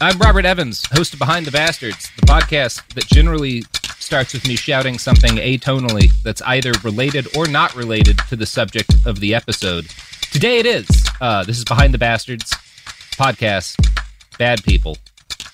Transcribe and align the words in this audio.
I'm 0.00 0.18
Robert 0.18 0.44
Evans, 0.44 0.84
host 0.92 1.14
of 1.14 1.18
Behind 1.18 1.46
the 1.46 1.50
Bastards, 1.50 2.10
the 2.20 2.26
podcast 2.26 2.86
that 2.94 3.06
generally 3.06 3.62
starts 3.98 4.34
with 4.34 4.46
me 4.46 4.54
shouting 4.54 4.98
something 4.98 5.32
atonally 5.36 6.10
that's 6.22 6.42
either 6.42 6.72
related 6.84 7.34
or 7.36 7.46
not 7.48 7.74
related 7.74 8.18
to 8.28 8.36
the 8.36 8.44
subject 8.46 8.94
of 9.06 9.20
the 9.20 9.34
episode. 9.34 9.86
Today 10.32 10.58
it 10.58 10.66
is. 10.66 10.86
Uh, 11.20 11.44
this 11.44 11.56
is 11.56 11.64
Behind 11.64 11.94
the 11.94 11.98
Bastards 11.98 12.50
podcast. 13.16 13.76
Bad 14.38 14.62
people. 14.64 14.98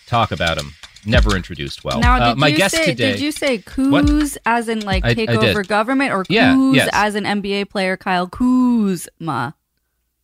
Talk 0.06 0.32
about 0.32 0.56
them 0.59 0.72
never 1.04 1.34
introduced 1.36 1.82
well. 1.84 1.98
Now, 2.00 2.19
did 2.19 2.24
uh, 2.24 2.34
my 2.36 2.48
you 2.48 2.56
guest 2.56 2.74
say, 2.76 2.84
today. 2.86 3.12
Did 3.12 3.20
you 3.20 3.32
say 3.32 3.59
Kuz 3.59 4.36
as 4.47 4.69
in 4.69 4.80
like 4.80 5.04
I- 5.04 5.14
take 5.14 5.28
I 5.30 5.36
did. 5.36 5.50
over 5.50 5.62
government 5.64 6.12
or 6.12 6.24
Yeah, 6.28 6.54
Kuz 6.54 6.76
yes. 6.76 6.88
as 6.92 7.14
an 7.16 7.24
NBA 7.24 7.69
player 7.70 7.97
Kyle 7.97 8.28
Kuzma? 8.28 9.54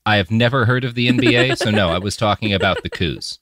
I 0.07 0.17
have 0.17 0.31
never 0.31 0.65
heard 0.65 0.85
of 0.85 0.95
the 0.95 1.09
NBA, 1.09 1.57
so 1.59 1.71
no, 1.71 1.89
I 1.91 1.99
was 1.99 2.17
talking 2.17 2.53
about 2.55 2.83
the 2.83 2.89
coups. 2.91 3.39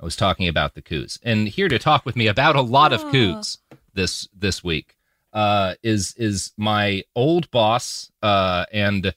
I 0.00 0.04
was 0.04 0.16
talking 0.16 0.48
about 0.48 0.74
the 0.74 0.82
coups. 0.82 1.18
And 1.22 1.48
here 1.48 1.68
to 1.68 1.78
talk 1.78 2.06
with 2.06 2.16
me 2.16 2.26
about 2.26 2.56
a 2.56 2.62
lot 2.62 2.92
of 2.92 3.10
coups 3.10 3.58
this 3.92 4.28
this 4.34 4.64
week 4.64 4.96
uh, 5.32 5.74
is 5.82 6.14
is 6.16 6.52
my 6.56 7.02
old 7.14 7.50
boss 7.50 8.10
uh, 8.22 8.64
and 8.72 9.14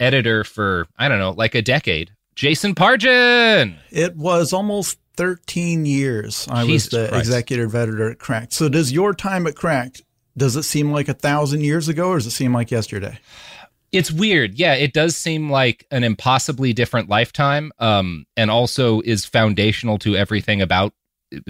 editor 0.00 0.44
for 0.44 0.86
I 0.96 1.08
don't 1.08 1.18
know, 1.18 1.32
like 1.32 1.54
a 1.54 1.62
decade, 1.62 2.12
Jason 2.34 2.74
Pargin. 2.74 3.76
It 3.90 4.16
was 4.16 4.52
almost 4.52 4.98
13 5.16 5.84
years 5.84 6.48
I 6.50 6.64
Jesus 6.64 6.92
was 6.92 7.02
the 7.02 7.08
Christ. 7.08 7.26
executive 7.26 7.74
editor 7.74 8.10
at 8.10 8.18
Cracked. 8.18 8.54
So 8.54 8.68
does 8.68 8.90
your 8.90 9.12
time 9.12 9.46
at 9.46 9.54
Cracked, 9.54 10.02
does 10.36 10.56
it 10.56 10.62
seem 10.62 10.90
like 10.90 11.08
a 11.08 11.14
thousand 11.14 11.60
years 11.60 11.88
ago 11.88 12.08
or 12.08 12.16
does 12.16 12.26
it 12.26 12.30
seem 12.30 12.54
like 12.54 12.70
yesterday? 12.70 13.18
It's 13.92 14.10
weird. 14.10 14.58
Yeah, 14.58 14.74
it 14.74 14.94
does 14.94 15.16
seem 15.16 15.50
like 15.50 15.86
an 15.90 16.02
impossibly 16.02 16.72
different 16.72 17.08
lifetime 17.08 17.72
um 17.78 18.24
and 18.36 18.50
also 18.50 19.00
is 19.02 19.24
foundational 19.24 19.98
to 19.98 20.16
everything 20.16 20.62
about 20.62 20.94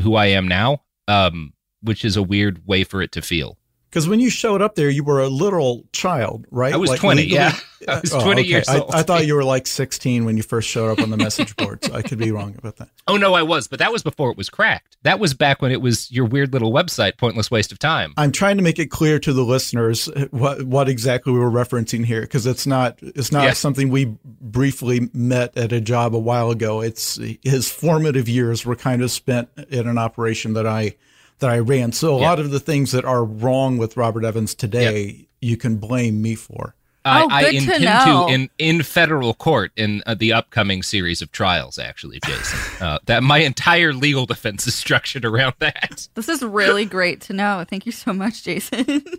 who 0.00 0.16
I 0.16 0.26
am 0.26 0.48
now. 0.48 0.82
Um 1.08 1.52
which 1.82 2.04
is 2.04 2.16
a 2.16 2.22
weird 2.22 2.66
way 2.66 2.84
for 2.84 3.02
it 3.02 3.12
to 3.12 3.22
feel. 3.22 3.58
Because 3.92 4.08
when 4.08 4.20
you 4.20 4.30
showed 4.30 4.62
up 4.62 4.74
there, 4.74 4.88
you 4.88 5.04
were 5.04 5.20
a 5.20 5.28
literal 5.28 5.84
child, 5.92 6.46
right? 6.50 6.72
I 6.72 6.78
was 6.78 6.88
20, 6.98 7.20
legally- 7.24 7.34
yeah. 7.36 7.54
I 7.88 8.00
was 8.00 8.10
20 8.10 8.42
years 8.42 8.66
I, 8.66 8.78
old. 8.78 8.94
I 8.94 9.02
thought 9.02 9.26
you 9.26 9.34
were 9.34 9.44
like 9.44 9.66
16 9.66 10.24
when 10.24 10.38
you 10.38 10.42
first 10.42 10.66
showed 10.70 10.88
up 10.90 11.00
on 11.00 11.10
the 11.10 11.18
message 11.18 11.54
boards. 11.56 11.90
I 11.90 12.00
could 12.00 12.16
be 12.16 12.30
wrong 12.30 12.54
about 12.56 12.76
that. 12.76 12.88
Oh 13.08 13.16
no, 13.16 13.34
I 13.34 13.42
was, 13.42 13.66
but 13.66 13.80
that 13.80 13.90
was 13.92 14.04
before 14.04 14.30
it 14.30 14.36
was 14.36 14.48
cracked. 14.48 14.96
That 15.02 15.18
was 15.18 15.34
back 15.34 15.60
when 15.60 15.72
it 15.72 15.82
was 15.82 16.10
your 16.12 16.24
weird 16.24 16.52
little 16.52 16.72
website, 16.72 17.18
pointless 17.18 17.50
waste 17.50 17.72
of 17.72 17.80
time. 17.80 18.14
I'm 18.16 18.30
trying 18.30 18.58
to 18.58 18.62
make 18.62 18.78
it 18.78 18.92
clear 18.92 19.18
to 19.18 19.32
the 19.32 19.42
listeners 19.42 20.08
what 20.30 20.62
what 20.62 20.88
exactly 20.88 21.32
we 21.32 21.40
were 21.40 21.50
referencing 21.50 22.04
here 22.06 22.20
because 22.20 22.46
it's 22.46 22.64
not 22.64 23.00
it's 23.02 23.32
not 23.32 23.42
Yeah. 23.42 23.52
something 23.54 23.90
we 23.90 24.16
briefly 24.24 25.10
met 25.12 25.56
at 25.58 25.72
a 25.72 25.80
job 25.80 26.14
a 26.14 26.18
while 26.18 26.52
ago. 26.52 26.80
It's 26.80 27.18
his 27.42 27.68
formative 27.70 28.28
years 28.28 28.64
were 28.64 28.76
kind 28.76 29.02
of 29.02 29.10
spent 29.10 29.48
in 29.68 29.88
an 29.88 29.98
operation 29.98 30.52
that 30.54 30.66
I 30.66 30.94
that 31.42 31.50
I 31.50 31.58
ran. 31.58 31.92
So 31.92 32.16
a 32.16 32.20
Yeah. 32.20 32.28
lot 32.30 32.40
of 32.40 32.50
the 32.50 32.58
things 32.60 32.90
that 32.92 33.04
are 33.04 33.24
wrong 33.24 33.76
with 33.78 33.96
Robert 33.96 34.24
Evans 34.24 34.54
today, 34.54 35.28
you 35.42 35.56
can 35.58 35.76
blame 35.76 36.22
me 36.22 36.34
for. 36.34 36.74
I, 37.04 37.22
Oh, 37.24 37.28
I 37.30 37.42
good 37.42 37.50
to 37.50 37.56
intend 37.58 37.84
know. 37.84 38.28
in 38.28 38.48
in 38.58 38.82
federal 38.84 39.34
court 39.34 39.72
in 39.76 40.04
uh, 40.06 40.14
the 40.14 40.32
upcoming 40.32 40.84
series 40.84 41.20
of 41.20 41.32
trials. 41.32 41.76
Actually, 41.76 42.20
Jason, 42.24 42.58
uh, 42.86 42.98
that 43.06 43.24
my 43.24 43.38
entire 43.38 43.92
legal 43.92 44.24
defense 44.24 44.68
is 44.68 44.74
structured 44.76 45.24
around 45.24 45.54
that. 45.58 46.06
This 46.14 46.28
is 46.28 46.42
really 46.44 46.84
great 46.84 47.20
to 47.22 47.32
know. 47.32 47.64
Thank 47.68 47.86
you 47.86 47.92
so 47.92 48.12
much, 48.12 48.42
Jason. 48.44 49.04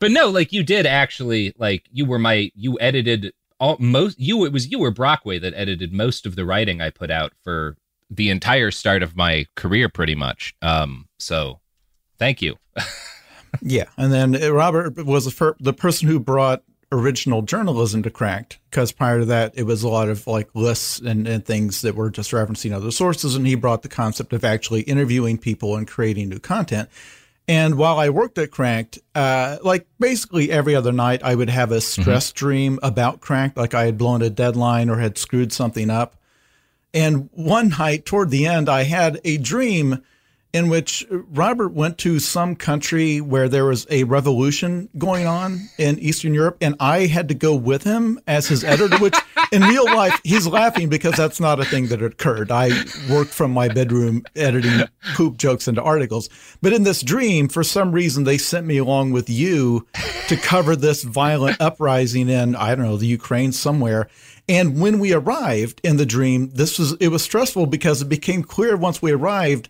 But 0.00 0.12
no, 0.12 0.30
like 0.30 0.50
you 0.50 0.62
did 0.62 0.86
actually, 0.86 1.52
like 1.58 1.84
you 1.92 2.06
were 2.06 2.18
my 2.18 2.50
you 2.54 2.78
edited 2.80 3.34
all 3.58 3.76
most 3.78 4.18
you 4.18 4.46
it 4.46 4.52
was 4.52 4.70
you 4.70 4.80
or 4.80 4.90
Brockway 4.90 5.38
that 5.40 5.52
edited 5.54 5.92
most 5.92 6.24
of 6.24 6.36
the 6.36 6.46
writing 6.46 6.80
I 6.80 6.88
put 6.88 7.10
out 7.10 7.34
for 7.44 7.76
the 8.10 8.30
entire 8.30 8.70
start 8.70 9.02
of 9.02 9.16
my 9.16 9.46
career, 9.54 9.88
pretty 9.88 10.14
much. 10.14 10.54
Um, 10.62 11.08
so 11.18 11.60
thank 12.18 12.42
you. 12.42 12.56
Yeah, 13.62 13.86
and 13.96 14.12
then 14.12 14.32
Robert 14.52 15.04
was 15.04 15.24
the, 15.24 15.30
fir- 15.30 15.56
the 15.60 15.72
person 15.72 16.08
who 16.08 16.20
brought 16.20 16.62
original 16.92 17.42
journalism 17.42 18.02
to 18.02 18.10
Cracked 18.10 18.58
because 18.70 18.92
prior 18.92 19.20
to 19.20 19.24
that, 19.26 19.52
it 19.56 19.64
was 19.64 19.82
a 19.82 19.88
lot 19.88 20.08
of 20.08 20.26
like 20.26 20.48
lists 20.54 21.00
and, 21.00 21.26
and 21.26 21.44
things 21.44 21.82
that 21.82 21.94
were 21.94 22.10
just 22.10 22.30
referencing 22.32 22.72
other 22.72 22.90
sources, 22.90 23.34
and 23.34 23.46
he 23.46 23.54
brought 23.54 23.82
the 23.82 23.88
concept 23.88 24.32
of 24.32 24.44
actually 24.44 24.82
interviewing 24.82 25.38
people 25.38 25.76
and 25.76 25.86
creating 25.88 26.28
new 26.28 26.38
content. 26.38 26.88
And 27.48 27.76
while 27.76 27.98
I 27.98 28.10
worked 28.10 28.38
at 28.38 28.52
Cracked, 28.52 29.00
uh, 29.14 29.58
like 29.62 29.86
basically 29.98 30.52
every 30.52 30.76
other 30.76 30.92
night, 30.92 31.22
I 31.24 31.34
would 31.34 31.50
have 31.50 31.72
a 31.72 31.80
stress 31.80 32.30
dream 32.32 32.78
about 32.82 33.20
Cracked, 33.20 33.56
like 33.56 33.74
I 33.74 33.86
had 33.86 33.98
blown 33.98 34.22
a 34.22 34.30
deadline 34.30 34.88
or 34.88 34.98
had 34.98 35.18
screwed 35.18 35.52
something 35.52 35.90
up. 35.90 36.14
And 36.92 37.30
one 37.32 37.70
night 37.70 38.04
toward 38.04 38.30
the 38.30 38.46
end, 38.46 38.68
I 38.68 38.82
had 38.82 39.20
a 39.24 39.38
dream 39.38 40.02
in 40.52 40.68
which 40.68 41.06
Robert 41.10 41.68
went 41.68 41.96
to 41.98 42.18
some 42.18 42.56
country 42.56 43.20
where 43.20 43.48
there 43.48 43.64
was 43.64 43.86
a 43.88 44.02
revolution 44.04 44.88
going 44.98 45.26
on 45.26 45.60
in 45.78 45.98
Eastern 46.00 46.34
Europe, 46.34 46.56
and 46.60 46.74
I 46.80 47.06
had 47.06 47.28
to 47.28 47.34
go 47.34 47.54
with 47.54 47.84
him 47.84 48.18
as 48.26 48.48
his 48.48 48.64
editor, 48.64 48.98
which 48.98 49.14
in 49.52 49.62
real 49.62 49.84
life, 49.84 50.18
he's 50.24 50.48
laughing 50.48 50.88
because 50.88 51.14
that's 51.14 51.38
not 51.38 51.60
a 51.60 51.64
thing 51.64 51.86
that 51.88 52.02
occurred. 52.02 52.50
I 52.50 52.70
worked 53.08 53.30
from 53.30 53.52
my 53.52 53.68
bedroom 53.68 54.24
editing 54.34 54.88
poop 55.14 55.36
jokes 55.36 55.68
into 55.68 55.82
articles. 55.82 56.28
But 56.60 56.72
in 56.72 56.82
this 56.82 57.02
dream, 57.02 57.48
for 57.48 57.62
some 57.62 57.92
reason, 57.92 58.24
they 58.24 58.38
sent 58.38 58.66
me 58.66 58.78
along 58.78 59.12
with 59.12 59.30
you 59.30 59.86
to 60.26 60.36
cover 60.36 60.74
this 60.74 61.04
violent 61.04 61.60
uprising 61.60 62.28
in, 62.28 62.56
I 62.56 62.74
don't 62.74 62.84
know, 62.84 62.96
the 62.96 63.06
Ukraine 63.06 63.52
somewhere. 63.52 64.08
And 64.50 64.80
when 64.80 64.98
we 64.98 65.12
arrived 65.12 65.80
in 65.84 65.96
the 65.96 66.04
dream, 66.04 66.50
this 66.50 66.76
was, 66.76 66.94
it 66.94 67.06
was 67.06 67.22
stressful 67.22 67.66
because 67.66 68.02
it 68.02 68.08
became 68.08 68.42
clear 68.42 68.76
once 68.76 69.00
we 69.00 69.12
arrived 69.12 69.68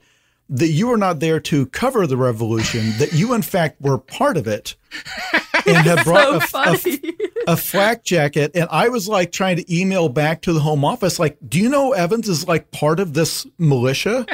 that 0.48 0.68
you 0.68 0.86
were 0.86 0.96
not 0.96 1.20
there 1.20 1.38
to 1.38 1.66
cover 1.66 2.06
the 2.06 2.16
revolution, 2.16 2.92
that 2.98 3.12
you 3.12 3.34
in 3.34 3.42
fact 3.42 3.78
were 3.82 3.98
part 3.98 4.38
of 4.38 4.48
it 4.48 4.76
and 5.66 5.86
had 5.86 6.02
brought 6.02 6.48
so 6.48 6.58
a, 6.58 6.72
a, 6.72 7.52
a, 7.52 7.56
flak 7.58 8.04
jacket. 8.04 8.52
And 8.54 8.68
I 8.70 8.88
was 8.88 9.06
like 9.06 9.32
trying 9.32 9.56
to 9.56 9.74
email 9.74 10.08
back 10.08 10.40
to 10.42 10.54
the 10.54 10.60
home 10.60 10.82
office, 10.82 11.18
like, 11.18 11.36
do 11.46 11.60
you 11.60 11.68
know 11.68 11.92
Evans 11.92 12.26
is 12.26 12.48
like 12.48 12.70
part 12.70 13.00
of 13.00 13.12
this 13.12 13.46
militia? 13.58 14.24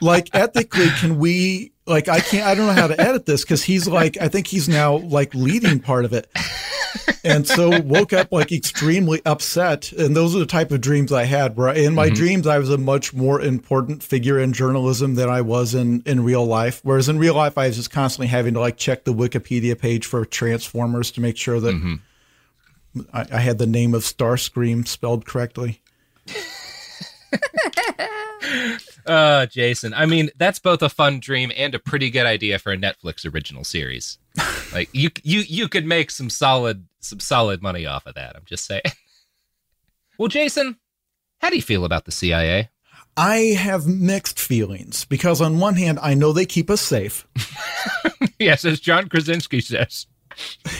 Like 0.00 0.28
ethically, 0.34 0.88
can 0.98 1.18
we 1.18 1.72
like 1.86 2.08
I 2.08 2.20
can't 2.20 2.46
I 2.46 2.54
don't 2.54 2.66
know 2.66 2.80
how 2.80 2.86
to 2.86 3.00
edit 3.00 3.26
this 3.26 3.42
because 3.42 3.62
he's 3.62 3.86
like 3.88 4.16
I 4.20 4.28
think 4.28 4.46
he's 4.46 4.68
now 4.68 4.96
like 4.96 5.34
leading 5.34 5.80
part 5.80 6.04
of 6.04 6.12
it 6.12 6.30
and 7.24 7.46
so 7.46 7.80
woke 7.82 8.12
up 8.12 8.32
like 8.32 8.52
extremely 8.52 9.22
upset. 9.24 9.92
And 9.92 10.16
those 10.16 10.34
are 10.34 10.40
the 10.40 10.46
type 10.46 10.70
of 10.70 10.80
dreams 10.80 11.12
I 11.12 11.24
had. 11.24 11.56
Where 11.56 11.72
in 11.72 11.94
my 11.94 12.06
mm-hmm. 12.06 12.14
dreams, 12.14 12.46
I 12.46 12.58
was 12.58 12.70
a 12.70 12.78
much 12.78 13.12
more 13.14 13.40
important 13.40 14.02
figure 14.02 14.38
in 14.38 14.52
journalism 14.52 15.14
than 15.14 15.28
I 15.28 15.40
was 15.40 15.74
in 15.74 16.02
in 16.06 16.24
real 16.24 16.44
life. 16.44 16.80
Whereas 16.82 17.08
in 17.08 17.18
real 17.18 17.34
life, 17.34 17.58
I 17.58 17.68
was 17.68 17.76
just 17.76 17.90
constantly 17.90 18.28
having 18.28 18.54
to 18.54 18.60
like 18.60 18.76
check 18.76 19.04
the 19.04 19.14
Wikipedia 19.14 19.78
page 19.78 20.06
for 20.06 20.24
Transformers 20.24 21.10
to 21.12 21.20
make 21.20 21.36
sure 21.36 21.60
that 21.60 21.74
mm-hmm. 21.74 23.00
I, 23.12 23.26
I 23.32 23.40
had 23.40 23.58
the 23.58 23.66
name 23.66 23.94
of 23.94 24.02
Starscream 24.02 24.86
spelled 24.86 25.26
correctly. 25.26 25.80
uh, 29.06 29.46
Jason. 29.46 29.94
I 29.94 30.06
mean, 30.06 30.30
that's 30.36 30.58
both 30.58 30.82
a 30.82 30.88
fun 30.88 31.20
dream 31.20 31.52
and 31.56 31.74
a 31.74 31.78
pretty 31.78 32.10
good 32.10 32.26
idea 32.26 32.58
for 32.58 32.72
a 32.72 32.76
Netflix 32.76 33.30
original 33.32 33.64
series. 33.64 34.18
like 34.72 34.88
you, 34.92 35.10
you, 35.22 35.40
you 35.40 35.68
could 35.68 35.86
make 35.86 36.10
some 36.10 36.30
solid, 36.30 36.86
some 37.00 37.20
solid 37.20 37.62
money 37.62 37.86
off 37.86 38.06
of 38.06 38.14
that. 38.14 38.36
I'm 38.36 38.44
just 38.44 38.66
saying. 38.66 38.82
well, 40.18 40.28
Jason, 40.28 40.76
how 41.38 41.50
do 41.50 41.56
you 41.56 41.62
feel 41.62 41.84
about 41.84 42.04
the 42.04 42.12
CIA? 42.12 42.70
I 43.16 43.36
have 43.58 43.86
mixed 43.86 44.38
feelings 44.38 45.04
because 45.04 45.40
on 45.40 45.58
one 45.58 45.74
hand, 45.74 45.98
I 46.00 46.14
know 46.14 46.32
they 46.32 46.46
keep 46.46 46.70
us 46.70 46.80
safe. 46.80 47.26
yes, 48.38 48.64
as 48.64 48.80
John 48.80 49.08
Krasinski 49.08 49.60
says. 49.60 50.06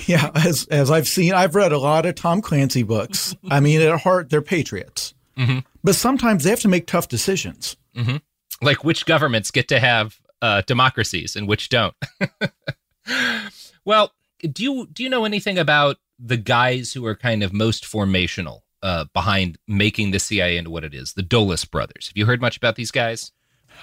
Yeah, 0.07 0.31
as 0.35 0.67
as 0.71 0.91
I've 0.91 1.09
seen, 1.09 1.35
I've 1.35 1.55
read 1.55 1.73
a 1.73 1.79
lot 1.79 2.07
of 2.07 2.15
Tom 2.15 2.41
Clancy 2.41 2.83
books. 2.83 3.37
I 3.51 3.61
mean, 3.61 3.83
at 3.83 4.01
heart, 4.01 4.31
they're 4.31 4.41
patriots. 4.41 5.13
Mm-hmm. 5.37 5.61
But 5.83 5.95
sometimes 5.95 6.45
they 6.45 6.51
have 6.51 6.61
to 6.61 6.69
make 6.69 6.87
tough 6.87 7.09
decisions. 7.09 7.77
Mm-hmm. 7.97 8.17
Like 8.61 8.85
which 8.85 9.07
governments 9.07 9.51
get 9.51 9.69
to 9.69 9.81
have 9.81 10.21
uh, 10.41 10.63
democracies 10.67 11.37
and 11.37 11.49
which 11.49 11.69
don't. 11.69 11.95
well, 13.85 14.13
do 14.41 14.63
you 14.63 14.89
do 14.93 15.03
you 15.03 15.09
know 15.09 15.25
anything 15.25 15.59
about 15.59 15.97
the 16.19 16.37
guys 16.37 16.93
who 16.93 17.05
are 17.07 17.17
kind 17.17 17.43
of 17.43 17.53
most 17.53 17.85
formational 17.85 18.61
uh, 18.83 19.07
behind 19.13 19.59
making 19.67 20.11
the 20.11 20.19
CIA 20.19 20.57
into 20.57 20.71
what 20.71 20.85
it 20.85 20.95
is? 20.95 21.15
The 21.15 21.23
Dulles 21.23 21.65
brothers. 21.65 22.09
Have 22.09 22.17
you 22.17 22.27
heard 22.27 22.41
much 22.41 22.57
about 22.57 22.77
these 22.77 22.91
guys? 22.91 23.33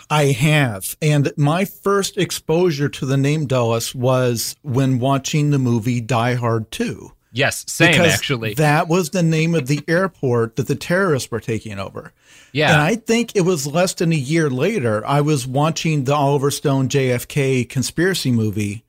I 0.09 0.25
have. 0.25 0.95
And 1.01 1.31
my 1.35 1.65
first 1.65 2.17
exposure 2.17 2.89
to 2.89 3.05
the 3.05 3.17
name 3.17 3.47
Dulles 3.47 3.95
was 3.95 4.55
when 4.61 4.99
watching 4.99 5.49
the 5.49 5.59
movie 5.59 6.01
Die 6.01 6.35
Hard 6.35 6.71
2. 6.71 7.11
Yes, 7.31 7.63
same 7.67 7.91
because 7.91 8.13
actually. 8.13 8.55
That 8.55 8.87
was 8.87 9.11
the 9.11 9.23
name 9.23 9.55
of 9.55 9.67
the 9.67 9.83
airport 9.87 10.55
that 10.55 10.67
the 10.67 10.75
terrorists 10.75 11.29
were 11.29 11.39
taking 11.39 11.79
over. 11.79 12.11
Yeah. 12.51 12.73
And 12.73 12.81
I 12.81 12.95
think 12.95 13.35
it 13.35 13.41
was 13.41 13.67
less 13.67 13.93
than 13.93 14.11
a 14.11 14.15
year 14.15 14.49
later, 14.49 15.05
I 15.05 15.21
was 15.21 15.45
watching 15.45 16.05
the 16.05 16.15
Oliver 16.15 16.51
Stone 16.51 16.89
JFK 16.89 17.69
conspiracy 17.69 18.31
movie, 18.31 18.83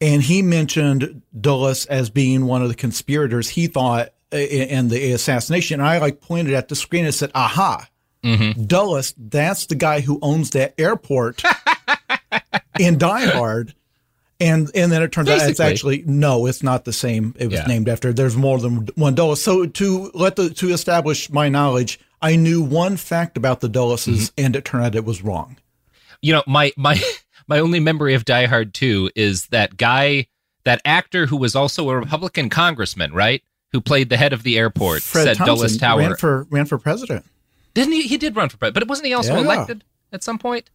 and 0.00 0.22
he 0.22 0.42
mentioned 0.42 1.22
Dulles 1.38 1.86
as 1.86 2.10
being 2.10 2.46
one 2.46 2.62
of 2.62 2.68
the 2.68 2.74
conspirators 2.74 3.48
he 3.48 3.66
thought 3.66 4.12
in 4.32 4.88
the 4.88 5.12
assassination. 5.12 5.80
And 5.80 5.88
I 5.88 5.98
like 5.98 6.20
pointed 6.20 6.54
at 6.54 6.68
the 6.68 6.76
screen 6.76 7.04
and 7.04 7.14
said, 7.14 7.30
aha, 7.34 7.88
mm-hmm. 8.24 8.64
Dulles, 8.64 9.14
that's 9.16 9.66
the 9.66 9.74
guy 9.74 10.00
who 10.00 10.18
owns 10.22 10.50
that 10.50 10.74
airport 10.78 11.42
in 12.78 12.98
Die 12.98 13.26
Hard. 13.26 13.74
And 14.42 14.70
and 14.74 14.90
then 14.90 15.02
it 15.02 15.12
turns 15.12 15.28
Basically. 15.28 15.44
out 15.44 15.50
it's 15.50 15.60
actually 15.60 16.02
no, 16.04 16.46
it's 16.46 16.64
not 16.64 16.84
the 16.84 16.92
same. 16.92 17.32
It 17.38 17.46
was 17.46 17.60
yeah. 17.60 17.66
named 17.66 17.88
after. 17.88 18.12
There's 18.12 18.36
more 18.36 18.58
than 18.58 18.88
one 18.96 19.14
Dulles. 19.14 19.40
So 19.40 19.66
to 19.66 20.10
let 20.14 20.34
the 20.34 20.50
to 20.50 20.70
establish 20.70 21.30
my 21.30 21.48
knowledge, 21.48 22.00
I 22.20 22.34
knew 22.34 22.60
one 22.60 22.96
fact 22.96 23.36
about 23.36 23.60
the 23.60 23.68
Dulleses, 23.68 24.30
mm-hmm. 24.30 24.44
and 24.44 24.56
it 24.56 24.64
turned 24.64 24.84
out 24.84 24.94
it 24.96 25.04
was 25.04 25.22
wrong. 25.22 25.58
You 26.22 26.32
know, 26.32 26.42
my 26.48 26.72
my 26.76 27.00
my 27.46 27.60
only 27.60 27.78
memory 27.78 28.14
of 28.14 28.24
Die 28.24 28.46
Hard 28.46 28.74
Two 28.74 29.10
is 29.14 29.46
that 29.48 29.76
guy, 29.76 30.26
that 30.64 30.80
actor 30.84 31.26
who 31.26 31.36
was 31.36 31.54
also 31.54 31.88
a 31.90 31.96
Republican 31.96 32.48
congressman, 32.48 33.12
right? 33.12 33.42
Who 33.70 33.80
played 33.80 34.08
the 34.08 34.16
head 34.16 34.32
of 34.32 34.42
the 34.42 34.58
airport, 34.58 35.02
Fred 35.02 35.24
said 35.24 35.36
Thompson 35.36 35.56
Dulles 35.56 35.76
Tower 35.76 35.98
ran 36.00 36.16
for 36.16 36.46
ran 36.50 36.66
for 36.66 36.78
president. 36.78 37.24
Didn't 37.74 37.92
he? 37.92 38.02
He 38.02 38.16
did 38.16 38.34
run 38.34 38.48
for 38.48 38.56
president, 38.56 38.86
but 38.86 38.88
wasn't 38.88 39.06
he 39.06 39.14
also 39.14 39.34
yeah. 39.34 39.40
elected 39.40 39.84
at 40.12 40.24
some 40.24 40.38
point? 40.38 40.68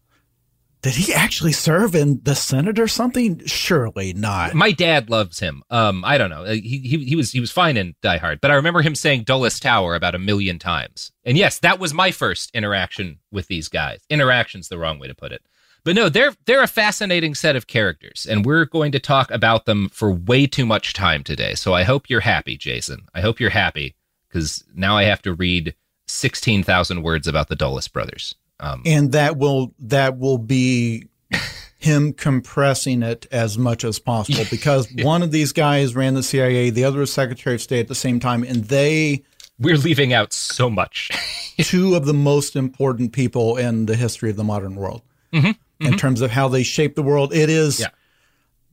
Did 0.80 0.94
he 0.94 1.12
actually 1.12 1.52
serve 1.52 1.96
in 1.96 2.20
the 2.22 2.36
Senate 2.36 2.78
or 2.78 2.86
something? 2.86 3.44
Surely 3.46 4.12
not. 4.12 4.54
My 4.54 4.70
dad 4.70 5.10
loves 5.10 5.40
him. 5.40 5.64
Um, 5.70 6.04
I 6.04 6.18
don't 6.18 6.30
know. 6.30 6.44
Uh, 6.44 6.52
he, 6.52 6.78
he 6.78 7.04
he 7.04 7.16
was 7.16 7.32
he 7.32 7.40
was 7.40 7.50
fine 7.50 7.76
in 7.76 7.96
Die 8.00 8.18
Hard, 8.18 8.40
but 8.40 8.52
I 8.52 8.54
remember 8.54 8.82
him 8.82 8.94
saying 8.94 9.24
Dulles 9.24 9.58
Tower 9.58 9.96
about 9.96 10.14
a 10.14 10.20
million 10.20 10.58
times. 10.58 11.10
And 11.24 11.36
yes, 11.36 11.58
that 11.60 11.80
was 11.80 11.92
my 11.92 12.12
first 12.12 12.50
interaction 12.54 13.18
with 13.32 13.48
these 13.48 13.68
guys. 13.68 14.00
Interaction's 14.08 14.68
the 14.68 14.78
wrong 14.78 15.00
way 15.00 15.08
to 15.08 15.14
put 15.16 15.32
it. 15.32 15.42
But 15.84 15.96
no, 15.96 16.08
they're 16.08 16.34
they're 16.46 16.62
a 16.62 16.68
fascinating 16.68 17.34
set 17.34 17.56
of 17.56 17.66
characters, 17.66 18.26
and 18.28 18.46
we're 18.46 18.64
going 18.64 18.92
to 18.92 19.00
talk 19.00 19.30
about 19.32 19.64
them 19.64 19.88
for 19.88 20.12
way 20.12 20.46
too 20.46 20.66
much 20.66 20.92
time 20.92 21.24
today. 21.24 21.54
So 21.54 21.74
I 21.74 21.82
hope 21.82 22.08
you're 22.08 22.20
happy, 22.20 22.56
Jason. 22.56 23.06
I 23.14 23.20
hope 23.20 23.40
you're 23.40 23.50
happy 23.50 23.96
because 24.28 24.62
now 24.74 24.96
I 24.96 25.04
have 25.04 25.22
to 25.22 25.34
read 25.34 25.74
sixteen 26.06 26.62
thousand 26.62 27.02
words 27.02 27.26
about 27.26 27.48
the 27.48 27.56
Dulles 27.56 27.88
brothers. 27.88 28.34
Um, 28.60 28.82
and 28.84 29.12
that 29.12 29.36
will 29.36 29.72
that 29.78 30.18
will 30.18 30.38
be 30.38 31.08
him 31.78 32.12
compressing 32.12 33.02
it 33.02 33.26
as 33.30 33.56
much 33.56 33.84
as 33.84 33.98
possible 33.98 34.44
because 34.50 34.90
yeah. 34.92 35.04
one 35.04 35.22
of 35.22 35.30
these 35.30 35.52
guys 35.52 35.94
ran 35.94 36.14
the 36.14 36.22
CIA, 36.22 36.70
the 36.70 36.84
other 36.84 37.00
was 37.00 37.12
Secretary 37.12 37.54
of 37.54 37.62
State 37.62 37.80
at 37.80 37.88
the 37.88 37.94
same 37.94 38.18
time, 38.18 38.42
and 38.42 38.64
they 38.64 39.22
we're 39.60 39.76
leaving 39.76 40.12
out 40.12 40.32
so 40.32 40.70
much. 40.70 41.10
two 41.58 41.94
of 41.94 42.06
the 42.06 42.14
most 42.14 42.56
important 42.56 43.12
people 43.12 43.56
in 43.56 43.86
the 43.86 43.96
history 43.96 44.30
of 44.30 44.36
the 44.36 44.44
modern 44.44 44.76
world 44.76 45.02
mm-hmm. 45.32 45.48
Mm-hmm. 45.48 45.86
in 45.86 45.98
terms 45.98 46.20
of 46.20 46.30
how 46.30 46.48
they 46.48 46.62
shape 46.62 46.94
the 46.94 47.02
world. 47.02 47.32
It 47.32 47.50
is. 47.50 47.80
Yeah. 47.80 47.88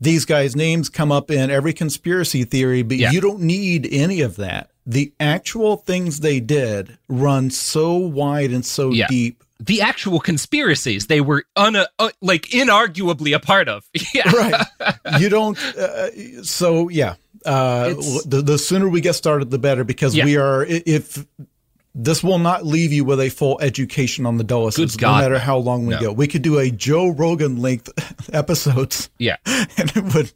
These 0.01 0.25
guys' 0.25 0.57
names 0.57 0.89
come 0.89 1.09
up 1.09 1.31
in 1.31 1.49
every 1.49 1.71
conspiracy 1.71 2.43
theory, 2.43 2.83
but 2.83 2.97
yeah. 2.97 3.11
you 3.11 3.21
don't 3.21 3.39
need 3.39 3.87
any 3.89 4.19
of 4.19 4.35
that. 4.35 4.69
The 4.85 5.13
actual 5.21 5.77
things 5.77 6.19
they 6.19 6.41
did 6.41 6.97
run 7.07 7.49
so 7.49 7.95
wide 7.95 8.51
and 8.51 8.65
so 8.65 8.91
deep 8.91 9.44
the 9.65 9.81
actual 9.81 10.19
conspiracies 10.19 11.07
they 11.07 11.21
were 11.21 11.45
un 11.55 11.75
uh, 11.75 12.09
like 12.21 12.43
inarguably 12.49 13.35
a 13.35 13.39
part 13.39 13.67
of. 13.67 13.85
yeah. 14.13 14.29
Right. 14.31 14.65
You 15.19 15.29
don't. 15.29 15.57
Uh, 15.57 16.43
so 16.43 16.89
yeah. 16.89 17.15
Uh, 17.45 17.89
the 18.25 18.41
the 18.43 18.57
sooner 18.57 18.89
we 18.89 19.01
get 19.01 19.13
started, 19.13 19.51
the 19.51 19.59
better 19.59 19.83
because 19.83 20.15
yeah. 20.15 20.25
we 20.25 20.37
are 20.37 20.65
if. 20.65 21.25
This 21.97 22.21
will 22.21 22.39
not 22.39 22.65
leave 22.65 22.91
you 22.91 23.05
with 23.05 23.21
a 23.21 23.29
full 23.29 23.57
education 23.61 24.25
on 24.25 24.35
the 24.35 24.43
Dulles, 24.43 24.77
no 24.77 25.11
matter 25.13 25.39
how 25.39 25.57
long 25.57 25.85
we 25.85 25.93
no. 25.93 26.01
go. 26.01 26.11
We 26.11 26.27
could 26.27 26.41
do 26.41 26.59
a 26.59 26.69
Joe 26.69 27.07
Rogan 27.07 27.61
length 27.61 27.89
episodes. 28.33 29.09
Yeah, 29.17 29.37
and 29.45 29.95
it 29.95 30.13
would 30.13 30.33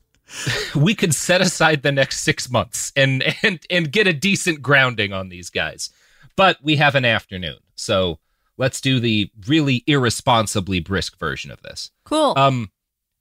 we 0.76 0.96
could 0.96 1.14
set 1.14 1.42
aside 1.42 1.84
the 1.84 1.92
next 1.92 2.22
six 2.22 2.50
months 2.50 2.94
and 2.96 3.24
and 3.44 3.60
and 3.70 3.92
get 3.92 4.08
a 4.08 4.14
decent 4.14 4.62
grounding 4.62 5.12
on 5.12 5.28
these 5.28 5.50
guys. 5.50 5.90
But 6.38 6.58
we 6.64 6.78
have 6.78 6.96
an 6.96 7.04
afternoon, 7.04 7.58
so 7.76 8.20
let's 8.60 8.80
do 8.82 9.00
the 9.00 9.32
really 9.48 9.84
irresponsibly 9.88 10.80
brisk 10.80 11.18
version 11.18 11.50
of 11.50 11.62
this. 11.64 11.90
Cool. 12.04 12.34
Um, 12.38 12.72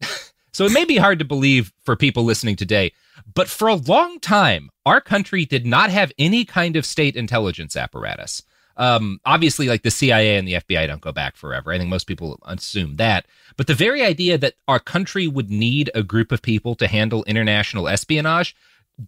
so 0.53 0.67
it 0.67 0.73
may 0.73 0.85
be 0.85 0.99
hard 0.99 1.21
to 1.21 1.25
believe 1.25 1.73
for 1.85 1.97
people 1.97 2.25
listening 2.25 2.57
today, 2.57 2.93
but 3.35 3.49
for 3.49 3.69
a 3.69 3.75
long 3.75 4.21
time, 4.21 4.69
our 4.85 5.01
country 5.01 5.47
did 5.47 5.65
not 5.65 5.89
have 5.89 6.13
any 6.19 6.45
kind 6.45 6.77
of 6.77 6.85
state 6.85 7.17
intelligence 7.17 7.77
apparatus. 7.77 8.43
Um, 8.77 9.21
obviously, 9.25 9.69
like 9.69 9.83
the 9.83 9.91
CIA 9.91 10.37
and 10.37 10.47
the 10.47 10.55
FBI 10.55 10.87
don't 10.87 11.01
go 11.01 11.13
back 11.13 11.37
forever. 11.37 11.73
I 11.73 11.79
think 11.79 11.91
most 11.91 12.07
people 12.07 12.39
assume 12.45 12.97
that. 12.97 13.27
But 13.57 13.67
the 13.67 13.75
very 13.75 14.03
idea 14.03 14.39
that 14.39 14.55
our 14.69 14.79
country 14.79 15.27
would 15.27 15.51
need 15.51 15.91
a 15.95 16.05
group 16.05 16.31
of 16.31 16.43
people 16.43 16.77
to 16.77 16.87
handle 16.87 17.25
international 17.25 17.89
espionage 17.89 18.55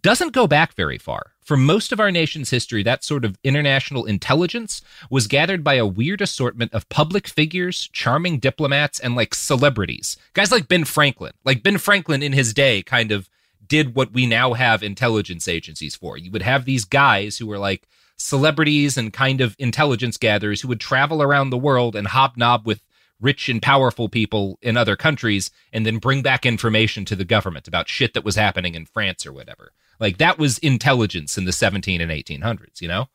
doesn't 0.01 0.33
go 0.33 0.45
back 0.45 0.73
very 0.73 0.97
far. 0.97 1.30
For 1.41 1.57
most 1.57 1.91
of 1.91 1.99
our 1.99 2.11
nation's 2.11 2.51
history, 2.51 2.83
that 2.83 3.03
sort 3.03 3.25
of 3.25 3.37
international 3.43 4.05
intelligence 4.05 4.81
was 5.09 5.27
gathered 5.27 5.63
by 5.63 5.73
a 5.73 5.87
weird 5.87 6.21
assortment 6.21 6.73
of 6.73 6.87
public 6.89 7.27
figures, 7.27 7.89
charming 7.91 8.37
diplomats, 8.37 8.99
and 8.99 9.15
like 9.15 9.33
celebrities. 9.33 10.17
Guys 10.33 10.51
like 10.51 10.67
Ben 10.67 10.85
Franklin. 10.85 11.33
Like 11.43 11.63
Ben 11.63 11.79
Franklin 11.79 12.21
in 12.21 12.33
his 12.33 12.53
day 12.53 12.83
kind 12.83 13.11
of 13.11 13.27
did 13.67 13.95
what 13.95 14.13
we 14.13 14.25
now 14.27 14.53
have 14.53 14.83
intelligence 14.83 15.47
agencies 15.47 15.95
for. 15.95 16.17
You 16.17 16.29
would 16.31 16.41
have 16.43 16.65
these 16.65 16.85
guys 16.85 17.37
who 17.37 17.47
were 17.47 17.57
like 17.57 17.87
celebrities 18.17 18.97
and 18.97 19.11
kind 19.11 19.41
of 19.41 19.55
intelligence 19.57 20.17
gatherers 20.17 20.61
who 20.61 20.67
would 20.67 20.79
travel 20.79 21.23
around 21.23 21.49
the 21.49 21.57
world 21.57 21.95
and 21.95 22.07
hobnob 22.07 22.67
with 22.67 22.83
rich 23.19 23.49
and 23.49 23.61
powerful 23.61 24.09
people 24.09 24.59
in 24.61 24.77
other 24.77 24.95
countries 24.95 25.51
and 25.71 25.85
then 25.85 25.97
bring 25.97 26.21
back 26.21 26.45
information 26.45 27.05
to 27.05 27.15
the 27.15 27.25
government 27.25 27.67
about 27.67 27.87
shit 27.87 28.13
that 28.13 28.25
was 28.25 28.35
happening 28.35 28.75
in 28.75 28.85
France 28.85 29.25
or 29.25 29.33
whatever. 29.33 29.71
Like 30.01 30.17
that 30.17 30.39
was 30.39 30.57
intelligence 30.57 31.37
in 31.37 31.45
the 31.45 31.53
17 31.53 32.01
and 32.01 32.11
1800s, 32.11 32.81
you 32.81 32.89
know? 32.89 33.07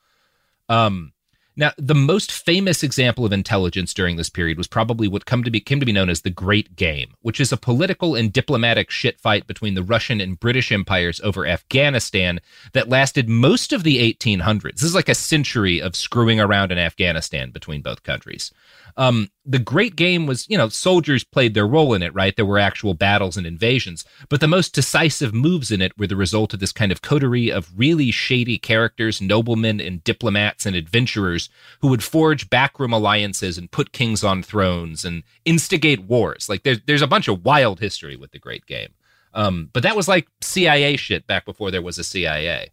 Um, 0.69 1.12
now, 1.59 1.73
the 1.78 1.95
most 1.95 2.33
famous 2.33 2.83
example 2.83 3.25
of 3.25 3.33
intelligence 3.33 3.95
during 3.95 4.16
this 4.16 4.28
period 4.28 4.59
was 4.59 4.66
probably 4.66 5.09
what 5.09 5.25
come 5.25 5.43
to 5.43 5.50
be, 5.50 5.59
came 5.59 5.81
to 5.81 5.87
be 5.87 5.93
known 5.93 6.11
as 6.11 6.21
the 6.21 6.31
Great 6.31 6.76
Game, 6.76 7.14
which 7.23 7.40
is 7.40 7.50
a 7.50 7.57
political 7.57 8.14
and 8.14 8.31
diplomatic 8.31 8.90
shit 8.90 9.19
fight 9.19 9.47
between 9.47 9.75
the 9.75 9.83
Russian 9.83 10.21
and 10.21 10.38
British 10.38 10.71
empires 10.71 11.19
over 11.23 11.47
Afghanistan 11.47 12.40
that 12.75 12.90
lasted 12.90 13.28
most 13.28 13.73
of 13.73 13.85
the 13.85 13.99
1800s. 13.99 14.75
This 14.75 14.83
is 14.83 14.95
like 14.95 15.09
a 15.09 15.14
century 15.14 15.81
of 15.81 15.97
screwing 15.97 16.40
around 16.40 16.73
in 16.73 16.78
Afghanistan 16.78 17.50
between 17.50 17.81
both 17.81 18.02
countries. 18.02 18.52
Um, 18.99 19.31
the 19.45 19.59
great 19.59 19.95
game 19.95 20.26
was, 20.26 20.49
you 20.49 20.57
know, 20.57 20.69
soldiers 20.69 21.23
played 21.23 21.53
their 21.53 21.67
role 21.67 21.93
in 21.93 22.03
it, 22.03 22.15
right? 22.15 22.35
There 22.35 22.47
were 22.47 22.59
actual 22.59 22.95
battles 22.95 23.37
and 23.37 23.47
invasions, 23.47 24.05
but 24.31 24.41
the 24.41 24.49
most 24.49 24.75
decisive 24.75 25.35
moves 25.35 25.71
in 25.71 25.83
it 25.83 25.97
were 25.99 26.07
the 26.07 26.17
result 26.17 26.55
of 26.55 26.61
this 26.61 26.73
kind 26.73 26.91
of 26.91 27.03
coterie 27.03 27.53
of 27.53 27.71
really 27.76 28.11
shady 28.11 28.57
characters, 28.59 29.21
noblemen 29.21 29.81
and 29.81 30.03
diplomats 30.03 30.65
and 30.65 30.75
adventurers 30.75 31.50
who 31.81 31.88
would 31.88 32.03
forge 32.03 32.49
backroom 32.49 32.93
alliances 32.93 33.59
and 33.59 33.71
put 33.71 33.93
kings 33.93 34.25
on 34.25 34.43
thrones 34.43 35.05
and 35.05 35.23
instigate 35.45 36.05
wars. 36.05 36.49
Like 36.49 36.62
there's 36.62 36.81
there's 36.87 37.03
a 37.03 37.07
bunch 37.07 37.29
of 37.29 37.45
wild 37.45 37.81
history 37.81 38.17
with 38.17 38.33
the 38.33 38.38
great 38.38 38.65
game. 38.67 38.95
Um, 39.35 39.69
but 39.75 39.83
that 39.83 39.97
was 39.97 40.09
like 40.09 40.29
CIA 40.41 40.97
shit 40.97 41.26
back 41.26 41.45
before 41.45 41.71
there 41.71 41.83
was 41.83 41.99
a 41.99 42.05
CIA. 42.05 42.71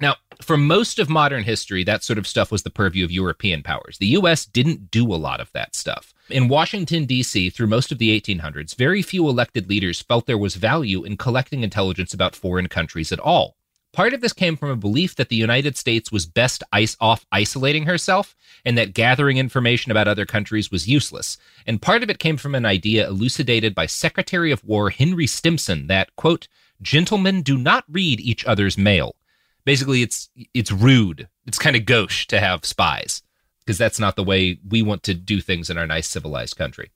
Now, 0.00 0.16
for 0.40 0.56
most 0.56 0.98
of 0.98 1.10
modern 1.10 1.42
history, 1.42 1.82
that 1.84 2.04
sort 2.04 2.18
of 2.18 2.26
stuff 2.26 2.52
was 2.52 2.62
the 2.62 2.70
purview 2.70 3.04
of 3.04 3.10
European 3.10 3.62
powers. 3.62 3.98
The 3.98 4.06
US 4.18 4.46
didn't 4.46 4.90
do 4.90 5.12
a 5.12 5.16
lot 5.16 5.40
of 5.40 5.50
that 5.52 5.74
stuff. 5.74 6.14
In 6.30 6.48
Washington, 6.48 7.06
D.C., 7.06 7.50
through 7.50 7.66
most 7.66 7.90
of 7.90 7.98
the 7.98 8.18
1800s, 8.20 8.76
very 8.76 9.02
few 9.02 9.28
elected 9.28 9.68
leaders 9.68 10.02
felt 10.02 10.26
there 10.26 10.38
was 10.38 10.54
value 10.54 11.04
in 11.04 11.16
collecting 11.16 11.62
intelligence 11.62 12.14
about 12.14 12.36
foreign 12.36 12.68
countries 12.68 13.10
at 13.10 13.20
all. 13.20 13.56
Part 13.92 14.12
of 14.12 14.20
this 14.20 14.34
came 14.34 14.56
from 14.56 14.70
a 14.70 14.76
belief 14.76 15.16
that 15.16 15.30
the 15.30 15.36
United 15.36 15.76
States 15.76 16.12
was 16.12 16.26
best 16.26 16.62
ice 16.72 16.96
off 17.00 17.26
isolating 17.32 17.86
herself 17.86 18.36
and 18.64 18.76
that 18.76 18.92
gathering 18.92 19.38
information 19.38 19.90
about 19.90 20.06
other 20.06 20.26
countries 20.26 20.70
was 20.70 20.86
useless. 20.86 21.38
And 21.66 21.82
part 21.82 22.02
of 22.02 22.10
it 22.10 22.18
came 22.18 22.36
from 22.36 22.54
an 22.54 22.66
idea 22.66 23.08
elucidated 23.08 23.74
by 23.74 23.86
Secretary 23.86 24.52
of 24.52 24.62
War 24.62 24.90
Henry 24.90 25.26
Stimson 25.26 25.86
that, 25.86 26.14
quote, 26.16 26.48
gentlemen 26.82 27.42
do 27.42 27.58
not 27.58 27.84
read 27.88 28.20
each 28.20 28.44
other's 28.44 28.78
mail 28.78 29.16
basically 29.64 30.02
it's 30.02 30.30
it's 30.54 30.72
rude. 30.72 31.28
It's 31.46 31.58
kind 31.58 31.76
of 31.76 31.86
gauche 31.86 32.26
to 32.26 32.40
have 32.40 32.64
spies 32.64 33.22
because 33.60 33.78
that's 33.78 34.00
not 34.00 34.16
the 34.16 34.24
way 34.24 34.58
we 34.66 34.82
want 34.82 35.02
to 35.04 35.14
do 35.14 35.40
things 35.40 35.68
in 35.68 35.78
our 35.78 35.86
nice 35.86 36.08
civilized 36.08 36.56
country. 36.56 36.90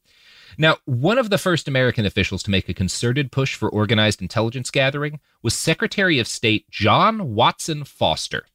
Now, 0.58 0.78
one 0.84 1.18
of 1.18 1.30
the 1.30 1.38
first 1.38 1.68
American 1.68 2.04
officials 2.04 2.42
to 2.44 2.50
make 2.50 2.68
a 2.68 2.74
concerted 2.74 3.32
push 3.32 3.54
for 3.54 3.70
organized 3.70 4.20
intelligence 4.20 4.70
gathering 4.70 5.20
was 5.42 5.54
Secretary 5.54 6.18
of 6.18 6.26
State 6.26 6.68
John 6.70 7.34
Watson 7.34 7.84
Foster. 7.84 8.46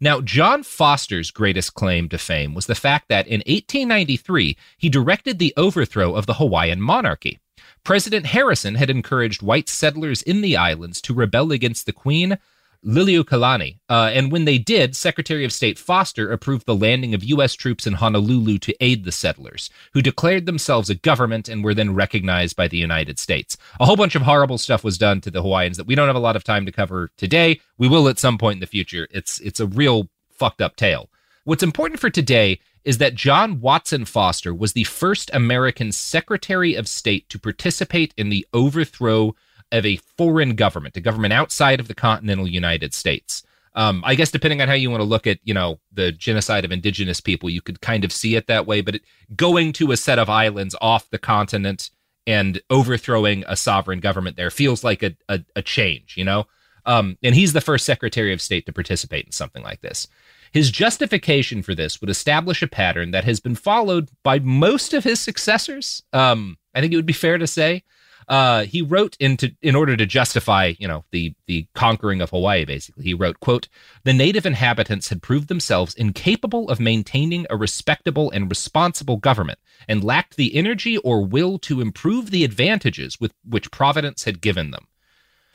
Now, 0.00 0.20
John 0.20 0.62
Foster's 0.64 1.30
greatest 1.30 1.74
claim 1.74 2.08
to 2.08 2.18
fame 2.18 2.54
was 2.54 2.66
the 2.66 2.74
fact 2.74 3.08
that 3.08 3.26
in 3.26 3.40
1893, 3.46 4.56
he 4.76 4.88
directed 4.88 5.38
the 5.38 5.54
overthrow 5.56 6.14
of 6.14 6.26
the 6.26 6.34
Hawaiian 6.34 6.80
monarchy. 6.80 7.38
President 7.84 8.26
Harrison 8.26 8.74
had 8.74 8.90
encouraged 8.90 9.42
white 9.42 9.68
settlers 9.68 10.22
in 10.22 10.40
the 10.40 10.56
islands 10.56 11.00
to 11.02 11.14
rebel 11.14 11.52
against 11.52 11.86
the 11.86 11.92
Queen 11.92 12.38
Liliuokalani. 12.84 13.78
Uh, 13.88 14.10
and 14.12 14.32
when 14.32 14.44
they 14.44 14.58
did, 14.58 14.96
Secretary 14.96 15.44
of 15.44 15.52
State 15.52 15.78
Foster 15.78 16.30
approved 16.30 16.66
the 16.66 16.74
landing 16.74 17.14
of 17.14 17.24
U.S. 17.24 17.54
troops 17.54 17.86
in 17.86 17.94
Honolulu 17.94 18.58
to 18.58 18.74
aid 18.80 19.04
the 19.04 19.12
settlers, 19.12 19.70
who 19.92 20.02
declared 20.02 20.46
themselves 20.46 20.90
a 20.90 20.94
government 20.94 21.48
and 21.48 21.62
were 21.62 21.74
then 21.74 21.94
recognized 21.94 22.56
by 22.56 22.68
the 22.68 22.76
United 22.76 23.18
States. 23.18 23.56
A 23.78 23.86
whole 23.86 23.96
bunch 23.96 24.14
of 24.14 24.22
horrible 24.22 24.58
stuff 24.58 24.82
was 24.82 24.98
done 24.98 25.20
to 25.20 25.30
the 25.30 25.42
Hawaiians 25.42 25.76
that 25.76 25.86
we 25.86 25.94
don't 25.94 26.08
have 26.08 26.16
a 26.16 26.20
lot 26.20 26.36
of 26.36 26.44
time 26.44 26.66
to 26.66 26.72
cover 26.72 27.10
today. 27.16 27.60
We 27.78 27.88
will 27.88 28.08
at 28.08 28.18
some 28.18 28.38
point 28.38 28.56
in 28.56 28.60
the 28.60 28.66
future. 28.66 29.06
It's 29.10 29.38
it's 29.40 29.60
a 29.60 29.66
real 29.66 30.08
fucked 30.30 30.60
up 30.60 30.76
tale. 30.76 31.08
What's 31.44 31.62
important 31.62 32.00
for 32.00 32.10
today 32.10 32.60
is 32.84 32.98
that 32.98 33.14
John 33.14 33.60
Watson 33.60 34.04
Foster 34.04 34.52
was 34.52 34.72
the 34.72 34.84
first 34.84 35.30
American 35.32 35.92
Secretary 35.92 36.74
of 36.74 36.88
State 36.88 37.28
to 37.28 37.38
participate 37.38 38.12
in 38.16 38.28
the 38.28 38.46
overthrow 38.52 39.34
of 39.72 39.84
a 39.84 39.96
foreign 40.16 40.54
government, 40.54 40.96
a 40.96 41.00
government 41.00 41.32
outside 41.32 41.80
of 41.80 41.88
the 41.88 41.94
continental 41.94 42.46
United 42.46 42.94
States. 42.94 43.42
Um, 43.74 44.02
I 44.04 44.14
guess 44.14 44.30
depending 44.30 44.60
on 44.60 44.68
how 44.68 44.74
you 44.74 44.90
want 44.90 45.00
to 45.00 45.06
look 45.08 45.26
at, 45.26 45.38
you 45.44 45.54
know, 45.54 45.80
the 45.92 46.12
genocide 46.12 46.64
of 46.64 46.72
indigenous 46.72 47.20
people, 47.20 47.48
you 47.48 47.62
could 47.62 47.80
kind 47.80 48.04
of 48.04 48.12
see 48.12 48.36
it 48.36 48.46
that 48.46 48.66
way. 48.66 48.82
But 48.82 48.96
it, 48.96 49.02
going 49.34 49.72
to 49.74 49.92
a 49.92 49.96
set 49.96 50.18
of 50.18 50.28
islands 50.28 50.76
off 50.80 51.08
the 51.08 51.18
continent 51.18 51.90
and 52.26 52.60
overthrowing 52.68 53.44
a 53.48 53.56
sovereign 53.56 54.00
government 54.00 54.36
there 54.36 54.50
feels 54.50 54.84
like 54.84 55.02
a, 55.02 55.16
a, 55.28 55.40
a 55.56 55.62
change, 55.62 56.16
you 56.16 56.24
know. 56.24 56.46
Um, 56.84 57.16
and 57.22 57.34
he's 57.34 57.54
the 57.54 57.60
first 57.60 57.86
Secretary 57.86 58.32
of 58.32 58.42
State 58.42 58.66
to 58.66 58.72
participate 58.72 59.24
in 59.24 59.32
something 59.32 59.62
like 59.62 59.80
this. 59.80 60.06
His 60.52 60.70
justification 60.70 61.62
for 61.62 61.74
this 61.74 62.00
would 62.00 62.10
establish 62.10 62.62
a 62.62 62.66
pattern 62.66 63.12
that 63.12 63.24
has 63.24 63.40
been 63.40 63.54
followed 63.54 64.10
by 64.22 64.38
most 64.38 64.92
of 64.92 65.04
his 65.04 65.18
successors. 65.18 66.02
Um, 66.12 66.58
I 66.74 66.80
think 66.80 66.92
it 66.92 66.96
would 66.96 67.06
be 67.06 67.14
fair 67.14 67.38
to 67.38 67.46
say 67.46 67.84
uh, 68.32 68.64
he 68.64 68.80
wrote 68.80 69.14
into 69.20 69.54
in 69.60 69.76
order 69.76 69.94
to 69.94 70.06
justify, 70.06 70.72
you 70.78 70.88
know, 70.88 71.04
the 71.10 71.34
the 71.46 71.66
conquering 71.74 72.22
of 72.22 72.30
Hawaii. 72.30 72.64
Basically, 72.64 73.04
he 73.04 73.12
wrote, 73.12 73.40
"quote 73.40 73.68
The 74.04 74.14
native 74.14 74.46
inhabitants 74.46 75.10
had 75.10 75.20
proved 75.20 75.48
themselves 75.48 75.94
incapable 75.94 76.70
of 76.70 76.80
maintaining 76.80 77.46
a 77.50 77.58
respectable 77.58 78.30
and 78.30 78.48
responsible 78.48 79.18
government, 79.18 79.58
and 79.86 80.02
lacked 80.02 80.36
the 80.36 80.56
energy 80.56 80.96
or 80.96 81.22
will 81.22 81.58
to 81.58 81.82
improve 81.82 82.30
the 82.30 82.42
advantages 82.42 83.20
with 83.20 83.34
which 83.44 83.70
Providence 83.70 84.24
had 84.24 84.40
given 84.40 84.70
them." 84.70 84.86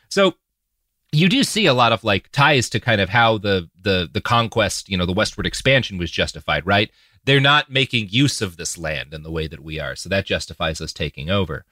So 0.07 0.35
you 1.11 1.29
do 1.29 1.43
see 1.43 1.65
a 1.65 1.73
lot 1.73 1.93
of 1.93 2.03
like 2.03 2.31
ties 2.31 2.69
to 2.69 2.79
kind 2.79 3.01
of 3.01 3.09
how 3.09 3.39
the 3.39 3.71
the 3.81 4.07
the 4.13 4.21
conquest, 4.21 4.87
you 4.87 4.97
know, 4.97 5.07
the 5.07 5.13
westward 5.13 5.47
expansion 5.47 5.97
was 5.97 6.11
justified, 6.11 6.67
right? 6.67 6.91
They're 7.25 7.39
not 7.39 7.71
making 7.71 8.09
use 8.09 8.39
of 8.39 8.55
this 8.55 8.77
land 8.77 9.15
in 9.15 9.23
the 9.23 9.31
way 9.31 9.47
that 9.47 9.63
we 9.63 9.79
are, 9.79 9.95
so 9.95 10.09
that 10.09 10.27
justifies 10.27 10.79
us 10.79 10.93
taking 10.93 11.31
over. 11.31 11.65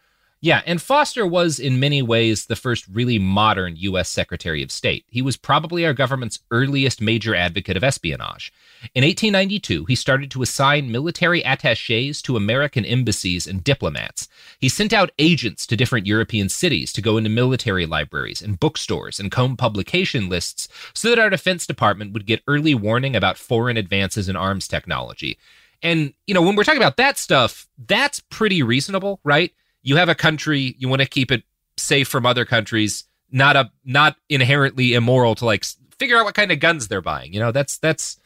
Yeah, 0.45 0.61
and 0.67 0.79
Foster 0.79 1.25
was 1.25 1.57
in 1.57 1.79
many 1.79 2.03
ways 2.03 2.45
the 2.45 2.55
first 2.55 2.85
really 2.87 3.17
modern 3.17 3.77
U.S. 3.77 4.09
Secretary 4.09 4.61
of 4.61 4.69
State. 4.69 5.03
He 5.07 5.23
was 5.23 5.37
probably 5.37 5.83
our 5.87 5.93
government's 5.95 6.37
earliest 6.51 7.01
major 7.01 7.33
advocate 7.33 7.75
of 7.75 7.83
espionage. 7.83 8.53
In 8.93 9.03
1892, 9.03 9.85
he 9.85 9.95
started 9.95 10.29
to 10.29 10.43
assign 10.43 10.91
military 10.91 11.41
attaches 11.41 12.21
to 12.21 12.37
American 12.37 12.85
embassies 12.85 13.47
and 13.47 13.63
diplomats. 13.63 14.27
He 14.59 14.69
sent 14.69 14.93
out 14.93 15.09
agents 15.17 15.65
to 15.65 15.75
different 15.75 16.05
European 16.05 16.49
cities 16.49 16.93
to 16.93 17.01
go 17.01 17.17
into 17.17 17.31
military 17.31 17.87
libraries 17.87 18.43
and 18.43 18.59
bookstores 18.59 19.19
and 19.19 19.31
comb 19.31 19.57
publication 19.57 20.29
lists 20.29 20.67
so 20.93 21.09
that 21.09 21.17
our 21.17 21.31
Defense 21.31 21.65
Department 21.65 22.13
would 22.13 22.27
get 22.27 22.43
early 22.45 22.75
warning 22.75 23.15
about 23.15 23.39
foreign 23.39 23.77
advances 23.77 24.29
in 24.29 24.35
arms 24.35 24.67
technology. 24.67 25.39
And, 25.81 26.13
you 26.27 26.35
know, 26.35 26.43
when 26.43 26.55
we're 26.55 26.65
talking 26.65 26.79
about 26.79 26.97
that 26.97 27.17
stuff, 27.17 27.67
that's 27.87 28.19
pretty 28.19 28.61
reasonable, 28.61 29.19
right? 29.23 29.51
You 29.85 29.95
have 29.95 30.09
a 30.09 30.15
country, 30.15 30.75
you 30.79 30.89
want 30.89 31.01
to 31.01 31.07
keep 31.07 31.31
it 31.31 31.43
safe 31.77 32.07
from 32.07 32.25
other 32.25 32.43
countries, 32.43 33.05
not 33.31 33.55
a 33.55 33.71
not 33.85 34.17
inherently 34.27 34.95
immoral 34.95 35.35
to 35.35 35.45
like 35.45 35.63
figure 35.97 36.17
out 36.17 36.25
what 36.25 36.33
kind 36.33 36.51
of 36.51 36.59
guns 36.59 36.87
they're 36.87 37.01
buying. 37.01 37.33
You 37.33 37.39
know, 37.39 37.51
that's 37.51 37.77
that's 37.77 38.17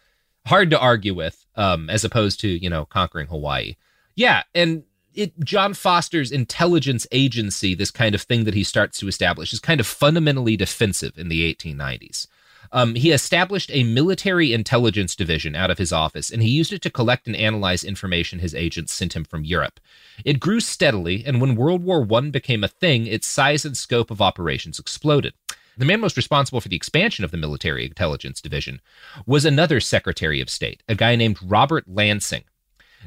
hard 0.47 0.69
to 0.71 0.79
argue 0.79 1.13
with, 1.13 1.45
um, 1.55 1.89
as 1.89 2.03
opposed 2.05 2.39
to 2.41 2.47
you 2.47 2.69
know 2.69 2.85
conquering 2.85 3.27
Hawaii. 3.27 3.75
Yeah, 4.15 4.43
and 4.55 4.83
it 5.13 5.37
John 5.41 5.73
Foster's 5.73 6.31
intelligence 6.31 7.05
agency, 7.11 7.75
this 7.75 7.91
kind 7.91 8.15
of 8.15 8.21
thing 8.21 8.45
that 8.45 8.53
he 8.53 8.63
starts 8.63 8.97
to 8.99 9.09
establish, 9.09 9.51
is 9.51 9.59
kind 9.59 9.81
of 9.81 9.85
fundamentally 9.85 10.55
defensive 10.55 11.17
in 11.17 11.27
the 11.27 11.53
1890s. 11.53 12.27
Um, 12.71 12.95
he 12.95 13.11
established 13.11 13.71
a 13.73 13.83
military 13.83 14.53
intelligence 14.53 15.15
division 15.15 15.55
out 15.55 15.71
of 15.71 15.77
his 15.77 15.91
office, 15.91 16.29
and 16.31 16.41
he 16.43 16.49
used 16.49 16.73
it 16.73 16.81
to 16.83 16.89
collect 16.89 17.27
and 17.27 17.35
analyze 17.35 17.83
information 17.83 18.39
his 18.39 18.53
agents 18.53 18.93
sent 18.93 19.15
him 19.15 19.23
from 19.23 19.43
Europe. 19.43 19.79
It 20.23 20.39
grew 20.39 20.59
steadily, 20.59 21.23
and 21.25 21.41
when 21.41 21.55
World 21.55 21.83
War 21.83 22.07
I 22.11 22.29
became 22.29 22.63
a 22.63 22.67
thing, 22.67 23.07
its 23.07 23.27
size 23.27 23.65
and 23.65 23.77
scope 23.77 24.11
of 24.11 24.21
operations 24.21 24.79
exploded. 24.79 25.33
The 25.77 25.85
man 25.85 26.01
most 26.01 26.17
responsible 26.17 26.59
for 26.59 26.67
the 26.67 26.75
expansion 26.75 27.23
of 27.23 27.31
the 27.31 27.37
military 27.37 27.85
intelligence 27.85 28.41
division 28.41 28.81
was 29.25 29.45
another 29.45 29.79
Secretary 29.79 30.41
of 30.41 30.49
State, 30.49 30.83
a 30.89 30.95
guy 30.95 31.15
named 31.15 31.39
Robert 31.41 31.85
Lansing. 31.87 32.43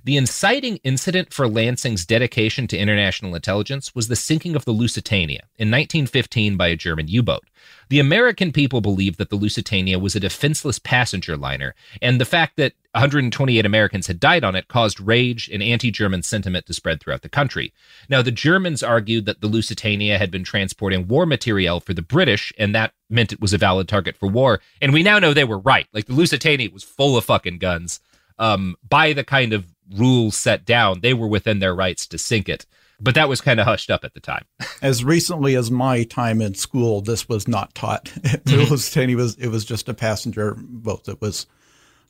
The 0.05 0.17
inciting 0.17 0.79
incident 0.79 1.33
for 1.33 1.47
Lansing's 1.47 2.05
dedication 2.05 2.67
to 2.69 2.77
international 2.77 3.37
intelligence 3.37 3.95
was 3.95 4.09
the 4.09 4.17
sinking 4.17 4.57
of 4.57 4.65
the 4.65 4.73
Lusitania 4.73 5.43
in 5.57 5.71
1915 5.71 6.57
by 6.57 6.69
a 6.69 6.77
German 6.77 7.07
U 7.07 7.23
boat. 7.23 7.45
The 7.89 8.01
American 8.01 8.51
people 8.51 8.81
believed 8.81 9.19
that 9.19 9.31
the 9.31 9.37
Lusitania 9.37 10.01
was 10.01 10.17
a 10.17 10.21
defenseless 10.21 10.81
passenger 10.81 11.37
liner, 11.37 11.77
and 12.01 12.21
the 12.21 12.25
fact 12.25 12.57
that 12.57 12.73
128 12.93 13.65
Americans 13.65 14.09
had 14.09 14.19
died 14.19 14.43
on 14.43 14.57
it 14.57 14.67
caused 14.67 15.01
rage 15.01 15.49
and 15.49 15.63
anti 15.63 15.93
German 15.93 16.25
sentiment 16.25 16.67
to 16.67 16.75
spread 16.75 17.01
throughout 17.01 17.23
the 17.23 17.29
country. 17.29 17.73
Now, 18.09 18.23
the 18.23 18.33
Germans 18.33 18.83
argued 18.83 19.27
that 19.27 19.41
the 19.41 19.47
Lusitania 19.47 20.19
had 20.19 20.33
been 20.33 20.43
transporting 20.43 21.07
war 21.07 21.27
material 21.27 21.79
for 21.79 21.95
the 21.95 22.03
British, 22.03 22.53
and 22.59 22.75
that 22.75 22.93
meant 23.09 23.33
it 23.33 23.41
was 23.41 23.53
a 23.53 23.59
valid 23.59 23.87
target 23.87 24.17
for 24.17 24.27
war. 24.27 24.61
And 24.81 24.93
we 24.93 25.05
now 25.05 25.21
know 25.21 25.33
they 25.33 25.45
were 25.45 25.61
right. 25.61 25.87
Like, 25.93 26.07
the 26.07 26.15
Lusitania 26.15 26.71
was 26.73 26.83
full 26.83 27.17
of 27.17 27.25
fucking 27.25 27.59
guns. 27.59 28.01
Um, 28.39 28.77
by 28.89 29.13
the 29.13 29.23
kind 29.23 29.53
of 29.53 29.67
rules 29.93 30.37
set 30.37 30.65
down, 30.65 31.01
they 31.01 31.15
were 31.15 31.29
within 31.29 31.59
their 31.59 31.75
rights 31.75 32.07
to 32.09 32.19
sink 32.19 32.49
it. 32.49 32.67
But 33.01 33.17
that 33.17 33.29
was 33.29 33.41
kind 33.41 33.59
of 33.59 33.67
hushed 33.67 33.91
up 33.91 34.05
at 34.05 34.15
the 34.15 34.21
time. 34.21 34.45
As 34.83 35.03
recently 35.03 35.57
as 35.57 35.71
my 35.73 36.05
time 36.05 36.41
in 36.41 36.55
school, 36.55 37.01
this 37.01 37.29
was 37.29 37.49
not 37.49 37.75
taught. 37.75 38.05
Mm-hmm. 38.23 38.61
it 38.61 38.71
was 38.71 38.97
it 38.97 39.15
was 39.15 39.35
it 39.37 39.49
was 39.49 39.65
just 39.65 39.89
a 39.89 39.95
passenger 39.95 40.57
boat 40.59 41.05
that 41.05 41.21
was 41.21 41.47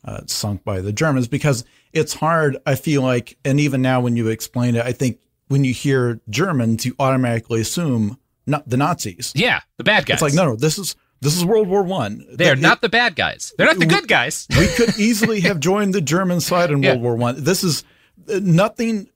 uh, 0.05 0.21
sunk 0.27 0.65
by 0.65 0.81
the 0.81 0.93
Germans 0.93 1.29
because 1.29 1.65
it's 1.93 2.15
hard. 2.15 2.57
I 2.67 2.75
feel 2.75 3.03
like, 3.03 3.37
and 3.45 3.61
even 3.61 3.83
now 3.83 4.01
when 4.01 4.17
you 4.17 4.29
explain 4.29 4.75
it, 4.77 4.85
I 4.85 4.93
think 4.93 5.19
when 5.49 5.65
you 5.65 5.75
hear 5.75 6.21
Germans, 6.31 6.87
you 6.87 6.95
automatically 6.99 7.61
assume 7.61 8.19
not 8.47 8.69
the 8.69 8.77
Nazis. 8.77 9.33
Yeah, 9.35 9.61
the 9.77 9.85
bad 9.85 10.07
guys. 10.07 10.17
It's 10.17 10.23
like 10.23 10.35
no, 10.35 10.45
no, 10.45 10.57
this 10.57 10.79
is 10.79 10.97
this 11.23 11.37
is 11.37 11.45
World 11.45 11.69
War 11.69 11.83
One. 11.83 12.27
They're 12.33 12.57
not 12.57 12.81
the 12.83 12.89
bad 12.89 13.17
guys. 13.17 13.55
They're 13.57 13.67
not 13.69 13.79
the 13.79 13.87
good 13.87 14.09
guys. 14.09 14.47
we 14.59 14.67
could 14.67 14.99
easily 14.99 15.41
have 15.41 15.61
joined 15.61 15.95
the 15.95 16.01
German 16.01 16.41
side 16.41 16.71
in 16.71 16.83
Yeah. 16.83 16.91
World 16.91 17.03
War 17.03 17.17
One. 17.17 17.43
This 17.45 17.65
is 17.65 17.85
uh, 18.29 18.41
nothing 18.43 19.09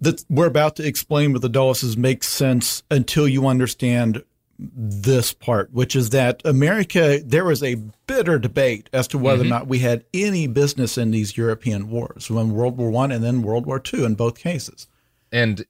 that 0.00 0.24
we're 0.28 0.46
about 0.46 0.76
to 0.76 0.86
explain 0.86 1.32
with 1.32 1.42
the 1.42 1.48
Dulles 1.48 1.96
makes 1.96 2.26
sense 2.28 2.82
until 2.90 3.26
you 3.26 3.46
understand 3.46 4.22
this 4.58 5.32
part, 5.32 5.72
which 5.72 5.96
is 5.96 6.10
that 6.10 6.40
America, 6.44 7.20
there 7.24 7.44
was 7.44 7.62
a 7.62 7.76
bitter 8.06 8.38
debate 8.38 8.88
as 8.92 9.08
to 9.08 9.18
whether 9.18 9.42
or 9.42 9.46
not 9.48 9.66
we 9.66 9.78
had 9.80 10.04
any 10.12 10.46
business 10.46 10.96
in 10.98 11.10
these 11.10 11.36
European 11.36 11.88
wars, 11.90 12.30
when 12.30 12.52
World 12.52 12.76
War 12.76 12.90
One 12.90 13.10
and 13.10 13.24
then 13.24 13.42
World 13.42 13.66
War 13.66 13.80
Two 13.80 14.04
in 14.04 14.14
both 14.14 14.38
cases. 14.38 14.86
and 15.32 15.64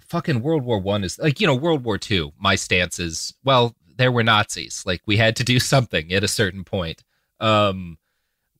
fucking 0.00 0.40
World 0.42 0.64
War 0.64 0.78
One 0.80 1.04
is 1.04 1.18
like 1.18 1.40
you 1.40 1.46
know 1.46 1.54
World 1.54 1.84
War 1.84 1.98
Two. 1.98 2.32
My 2.38 2.54
stance 2.56 2.98
is 2.98 3.34
well, 3.44 3.74
there 3.96 4.12
were 4.12 4.22
Nazis. 4.24 4.82
Like 4.86 5.02
we 5.06 5.16
had 5.16 5.36
to 5.36 5.44
do 5.44 5.58
something 5.58 6.12
at 6.12 6.24
a 6.24 6.28
certain 6.28 6.64
point. 6.64 7.04
Um, 7.40 7.98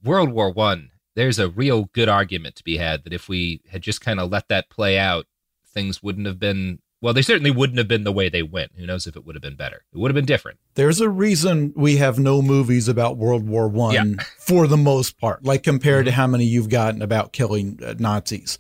World 0.03 0.31
War 0.31 0.51
One. 0.51 0.91
There's 1.17 1.39
a 1.39 1.49
real 1.49 1.91
good 1.93 2.09
argument 2.09 2.57
to 2.57 2.65
be 2.65 2.77
had 2.77 3.05
that 3.05 3.13
if 3.13 3.29
we 3.29 3.61
had 3.71 3.83
just 3.83 4.01
kind 4.01 4.19
of 4.19 4.31
let 4.33 4.49
that 4.49 4.69
play 4.69 4.99
out, 4.99 5.27
things 5.67 6.03
wouldn't 6.03 6.27
have 6.27 6.39
been. 6.41 6.81
Well, 7.01 7.15
they 7.15 7.23
certainly 7.23 7.51
wouldn't 7.51 7.79
have 7.79 7.87
been 7.87 8.05
the 8.05 8.13
way 8.13 8.29
they 8.31 8.43
went. 8.43 8.73
Who 8.77 8.87
knows 8.87 9.07
if 9.07 9.15
it 9.15 9.27
would 9.27 9.35
have 9.37 9.43
been 9.43 9.57
better? 9.57 9.85
It 9.93 9.99
would 9.99 10.11
have 10.11 10.15
been 10.15 10.25
different. 10.25 10.59
There's 10.75 11.01
a 11.01 11.09
reason 11.09 11.73
we 11.77 11.97
have 11.99 12.19
no 12.19 12.41
movies 12.41 12.89
about 12.89 13.19
World 13.19 13.47
War 13.47 13.69
One 13.69 13.95
Yeah. 13.95 14.03
Mm-hmm. 14.05 14.21
for 14.39 14.67
the 14.67 14.79
most 14.79 15.19
part, 15.19 15.45
like 15.45 15.63
compared 15.63 16.07
to 16.07 16.13
how 16.13 16.27
many 16.27 16.45
you've 16.47 16.71
gotten 16.71 17.03
about 17.03 17.33
killing 17.33 17.79
uh, 17.85 17.95
Nazis. 17.99 18.59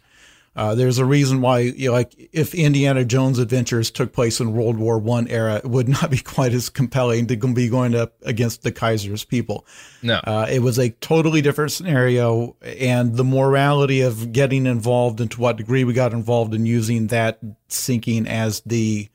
Uh, 0.56 0.74
there's 0.76 0.98
a 0.98 1.04
reason 1.04 1.40
why, 1.40 1.58
you 1.58 1.88
know, 1.88 1.92
like, 1.92 2.14
if 2.32 2.54
Indiana 2.54 3.04
Jones 3.04 3.40
adventures 3.40 3.90
took 3.90 4.12
place 4.12 4.38
in 4.38 4.52
World 4.52 4.78
War 4.78 4.98
One 4.98 5.26
era, 5.26 5.56
it 5.56 5.64
would 5.64 5.88
not 5.98 6.10
be 6.10 6.18
quite 6.18 6.52
as 6.54 6.68
compelling 6.68 7.26
to 7.26 7.36
be 7.36 7.68
going 7.68 7.94
up 7.96 8.14
against 8.22 8.62
the 8.62 8.70
Kaiser's 8.70 9.24
people. 9.24 9.66
No, 10.02 10.20
Uh, 10.24 10.46
it 10.48 10.60
was 10.60 10.78
a 10.78 10.90
totally 10.90 11.42
different 11.42 11.72
scenario, 11.72 12.56
and 12.62 13.16
the 13.16 13.24
morality 13.24 14.00
of 14.00 14.32
getting 14.32 14.66
involved 14.66 15.20
and 15.20 15.30
to 15.32 15.40
what 15.40 15.56
degree 15.56 15.82
we 15.82 15.92
got 15.92 16.12
involved 16.12 16.54
in 16.54 16.66
using 16.66 17.08
that 17.08 17.40
sinking 17.68 18.28
as 18.28 18.60
the 18.64 19.08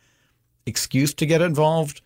excuse 0.65 1.13
to 1.15 1.25
get 1.25 1.41
involved 1.41 2.01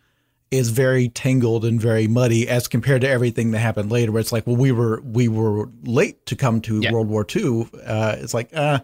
is 0.51 0.69
very 0.69 1.09
tangled 1.09 1.65
and 1.65 1.81
very 1.81 2.07
muddy 2.07 2.47
as 2.47 2.67
compared 2.67 3.01
to 3.01 3.09
everything 3.09 3.49
that 3.51 3.57
happened 3.59 3.91
later. 3.91 4.11
Where 4.11 4.19
it's 4.21 4.31
like, 4.31 4.45
well, 4.45 4.55
we 4.55 4.71
were 4.71 5.01
we 5.01 5.27
were 5.27 5.69
late 5.83 6.23
to 6.27 6.35
come 6.35 6.61
to 6.61 6.79
Yeah. 6.81 6.91
World 6.91 7.07
War 7.07 7.25
II. 7.35 7.67
Uh, 7.83 8.15
it's 8.19 8.35
like, 8.35 8.55
uh, 8.55 8.79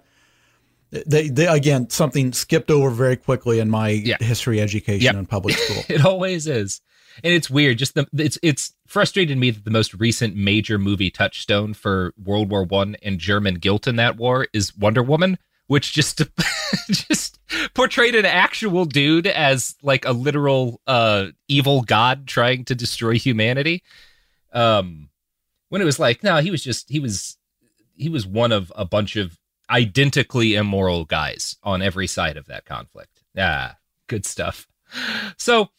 they, 0.92 1.30
they 1.30 1.46
again 1.48 1.90
something 1.90 2.34
skipped 2.34 2.72
over 2.72 2.90
very 2.90 3.16
quickly 3.16 3.60
in 3.60 3.70
my 3.70 3.90
Yeah. 3.90 4.18
history 4.20 4.60
education 4.62 5.04
Yep. 5.06 5.16
in 5.16 5.26
public 5.26 5.56
school. 5.58 5.84
it 5.90 6.04
always 6.06 6.48
is 6.48 6.82
and 7.24 7.34
it's 7.34 7.50
weird 7.50 7.78
just 7.78 7.96
the 7.96 8.08
it's 8.18 8.38
it's 8.44 8.74
frustrated 8.88 9.38
me 9.38 9.52
that 9.52 9.66
the 9.66 9.72
most 9.72 9.94
recent 9.96 10.36
major 10.36 10.78
movie 10.78 11.10
touchstone 11.10 11.74
for 11.74 12.14
world 12.24 12.50
war 12.50 12.64
one 12.64 12.96
and 13.04 13.20
german 13.20 13.56
guilt 13.56 13.88
in 13.88 13.96
that 13.98 14.18
war 14.18 14.48
is 14.54 14.76
wonder 14.78 15.04
woman 15.04 15.38
which 15.68 15.94
just 15.94 16.22
just 16.90 17.40
portrayed 17.74 18.16
an 18.16 18.26
actual 18.26 18.86
dude 18.86 19.28
as 19.28 19.76
like 19.84 20.06
a 20.06 20.12
literal 20.12 20.82
uh 20.88 21.28
evil 21.48 21.82
god 21.82 22.26
trying 22.28 22.64
to 22.66 22.74
destroy 22.76 23.14
humanity 23.16 23.84
um 24.54 25.10
when 25.70 25.82
it 25.82 25.86
was 25.86 26.00
like 26.00 26.24
no 26.24 26.38
he 26.38 26.52
was 26.52 26.64
just 26.64 26.90
he 26.90 27.00
was 27.00 27.38
he 27.96 28.10
was 28.10 28.26
one 28.26 28.52
of 28.52 28.72
a 28.76 28.86
bunch 28.86 29.16
of 29.16 29.38
identically 29.70 30.56
immoral 30.56 31.06
guys 31.06 31.58
on 31.64 31.82
every 31.82 32.08
side 32.08 32.38
of 32.38 32.46
that 32.48 32.66
conflict 32.66 33.22
ah 33.38 33.76
good 34.08 34.26
stuff 34.26 34.68
so 35.38 35.70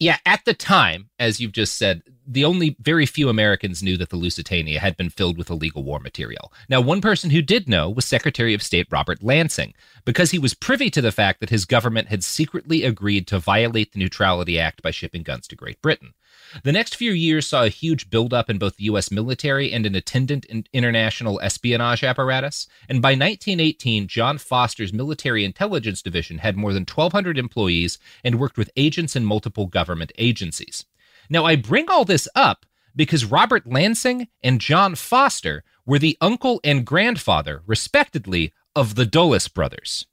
yeah, 0.00 0.18
at 0.26 0.44
the 0.44 0.54
time, 0.54 1.10
as 1.18 1.40
you've 1.40 1.52
just 1.52 1.78
said, 1.78 2.02
the 2.26 2.44
only 2.44 2.76
very 2.80 3.06
few 3.06 3.28
Americans 3.28 3.82
knew 3.82 3.96
that 3.96 4.10
the 4.10 4.16
Lusitania 4.16 4.80
had 4.80 4.96
been 4.96 5.08
filled 5.08 5.38
with 5.38 5.50
illegal 5.50 5.84
war 5.84 6.00
material. 6.00 6.52
Now, 6.68 6.80
one 6.80 7.00
person 7.00 7.30
who 7.30 7.42
did 7.42 7.68
know 7.68 7.88
was 7.88 8.04
Secretary 8.04 8.54
of 8.54 8.62
State 8.62 8.88
Robert 8.90 9.22
Lansing, 9.22 9.72
because 10.04 10.30
he 10.30 10.38
was 10.38 10.52
privy 10.54 10.90
to 10.90 11.00
the 11.00 11.12
fact 11.12 11.40
that 11.40 11.50
his 11.50 11.64
government 11.64 12.08
had 12.08 12.24
secretly 12.24 12.82
agreed 12.82 13.26
to 13.28 13.38
violate 13.38 13.92
the 13.92 13.98
Neutrality 13.98 14.58
Act 14.58 14.82
by 14.82 14.90
shipping 14.90 15.22
guns 15.22 15.46
to 15.48 15.56
Great 15.56 15.80
Britain. 15.80 16.14
The 16.62 16.72
next 16.72 16.94
few 16.96 17.12
years 17.12 17.46
saw 17.46 17.64
a 17.64 17.68
huge 17.68 18.10
buildup 18.10 18.48
in 18.48 18.58
both 18.58 18.76
the 18.76 18.84
U.S. 18.84 19.10
military 19.10 19.72
and 19.72 19.84
an 19.84 19.94
attendant 19.94 20.46
international 20.72 21.40
espionage 21.40 22.04
apparatus, 22.04 22.68
and 22.88 23.02
by 23.02 23.10
1918, 23.10 24.06
John 24.06 24.38
Foster's 24.38 24.92
Military 24.92 25.44
Intelligence 25.44 26.02
Division 26.02 26.38
had 26.38 26.56
more 26.56 26.72
than 26.72 26.82
1,200 26.82 27.38
employees 27.38 27.98
and 28.22 28.38
worked 28.38 28.56
with 28.56 28.70
agents 28.76 29.16
in 29.16 29.24
multiple 29.24 29.66
government 29.66 30.12
agencies. 30.16 30.84
Now, 31.28 31.44
I 31.44 31.56
bring 31.56 31.88
all 31.88 32.04
this 32.04 32.28
up 32.34 32.66
because 32.94 33.24
Robert 33.24 33.66
Lansing 33.66 34.28
and 34.42 34.60
John 34.60 34.94
Foster 34.94 35.64
were 35.84 35.98
the 35.98 36.16
uncle 36.20 36.60
and 36.62 36.86
grandfather, 36.86 37.62
respectively, 37.66 38.52
of 38.76 38.94
the 38.94 39.06
Dulles 39.06 39.48
brothers, 39.48 40.06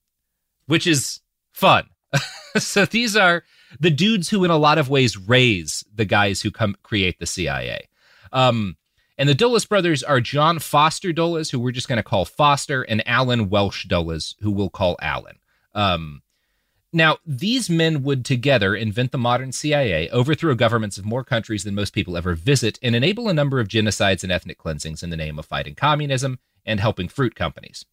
which 0.65 0.87
is 0.87 1.21
fun. 1.51 1.89
so 2.57 2.85
these 2.85 3.15
are 3.15 3.43
the 3.79 3.89
dudes 3.89 4.29
who, 4.29 4.43
in 4.43 4.51
a 4.51 4.57
lot 4.57 4.77
of 4.77 4.89
ways, 4.89 5.17
raise 5.17 5.83
the 5.93 6.05
guys 6.05 6.41
who 6.41 6.51
come 6.51 6.75
create 6.83 7.19
the 7.19 7.25
CIA. 7.25 7.87
Um, 8.31 8.77
and 9.17 9.29
the 9.29 9.35
Dulles 9.35 9.65
brothers 9.65 10.03
are 10.03 10.19
John 10.19 10.59
Foster 10.59 11.13
Dulles, 11.13 11.49
who 11.49 11.59
we're 11.59 11.71
just 11.71 11.87
going 11.87 11.97
to 11.97 12.03
call 12.03 12.25
Foster, 12.25 12.81
and 12.81 13.07
Allen 13.07 13.49
Welsh 13.49 13.85
Dulles, 13.85 14.35
who 14.41 14.51
we'll 14.51 14.69
call 14.69 14.97
Allen. 15.01 15.37
Um, 15.75 16.21
now, 16.93 17.17
these 17.25 17.69
men 17.69 18.03
would 18.03 18.25
together 18.25 18.75
invent 18.75 19.11
the 19.11 19.17
modern 19.17 19.53
CIA, 19.53 20.09
overthrow 20.09 20.55
governments 20.55 20.97
of 20.97 21.05
more 21.05 21.23
countries 21.23 21.63
than 21.63 21.75
most 21.75 21.93
people 21.93 22.17
ever 22.17 22.35
visit, 22.35 22.79
and 22.81 22.95
enable 22.95 23.29
a 23.29 23.33
number 23.33 23.59
of 23.59 23.69
genocides 23.69 24.23
and 24.23 24.31
ethnic 24.31 24.57
cleansings 24.57 25.01
in 25.01 25.09
the 25.09 25.17
name 25.17 25.39
of 25.39 25.45
fighting 25.45 25.75
communism 25.75 26.39
and 26.65 26.79
helping 26.79 27.07
fruit 27.07 27.33
companies. 27.33 27.85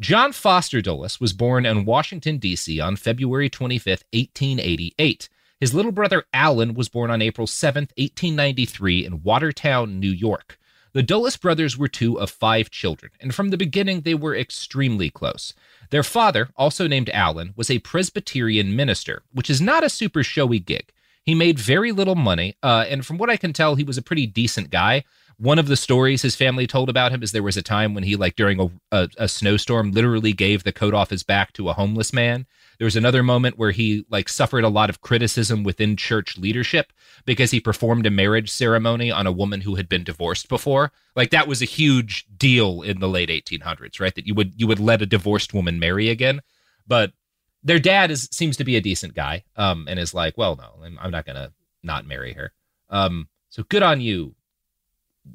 John 0.00 0.32
Foster 0.32 0.80
Dulles 0.80 1.20
was 1.20 1.32
born 1.32 1.66
in 1.66 1.84
Washington, 1.84 2.38
D.C. 2.38 2.80
on 2.80 2.96
February 2.96 3.50
25th, 3.50 4.04
1888. 4.12 5.28
His 5.60 5.74
little 5.74 5.92
brother 5.92 6.24
Allen 6.32 6.74
was 6.74 6.88
born 6.88 7.10
on 7.10 7.22
April 7.22 7.46
7th, 7.46 7.92
1893, 7.96 9.04
in 9.04 9.22
Watertown, 9.22 10.00
New 10.00 10.10
York. 10.10 10.58
The 10.92 11.02
Dulles 11.02 11.36
brothers 11.36 11.78
were 11.78 11.88
two 11.88 12.20
of 12.20 12.30
five 12.30 12.70
children, 12.70 13.12
and 13.20 13.34
from 13.34 13.50
the 13.50 13.56
beginning 13.56 14.00
they 14.00 14.14
were 14.14 14.36
extremely 14.36 15.08
close. 15.08 15.54
Their 15.90 16.02
father, 16.02 16.50
also 16.56 16.86
named 16.86 17.10
Allen, 17.10 17.54
was 17.56 17.70
a 17.70 17.78
Presbyterian 17.78 18.74
minister, 18.76 19.22
which 19.32 19.48
is 19.48 19.60
not 19.60 19.84
a 19.84 19.88
super 19.88 20.22
showy 20.22 20.58
gig. 20.58 20.92
He 21.22 21.34
made 21.34 21.58
very 21.58 21.92
little 21.92 22.16
money, 22.16 22.56
uh, 22.62 22.84
and 22.88 23.06
from 23.06 23.16
what 23.16 23.30
I 23.30 23.36
can 23.36 23.52
tell, 23.52 23.74
he 23.74 23.84
was 23.84 23.96
a 23.96 24.02
pretty 24.02 24.26
decent 24.26 24.70
guy. 24.70 25.04
One 25.42 25.58
of 25.58 25.66
the 25.66 25.76
stories 25.76 26.22
his 26.22 26.36
family 26.36 26.68
told 26.68 26.88
about 26.88 27.10
him 27.10 27.20
is 27.20 27.32
there 27.32 27.42
was 27.42 27.56
a 27.56 27.62
time 27.62 27.94
when 27.94 28.04
he, 28.04 28.14
like 28.14 28.36
during 28.36 28.60
a, 28.60 28.70
a, 28.92 29.08
a 29.18 29.28
snowstorm, 29.28 29.90
literally 29.90 30.32
gave 30.32 30.62
the 30.62 30.70
coat 30.70 30.94
off 30.94 31.10
his 31.10 31.24
back 31.24 31.52
to 31.54 31.68
a 31.68 31.72
homeless 31.72 32.12
man. 32.12 32.46
There 32.78 32.84
was 32.84 32.94
another 32.94 33.24
moment 33.24 33.58
where 33.58 33.72
he 33.72 34.06
like 34.08 34.28
suffered 34.28 34.62
a 34.62 34.68
lot 34.68 34.88
of 34.88 35.00
criticism 35.00 35.64
within 35.64 35.96
church 35.96 36.38
leadership 36.38 36.92
because 37.24 37.50
he 37.50 37.58
performed 37.58 38.06
a 38.06 38.10
marriage 38.10 38.52
ceremony 38.52 39.10
on 39.10 39.26
a 39.26 39.32
woman 39.32 39.62
who 39.62 39.74
had 39.74 39.88
been 39.88 40.04
divorced 40.04 40.48
before. 40.48 40.92
Like 41.16 41.30
that 41.30 41.48
was 41.48 41.60
a 41.60 41.64
huge 41.64 42.24
deal 42.36 42.82
in 42.82 43.00
the 43.00 43.08
late 43.08 43.28
1800s, 43.28 43.98
right? 43.98 44.14
That 44.14 44.28
you 44.28 44.34
would 44.34 44.52
you 44.56 44.68
would 44.68 44.78
let 44.78 45.02
a 45.02 45.06
divorced 45.06 45.52
woman 45.52 45.80
marry 45.80 46.08
again. 46.08 46.40
But 46.86 47.14
their 47.64 47.80
dad 47.80 48.12
is 48.12 48.28
seems 48.30 48.56
to 48.58 48.64
be 48.64 48.76
a 48.76 48.80
decent 48.80 49.14
guy, 49.14 49.42
um, 49.56 49.86
and 49.88 49.98
is 49.98 50.14
like, 50.14 50.38
well, 50.38 50.54
no, 50.54 50.84
I'm, 50.84 50.96
I'm 51.02 51.10
not 51.10 51.26
gonna 51.26 51.50
not 51.82 52.06
marry 52.06 52.32
her. 52.34 52.52
Um, 52.90 53.28
so 53.48 53.64
good 53.64 53.82
on 53.82 54.00
you, 54.00 54.36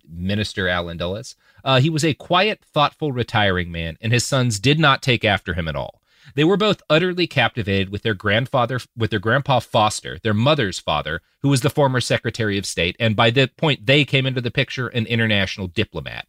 Minister 0.09 0.67
Allen 0.67 0.97
Dulles. 0.97 1.35
Uh, 1.63 1.79
he 1.79 1.89
was 1.89 2.03
a 2.03 2.13
quiet, 2.13 2.63
thoughtful, 2.63 3.11
retiring 3.11 3.71
man, 3.71 3.97
and 4.01 4.11
his 4.11 4.25
sons 4.25 4.59
did 4.59 4.79
not 4.79 5.01
take 5.01 5.25
after 5.25 5.53
him 5.53 5.67
at 5.67 5.75
all. 5.75 6.01
They 6.35 6.43
were 6.43 6.57
both 6.57 6.81
utterly 6.89 7.27
captivated 7.27 7.89
with 7.89 8.01
their 8.01 8.13
grandfather, 8.13 8.79
with 8.95 9.11
their 9.11 9.19
grandpa 9.19 9.59
Foster, 9.59 10.19
their 10.19 10.33
mother's 10.33 10.79
father, 10.79 11.21
who 11.41 11.49
was 11.49 11.61
the 11.61 11.69
former 11.69 12.01
Secretary 12.01 12.57
of 12.57 12.65
State, 12.65 12.95
and 12.99 13.15
by 13.15 13.29
the 13.29 13.47
point 13.47 13.85
they 13.85 14.03
came 14.03 14.25
into 14.25 14.41
the 14.41 14.51
picture, 14.51 14.87
an 14.89 15.05
international 15.05 15.67
diplomat. 15.67 16.27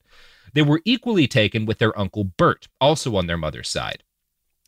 They 0.55 0.63
were 0.63 0.81
equally 0.85 1.27
taken 1.27 1.67
with 1.67 1.79
their 1.79 1.99
uncle 1.99 2.25
Bert, 2.25 2.69
also 2.81 3.17
on 3.17 3.27
their 3.27 3.37
mother's 3.37 3.69
side. 3.69 4.03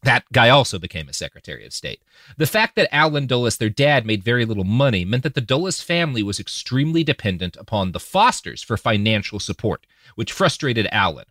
That 0.03 0.25
guy 0.33 0.49
also 0.49 0.79
became 0.79 1.09
a 1.09 1.13
Secretary 1.13 1.67
of 1.67 1.75
State. 1.75 2.01
The 2.39 2.47
fact 2.47 2.75
that 2.77 2.89
Allen 2.95 3.27
Dulles, 3.27 3.59
their 3.59 3.69
dad, 3.69 4.07
made 4.07 4.25
very 4.25 4.47
little 4.47 4.65
money 4.65 5.05
meant 5.05 5.25
that 5.25 5.35
the 5.35 5.43
Dulles 5.43 5.83
family 5.83 6.23
was 6.23 6.41
extremely 6.41 7.05
dependent 7.05 7.57
upon 7.57 7.93
the 7.93 8.01
Fosters 8.01 8.63
for 8.63 8.77
financial 8.77 9.39
support, 9.39 9.87
which 10.15 10.33
frustrated 10.33 10.89
Allen. 10.91 11.27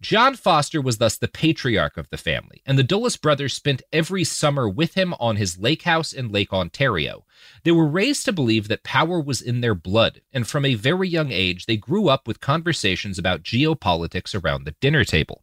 John 0.00 0.36
Foster 0.36 0.80
was 0.80 0.98
thus 0.98 1.16
the 1.16 1.26
patriarch 1.26 1.96
of 1.96 2.08
the 2.10 2.16
family, 2.16 2.62
and 2.64 2.78
the 2.78 2.84
Dulles 2.84 3.16
brothers 3.16 3.52
spent 3.52 3.82
every 3.92 4.22
summer 4.22 4.68
with 4.68 4.94
him 4.94 5.12
on 5.14 5.34
his 5.34 5.58
lake 5.58 5.82
house 5.82 6.12
in 6.12 6.30
Lake 6.30 6.52
Ontario. 6.52 7.24
They 7.64 7.72
were 7.72 7.88
raised 7.88 8.24
to 8.26 8.32
believe 8.32 8.68
that 8.68 8.84
power 8.84 9.20
was 9.20 9.42
in 9.42 9.60
their 9.60 9.74
blood, 9.74 10.20
and 10.32 10.46
from 10.46 10.64
a 10.64 10.74
very 10.74 11.08
young 11.08 11.32
age 11.32 11.66
they 11.66 11.76
grew 11.76 12.08
up 12.08 12.28
with 12.28 12.40
conversations 12.40 13.18
about 13.18 13.42
geopolitics 13.42 14.40
around 14.40 14.64
the 14.64 14.76
dinner 14.80 15.04
table. 15.04 15.42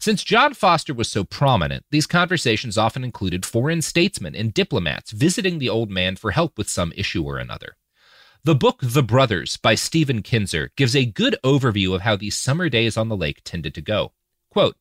Since 0.00 0.24
John 0.24 0.52
Foster 0.52 0.94
was 0.94 1.08
so 1.08 1.22
prominent, 1.22 1.84
these 1.92 2.08
conversations 2.08 2.76
often 2.76 3.04
included 3.04 3.46
foreign 3.46 3.82
statesmen 3.82 4.34
and 4.34 4.52
diplomats 4.52 5.12
visiting 5.12 5.60
the 5.60 5.68
old 5.68 5.90
man 5.90 6.16
for 6.16 6.32
help 6.32 6.58
with 6.58 6.68
some 6.68 6.92
issue 6.96 7.22
or 7.22 7.38
another. 7.38 7.76
The 8.44 8.56
book 8.56 8.80
The 8.82 9.04
Brothers 9.04 9.56
by 9.56 9.76
Stephen 9.76 10.20
Kinzer 10.20 10.72
gives 10.74 10.96
a 10.96 11.04
good 11.04 11.36
overview 11.44 11.94
of 11.94 12.00
how 12.00 12.16
these 12.16 12.36
summer 12.36 12.68
days 12.68 12.96
on 12.96 13.08
the 13.08 13.16
lake 13.16 13.42
tended 13.44 13.72
to 13.76 13.80
go. 13.80 14.14
Quote, 14.50 14.76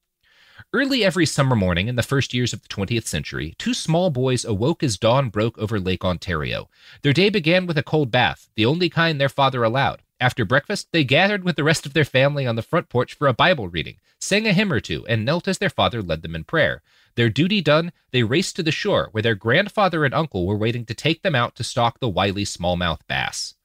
Early 0.73 1.03
every 1.03 1.27
summer 1.27 1.55
morning 1.55 1.87
in 1.87 1.95
the 1.95 2.01
first 2.01 2.33
years 2.33 2.53
of 2.53 2.63
the 2.63 2.67
20th 2.69 3.05
century, 3.05 3.53
two 3.59 3.75
small 3.75 4.09
boys 4.09 4.43
awoke 4.45 4.81
as 4.81 4.97
dawn 4.97 5.29
broke 5.29 5.59
over 5.59 5.79
Lake 5.79 6.03
Ontario. 6.03 6.71
Their 7.03 7.13
day 7.13 7.29
began 7.29 7.67
with 7.67 7.77
a 7.77 7.83
cold 7.83 8.09
bath, 8.09 8.49
the 8.55 8.65
only 8.65 8.89
kind 8.89 9.21
their 9.21 9.29
father 9.29 9.63
allowed. 9.63 10.01
After 10.19 10.43
breakfast, 10.43 10.87
they 10.91 11.03
gathered 11.03 11.43
with 11.43 11.55
the 11.55 11.63
rest 11.63 11.85
of 11.85 11.93
their 11.93 12.03
family 12.03 12.47
on 12.47 12.55
the 12.55 12.63
front 12.63 12.89
porch 12.89 13.13
for 13.13 13.27
a 13.27 13.33
Bible 13.33 13.67
reading, 13.67 13.97
sang 14.19 14.47
a 14.47 14.53
hymn 14.53 14.73
or 14.73 14.79
two, 14.79 15.05
and 15.05 15.23
knelt 15.23 15.47
as 15.47 15.59
their 15.59 15.69
father 15.69 16.01
led 16.01 16.23
them 16.23 16.33
in 16.33 16.45
prayer. 16.45 16.81
Their 17.15 17.29
duty 17.29 17.61
done, 17.61 17.91
they 18.11 18.23
raced 18.23 18.55
to 18.57 18.63
the 18.63 18.71
shore, 18.71 19.09
where 19.11 19.21
their 19.21 19.35
grandfather 19.35 20.05
and 20.05 20.13
uncle 20.13 20.45
were 20.45 20.57
waiting 20.57 20.85
to 20.85 20.93
take 20.93 21.21
them 21.21 21.35
out 21.35 21.55
to 21.55 21.63
stalk 21.63 21.99
the 21.99 22.09
wily 22.09 22.45
smallmouth 22.45 22.99
bass. 23.07 23.55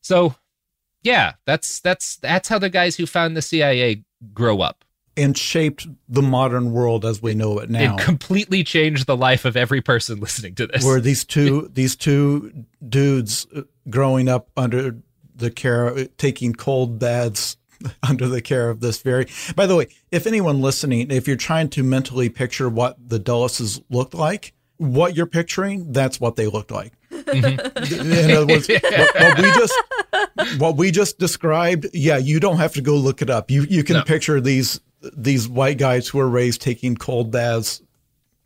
So, 0.00 0.36
yeah, 1.02 1.34
that's 1.44 1.80
that's 1.80 2.16
that's 2.16 2.48
how 2.48 2.58
the 2.58 2.70
guys 2.70 2.96
who 2.96 3.06
found 3.06 3.36
the 3.36 3.42
CIA 3.42 4.04
grow 4.32 4.60
up. 4.60 4.84
And 5.18 5.36
shaped 5.36 5.86
the 6.08 6.20
modern 6.20 6.72
world 6.72 7.04
as 7.06 7.22
we 7.22 7.34
know 7.34 7.58
it 7.58 7.70
now. 7.70 7.94
It 7.94 8.00
completely 8.00 8.62
changed 8.62 9.06
the 9.06 9.16
life 9.16 9.46
of 9.46 9.56
every 9.56 9.80
person 9.80 10.20
listening 10.20 10.54
to 10.56 10.66
this. 10.66 10.84
Where 10.84 11.00
these 11.00 11.24
two 11.24 11.70
these 11.72 11.96
two 11.96 12.66
dudes 12.86 13.46
uh, 13.54 13.62
growing 13.88 14.28
up 14.28 14.50
under 14.56 14.96
the 15.34 15.50
care, 15.50 16.06
taking 16.18 16.54
cold 16.54 16.98
baths 16.98 17.56
under 18.08 18.28
the 18.28 18.40
care 18.40 18.70
of 18.70 18.80
this 18.80 19.02
very. 19.02 19.26
By 19.54 19.66
the 19.66 19.76
way, 19.76 19.88
if 20.10 20.26
anyone 20.26 20.60
listening, 20.60 21.10
if 21.10 21.26
you're 21.26 21.36
trying 21.36 21.68
to 21.70 21.82
mentally 21.82 22.28
picture 22.28 22.68
what 22.68 22.96
the 23.08 23.18
Dulleses 23.18 23.80
looked 23.90 24.14
like, 24.14 24.52
what 24.78 25.16
you're 25.16 25.26
picturing, 25.26 25.92
that's 25.92 26.20
what 26.20 26.36
they 26.36 26.46
looked 26.46 26.70
like. 26.70 26.92
Mm-hmm. 27.10 28.12
In 28.12 28.30
other 28.30 28.46
words, 28.46 28.68
what, 28.68 29.14
what, 29.14 29.38
we 29.38 29.50
just 29.52 30.60
what 30.60 30.76
we 30.76 30.90
just 30.90 31.18
described, 31.18 31.86
yeah, 31.92 32.18
you 32.18 32.40
don't 32.40 32.58
have 32.58 32.74
to 32.74 32.82
go 32.82 32.94
look 32.94 33.22
it 33.22 33.30
up. 33.30 33.50
You 33.50 33.62
you 33.62 33.82
can 33.84 33.96
no. 33.96 34.02
picture 34.02 34.40
these 34.40 34.80
these 35.16 35.48
white 35.48 35.78
guys 35.78 36.08
who 36.08 36.18
are 36.18 36.28
raised 36.28 36.60
taking 36.60 36.96
cold 36.96 37.30
baths. 37.30 37.82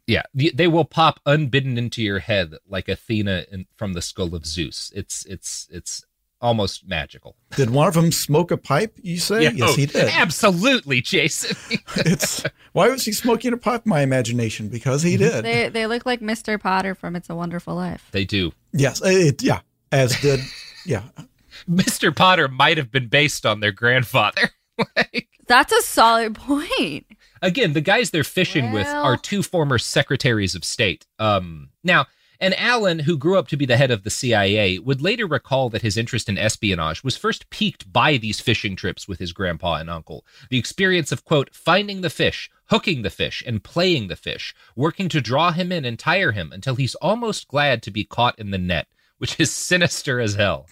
Yeah, 0.07 0.23
they 0.35 0.67
will 0.67 0.85
pop 0.85 1.21
unbidden 1.25 1.79
into 1.79 2.03
your 2.03 2.19
head 2.19 2.55
like 2.67 2.89
Athena 2.89 3.47
in, 3.53 3.67
from 3.77 3.93
the 3.93 4.03
skull 4.03 4.35
of 4.35 4.45
Zeus. 4.45 4.91
It's 4.95 5.25
it's 5.27 5.69
it's 5.71 6.05
almost 6.41 6.87
magical. 6.89 7.37
Did 7.57 7.71
one 7.71 7.89
of 7.89 7.95
them 7.95 8.13
smoke 8.13 8.51
a 8.51 8.57
pipe? 8.57 8.99
You 9.03 9.19
say 9.19 9.43
yeah, 9.43 9.51
yes, 9.55 9.71
oh, 9.71 9.77
he 9.77 9.87
did. 9.87 10.09
Absolutely, 10.09 11.01
Jason. 11.01 11.57
it's 11.97 12.45
why 12.73 12.89
was 12.89 13.05
he 13.05 13.13
smoking 13.13 13.53
a 13.53 13.57
pipe? 13.57 13.87
My 13.87 14.01
imagination, 14.01 14.69
because 14.69 15.03
he 15.03 15.17
did. 15.17 15.45
They 15.45 15.69
they 15.69 15.87
look 15.87 16.07
like 16.07 16.21
Mr. 16.21 16.61
Potter 16.61 16.95
from 16.95 17.17
It's 17.17 17.31
a 17.31 17.35
Wonderful 17.35 17.75
Life. 17.75 18.09
They 18.13 18.25
do. 18.25 18.53
Yes, 18.73 19.01
it, 19.05 19.43
yeah, 19.43 19.61
as 19.93 20.19
did 20.21 20.41
yeah. 20.85 21.03
Mr. 21.69 22.15
Potter 22.15 22.49
might 22.49 22.79
have 22.79 22.91
been 22.91 23.09
based 23.09 23.45
on 23.45 23.61
their 23.61 23.73
grandfather. 23.73 24.51
like, 24.97 25.29
That's 25.47 25.73
a 25.73 25.83
solid 25.83 26.35
point. 26.35 27.07
Again, 27.43 27.73
the 27.73 27.81
guys 27.81 28.11
they're 28.11 28.25
fishing 28.25 28.67
well... 28.67 28.75
with 28.75 28.87
are 28.87 29.17
two 29.17 29.43
former 29.43 29.79
secretaries 29.79 30.55
of 30.55 30.65
state. 30.65 31.07
Um, 31.19 31.71
now 31.83 32.07
and 32.41 32.59
Allen, 32.59 33.01
who 33.01 33.19
grew 33.19 33.39
up 33.39 33.49
to 33.49 33.57
be 33.57 33.67
the 33.67 33.77
head 33.77 33.91
of 33.91 34.03
the 34.03 34.11
CIA, 34.11 34.79
would 34.79 35.03
later 35.03 35.27
recall 35.27 35.69
that 35.71 35.83
his 35.83 35.99
interest 35.99 36.29
in 36.29 36.39
espionage 36.39 37.05
was 37.05 37.17
first 37.17 37.51
piqued 37.51 37.93
by 37.93 38.17
these 38.17 38.41
fishing 38.41 38.77
trips 38.77 39.07
with 39.07 39.19
his 39.19 39.33
grandpa 39.33 39.75
and 39.75 39.91
uncle. 39.91 40.25
The 40.49 40.59
experience 40.59 41.13
of, 41.13 41.25
quote, 41.25 41.55
finding 41.55 42.01
the 42.01 42.11
fish, 42.11 42.51
hooking 42.71 43.03
the 43.03 43.11
fish, 43.11 43.43
and 43.47 43.63
playing 43.63 44.09
the 44.09 44.17
fish, 44.17 44.55
working 44.75 45.09
to 45.11 45.21
draw 45.21 45.53
him 45.53 45.71
in 45.71 45.85
and 45.85 45.99
tire 45.99 46.33
him 46.33 46.51
until 46.53 46.77
he's 46.77 46.95
almost 46.97 47.49
glad 47.49 47.83
to 47.83 47.91
be 47.91 48.05
caught 48.05 48.39
in 48.39 48.51
the 48.51 48.59
net, 48.59 48.89
which 49.19 49.39
is 49.39 49.51
sinister 49.55 50.19
as 50.19 50.35
hell. 50.35 50.67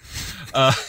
Uh, 0.54 0.72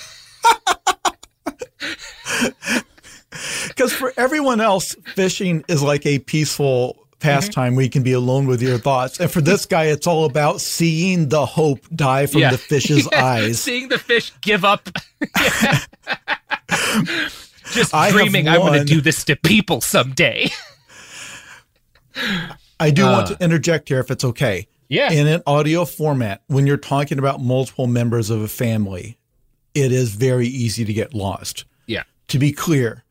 because 3.68 3.94
for 3.94 4.14
everyone 4.18 4.62
else, 4.62 4.96
fishing 5.16 5.64
is 5.68 5.84
like 5.84 6.06
a 6.06 6.20
peaceful 6.20 6.99
pastime 7.20 7.70
mm-hmm. 7.70 7.76
where 7.76 7.86
you 7.86 7.92
can 7.92 8.04
be 8.04 8.14
alone 8.14 8.48
with 8.48 8.62
your 8.62 8.78
thoughts. 8.78 9.20
And 9.20 9.30
for 9.32 9.42
this 9.42 9.66
guy, 9.66 9.86
it's 9.86 10.08
all 10.08 10.26
about 10.26 10.62
seeing 10.62 11.30
the 11.30 11.46
hope 11.46 11.86
die 11.94 12.26
from 12.26 12.42
yeah. 12.42 12.52
the 12.52 12.58
fish's 12.58 13.08
yeah. 13.12 13.26
eyes. 13.26 13.62
Seeing 13.62 13.90
the 13.90 14.00
fish 14.00 14.32
give 14.42 14.66
up. 14.66 14.90
Just 17.72 17.94
I 17.94 18.12
dreaming 18.12 18.48
I'm 18.48 18.62
going 18.62 18.80
to 18.80 18.86
do 18.86 19.02
this 19.02 19.24
to 19.26 19.36
people 19.36 19.82
someday. 19.82 20.50
I 22.80 22.92
do 22.92 23.06
uh, 23.06 23.12
want 23.12 23.28
to 23.28 23.38
interject 23.44 23.90
here 23.90 24.00
if 24.00 24.10
it's 24.10 24.24
okay. 24.24 24.68
Yeah. 24.88 25.12
In 25.12 25.28
an 25.28 25.44
audio 25.46 25.86
format, 25.86 26.42
when 26.48 26.66
you're 26.66 26.78
talking 26.78 27.20
about 27.20 27.42
multiple 27.42 27.86
members 27.86 28.32
of 28.32 28.42
a 28.42 28.48
family, 28.48 29.20
it 29.76 29.92
is 29.92 30.14
very 30.16 30.48
easy 30.48 30.84
to 30.84 30.94
get 30.94 31.14
lost. 31.14 31.66
Yeah. 31.86 32.04
To 32.30 32.40
be 32.40 32.52
clear, 32.52 33.04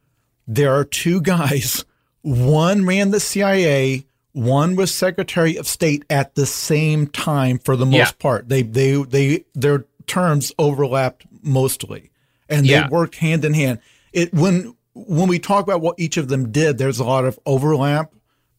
there 0.46 0.74
are 0.74 0.84
two 0.84 1.20
guys 1.22 1.84
one 2.22 2.86
ran 2.86 3.10
the 3.10 3.20
CIA, 3.20 4.04
one 4.32 4.76
was 4.76 4.94
Secretary 4.94 5.56
of 5.56 5.66
State 5.66 6.04
at 6.10 6.34
the 6.34 6.46
same 6.46 7.06
time 7.06 7.58
for 7.58 7.76
the 7.76 7.86
most 7.86 7.94
yeah. 7.94 8.10
part. 8.18 8.48
They 8.48 8.62
they 8.62 9.02
they 9.02 9.44
their 9.54 9.86
terms 10.06 10.52
overlapped 10.58 11.26
mostly, 11.42 12.10
and 12.48 12.64
they 12.66 12.70
yeah. 12.70 12.88
worked 12.88 13.16
hand 13.16 13.44
in 13.44 13.54
hand. 13.54 13.80
It 14.12 14.32
when 14.32 14.76
when 14.94 15.28
we 15.28 15.38
talk 15.38 15.64
about 15.64 15.80
what 15.80 15.98
each 15.98 16.16
of 16.16 16.28
them 16.28 16.50
did, 16.50 16.78
there's 16.78 16.98
a 16.98 17.04
lot 17.04 17.24
of 17.24 17.38
overlap 17.46 18.12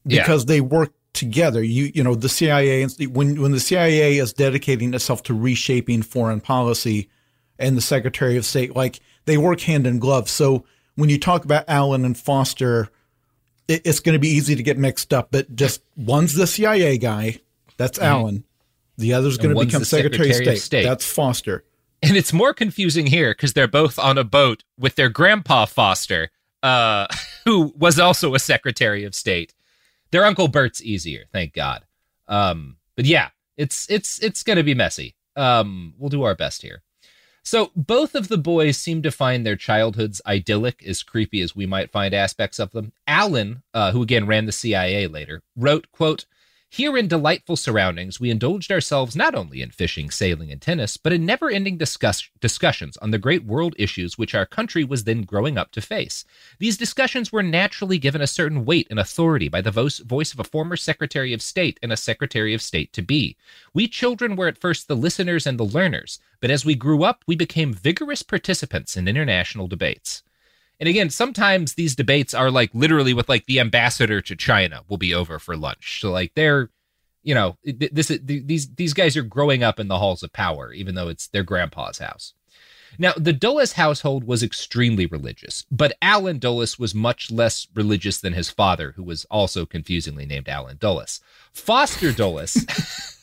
because 0.05 0.43
yeah. 0.43 0.47
they 0.47 0.61
worked 0.61 0.95
together. 1.13 1.61
You 1.63 1.91
you 1.93 2.03
know 2.03 2.15
the 2.15 2.29
CIA 2.29 2.85
when 3.07 3.41
when 3.41 3.51
the 3.51 3.59
CIA 3.59 4.17
is 4.17 4.33
dedicating 4.33 4.93
itself 4.93 5.23
to 5.23 5.33
reshaping 5.33 6.01
foreign 6.01 6.41
policy, 6.41 7.09
and 7.57 7.77
the 7.77 7.81
Secretary 7.81 8.37
of 8.37 8.45
State 8.45 8.75
like 8.75 8.99
they 9.25 9.37
work 9.37 9.61
hand 9.61 9.85
in 9.85 9.99
glove. 9.99 10.29
So 10.29 10.65
when 10.95 11.09
you 11.09 11.19
talk 11.19 11.45
about 11.45 11.65
Allen 11.67 12.05
and 12.05 12.17
Foster 12.17 12.89
it's 13.69 13.99
going 13.99 14.13
to 14.13 14.19
be 14.19 14.29
easy 14.29 14.55
to 14.55 14.63
get 14.63 14.77
mixed 14.77 15.13
up. 15.13 15.29
But 15.31 15.55
just 15.55 15.81
one's 15.95 16.33
the 16.33 16.47
CIA 16.47 16.97
guy, 16.97 17.39
that's 17.77 17.97
mm-hmm. 17.97 18.07
Allen. 18.07 18.43
The 18.97 19.13
other's 19.13 19.37
going 19.37 19.55
to 19.55 19.65
become 19.65 19.85
Secretary, 19.85 20.31
Secretary, 20.31 20.55
of, 20.55 20.61
State. 20.61 20.81
State. 20.81 20.83
That's 20.83 21.09
Foster. 21.09 21.63
And 22.01 22.17
it's 22.17 22.33
more 22.33 22.53
confusing 22.53 23.07
here 23.07 23.31
because 23.31 23.53
they're 23.53 23.67
both 23.67 23.97
on 23.97 24.17
a 24.17 24.23
boat 24.23 24.63
with 24.77 24.95
their 24.95 25.09
grandpa 25.09 25.65
Foster, 25.65 26.31
uh, 26.63 27.07
who 27.45 27.73
was 27.77 27.99
also 27.99 28.35
a 28.35 28.39
Secretary 28.39 29.05
of 29.05 29.15
State. 29.15 29.53
Their 30.11 30.25
Uncle 30.25 30.47
Bert's 30.47 30.81
easier, 30.81 31.25
thank 31.31 31.53
God. 31.53 31.85
Um, 32.27 32.77
but 32.95 33.05
yeah, 33.05 33.29
it's 33.57 33.89
it's 33.89 34.19
it's 34.19 34.43
going 34.43 34.57
to 34.57 34.63
be 34.63 34.73
messy. 34.73 35.15
Um, 35.35 35.93
we'll 35.97 36.09
do 36.09 36.23
our 36.23 36.35
best 36.35 36.61
here. 36.61 36.81
So 37.49 37.71
both 37.75 38.13
of 38.13 38.27
the 38.27 38.37
boys 38.37 38.77
seem 38.77 39.01
to 39.01 39.09
find 39.09 39.43
their 39.43 39.55
childhoods 39.55 40.21
idyllic, 40.23 40.83
as 40.85 41.01
creepy 41.01 41.41
as 41.41 41.55
we 41.55 41.65
might 41.65 41.89
find 41.89 42.13
aspects 42.13 42.59
of 42.59 42.73
them. 42.73 42.91
Allen, 43.07 43.63
uh, 43.73 43.91
who 43.91 44.03
again 44.03 44.27
ran 44.27 44.45
the 44.45 44.51
CIA 44.51 45.07
later, 45.07 45.41
wrote, 45.55 45.87
quote, 45.91 46.27
Here 46.71 46.95
in 46.95 47.07
delightful 47.07 47.55
surroundings, 47.55 48.19
we 48.19 48.29
indulged 48.29 48.71
ourselves 48.71 49.15
not 49.15 49.33
only 49.33 49.63
in 49.63 49.71
fishing, 49.71 50.11
sailing, 50.11 50.51
and 50.51 50.61
tennis, 50.61 50.97
but 50.97 51.11
in 51.11 51.25
never 51.25 51.49
ending 51.49 51.79
discuss- 51.79 52.29
discussions 52.39 52.95
on 52.97 53.09
the 53.09 53.17
great 53.17 53.43
world 53.43 53.73
issues 53.79 54.19
which 54.19 54.35
our 54.35 54.45
country 54.45 54.83
was 54.83 55.03
then 55.03 55.23
growing 55.23 55.57
up 55.57 55.71
to 55.71 55.81
face. 55.81 56.25
These 56.59 56.77
discussions 56.77 57.31
were 57.31 57.41
naturally 57.41 57.97
given 57.97 58.21
a 58.21 58.27
certain 58.27 58.65
weight 58.65 58.85
and 58.91 58.99
authority 58.99 59.49
by 59.49 59.61
the 59.61 59.71
vo- 59.71 59.89
voice 60.05 60.31
of 60.31 60.39
a 60.39 60.43
former 60.43 60.77
Secretary 60.77 61.33
of 61.33 61.41
State 61.41 61.79
and 61.81 61.91
a 61.91 61.97
Secretary 61.97 62.53
of 62.53 62.61
State 62.61 62.93
to 62.93 63.01
be. 63.01 63.35
We 63.73 63.87
children 63.87 64.35
were 64.35 64.47
at 64.47 64.61
first 64.61 64.87
the 64.87 64.95
listeners 64.95 65.47
and 65.47 65.59
the 65.59 65.65
learners, 65.65 66.19
but 66.39 66.51
as 66.51 66.65
we 66.65 66.75
grew 66.75 67.03
up, 67.03 67.23
we 67.25 67.35
became 67.35 67.73
vigorous 67.73 68.21
participants 68.21 68.95
in 68.95 69.07
international 69.07 69.67
debates. 69.67 70.21
And 70.79 70.87
again, 70.87 71.09
sometimes 71.09 71.73
these 71.73 71.95
debates 71.95 72.33
are 72.33 72.49
like 72.49 72.69
literally 72.73 73.13
with 73.13 73.27
like 73.27 73.45
the 73.45 73.59
ambassador 73.59 74.21
to 74.21 74.35
China 74.35 74.81
will 74.87 74.97
be 74.97 75.13
over 75.13 75.37
for 75.39 75.57
lunch. 75.57 75.99
So 76.01 76.11
like 76.11 76.33
they're, 76.35 76.69
you 77.21 77.35
know, 77.35 77.57
this 77.63 78.07
these 78.23 78.73
these 78.75 78.93
guys 78.93 79.17
are 79.17 79.23
growing 79.23 79.61
up 79.61 79.79
in 79.79 79.89
the 79.89 79.97
halls 79.97 80.23
of 80.23 80.31
power, 80.31 80.71
even 80.71 80.95
though 80.95 81.09
it's 81.09 81.27
their 81.27 81.43
grandpa's 81.43 81.97
house. 81.97 82.33
Now, 82.97 83.13
the 83.15 83.33
Dulles 83.33 83.73
household 83.73 84.23
was 84.23 84.41
extremely 84.41 85.05
religious, 85.05 85.65
but 85.69 85.95
Allen 86.01 86.39
Dulles 86.39 86.79
was 86.79 86.95
much 86.95 87.29
less 87.29 87.67
religious 87.75 88.19
than 88.19 88.33
his 88.33 88.49
father, 88.49 88.93
who 88.95 89.03
was 89.03 89.25
also 89.25 89.65
confusingly 89.65 90.25
named 90.25 90.49
Allen 90.49 90.77
Dulles. 90.79 91.21
Foster 91.53 92.11
Dulles, 92.11 92.53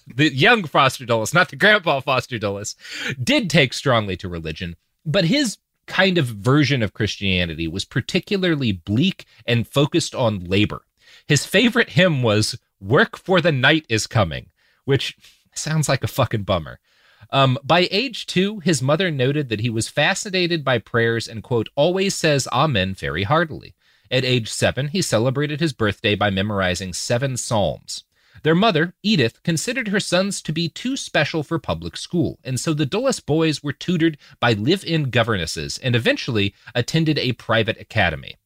the 0.14 0.32
young 0.32 0.64
Foster 0.64 1.04
Dulles, 1.04 1.34
not 1.34 1.48
the 1.48 1.56
grandpa 1.56 2.00
Foster 2.00 2.38
Dulles, 2.38 2.76
did 3.22 3.50
take 3.50 3.72
strongly 3.72 4.16
to 4.18 4.28
religion, 4.28 4.76
but 5.04 5.24
his 5.24 5.58
kind 5.86 6.18
of 6.18 6.26
version 6.26 6.82
of 6.82 6.92
Christianity 6.92 7.68
was 7.68 7.84
particularly 7.84 8.72
bleak 8.72 9.24
and 9.46 9.66
focused 9.68 10.14
on 10.14 10.44
labor. 10.44 10.82
His 11.26 11.46
favorite 11.46 11.90
hymn 11.90 12.22
was 12.22 12.58
Work 12.80 13.16
for 13.16 13.40
the 13.40 13.52
Night 13.52 13.86
is 13.88 14.06
Coming, 14.06 14.50
which 14.84 15.16
sounds 15.54 15.88
like 15.88 16.04
a 16.04 16.08
fucking 16.08 16.42
bummer. 16.42 16.78
Um, 17.30 17.58
by 17.64 17.88
age 17.90 18.26
two, 18.26 18.60
his 18.60 18.82
mother 18.82 19.10
noted 19.10 19.48
that 19.48 19.60
he 19.60 19.70
was 19.70 19.88
fascinated 19.88 20.64
by 20.64 20.78
prayers 20.78 21.26
and, 21.26 21.42
quote, 21.42 21.68
always 21.74 22.14
says 22.14 22.46
Amen 22.52 22.94
very 22.94 23.24
heartily. 23.24 23.74
At 24.10 24.24
age 24.24 24.48
seven, 24.48 24.88
he 24.88 25.02
celebrated 25.02 25.58
his 25.60 25.72
birthday 25.72 26.14
by 26.14 26.30
memorizing 26.30 26.92
seven 26.92 27.36
psalms. 27.36 28.04
Their 28.42 28.54
mother, 28.54 28.94
Edith, 29.02 29.42
considered 29.42 29.88
her 29.88 30.00
sons 30.00 30.42
to 30.42 30.52
be 30.52 30.68
too 30.68 30.96
special 30.96 31.42
for 31.42 31.58
public 31.58 31.96
school, 31.96 32.38
and 32.44 32.58
so 32.58 32.74
the 32.74 32.86
Dulles 32.86 33.20
boys 33.20 33.62
were 33.62 33.72
tutored 33.72 34.18
by 34.40 34.52
live 34.52 34.84
in 34.84 35.10
governesses 35.10 35.78
and 35.78 35.96
eventually 35.96 36.54
attended 36.74 37.18
a 37.18 37.32
private 37.32 37.80
academy. 37.80 38.36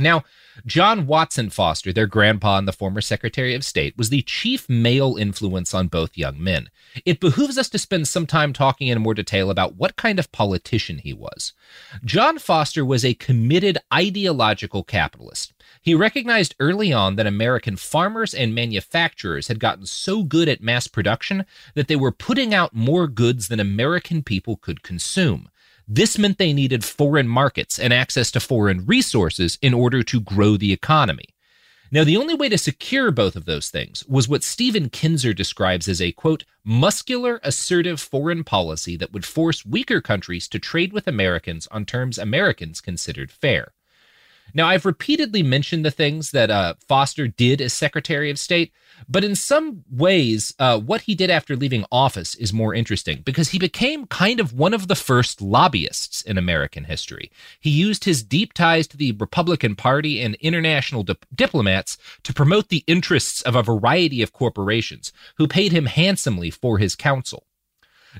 Now, 0.00 0.24
John 0.66 1.06
Watson 1.06 1.50
Foster, 1.50 1.92
their 1.92 2.06
grandpa 2.06 2.58
and 2.58 2.66
the 2.66 2.72
former 2.72 3.00
Secretary 3.00 3.54
of 3.54 3.64
State, 3.64 3.96
was 3.96 4.08
the 4.08 4.22
chief 4.22 4.68
male 4.68 5.16
influence 5.16 5.74
on 5.74 5.88
both 5.88 6.16
young 6.16 6.42
men. 6.42 6.70
It 7.04 7.20
behooves 7.20 7.58
us 7.58 7.68
to 7.70 7.78
spend 7.78 8.08
some 8.08 8.26
time 8.26 8.52
talking 8.52 8.88
in 8.88 9.00
more 9.00 9.14
detail 9.14 9.50
about 9.50 9.76
what 9.76 9.96
kind 9.96 10.18
of 10.18 10.32
politician 10.32 10.98
he 10.98 11.12
was. 11.12 11.52
John 12.04 12.38
Foster 12.38 12.84
was 12.84 13.04
a 13.04 13.14
committed 13.14 13.78
ideological 13.92 14.84
capitalist. 14.84 15.52
He 15.82 15.94
recognized 15.94 16.54
early 16.60 16.92
on 16.92 17.16
that 17.16 17.26
American 17.26 17.76
farmers 17.76 18.34
and 18.34 18.54
manufacturers 18.54 19.48
had 19.48 19.58
gotten 19.58 19.86
so 19.86 20.22
good 20.22 20.46
at 20.46 20.62
mass 20.62 20.86
production 20.86 21.46
that 21.74 21.88
they 21.88 21.96
were 21.96 22.12
putting 22.12 22.52
out 22.52 22.74
more 22.74 23.06
goods 23.06 23.48
than 23.48 23.60
American 23.60 24.22
people 24.22 24.56
could 24.56 24.82
consume. 24.82 25.48
This 25.88 26.18
meant 26.18 26.36
they 26.36 26.52
needed 26.52 26.84
foreign 26.84 27.26
markets 27.26 27.78
and 27.78 27.94
access 27.94 28.30
to 28.32 28.40
foreign 28.40 28.84
resources 28.84 29.58
in 29.62 29.72
order 29.72 30.02
to 30.02 30.20
grow 30.20 30.56
the 30.56 30.72
economy. 30.72 31.34
Now, 31.90 32.04
the 32.04 32.16
only 32.18 32.34
way 32.34 32.48
to 32.50 32.58
secure 32.58 33.10
both 33.10 33.34
of 33.34 33.46
those 33.46 33.70
things 33.70 34.06
was 34.06 34.28
what 34.28 34.44
Stephen 34.44 34.90
Kinzer 34.90 35.32
describes 35.32 35.88
as 35.88 36.00
a 36.00 36.12
quote, 36.12 36.44
muscular, 36.62 37.40
assertive 37.42 38.00
foreign 38.00 38.44
policy 38.44 38.96
that 38.98 39.12
would 39.12 39.24
force 39.24 39.66
weaker 39.66 40.00
countries 40.00 40.46
to 40.48 40.60
trade 40.60 40.92
with 40.92 41.08
Americans 41.08 41.66
on 41.72 41.84
terms 41.84 42.18
Americans 42.18 42.80
considered 42.80 43.32
fair. 43.32 43.72
Now, 44.54 44.68
I've 44.68 44.86
repeatedly 44.86 45.42
mentioned 45.42 45.84
the 45.84 45.90
things 45.90 46.30
that 46.32 46.50
uh, 46.50 46.74
Foster 46.88 47.28
did 47.28 47.60
as 47.60 47.72
Secretary 47.72 48.30
of 48.30 48.38
State, 48.38 48.72
but 49.08 49.24
in 49.24 49.34
some 49.34 49.84
ways, 49.90 50.54
uh, 50.58 50.78
what 50.78 51.02
he 51.02 51.14
did 51.14 51.30
after 51.30 51.56
leaving 51.56 51.84
office 51.90 52.34
is 52.34 52.52
more 52.52 52.74
interesting 52.74 53.22
because 53.24 53.50
he 53.50 53.58
became 53.58 54.06
kind 54.06 54.40
of 54.40 54.52
one 54.52 54.74
of 54.74 54.88
the 54.88 54.94
first 54.94 55.40
lobbyists 55.40 56.22
in 56.22 56.36
American 56.38 56.84
history. 56.84 57.30
He 57.60 57.70
used 57.70 58.04
his 58.04 58.22
deep 58.22 58.52
ties 58.52 58.86
to 58.88 58.96
the 58.96 59.12
Republican 59.12 59.76
Party 59.76 60.20
and 60.20 60.34
international 60.36 61.02
di- 61.02 61.16
diplomats 61.34 61.96
to 62.24 62.34
promote 62.34 62.68
the 62.68 62.84
interests 62.86 63.42
of 63.42 63.56
a 63.56 63.62
variety 63.62 64.22
of 64.22 64.32
corporations 64.32 65.12
who 65.36 65.48
paid 65.48 65.72
him 65.72 65.86
handsomely 65.86 66.50
for 66.50 66.78
his 66.78 66.94
counsel. 66.94 67.46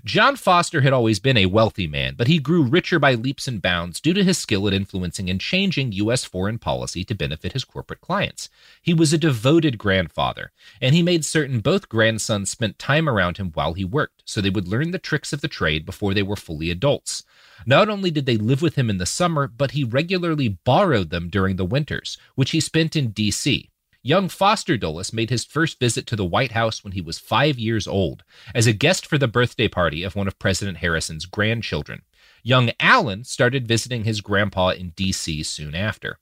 John 0.04 0.36
Foster 0.36 0.82
had 0.82 0.92
always 0.92 1.18
been 1.18 1.36
a 1.36 1.46
wealthy 1.46 1.88
man, 1.88 2.14
but 2.16 2.28
he 2.28 2.38
grew 2.38 2.62
richer 2.62 3.00
by 3.00 3.14
leaps 3.14 3.48
and 3.48 3.60
bounds 3.60 4.00
due 4.00 4.14
to 4.14 4.22
his 4.22 4.38
skill 4.38 4.68
at 4.68 4.72
influencing 4.72 5.28
and 5.28 5.40
changing 5.40 5.92
U.S. 5.92 6.24
foreign 6.24 6.58
policy 6.58 7.04
to 7.04 7.14
benefit 7.14 7.52
his 7.52 7.64
corporate 7.64 8.00
clients. 8.00 8.48
He 8.80 8.94
was 8.94 9.12
a 9.12 9.18
devoted 9.18 9.78
grandfather, 9.78 10.52
and 10.80 10.94
he 10.94 11.02
made 11.02 11.24
certain 11.24 11.60
both 11.60 11.88
grandsons 11.88 12.50
spent 12.50 12.78
time 12.78 13.08
around 13.08 13.38
him 13.38 13.50
while 13.52 13.74
he 13.74 13.84
worked, 13.84 14.22
so 14.24 14.40
they 14.40 14.50
would 14.50 14.68
learn 14.68 14.92
the 14.92 14.98
tricks 14.98 15.32
of 15.32 15.40
the 15.40 15.48
trade 15.48 15.84
before 15.84 16.14
they 16.14 16.22
were 16.22 16.36
fully 16.36 16.70
adults. 16.70 17.24
Not 17.66 17.88
only 17.88 18.10
did 18.10 18.26
they 18.26 18.36
live 18.36 18.62
with 18.62 18.76
him 18.76 18.90
in 18.90 18.98
the 18.98 19.06
summer, 19.06 19.48
but 19.48 19.72
he 19.72 19.82
regularly 19.82 20.48
borrowed 20.48 21.10
them 21.10 21.28
during 21.28 21.56
the 21.56 21.64
winters, 21.64 22.16
which 22.36 22.52
he 22.52 22.60
spent 22.60 22.94
in 22.94 23.10
D.C. 23.10 23.69
Young 24.02 24.30
Foster 24.30 24.78
Dulles 24.78 25.12
made 25.12 25.28
his 25.28 25.44
first 25.44 25.78
visit 25.78 26.06
to 26.06 26.16
the 26.16 26.24
White 26.24 26.52
House 26.52 26.82
when 26.82 26.92
he 26.92 27.02
was 27.02 27.18
five 27.18 27.58
years 27.58 27.86
old, 27.86 28.24
as 28.54 28.66
a 28.66 28.72
guest 28.72 29.04
for 29.04 29.18
the 29.18 29.28
birthday 29.28 29.68
party 29.68 30.02
of 30.02 30.16
one 30.16 30.26
of 30.26 30.38
President 30.38 30.78
Harrison's 30.78 31.26
grandchildren. 31.26 32.02
Young 32.42 32.70
Allen 32.80 33.24
started 33.24 33.68
visiting 33.68 34.04
his 34.04 34.22
grandpa 34.22 34.70
in 34.70 34.90
D.C. 34.90 35.42
soon 35.42 35.74
after. 35.74 36.18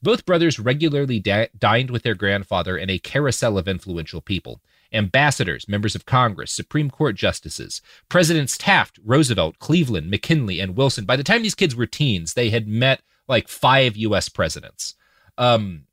Both 0.00 0.24
brothers 0.24 0.58
regularly 0.58 1.20
da- 1.20 1.48
dined 1.58 1.90
with 1.90 2.04
their 2.04 2.14
grandfather 2.14 2.78
in 2.78 2.88
a 2.88 2.98
carousel 2.98 3.58
of 3.58 3.68
influential 3.68 4.20
people 4.20 4.62
ambassadors, 4.92 5.68
members 5.68 5.94
of 5.94 6.04
Congress, 6.04 6.50
Supreme 6.50 6.90
Court 6.90 7.14
justices, 7.14 7.80
Presidents 8.08 8.58
Taft, 8.58 8.98
Roosevelt, 9.04 9.58
Cleveland, 9.60 10.10
McKinley, 10.10 10.58
and 10.58 10.76
Wilson. 10.76 11.04
By 11.04 11.14
the 11.14 11.22
time 11.22 11.42
these 11.42 11.54
kids 11.54 11.76
were 11.76 11.86
teens, 11.86 12.34
they 12.34 12.50
had 12.50 12.66
met 12.66 13.02
like 13.28 13.46
five 13.46 13.96
U.S. 13.96 14.28
presidents. 14.28 14.96
Um, 15.38 15.84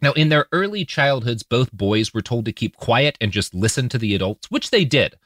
now, 0.00 0.12
in 0.12 0.28
their 0.28 0.46
early 0.52 0.84
childhoods, 0.84 1.42
both 1.42 1.72
boys 1.72 2.14
were 2.14 2.22
told 2.22 2.44
to 2.44 2.52
keep 2.52 2.76
quiet 2.76 3.18
and 3.20 3.32
just 3.32 3.54
listen 3.54 3.88
to 3.88 3.98
the 3.98 4.14
adults, 4.14 4.50
which 4.50 4.70
they 4.70 4.84
did. 4.84 5.16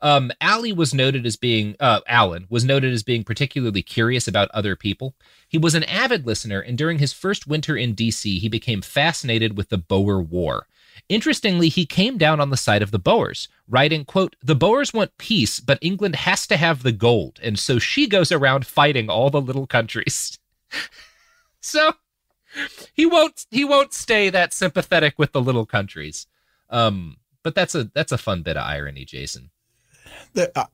Um, 0.00 0.32
Allie 0.40 0.72
was 0.72 0.92
noted 0.92 1.24
as 1.26 1.36
being, 1.36 1.76
uh, 1.78 2.00
Allen 2.08 2.46
was 2.50 2.64
noted 2.64 2.92
as 2.92 3.04
being 3.04 3.22
particularly 3.22 3.82
curious 3.82 4.26
about 4.26 4.50
other 4.50 4.74
people. 4.74 5.14
He 5.48 5.58
was 5.58 5.76
an 5.76 5.84
avid 5.84 6.26
listener, 6.26 6.60
and 6.60 6.76
during 6.76 6.98
his 6.98 7.12
first 7.12 7.46
winter 7.46 7.76
in 7.76 7.94
D.C., 7.94 8.38
he 8.38 8.48
became 8.48 8.82
fascinated 8.82 9.56
with 9.56 9.68
the 9.68 9.78
Boer 9.78 10.20
War. 10.20 10.66
Interestingly, 11.08 11.68
he 11.68 11.86
came 11.86 12.18
down 12.18 12.40
on 12.40 12.50
the 12.50 12.56
side 12.56 12.82
of 12.82 12.90
the 12.90 12.98
Boers, 12.98 13.48
writing, 13.68 14.04
quote, 14.04 14.34
The 14.42 14.56
Boers 14.56 14.92
want 14.92 15.16
peace, 15.18 15.60
but 15.60 15.78
England 15.80 16.16
has 16.16 16.46
to 16.48 16.56
have 16.56 16.82
the 16.82 16.92
gold, 16.92 17.38
and 17.42 17.58
so 17.58 17.78
she 17.78 18.08
goes 18.08 18.32
around 18.32 18.66
fighting 18.66 19.08
all 19.08 19.30
the 19.30 19.40
little 19.40 19.68
countries. 19.68 20.38
so 21.60 21.92
he 22.94 23.06
won't 23.06 23.46
he 23.50 23.64
won't 23.64 23.92
stay 23.92 24.30
that 24.30 24.52
sympathetic 24.52 25.18
with 25.18 25.32
the 25.32 25.40
little 25.40 25.66
countries. 25.66 26.26
Um, 26.70 27.16
but 27.42 27.54
that's 27.54 27.74
a 27.74 27.90
that's 27.94 28.12
a 28.12 28.18
fun 28.18 28.42
bit 28.42 28.56
of 28.56 28.66
irony, 28.66 29.04
Jason. 29.04 29.50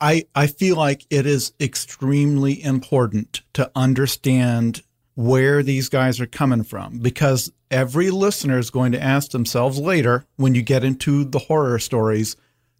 I 0.00 0.26
I 0.34 0.46
feel 0.46 0.76
like 0.76 1.06
it 1.10 1.26
is 1.26 1.52
extremely 1.60 2.62
important 2.62 3.42
to 3.54 3.70
understand 3.74 4.82
where 5.14 5.62
these 5.64 5.88
guys 5.88 6.20
are 6.20 6.26
coming 6.26 6.62
from 6.62 6.98
because 6.98 7.52
every 7.70 8.10
listener 8.10 8.58
is 8.58 8.70
going 8.70 8.92
to 8.92 9.02
ask 9.02 9.32
themselves 9.32 9.78
later 9.78 10.24
when 10.36 10.54
you 10.54 10.62
get 10.62 10.84
into 10.84 11.24
the 11.24 11.40
horror 11.40 11.78
stories, 11.80 12.36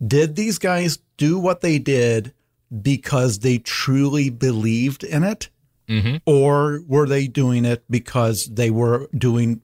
did 0.06 0.37
these 0.37 0.58
guys 0.58 0.98
do 1.16 1.37
what 1.38 1.62
they 1.62 1.80
did 1.80 2.32
because 2.80 3.40
they 3.40 3.58
truly 3.58 4.30
believed 4.30 5.02
in 5.02 5.24
it? 5.24 5.48
Mm-hmm. 5.88 6.16
Or 6.27 6.83
were 6.87 7.07
they 7.07 7.27
doing 7.27 7.64
it 7.64 7.83
because 7.88 8.46
they 8.46 8.70
were 8.70 9.09
doing 9.16 9.62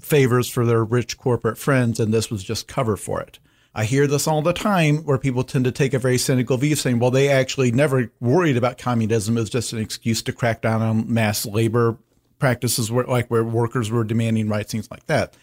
favors 0.00 0.48
for 0.48 0.64
their 0.64 0.84
rich 0.84 1.18
corporate 1.18 1.58
friends 1.58 2.00
and 2.00 2.14
this 2.14 2.30
was 2.30 2.42
just 2.42 2.68
cover 2.68 2.96
for 2.96 3.20
it? 3.20 3.38
I 3.74 3.84
hear 3.84 4.06
this 4.06 4.26
all 4.26 4.42
the 4.42 4.52
time 4.52 4.98
where 5.04 5.18
people 5.18 5.44
tend 5.44 5.64
to 5.64 5.72
take 5.72 5.94
a 5.94 5.98
very 5.98 6.18
cynical 6.18 6.56
view 6.56 6.74
saying, 6.74 6.98
well, 6.98 7.12
they 7.12 7.28
actually 7.28 7.70
never 7.70 8.10
worried 8.18 8.56
about 8.56 8.78
communism. 8.78 9.36
It 9.36 9.40
was 9.40 9.50
just 9.50 9.72
an 9.72 9.78
excuse 9.78 10.22
to 10.22 10.32
crack 10.32 10.60
down 10.62 10.82
on 10.82 11.12
mass 11.12 11.46
labor 11.46 11.96
practices 12.40 12.90
where, 12.90 13.04
like 13.04 13.28
where 13.28 13.44
workers 13.44 13.90
were 13.90 14.02
demanding 14.02 14.48
rights, 14.48 14.72
things 14.72 14.90
like 14.90 15.06
that. 15.06 15.36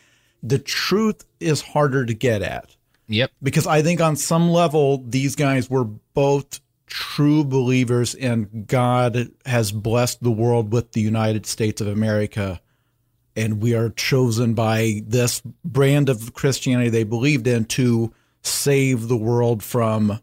The 0.44 0.60
truth 0.60 1.24
is 1.40 1.62
harder 1.62 2.06
to 2.06 2.14
get 2.14 2.42
at. 2.42 2.76
Yep. 3.08 3.32
Because 3.42 3.66
I 3.66 3.82
think 3.82 4.02
on 4.02 4.18
some 4.18 4.50
level, 4.50 5.04
these 5.08 5.36
guys 5.36 5.70
were 5.70 5.86
both 5.86 6.60
true 6.88 7.44
believers 7.44 8.16
and 8.16 8.66
God 8.68 9.30
has 9.46 9.72
blessed 9.72 10.24
the 10.24 10.32
world 10.32 10.72
with 10.74 10.94
the 10.94 11.02
United 11.02 11.46
States 11.46 11.82
of 11.82 11.88
America 11.88 12.60
and 13.36 13.62
we 13.62 13.76
are 13.76 13.90
chosen 13.92 14.56
by 14.56 15.04
this 15.06 15.42
brand 15.64 16.10
of 16.10 16.34
Christianity 16.34 16.90
they 16.90 17.04
believed 17.04 17.46
in 17.46 17.66
to 17.66 18.12
save 18.42 19.08
the 19.10 19.18
world 19.18 19.62
from 19.62 20.20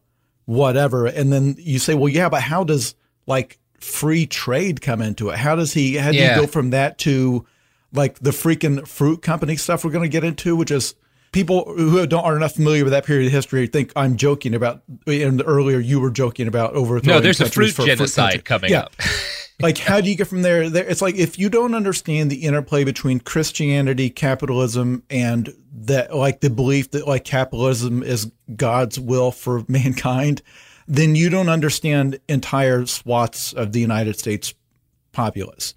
whatever. 0.46 1.06
And 1.06 1.32
then 1.32 1.54
you 1.58 1.78
say, 1.78 1.94
well, 1.94 2.08
yeah, 2.08 2.28
but 2.28 2.42
how 2.42 2.64
does 2.64 2.96
like 3.26 3.58
free 3.78 4.26
trade 4.26 4.80
come 4.80 5.00
into 5.00 5.30
it? 5.30 5.36
How 5.38 5.54
does 5.54 5.72
he, 5.72 5.94
how 5.96 6.10
do 6.10 6.16
Yeah. 6.18 6.34
you 6.34 6.40
go 6.42 6.46
from 6.48 6.70
that 6.70 6.98
to 6.98 7.46
like 7.92 8.18
the 8.18 8.30
freaking 8.32 8.84
fruit 8.88 9.22
company 9.22 9.54
stuff 9.56 9.84
we're 9.84 9.92
going 9.92 10.02
to 10.02 10.08
get 10.08 10.24
into, 10.24 10.56
which 10.56 10.72
is 10.72 10.96
people 11.34 11.64
who 11.74 12.06
don't 12.06 12.24
are 12.24 12.38
not 12.38 12.52
familiar 12.52 12.84
with 12.84 12.92
that 12.92 13.04
period 13.04 13.26
of 13.26 13.32
history 13.32 13.66
think 13.66 13.92
I'm 13.94 14.16
joking 14.16 14.54
about. 14.54 14.82
And 15.06 15.42
earlier 15.44 15.80
you 15.80 16.00
were 16.00 16.10
joking 16.10 16.46
about 16.48 16.74
overthrowing. 16.74 17.18
No, 17.18 17.20
there's 17.20 17.40
a 17.40 17.50
fruit 17.50 17.72
for 17.72 17.84
genocide 17.84 18.44
country. 18.44 18.70
coming 18.70 18.70
Yeah. 18.70 18.84
up. 18.84 18.94
like 19.60 19.78
how 19.78 20.00
do 20.00 20.08
you 20.10 20.16
get 20.16 20.26
from 20.26 20.42
there 20.42 20.68
there 20.68 20.84
it's 20.84 21.00
like 21.00 21.14
if 21.14 21.38
you 21.38 21.48
don't 21.48 21.74
understand 21.76 22.28
the 22.28 22.42
interplay 22.42 22.82
between 22.82 23.20
christianity 23.20 24.10
capitalism 24.10 25.04
and 25.10 25.54
that 25.72 26.12
like 26.12 26.40
the 26.40 26.50
belief 26.50 26.90
that 26.90 27.06
like 27.06 27.22
capitalism 27.24 28.02
is 28.02 28.32
god's 28.56 28.98
will 28.98 29.30
for 29.30 29.62
mankind 29.68 30.42
then 30.88 31.14
you 31.14 31.30
don't 31.30 31.48
understand 31.48 32.18
entire 32.28 32.84
swaths 32.86 33.52
of 33.52 33.70
the 33.70 33.78
united 33.78 34.18
states 34.18 34.54
populace 35.12 35.72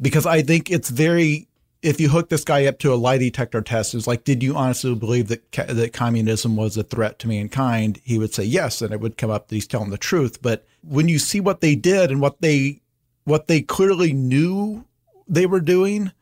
because 0.00 0.24
i 0.24 0.40
think 0.40 0.70
it's 0.70 0.88
very 0.88 1.46
if 1.82 2.00
you 2.00 2.08
hook 2.10 2.28
this 2.28 2.44
guy 2.44 2.66
up 2.66 2.78
to 2.80 2.92
a 2.92 2.96
lie 2.96 3.16
detector 3.18 3.62
test 3.62 3.94
it's 3.94 4.06
like 4.06 4.24
did 4.24 4.42
you 4.42 4.54
honestly 4.54 4.94
believe 4.94 5.28
that 5.28 5.50
ca- 5.52 5.72
that 5.72 5.92
communism 5.92 6.56
was 6.56 6.76
a 6.76 6.82
threat 6.82 7.18
to 7.20 7.28
mankind? 7.28 8.00
He 8.04 8.18
would 8.18 8.34
say 8.34 8.44
yes 8.44 8.82
and 8.82 8.92
it 8.92 9.00
would 9.00 9.16
come 9.16 9.30
up 9.30 9.48
that 9.48 9.54
he's 9.54 9.66
telling 9.66 9.90
the 9.90 9.98
truth. 9.98 10.42
But 10.42 10.66
when 10.82 11.08
you 11.08 11.18
see 11.18 11.40
what 11.40 11.60
they 11.60 11.74
did 11.74 12.10
and 12.10 12.20
what 12.20 12.40
they 12.40 12.80
what 13.24 13.46
they 13.46 13.62
clearly 13.62 14.12
knew 14.12 14.84
they 15.28 15.46
were 15.46 15.60
doing 15.60 16.12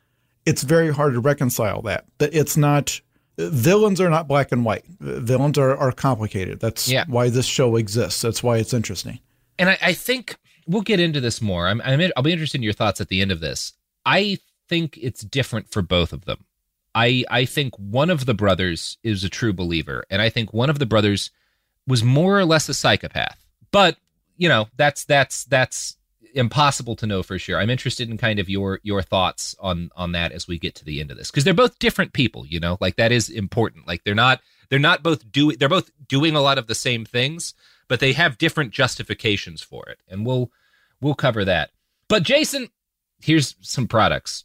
it's 0.46 0.62
very 0.62 0.92
hard 0.94 1.12
to 1.12 1.20
reconcile 1.20 1.82
that. 1.82 2.06
That 2.18 2.34
it's 2.34 2.56
not 2.56 3.00
villains 3.36 4.00
are 4.00 4.08
not 4.10 4.26
black 4.28 4.50
and 4.50 4.64
white. 4.64 4.84
Villains 5.00 5.58
are, 5.58 5.76
are 5.76 5.92
complicated. 5.92 6.58
That's 6.60 6.88
Yeah. 6.88 7.04
why 7.06 7.28
this 7.28 7.46
show 7.46 7.76
exists. 7.76 8.22
That's 8.22 8.42
why 8.42 8.56
it's 8.56 8.72
interesting. 8.72 9.20
And 9.58 9.70
I, 9.70 9.78
I 9.82 9.92
think 9.92 10.36
we'll 10.66 10.82
get 10.82 11.00
into 11.00 11.20
this 11.20 11.42
more. 11.42 11.68
I'm, 11.68 11.80
I'm 11.84 12.00
I'll 12.16 12.22
be 12.22 12.32
interested 12.32 12.58
in 12.58 12.62
your 12.62 12.72
thoughts 12.72 13.00
at 13.00 13.08
the 13.08 13.20
end 13.20 13.30
of 13.30 13.40
this. 13.40 13.74
I 14.06 14.38
think 14.68 14.98
it's 15.00 15.22
different 15.22 15.70
for 15.70 15.82
both 15.82 16.12
of 16.12 16.24
them. 16.24 16.44
I 16.94 17.24
I 17.30 17.44
think 17.44 17.74
one 17.76 18.10
of 18.10 18.26
the 18.26 18.34
brothers 18.34 18.98
is 19.02 19.24
a 19.24 19.28
true 19.28 19.52
believer, 19.52 20.04
and 20.10 20.22
I 20.22 20.30
think 20.30 20.52
one 20.52 20.70
of 20.70 20.78
the 20.78 20.86
brothers 20.86 21.30
was 21.86 22.04
more 22.04 22.38
or 22.38 22.44
less 22.44 22.68
a 22.68 22.74
psychopath. 22.74 23.44
But 23.70 23.96
you 24.36 24.48
know, 24.48 24.68
that's 24.76 25.04
that's 25.04 25.44
that's 25.44 25.96
impossible 26.34 26.96
to 26.96 27.06
know 27.06 27.22
for 27.22 27.38
sure. 27.38 27.58
I'm 27.58 27.70
interested 27.70 28.08
in 28.10 28.16
kind 28.16 28.38
of 28.38 28.48
your 28.48 28.80
your 28.82 29.02
thoughts 29.02 29.54
on 29.60 29.90
on 29.96 30.12
that 30.12 30.32
as 30.32 30.46
we 30.46 30.58
get 30.58 30.74
to 30.76 30.84
the 30.84 31.00
end 31.00 31.10
of 31.10 31.16
this 31.16 31.30
because 31.30 31.44
they're 31.44 31.54
both 31.54 31.78
different 31.78 32.12
people. 32.12 32.46
You 32.46 32.60
know, 32.60 32.78
like 32.80 32.96
that 32.96 33.12
is 33.12 33.28
important. 33.28 33.86
Like 33.86 34.04
they're 34.04 34.14
not 34.14 34.40
they're 34.68 34.78
not 34.78 35.02
both 35.02 35.30
doing 35.30 35.56
they're 35.58 35.68
both 35.68 35.90
doing 36.08 36.34
a 36.34 36.40
lot 36.40 36.58
of 36.58 36.66
the 36.66 36.74
same 36.74 37.04
things, 37.04 37.54
but 37.88 38.00
they 38.00 38.12
have 38.12 38.38
different 38.38 38.72
justifications 38.72 39.62
for 39.62 39.88
it, 39.88 39.98
and 40.08 40.24
we'll 40.24 40.50
we'll 41.00 41.14
cover 41.14 41.44
that. 41.44 41.70
But 42.08 42.22
Jason, 42.22 42.70
here's 43.20 43.56
some 43.60 43.86
products. 43.86 44.44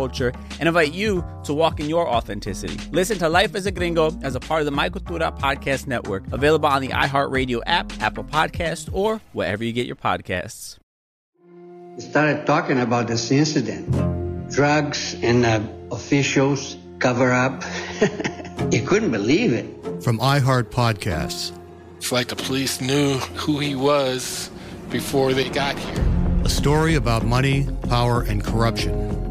and 0.09 0.67
invite 0.67 0.93
you 0.93 1.23
to 1.43 1.53
walk 1.53 1.79
in 1.79 1.89
your 1.89 2.07
authenticity. 2.07 2.77
Listen 2.91 3.17
to 3.19 3.29
Life 3.29 3.55
as 3.55 3.65
a 3.65 3.71
Gringo 3.71 4.11
as 4.23 4.35
a 4.35 4.39
part 4.39 4.61
of 4.61 4.65
the 4.65 4.71
My 4.71 4.89
Cultura 4.89 5.37
Podcast 5.37 5.87
Network, 5.87 6.23
available 6.31 6.69
on 6.69 6.81
the 6.81 6.89
iHeartRadio 6.89 7.61
app, 7.65 7.91
Apple 8.01 8.23
Podcast, 8.23 8.89
or 8.93 9.21
wherever 9.33 9.63
you 9.63 9.73
get 9.73 9.87
your 9.87 9.95
podcasts. 9.95 10.77
We 11.95 12.01
started 12.01 12.45
talking 12.45 12.79
about 12.79 13.07
this 13.07 13.31
incident. 13.31 14.49
Drugs 14.51 15.15
and 15.21 15.45
uh, 15.45 15.61
officials 15.91 16.77
cover 16.99 17.31
up 17.31 17.63
you 18.71 18.81
couldn't 18.83 19.11
believe 19.11 19.53
it. 19.53 19.65
From 20.03 20.19
iHeart 20.19 20.65
Podcasts. 20.65 21.51
It's 21.97 22.11
like 22.11 22.27
the 22.27 22.35
police 22.35 22.81
knew 22.81 23.17
who 23.17 23.59
he 23.59 23.75
was 23.75 24.49
before 24.89 25.33
they 25.33 25.49
got 25.49 25.77
here. 25.77 26.05
A 26.43 26.49
story 26.49 26.95
about 26.95 27.25
money, 27.25 27.67
power, 27.87 28.21
and 28.21 28.43
corruption. 28.43 29.30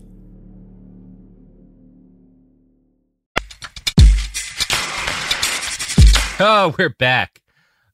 Oh, 6.43 6.73
we're 6.79 6.89
back. 6.89 7.39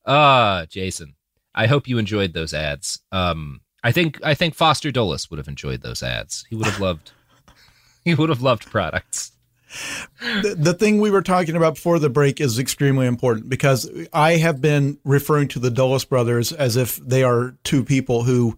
Uh, 0.05 0.65
Jason. 0.67 1.15
I 1.53 1.67
hope 1.67 1.85
you 1.85 1.97
enjoyed 1.97 2.31
those 2.31 2.53
ads. 2.53 3.01
Um, 3.11 3.59
I 3.83 3.91
think 3.91 4.19
I 4.23 4.35
think 4.35 4.55
Foster 4.55 4.89
Dulles 4.89 5.29
would 5.29 5.37
have 5.37 5.49
enjoyed 5.49 5.81
those 5.81 6.01
ads. 6.01 6.45
He 6.49 6.55
would 6.55 6.65
have 6.65 6.79
loved. 6.79 7.11
he 8.05 8.15
would 8.15 8.29
have 8.29 8.41
loved 8.41 8.71
products. 8.71 9.33
The, 10.21 10.55
the 10.57 10.73
thing 10.73 11.01
we 11.01 11.11
were 11.11 11.21
talking 11.21 11.57
about 11.57 11.75
before 11.75 11.99
the 11.99 12.09
break 12.09 12.39
is 12.39 12.57
extremely 12.57 13.05
important 13.05 13.49
because 13.49 13.91
I 14.13 14.37
have 14.37 14.61
been 14.61 14.97
referring 15.03 15.49
to 15.49 15.59
the 15.59 15.69
Dulles 15.69 16.05
brothers 16.05 16.53
as 16.53 16.77
if 16.77 16.95
they 16.97 17.23
are 17.23 17.57
two 17.65 17.83
people 17.83 18.23
who, 18.23 18.57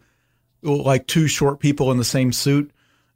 like 0.62 1.08
two 1.08 1.28
short 1.28 1.60
people 1.60 1.92
in 1.92 1.98
the 1.98 2.04
same 2.04 2.32
suit, 2.32 2.70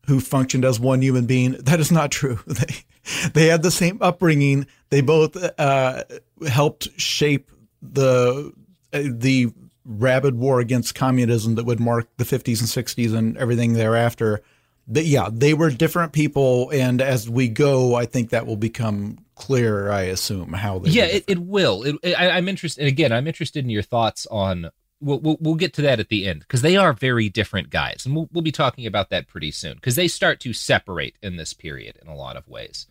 who 0.08 0.20
functioned 0.20 0.66
as 0.66 0.80
one 0.80 1.04
human 1.04 1.28
being. 1.28 1.52
That 1.52 1.80
is 1.80 1.92
not 1.92 2.10
true. 2.10 2.40
They 2.48 2.84
they 3.34 3.47
had 3.47 3.64
the 3.64 3.72
same 3.72 3.97
upbringing. 4.01 4.68
They 4.89 5.01
both 5.01 5.38
uh, 5.60 6.04
helped 6.47 6.89
shape 6.99 7.51
the 7.82 8.54
the 8.91 9.51
rabid 9.86 10.36
war 10.36 10.60
against 10.60 10.95
communism 10.95 11.56
that 11.56 11.66
would 11.66 11.80
mark 11.80 12.08
the 12.18 12.24
50s 12.24 12.60
and 12.60 12.88
60s 12.88 13.16
and 13.16 13.38
everything 13.38 13.74
thereafter. 13.74 14.41
But 14.88 15.06
yeah, 15.06 15.30
they 15.32 15.54
were 15.54 15.70
different 15.70 16.12
people, 16.12 16.70
and 16.72 17.01
as 17.01 17.30
we 17.30 17.47
go, 17.47 17.95
I 17.95 18.06
think 18.06 18.32
that 18.32 18.45
will 18.45 18.58
become 18.58 19.20
clearer. 19.36 19.89
I 19.89 20.04
assume 20.04 20.51
how 20.51 20.80
they. 20.80 20.89
Yeah, 20.89 21.06
it, 21.06 21.24
it 21.28 21.39
will. 21.39 21.84
It, 21.84 22.16
I, 22.18 22.32
I'm 22.32 22.49
interested. 22.49 22.86
Again, 22.86 23.14
I'm 23.14 23.28
interested 23.28 23.64
in 23.64 23.70
your 23.70 23.82
thoughts 23.82 24.28
on. 24.30 24.72
We'll, 24.99 25.20
we'll, 25.20 25.38
we'll 25.41 25.56
get 25.56 25.74
to 25.76 25.82
that 25.82 25.99
at 25.99 26.08
the 26.08 26.28
end 26.28 26.41
because 26.41 26.62
they 26.62 26.78
are 26.78 26.93
very 26.93 27.28
different 27.28 27.70
guys, 27.70 28.06
and 28.06 28.16
we'll, 28.16 28.30
we'll 28.32 28.41
be 28.41 28.54
talking 28.54 28.86
about 28.86 29.10
that 29.10 29.28
pretty 29.28 29.51
soon 29.51 29.76
because 29.76 29.95
they 29.95 30.08
start 30.08 30.39
to 30.41 30.54
separate 30.54 31.18
in 31.22 31.36
this 31.36 31.54
period 31.54 31.97
in 32.01 32.08
a 32.10 32.16
lot 32.16 32.38
of 32.38 32.47
ways. 32.47 32.86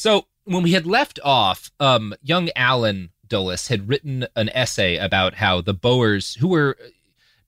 So 0.00 0.28
when 0.44 0.62
we 0.62 0.72
had 0.72 0.86
left 0.86 1.20
off, 1.22 1.70
um, 1.78 2.14
young 2.22 2.48
Allen 2.56 3.10
Dulles 3.28 3.68
had 3.68 3.86
written 3.86 4.26
an 4.34 4.48
essay 4.54 4.96
about 4.96 5.34
how 5.34 5.60
the 5.60 5.74
Boers, 5.74 6.36
who 6.36 6.48
were 6.48 6.78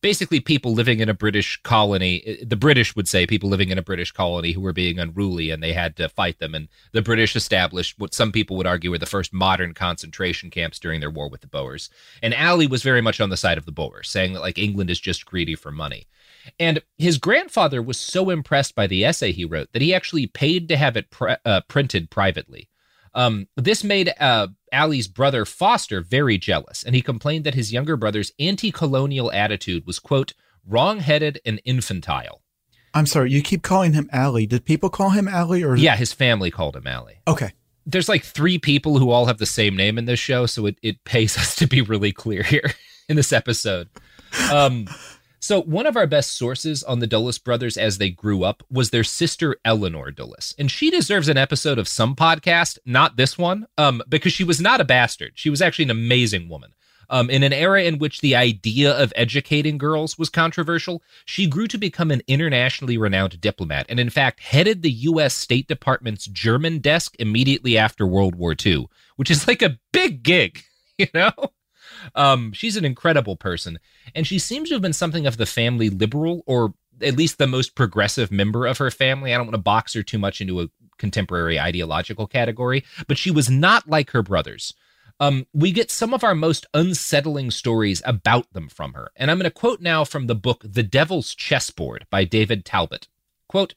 basically 0.03 0.39
people 0.39 0.75
living 0.75 1.01
in 1.01 1.09
a 1.09 1.15
British 1.15 1.59
colony, 1.63 2.45
the 2.47 2.55
British 2.55 2.95
would 2.95 3.09
say 3.09 3.27
people 3.27 3.49
living 3.49 3.71
in 3.71 3.79
a 3.79 3.83
British 3.83 4.13
colony 4.13 4.53
who 4.53 4.61
were 4.61 4.75
being 4.75 4.99
unruly 4.99 5.51
and 5.51 5.63
they 5.63 5.73
had 5.73 5.97
to 5.97 6.11
fight 6.11 6.41
them. 6.41 6.55
And 6.55 6.69
the 6.93 7.01
British 7.01 7.35
established 7.35 7.99
what 7.99 8.13
some 8.13 8.33
people 8.33 8.59
would 8.59 8.67
argue 8.67 8.91
were 8.91 8.99
the 8.99 9.07
first 9.07 9.33
modern 9.33 9.73
concentration 9.73 10.51
camps 10.51 10.79
during 10.79 11.01
their 11.01 11.11
war 11.11 11.31
with 11.31 11.41
the 11.41 11.47
Boers. 11.47 11.89
And 12.23 12.35
Ali 12.35 12.67
was 12.67 12.83
very 12.83 13.01
much 13.01 13.19
on 13.19 13.31
the 13.31 13.39
side 13.39 13.57
of 13.57 13.65
the 13.65 13.73
Boers, 13.73 14.11
saying 14.11 14.35
that 14.35 14.41
like 14.41 14.59
England 14.59 14.91
is 14.91 15.01
just 15.01 15.25
greedy 15.25 15.55
for 15.55 15.73
money. 15.73 16.07
And 16.59 16.83
his 16.99 17.19
grandfather 17.19 17.83
was 17.83 17.99
so 17.99 18.31
impressed 18.31 18.75
by 18.75 18.87
the 18.87 19.05
essay 19.05 19.33
he 19.33 19.45
wrote 19.45 19.73
that 19.73 19.83
he 19.83 19.95
actually 19.95 20.27
paid 20.27 20.69
to 20.69 20.77
have 20.77 20.97
it 20.97 21.11
pre- 21.11 21.37
uh, 21.45 21.63
printed 21.69 22.11
privately. 22.11 22.69
Um, 23.15 23.49
this 23.57 23.85
made 23.85 24.13
uh, 24.19 24.49
Ali's 24.73 25.09
brother 25.09 25.45
Foster 25.45 26.01
very 26.01 26.39
jealous, 26.39 26.83
and 26.83 26.95
he 26.95 27.03
complained 27.03 27.45
that 27.45 27.55
his 27.55 27.73
younger 27.73 27.97
brother's 27.97 28.33
anti 28.39 28.73
colonial 28.73 29.31
attitude 29.33 29.87
was, 29.87 29.99
quote, 29.99 30.33
wrong 30.67 31.01
headed 31.01 31.41
and 31.45 31.61
infantile. 31.65 32.43
I'm 32.95 33.07
sorry, 33.07 33.31
you 33.31 33.43
keep 33.43 33.63
calling 33.63 33.95
him 33.95 34.09
Ali. 34.13 34.47
Did 34.47 34.65
people 34.65 34.91
call 34.91 35.11
him 35.11 35.29
Ali 35.29 35.63
or? 35.63 35.77
Yeah, 35.77 35.97
his 35.97 36.13
family 36.13 36.51
called 36.51 36.77
him 36.77 36.87
Ali. 36.87 37.21
Okay. 37.27 37.53
There's 37.85 38.09
like 38.09 38.23
three 38.23 38.59
people 38.59 38.99
who 38.99 39.11
all 39.11 39.27
have 39.27 39.39
the 39.39 39.47
same 39.47 39.77
name 39.77 39.99
in 39.99 40.05
this 40.05 40.21
show, 40.21 40.47
so 40.47 40.67
it, 40.67 40.79
it 40.83 41.05
pays 41.05 41.37
us 41.37 41.55
to 41.57 41.67
be 41.67 41.83
really 41.83 42.13
clear 42.13 42.43
here 42.43 42.73
in 43.09 43.17
this 43.17 43.33
episode. 43.33 43.89
Um, 44.51 44.87
so, 45.43 45.61
one 45.61 45.87
of 45.87 45.97
our 45.97 46.07
best 46.07 46.39
sources 46.39 46.85
on 46.85 47.01
the 47.01 47.07
Dulles 47.09 47.39
brothers 47.39 47.77
as 47.77 47.99
they 47.99 48.11
grew 48.11 48.45
up 48.45 48.63
was 48.71 48.91
their 48.91 49.03
sister 49.03 49.57
Eleanor 49.65 50.13
Dulles, 50.13 50.55
and 50.57 50.71
she 50.71 50.89
deserves 50.89 51.29
an 51.29 51.37
episode 51.37 51.81
of 51.81 51.89
some 51.89 52.15
podcast, 52.15 52.79
not 52.87 53.17
this 53.17 53.37
one, 53.37 53.67
um, 53.77 54.03
because 54.09 54.33
she 54.33 54.45
was 54.45 54.61
not 54.61 54.81
a 54.81 54.85
bastard. 54.85 55.33
She 55.35 55.51
was 55.51 55.61
actually 55.61 55.87
an 55.87 55.91
amazing 55.91 56.49
woman. 56.49 56.75
Um, 57.11 57.29
in 57.29 57.43
an 57.43 57.53
era 57.53 57.83
in 57.83 57.99
which 57.99 58.21
the 58.21 58.37
idea 58.37 58.93
of 58.93 59.13
educating 59.17 59.79
girls 59.79 60.17
was 60.17 60.31
controversial, 60.31 61.03
she 61.25 61.49
grew 61.49 61.67
to 61.67 61.77
become 61.77 62.13
an 62.13 62.23
internationally 62.29 62.97
renowned 62.97 63.41
diplomat, 63.41 63.87
and 63.89 63.99
in 63.99 64.11
fact 64.11 64.39
headed 64.39 64.83
the 64.83 64.93
U.S. 64.93 65.35
State 65.35 65.67
Department's 65.67 66.27
German 66.27 66.79
desk 66.79 67.17
immediately 67.19 67.77
after 67.77 68.07
World 68.07 68.37
War 68.37 68.55
II, 68.65 68.87
which 69.17 69.31
is 69.31 69.49
like 69.49 69.61
a 69.61 69.81
big 69.93 70.23
gig, 70.23 70.63
you 70.99 71.09
know. 71.13 71.33
Um, 72.15 72.53
she's 72.53 72.77
an 72.77 72.85
incredible 72.85 73.37
person, 73.37 73.79
and 74.15 74.27
she 74.27 74.39
seems 74.39 74.69
to 74.69 74.75
have 74.75 74.83
been 74.83 74.93
something 74.93 75.27
of 75.27 75.37
the 75.37 75.47
family 75.47 75.91
liberal, 75.91 76.43
or 76.47 76.75
at 77.01 77.17
least 77.17 77.39
the 77.39 77.47
most 77.47 77.75
progressive 77.75 78.31
member 78.31 78.67
of 78.67 78.79
her 78.79 78.91
family. 78.91 79.33
I 79.33 79.37
don't 79.37 79.47
want 79.47 79.55
to 79.55 79.63
box 79.63 79.95
her 79.95 80.03
too 80.03 80.19
much 80.19 80.41
into 80.41 80.61
a 80.61 80.69
contemporary 80.99 81.59
ideological 81.59 82.27
category, 82.27 82.85
but 83.09 83.19
she 83.19 83.31
was 83.31 83.51
not 83.51 83.89
like 83.89 84.11
her 84.11 84.23
brothers. 84.23 84.75
Um, 85.21 85.47
we 85.53 85.73
get 85.73 85.91
some 85.91 86.15
of 86.15 86.25
our 86.25 86.35
most 86.35 86.67
unsettling 86.75 87.51
stories 87.51 88.03
about 88.05 88.53
them 88.53 88.69
from 88.69 88.95
her. 88.95 89.11
And 89.17 89.31
I'm 89.31 89.39
going 89.39 89.45
to 89.45 89.51
quote 89.51 89.81
now 89.81 90.05
from 90.05 90.27
the 90.27 90.35
book 90.35 90.65
The 90.67 90.83
Devil's 90.83 91.35
Chessboard 91.35 92.07
by 92.11 92.25
David 92.25 92.65
Talbot. 92.65 93.09
Quote, 93.49 93.75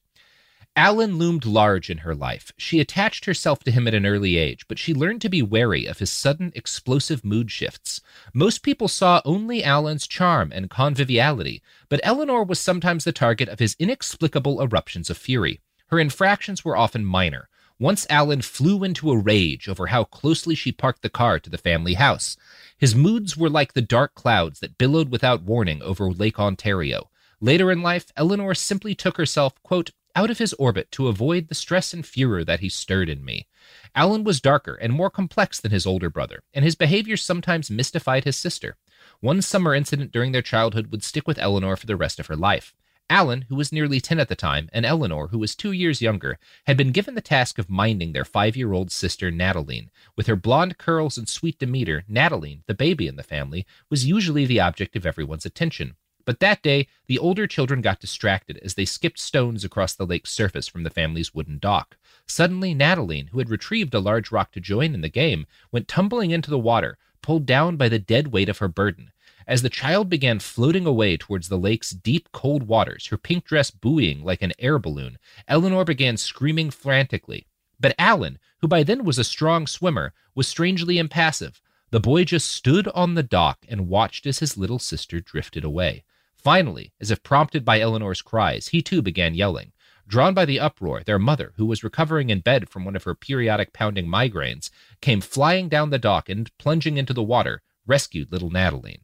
Allen 0.78 1.17
loomed 1.17 1.45
large 1.45 1.89
in 1.89 1.99
her 1.99 2.13
life. 2.13 2.51
She 2.57 2.82
attached 2.82 3.23
herself 3.23 3.63
to 3.63 3.71
him 3.71 3.88
at 3.88 3.93
an 3.93 4.05
early 4.05 4.36
age, 4.36 4.67
but 4.67 4.78
she 4.78 4.93
learned 4.93 5.21
to 5.21 5.30
be 5.30 5.41
wary 5.41 5.86
of 5.86 5.99
his 5.99 6.11
sudden, 6.11 6.51
explosive 6.53 7.23
mood 7.23 7.49
shifts. 7.49 8.01
Most 8.34 8.61
people 8.61 8.89
saw 8.89 9.21
only 9.23 9.63
Allen's 9.63 10.05
charm 10.05 10.51
and 10.51 10.69
conviviality, 10.69 11.61
but 11.88 12.01
Eleanor 12.03 12.43
was 12.43 12.59
sometimes 12.59 13.05
the 13.05 13.13
target 13.13 13.47
of 13.47 13.59
his 13.59 13.78
inexplicable 13.80 14.61
eruptions 14.61 15.09
of 15.09 15.17
fury. 15.17 15.61
Her 15.88 15.99
infractions 15.99 16.65
were 16.65 16.76
often 16.76 17.05
minor. 17.05 17.47
Once 17.80 18.05
Allen 18.09 18.41
flew 18.41 18.84
into 18.84 19.11
a 19.11 19.17
rage 19.17 19.69
over 19.69 19.88
how 19.88 20.03
closely 20.03 20.55
she 20.55 20.73
parked 20.73 21.03
the 21.03 21.09
car 21.09 21.39
to 21.39 21.49
the 21.49 21.57
family 21.57 21.93
house. 21.93 22.36
His 22.78 22.95
moods 22.95 23.38
were 23.38 23.49
like 23.49 23.73
the 23.73 23.82
dark 23.82 24.13
clouds 24.13 24.59
that 24.59 24.78
billowed 24.78 25.09
without 25.09 25.43
warning 25.43 25.82
over 25.82 26.11
Lake 26.11 26.39
Ontario. 26.39 27.09
Later 27.39 27.71
in 27.71 27.82
life, 27.82 28.07
Eleanor 28.17 28.53
simply 28.53 28.93
took 28.93 29.15
herself, 29.17 29.53
quote, 29.63 29.91
out 30.16 30.30
of 30.30 30.38
his 30.38 30.53
orbit 30.53 30.91
to 30.91 31.07
avoid 31.07 31.47
the 31.47 31.55
stress 31.55 31.93
and 31.93 32.05
furor 32.05 32.43
that 32.43 32.61
he 32.61 32.70
stirred 32.70 33.09
in 33.09 33.24
me. 33.24 33.47
Allen 33.93 34.24
was 34.24 34.41
darker 34.41 34.76
and 34.76 34.93
more 34.93 35.09
complex 35.09 35.59
than 35.59 35.72
his 35.72 35.86
older 35.86 36.09
brother, 36.09 36.43
and 36.53 36.63
his 36.63 36.76
behavior 36.76 37.18
sometimes 37.18 37.70
mystified 37.70 38.24
his 38.24 38.38
sister. 38.38 38.78
One 39.20 39.41
summer 39.41 39.76
incident 39.76 40.11
during 40.11 40.32
their 40.32 40.41
childhood 40.41 40.91
would 40.91 41.03
stick 41.03 41.28
with 41.28 41.39
Eleanor 41.39 41.76
for 41.76 41.86
the 41.86 41.95
rest 41.95 42.20
of 42.20 42.28
her 42.28 42.36
life. 42.36 42.74
Allen, 43.09 43.45
who 43.49 43.55
was 43.55 43.72
nearly 43.72 44.01
10 44.01 44.20
at 44.20 44.30
the 44.30 44.36
time, 44.36 44.68
and 44.74 44.86
Eleanor, 44.86 45.28
who 45.28 45.38
was 45.38 45.55
two 45.55 45.72
years 45.72 46.01
younger, 46.01 46.39
had 46.66 46.76
been 46.76 46.91
given 46.91 47.13
the 47.13 47.22
task 47.22 47.59
of 47.59 47.70
minding 47.70 48.13
their 48.13 48.26
five 48.26 48.57
year 48.57 48.74
old 48.74 48.91
sister, 48.91 49.32
Nataline. 49.32 49.89
With 50.16 50.26
her 50.26 50.36
blonde 50.36 50.80
curls 50.80 51.18
and 51.18 51.30
sweet 51.30 51.59
demeanor, 51.59 52.03
Nataline, 52.09 52.63
the 52.66 52.74
baby 52.74 53.07
in 53.07 53.16
the 53.16 53.24
family, 53.24 53.66
was 53.91 54.07
usually 54.07 54.45
the 54.45 54.59
object 54.59 54.95
of 54.95 55.05
everyone's 55.05 55.45
attention. 55.45 55.95
But 56.26 56.39
that 56.39 56.63
day, 56.63 56.88
the 57.05 57.19
older 57.19 57.45
children 57.45 57.82
got 57.82 57.99
distracted 57.99 58.57
as 58.63 58.73
they 58.73 58.86
skipped 58.86 59.19
stones 59.19 59.63
across 59.63 59.93
the 59.93 60.07
lake's 60.07 60.32
surface 60.32 60.67
from 60.67 60.84
the 60.84 60.89
family's 60.89 61.36
wooden 61.36 61.59
dock. 61.59 61.97
Suddenly, 62.28 62.73
Nataline, 62.73 63.30
who 63.30 63.38
had 63.38 63.49
retrieved 63.49 63.93
a 63.93 63.99
large 63.99 64.32
rock 64.32 64.51
to 64.53 64.59
join 64.59 64.95
in 64.95 65.01
the 65.01 65.09
game, 65.09 65.45
went 65.71 65.88
tumbling 65.88 66.32
into 66.32 66.49
the 66.49 66.57
water, 66.57 66.97
pulled 67.21 67.45
down 67.45 67.78
by 67.78 67.89
the 67.89 67.99
dead 67.99 68.30
weight 68.30 68.49
of 68.49 68.57
her 68.57 68.67
burden. 68.67 69.11
As 69.47 69.61
the 69.61 69.69
child 69.69 70.09
began 70.09 70.39
floating 70.39 70.88
away 70.88 71.17
towards 71.17 71.47
the 71.47 71.59
lake's 71.59 71.91
deep, 71.91 72.32
cold 72.32 72.63
waters, 72.63 73.07
her 73.07 73.17
pink 73.17 73.45
dress 73.45 73.69
buoying 73.69 74.23
like 74.23 74.41
an 74.41 74.53
air 74.57 74.80
balloon, 74.80 75.19
Eleanor 75.47 75.86
began 75.86 76.17
screaming 76.17 76.71
frantically. 76.71 77.45
But 77.80 77.93
Allen, 77.99 78.39
who 78.61 78.67
by 78.67 78.82
then 78.82 79.03
was 79.03 79.19
a 79.19 79.23
strong 79.23 79.67
swimmer, 79.67 80.13
was 80.34 80.47
strangely 80.47 80.97
impassive. 80.97 81.61
The 81.91 81.99
boy 81.99 82.23
just 82.23 82.51
stood 82.51 82.88
on 82.89 83.13
the 83.13 83.21
dock 83.21 83.59
and 83.69 83.88
watched 83.88 84.26
as 84.26 84.39
his 84.39 84.57
little 84.57 84.80
sister 84.80 85.19
drifted 85.19 85.63
away. 85.63 86.03
Finally, 86.45 86.93
as 87.01 87.09
if 87.09 87.23
prompted 87.23 87.65
by 87.65 87.79
Eleanor's 87.79 88.21
cries, 88.21 88.67
he 88.67 88.79
too 88.79 89.01
began 89.01 89.33
yelling. 89.33 89.71
Drawn 90.07 90.35
by 90.35 90.45
the 90.45 90.59
uproar, 90.59 91.01
their 91.01 91.17
mother, 91.17 91.53
who 91.55 91.65
was 91.65 91.83
recovering 91.83 92.29
in 92.29 92.41
bed 92.41 92.69
from 92.69 92.85
one 92.85 92.95
of 92.95 93.03
her 93.03 93.15
periodic 93.15 93.73
pounding 93.73 94.05
migraines, 94.05 94.69
came 95.01 95.21
flying 95.21 95.69
down 95.69 95.89
the 95.89 95.97
dock 95.97 96.29
and, 96.29 96.55
plunging 96.59 96.97
into 96.97 97.13
the 97.13 97.23
water, 97.23 97.63
rescued 97.87 98.31
little 98.31 98.51
Nataline. 98.51 98.99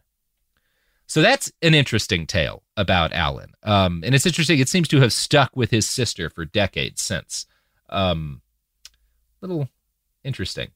So 1.08 1.24
that's 1.24 1.52
an 1.64 1.74
interesting 1.74 2.28
tale 2.28 2.62
about 2.78 3.12
Allen. 3.12 3.54
Um, 3.64 4.04
and 4.06 4.14
it's 4.14 4.28
interesting, 4.28 4.60
it 4.60 4.70
seems 4.70 4.88
to 4.90 5.02
have 5.02 5.12
stuck 5.12 5.56
with 5.56 5.72
his 5.72 5.88
sister 5.88 6.30
for 6.30 6.46
decades 6.46 7.02
since. 7.02 7.48
Um, 7.90 8.44
little 9.42 9.68
interesting. 10.24 10.70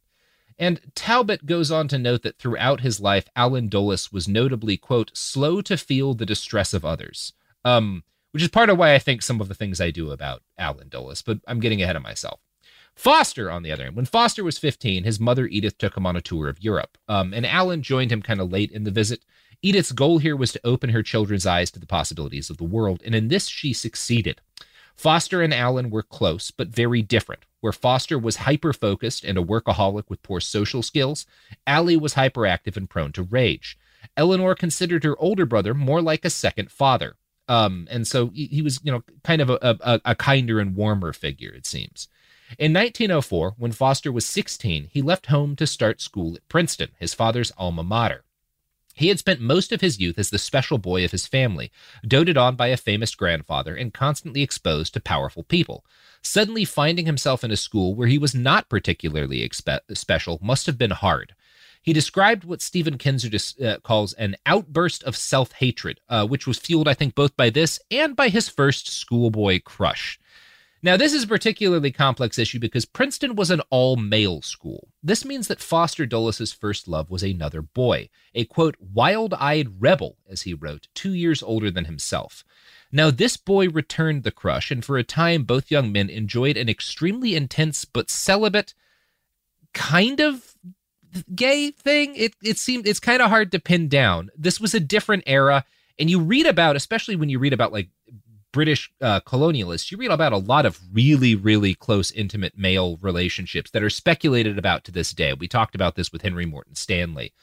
And 0.57 0.79
Talbot 0.95 1.45
goes 1.45 1.69
on 1.69 1.87
to 1.89 1.97
note 1.97 2.23
that 2.23 2.37
throughout 2.37 2.81
his 2.81 2.99
life, 2.99 3.27
Allen 3.35 3.67
Dulles 3.67 4.11
was 4.11 4.27
notably, 4.27 4.77
quote, 4.77 5.11
slow 5.13 5.61
to 5.61 5.77
feel 5.77 6.13
the 6.13 6.25
distress 6.25 6.73
of 6.73 6.85
others, 6.85 7.33
um, 7.65 8.03
which 8.31 8.43
is 8.43 8.49
part 8.49 8.69
of 8.69 8.77
why 8.77 8.93
I 8.93 8.99
think 8.99 9.21
some 9.21 9.41
of 9.41 9.49
the 9.49 9.55
things 9.55 9.81
I 9.81 9.91
do 9.91 10.11
about 10.11 10.43
Allen 10.57 10.87
Dulles, 10.89 11.21
but 11.21 11.39
I'm 11.47 11.59
getting 11.59 11.81
ahead 11.81 11.97
of 11.97 12.03
myself. 12.03 12.39
Foster, 12.95 13.51
on 13.51 13.63
the 13.63 13.71
other 13.71 13.83
hand, 13.83 13.97
when 13.97 14.05
Foster 14.05 14.43
was 14.43 14.57
15, 14.57 15.03
his 15.03 15.19
mother 15.19 15.47
Edith 15.47 15.77
took 15.77 15.97
him 15.97 16.05
on 16.05 16.15
a 16.15 16.21
tour 16.21 16.47
of 16.47 16.63
Europe, 16.63 16.97
um, 17.09 17.33
and 17.33 17.45
Allen 17.45 17.81
joined 17.81 18.11
him 18.11 18.21
kind 18.21 18.39
of 18.39 18.51
late 18.51 18.71
in 18.71 18.85
the 18.85 18.91
visit. 18.91 19.25
Edith's 19.61 19.91
goal 19.91 20.19
here 20.19 20.35
was 20.35 20.53
to 20.53 20.61
open 20.63 20.91
her 20.91 21.03
children's 21.03 21.45
eyes 21.45 21.69
to 21.71 21.79
the 21.79 21.85
possibilities 21.85 22.49
of 22.49 22.57
the 22.57 22.63
world, 22.63 23.01
and 23.05 23.13
in 23.13 23.27
this 23.27 23.47
she 23.47 23.73
succeeded. 23.73 24.39
Foster 24.95 25.41
and 25.41 25.53
Allen 25.53 25.89
were 25.89 26.03
close, 26.03 26.51
but 26.51 26.69
very 26.69 27.01
different. 27.01 27.45
Where 27.61 27.73
Foster 27.73 28.17
was 28.17 28.37
hyper 28.37 28.73
focused 28.73 29.23
and 29.23 29.37
a 29.37 29.43
workaholic 29.43 30.09
with 30.09 30.23
poor 30.23 30.39
social 30.39 30.81
skills, 30.81 31.25
Allie 31.65 31.97
was 31.97 32.13
hyperactive 32.13 32.77
and 32.77 32.89
prone 32.89 33.11
to 33.13 33.23
rage. 33.23 33.77
Eleanor 34.15 34.55
considered 34.55 35.03
her 35.03 35.17
older 35.19 35.45
brother 35.45 35.73
more 35.73 36.01
like 36.01 36.25
a 36.25 36.29
second 36.29 36.71
father. 36.71 37.15
Um, 37.47 37.87
and 37.91 38.07
so 38.07 38.31
he, 38.33 38.61
was, 38.61 38.79
you 38.83 38.91
know, 38.91 39.03
kind 39.23 39.41
of 39.41 39.49
a, 39.49 39.59
a, 39.61 40.01
a 40.03 40.15
kinder 40.15 40.59
and 40.59 40.75
warmer 40.75 41.13
figure, 41.13 41.53
it 41.53 41.65
seems. 41.65 42.07
In 42.59 42.73
1904, 42.73 43.55
when 43.57 43.71
Foster 43.71 44.11
was 44.11 44.25
16, 44.25 44.89
he 44.91 45.01
left 45.01 45.27
home 45.27 45.55
to 45.55 45.67
start 45.67 46.01
school 46.01 46.35
at 46.35 46.47
Princeton, 46.47 46.89
his 46.99 47.13
father's 47.13 47.51
alma 47.57 47.83
mater. 47.83 48.24
He 48.95 49.09
had 49.09 49.19
spent 49.19 49.41
most 49.41 49.73
of 49.73 49.81
his 49.81 49.99
youth 49.99 50.17
as 50.17 50.29
the 50.29 50.37
special 50.37 50.77
boy 50.77 51.03
of 51.03 51.11
his 51.11 51.27
family, 51.27 51.69
doted 52.07 52.37
on 52.37 52.55
by 52.55 52.67
a 52.67 52.77
famous 52.77 53.13
grandfather, 53.13 53.75
and 53.75 53.93
constantly 53.93 54.41
exposed 54.41 54.93
to 54.93 55.01
powerful 55.01 55.43
people. 55.43 55.85
Suddenly 56.21 56.63
finding 56.63 57.05
himself 57.05 57.43
in 57.43 57.51
a 57.51 57.57
school 57.57 57.93
where 57.93 58.07
he 58.07 58.17
was 58.17 58.33
not 58.33 58.69
particularly 58.69 59.47
expe- 59.47 59.81
special 59.97 60.39
must 60.41 60.65
have 60.65 60.77
been 60.77 60.91
hard. 60.91 61.35
He 61.81 61.91
described 61.91 62.45
what 62.45 62.61
Stephen 62.61 62.97
Kinzer 62.97 63.29
dis- 63.29 63.59
uh, 63.59 63.77
calls 63.83 64.13
an 64.13 64.37
outburst 64.45 65.03
of 65.03 65.17
self 65.17 65.51
hatred, 65.51 65.99
uh, 66.07 66.25
which 66.25 66.47
was 66.47 66.57
fueled, 66.57 66.87
I 66.87 66.93
think, 66.93 67.15
both 67.15 67.35
by 67.35 67.49
this 67.49 67.79
and 67.91 68.15
by 68.15 68.29
his 68.29 68.47
first 68.47 68.87
schoolboy 68.87 69.59
crush. 69.63 70.19
Now, 70.83 70.97
this 70.97 71.13
is 71.13 71.23
a 71.23 71.27
particularly 71.27 71.91
complex 71.91 72.37
issue 72.37 72.59
because 72.59 72.85
Princeton 72.85 73.35
was 73.35 73.49
an 73.49 73.61
all 73.69 73.95
male 73.95 74.41
school. 74.41 74.89
This 75.01 75.25
means 75.25 75.47
that 75.47 75.61
Foster 75.61 76.05
Dulles's 76.05 76.53
first 76.53 76.87
love 76.87 77.09
was 77.09 77.23
another 77.23 77.61
boy, 77.61 78.09
a 78.35 78.45
quote, 78.45 78.75
wild 78.79 79.33
eyed 79.33 79.81
rebel, 79.81 80.17
as 80.29 80.43
he 80.43 80.53
wrote, 80.53 80.87
two 80.93 81.13
years 81.13 81.41
older 81.41 81.71
than 81.71 81.85
himself. 81.85 82.43
Now, 82.91 83.09
this 83.09 83.35
boy 83.35 83.69
returned 83.69 84.23
the 84.23 84.31
crush, 84.31 84.69
and 84.69 84.85
for 84.85 84.97
a 84.97 85.03
time, 85.03 85.43
both 85.43 85.71
young 85.71 85.91
men 85.91 86.09
enjoyed 86.09 86.55
an 86.55 86.69
extremely 86.69 87.35
intense 87.35 87.83
but 87.83 88.09
celibate, 88.09 88.73
kind 89.73 90.19
of 90.19 90.55
gay 91.33 91.71
thing. 91.71 92.15
It, 92.15 92.35
it 92.43 92.57
seemed 92.57 92.87
it's 92.87 92.99
kind 92.99 93.21
of 93.21 93.29
hard 93.29 93.51
to 93.53 93.59
pin 93.59 93.87
down. 93.87 94.29
This 94.37 94.59
was 94.59 94.73
a 94.73 94.79
different 94.79 95.23
era, 95.25 95.65
and 95.97 96.09
you 96.09 96.19
read 96.19 96.45
about, 96.45 96.75
especially 96.75 97.15
when 97.15 97.29
you 97.29 97.39
read 97.39 97.53
about 97.53 97.73
like 97.73 97.89
British 98.55 98.89
uh, 99.01 99.19
colonialists, 99.19 99.91
you 99.91 99.97
read 99.97 100.11
about 100.11 100.31
a 100.31 100.37
lot 100.37 100.65
of 100.65 100.79
really, 100.93 101.35
really 101.35 101.75
close, 101.75 102.09
intimate 102.09 102.57
male 102.57 102.97
relationships 103.01 103.69
that 103.71 103.83
are 103.83 103.89
speculated 103.89 104.57
about 104.57 104.85
to 104.85 104.93
this 104.93 105.11
day. 105.11 105.33
We 105.33 105.49
talked 105.49 105.75
about 105.75 105.95
this 105.95 106.13
with 106.13 106.21
Henry 106.21 106.45
Morton 106.45 106.73
Stanley. 106.73 107.33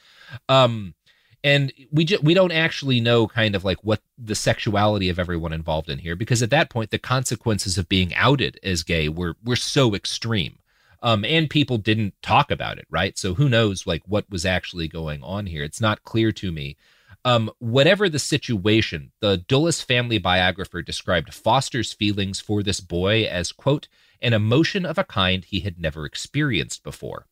Um, 0.49 0.95
and 1.43 1.71
we 1.91 2.05
ju- 2.05 2.17
we 2.23 2.33
don't 2.33 2.51
actually 2.51 2.99
know 2.99 3.27
kind 3.27 3.53
of 3.53 3.63
like 3.63 3.77
what 3.83 4.01
the 4.17 4.33
sexuality 4.33 5.07
of 5.07 5.19
everyone 5.19 5.53
involved 5.53 5.87
in 5.87 5.99
here 5.99 6.15
because 6.15 6.41
at 6.41 6.49
that 6.49 6.71
point 6.71 6.89
the 6.89 6.97
consequences 6.97 7.77
of 7.77 7.87
being 7.87 8.11
outed 8.15 8.59
as 8.63 8.81
gay 8.81 9.07
were 9.07 9.35
were 9.43 9.55
so 9.55 9.93
extreme 9.93 10.57
um, 11.03 11.23
and 11.23 11.47
people 11.47 11.77
didn't 11.77 12.15
talk 12.23 12.49
about 12.49 12.79
it 12.79 12.87
right 12.89 13.19
so 13.19 13.35
who 13.35 13.47
knows 13.47 13.85
like 13.85 14.01
what 14.07 14.27
was 14.31 14.47
actually 14.47 14.87
going 14.87 15.21
on 15.21 15.45
here 15.45 15.63
it's 15.63 15.81
not 15.81 16.03
clear 16.03 16.31
to 16.31 16.51
me 16.51 16.75
um, 17.25 17.49
whatever 17.59 18.09
the 18.09 18.19
situation, 18.19 19.11
the 19.21 19.37
Dulles 19.37 19.81
family 19.81 20.17
biographer 20.17 20.81
described 20.81 21.33
Foster's 21.33 21.93
feelings 21.93 22.39
for 22.39 22.61
this 22.61 22.79
boy 22.79 23.23
as, 23.23 23.51
quote, 23.51 23.87
an 24.21 24.33
emotion 24.33 24.85
of 24.85 24.97
a 24.97 25.03
kind 25.03 25.45
he 25.45 25.61
had 25.61 25.79
never 25.79 26.05
experienced 26.05 26.83
before. 26.83 27.27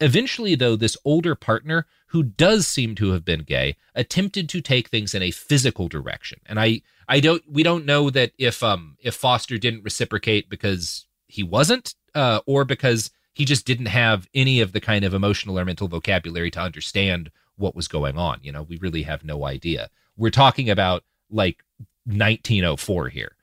Eventually, 0.00 0.54
though, 0.54 0.76
this 0.76 0.96
older 1.04 1.34
partner, 1.34 1.86
who 2.08 2.22
does 2.22 2.66
seem 2.66 2.94
to 2.96 3.12
have 3.12 3.24
been 3.24 3.42
gay, 3.42 3.76
attempted 3.94 4.48
to 4.48 4.60
take 4.60 4.88
things 4.88 5.14
in 5.14 5.22
a 5.22 5.30
physical 5.30 5.88
direction. 5.88 6.40
And 6.46 6.58
I, 6.58 6.82
I 7.08 7.20
don't, 7.20 7.42
we 7.50 7.62
don't 7.62 7.86
know 7.86 8.10
that 8.10 8.32
if, 8.38 8.62
um, 8.62 8.96
if 9.00 9.14
Foster 9.14 9.58
didn't 9.58 9.84
reciprocate 9.84 10.50
because 10.50 11.06
he 11.28 11.42
wasn't, 11.42 11.94
uh, 12.14 12.40
or 12.46 12.64
because 12.64 13.10
he 13.32 13.44
just 13.44 13.66
didn't 13.66 13.86
have 13.86 14.28
any 14.34 14.60
of 14.60 14.72
the 14.72 14.80
kind 14.80 15.04
of 15.04 15.14
emotional 15.14 15.58
or 15.58 15.64
mental 15.64 15.88
vocabulary 15.88 16.50
to 16.52 16.60
understand 16.60 17.30
what 17.56 17.74
was 17.74 17.88
going 17.88 18.18
on. 18.18 18.40
You 18.42 18.52
know, 18.52 18.62
we 18.62 18.78
really 18.78 19.02
have 19.02 19.24
no 19.24 19.44
idea. 19.44 19.90
We're 20.16 20.30
talking 20.30 20.70
about 20.70 21.04
like 21.30 21.62
1904 22.04 23.08
here. 23.08 23.36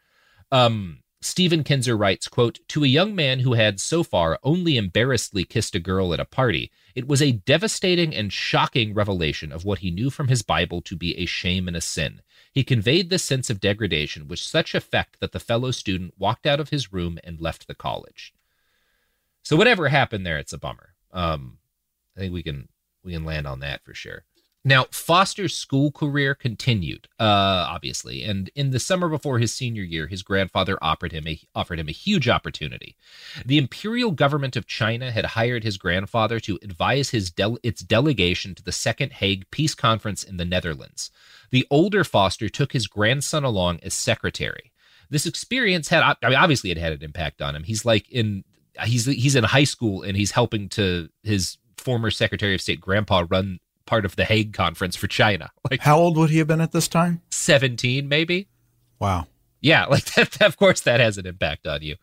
Um, 0.52 1.00
Stephen 1.22 1.64
Kinzer 1.64 1.96
writes, 1.96 2.28
quote, 2.28 2.60
To 2.70 2.84
a 2.84 2.88
young 2.88 3.16
man 3.16 3.40
who 3.40 3.54
had 3.54 3.80
so 3.80 4.04
far 4.04 4.40
only 4.44 4.78
embarrassedly 4.78 5.46
kissed 5.46 5.74
a 5.74 5.80
girl 5.80 6.14
at 6.14 6.20
a 6.20 6.26
party, 6.26 6.70
it 6.96 7.08
was 7.08 7.22
a 7.22 7.32
devastating 7.32 8.14
and 8.14 8.32
shocking 8.32 8.94
revelation 8.94 9.52
of 9.52 9.64
what 9.64 9.80
he 9.80 9.90
knew 9.90 10.10
from 10.10 10.28
his 10.28 10.42
Bible 10.42 10.82
to 10.82 10.96
be 10.96 11.18
a 11.18 11.26
shame 11.26 11.68
and 11.68 11.78
a 11.78 11.82
sin. 11.82 12.22
He 12.52 12.64
conveyed 12.64 13.10
this 13.10 13.24
sense 13.24 13.50
of 13.50 13.62
degradation 13.62 14.28
with 14.28 14.40
such 14.40 14.76
effect 14.76 15.20
that 15.20 15.32
the 15.32 15.40
fellow 15.40 15.72
student 15.72 16.14
walked 16.18 16.46
out 16.46 16.60
of 16.60 16.70
his 16.70 16.94
room 16.94 17.18
and 17.24 17.40
left 17.40 17.68
the 17.68 17.76
college. 17.76 18.34
So 19.44 19.56
whatever 19.56 19.88
happened 19.88 20.26
there, 20.26 20.38
it's 20.38 20.54
a 20.54 20.60
bummer. 20.60 20.94
Um, 21.12 21.58
I 22.16 22.22
think 22.22 22.34
we 22.34 22.44
can 22.44 22.68
we 23.04 23.14
can 23.14 23.26
land 23.26 23.48
on 23.48 23.60
that 23.60 23.84
for 23.84 23.94
sure. 23.94 24.24
Now, 24.66 24.86
Foster's 24.92 25.54
school 25.54 25.92
career 25.92 26.34
continued, 26.34 27.10
uh, 27.20 27.68
obviously, 27.68 28.24
and 28.24 28.50
in 28.56 28.72
the 28.72 28.80
summer 28.80 29.10
before 29.10 29.38
his 29.38 29.54
senior 29.54 29.84
year, 29.84 30.08
his 30.08 30.24
grandfather 30.24 30.78
offered 30.82 31.12
him 31.12 31.28
a 31.28 31.38
offered 31.54 31.80
him 31.80 31.90
a 31.90 31.94
huge 31.94 32.30
opportunity. 32.30 32.96
The 33.46 33.58
imperial 33.58 34.12
government 34.12 34.56
of 34.56 34.66
China 34.66 35.12
had 35.12 35.26
hired 35.26 35.66
his 35.66 35.78
grandfather 35.78 36.40
to 36.42 36.60
advise 36.64 37.10
his 37.10 37.30
de- 37.30 37.58
its 37.62 37.82
delegation 37.82 38.56
to 38.56 38.64
the 38.64 38.72
Second 38.72 39.14
Hague 39.14 39.52
Peace 39.52 39.76
Conference 39.76 40.24
in 40.24 40.38
the 40.38 40.46
Netherlands. 40.46 41.12
The 41.52 41.68
older 41.70 42.06
Foster 42.06 42.48
took 42.48 42.72
his 42.72 42.88
grandson 42.88 43.44
along 43.44 43.82
as 43.84 43.94
secretary. 43.94 44.72
This 45.10 45.26
experience 45.26 45.90
had, 45.90 46.04
I 46.24 46.30
mean, 46.30 46.40
obviously, 46.40 46.72
it 46.72 46.78
had 46.78 46.94
an 46.94 47.04
impact 47.04 47.42
on 47.42 47.54
him. 47.54 47.64
He's 47.64 47.84
like 47.84 48.10
in 48.10 48.46
he's 48.86 49.06
he's 49.06 49.36
in 49.36 49.44
high 49.44 49.66
school 49.66 50.04
and 50.04 50.16
he's 50.16 50.32
helping 50.32 50.70
to 50.70 51.10
his 51.22 51.58
former 51.84 52.12
Secretary 52.12 52.56
of 52.56 52.62
State 52.62 52.82
grandpa 52.82 53.26
run 53.30 53.60
part 53.86 54.06
of 54.06 54.16
the 54.16 54.26
Hague 54.26 54.54
conference 54.54 54.96
for 54.96 55.08
China. 55.08 55.52
Like 55.72 55.82
how 55.82 55.98
old 55.98 56.18
would 56.18 56.30
he 56.30 56.38
have 56.38 56.48
been 56.48 56.62
at 56.62 56.72
this 56.72 56.88
time? 56.88 57.22
17 57.32 58.08
maybe. 58.08 58.48
Wow. 59.00 59.28
Yeah, 59.60 59.86
like 59.90 60.06
that, 60.16 60.42
of 60.42 60.58
course 60.58 60.82
that 60.82 61.00
has 61.00 61.18
an 61.18 61.26
impact 61.26 61.66
on 61.66 61.82
you. 61.82 61.96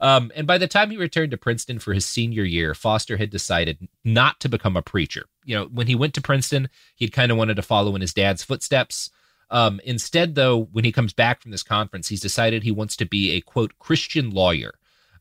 Um, 0.00 0.32
and 0.34 0.46
by 0.46 0.58
the 0.58 0.66
time 0.66 0.90
he 0.90 0.96
returned 0.96 1.30
to 1.32 1.36
Princeton 1.36 1.78
for 1.78 1.92
his 1.92 2.06
senior 2.06 2.44
year, 2.44 2.74
Foster 2.74 3.16
had 3.16 3.30
decided 3.30 3.86
not 4.04 4.40
to 4.40 4.48
become 4.48 4.76
a 4.76 4.82
preacher. 4.82 5.26
You 5.44 5.56
know, 5.56 5.64
when 5.66 5.86
he 5.86 5.94
went 5.94 6.14
to 6.14 6.20
Princeton, 6.20 6.68
he'd 6.96 7.12
kind 7.12 7.30
of 7.30 7.38
wanted 7.38 7.56
to 7.56 7.62
follow 7.62 7.94
in 7.94 8.00
his 8.00 8.14
dad's 8.14 8.42
footsteps. 8.42 9.10
Um, 9.50 9.80
instead, 9.84 10.34
though, 10.34 10.64
when 10.72 10.84
he 10.84 10.92
comes 10.92 11.12
back 11.12 11.42
from 11.42 11.50
this 11.50 11.62
conference, 11.62 12.08
he's 12.08 12.20
decided 12.20 12.62
he 12.62 12.70
wants 12.70 12.96
to 12.96 13.04
be 13.04 13.32
a 13.32 13.42
quote 13.42 13.78
Christian 13.78 14.30
lawyer. 14.30 14.72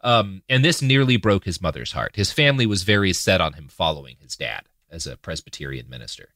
Um, 0.04 0.44
and 0.50 0.66
this 0.66 0.82
nearly 0.82 1.18
broke 1.18 1.46
his 1.46 1.62
mother's 1.62 1.92
heart. 1.92 2.16
His 2.16 2.32
family 2.32 2.66
was 2.66 2.84
very 2.84 3.14
set 3.14 3.42
on 3.42 3.54
him 3.54 3.68
following 3.68 4.18
his 4.20 4.36
dad 4.36 4.64
as 4.90 5.06
a 5.06 5.18
Presbyterian 5.18 5.90
minister. 5.90 6.30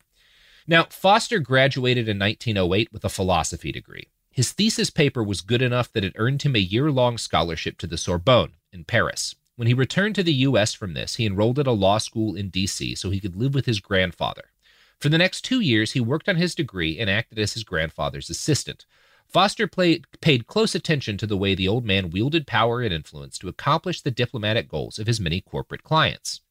Now, 0.67 0.85
Foster 0.85 1.39
graduated 1.39 2.07
in 2.07 2.17
1908 2.17 2.91
with 2.91 3.03
a 3.03 3.09
philosophy 3.09 3.71
degree. 3.71 4.07
His 4.31 4.51
thesis 4.51 4.89
paper 4.89 5.23
was 5.23 5.41
good 5.41 5.61
enough 5.61 5.91
that 5.93 6.03
it 6.03 6.15
earned 6.17 6.41
him 6.41 6.55
a 6.55 6.59
year 6.59 6.91
long 6.91 7.17
scholarship 7.17 7.77
to 7.79 7.87
the 7.87 7.97
Sorbonne 7.97 8.53
in 8.71 8.83
Paris. 8.83 9.35
When 9.55 9.67
he 9.67 9.73
returned 9.73 10.15
to 10.15 10.23
the 10.23 10.33
U.S. 10.33 10.73
from 10.73 10.93
this, 10.93 11.15
he 11.15 11.25
enrolled 11.25 11.59
at 11.59 11.67
a 11.67 11.71
law 11.71 11.97
school 11.99 12.35
in 12.35 12.49
D.C. 12.49 12.95
so 12.95 13.09
he 13.09 13.21
could 13.21 13.35
live 13.35 13.53
with 13.53 13.65
his 13.65 13.79
grandfather. 13.79 14.51
For 14.99 15.09
the 15.09 15.17
next 15.17 15.41
two 15.41 15.61
years, 15.61 15.93
he 15.93 15.99
worked 15.99 16.27
on 16.27 16.35
his 16.35 16.55
degree 16.55 16.99
and 16.99 17.09
acted 17.09 17.39
as 17.39 17.53
his 17.53 17.63
grandfather's 17.63 18.29
assistant. 18.29 18.85
Foster 19.27 19.67
played, 19.67 20.05
paid 20.21 20.47
close 20.47 20.75
attention 20.75 21.17
to 21.17 21.27
the 21.27 21.37
way 21.37 21.55
the 21.55 21.67
old 21.67 21.85
man 21.85 22.09
wielded 22.09 22.47
power 22.47 22.81
and 22.81 22.93
influence 22.93 23.37
to 23.39 23.49
accomplish 23.49 24.01
the 24.01 24.11
diplomatic 24.11 24.69
goals 24.69 24.97
of 24.97 25.07
his 25.07 25.19
many 25.19 25.41
corporate 25.41 25.83
clients. 25.83 26.41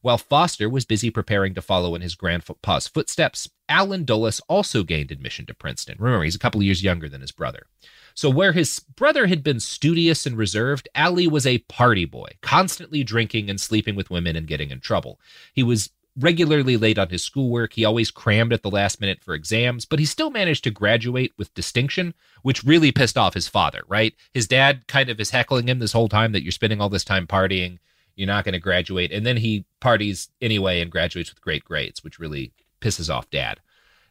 While 0.00 0.18
Foster 0.18 0.68
was 0.68 0.84
busy 0.84 1.10
preparing 1.10 1.54
to 1.54 1.62
follow 1.62 1.94
in 1.94 2.02
his 2.02 2.14
grandpa's 2.14 2.86
footsteps, 2.86 3.48
Allen 3.68 4.04
Dulles 4.04 4.40
also 4.48 4.84
gained 4.84 5.10
admission 5.10 5.44
to 5.46 5.54
Princeton. 5.54 5.96
Remember, 5.98 6.24
he's 6.24 6.36
a 6.36 6.38
couple 6.38 6.62
years 6.62 6.84
younger 6.84 7.08
than 7.08 7.20
his 7.20 7.32
brother. 7.32 7.66
So, 8.14 8.30
where 8.30 8.52
his 8.52 8.80
brother 8.80 9.26
had 9.26 9.42
been 9.42 9.60
studious 9.60 10.26
and 10.26 10.36
reserved, 10.36 10.88
Ali 10.94 11.26
was 11.26 11.46
a 11.46 11.58
party 11.58 12.04
boy, 12.04 12.30
constantly 12.40 13.04
drinking 13.04 13.50
and 13.50 13.60
sleeping 13.60 13.94
with 13.94 14.10
women 14.10 14.36
and 14.36 14.46
getting 14.46 14.70
in 14.70 14.80
trouble. 14.80 15.20
He 15.52 15.62
was 15.62 15.90
regularly 16.16 16.76
late 16.76 16.98
on 16.98 17.08
his 17.08 17.22
schoolwork. 17.22 17.74
He 17.74 17.84
always 17.84 18.10
crammed 18.10 18.52
at 18.52 18.62
the 18.62 18.70
last 18.70 19.00
minute 19.00 19.22
for 19.22 19.34
exams, 19.34 19.84
but 19.84 19.98
he 19.98 20.04
still 20.04 20.30
managed 20.30 20.64
to 20.64 20.70
graduate 20.70 21.32
with 21.36 21.54
distinction, 21.54 22.14
which 22.42 22.64
really 22.64 22.92
pissed 22.92 23.16
off 23.16 23.34
his 23.34 23.48
father, 23.48 23.82
right? 23.88 24.14
His 24.32 24.48
dad 24.48 24.86
kind 24.88 25.10
of 25.10 25.20
is 25.20 25.30
heckling 25.30 25.68
him 25.68 25.78
this 25.78 25.92
whole 25.92 26.08
time 26.08 26.32
that 26.32 26.42
you're 26.42 26.52
spending 26.52 26.80
all 26.80 26.88
this 26.88 27.04
time 27.04 27.26
partying, 27.26 27.78
you're 28.16 28.26
not 28.26 28.44
going 28.44 28.54
to 28.54 28.58
graduate. 28.58 29.12
And 29.12 29.24
then 29.24 29.36
he 29.36 29.64
parties 29.80 30.28
anyway 30.40 30.80
and 30.80 30.90
graduates 30.90 31.30
with 31.30 31.40
great 31.40 31.64
grades, 31.64 32.02
which 32.02 32.18
really 32.18 32.52
pisses 32.80 33.12
off 33.12 33.30
dad. 33.30 33.60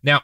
Now, 0.01 0.21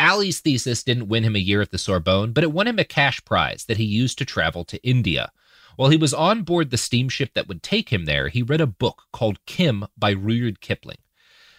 Ali's 0.00 0.40
thesis 0.40 0.82
didn't 0.82 1.08
win 1.08 1.22
him 1.22 1.36
a 1.36 1.40
year 1.40 1.60
at 1.60 1.70
the 1.70 1.78
Sorbonne, 1.78 2.32
but 2.32 2.42
it 2.42 2.52
won 2.52 2.66
him 2.66 2.80
a 2.80 2.84
cash 2.84 3.24
prize 3.24 3.66
that 3.66 3.76
he 3.76 3.84
used 3.84 4.18
to 4.18 4.24
travel 4.24 4.64
to 4.64 4.82
India. 4.82 5.30
While 5.76 5.90
he 5.90 5.96
was 5.96 6.14
on 6.14 6.42
board 6.42 6.70
the 6.70 6.76
steamship 6.76 7.34
that 7.34 7.48
would 7.48 7.62
take 7.62 7.90
him 7.90 8.04
there, 8.04 8.28
he 8.28 8.42
read 8.42 8.60
a 8.60 8.66
book 8.66 9.04
called 9.12 9.44
Kim 9.46 9.86
by 9.96 10.10
Rudyard 10.10 10.60
Kipling. 10.60 10.98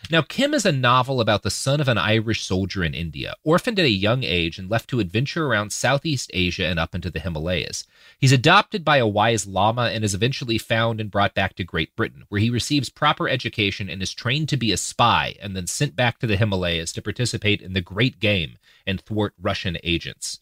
Now, 0.10 0.22
Kim 0.22 0.54
is 0.54 0.66
a 0.66 0.72
novel 0.74 1.22
about 1.22 1.44
the 1.44 1.50
son 1.50 1.80
of 1.80 1.88
an 1.88 1.98
Irish 1.98 2.44
soldier 2.44 2.84
in 2.84 2.94
India, 2.94 3.36
orphaned 3.44 3.80
at 3.80 3.86
a 3.86 3.90
young 3.90 4.24
age 4.24 4.60
and 4.60 4.70
left 4.70 4.90
to 4.90 5.00
adventure 5.00 5.48
around 5.48 5.72
Southeast 5.72 6.30
Asia 6.34 6.66
and 6.66 6.78
up 6.78 6.94
into 6.94 7.10
the 7.10 7.22
Himalayas. 7.22 7.86
He's 8.20 8.34
adopted 8.34 8.84
by 8.84 8.98
a 8.98 9.08
wise 9.08 9.48
Lama 9.48 9.84
and 9.94 10.04
is 10.04 10.14
eventually 10.14 10.58
found 10.58 11.00
and 11.00 11.10
brought 11.10 11.34
back 11.34 11.56
to 11.56 11.64
Great 11.64 11.96
Britain, 11.96 12.26
where 12.28 12.42
he 12.42 12.50
receives 12.50 12.90
proper 12.90 13.30
education 13.30 13.90
and 13.90 14.02
is 14.02 14.14
trained 14.14 14.50
to 14.50 14.58
be 14.58 14.74
a 14.74 14.78
spy 14.78 15.36
and 15.42 15.56
then 15.56 15.68
sent 15.68 15.96
back 15.96 16.20
to 16.20 16.28
the 16.28 16.38
Himalayas 16.38 16.92
to 16.94 17.02
participate 17.02 17.62
in 17.62 17.72
the 17.72 17.82
Great 17.82 18.20
Game 18.20 18.58
and 18.86 19.00
thwart 19.00 19.34
Russian 19.42 19.78
agents. 19.84 20.40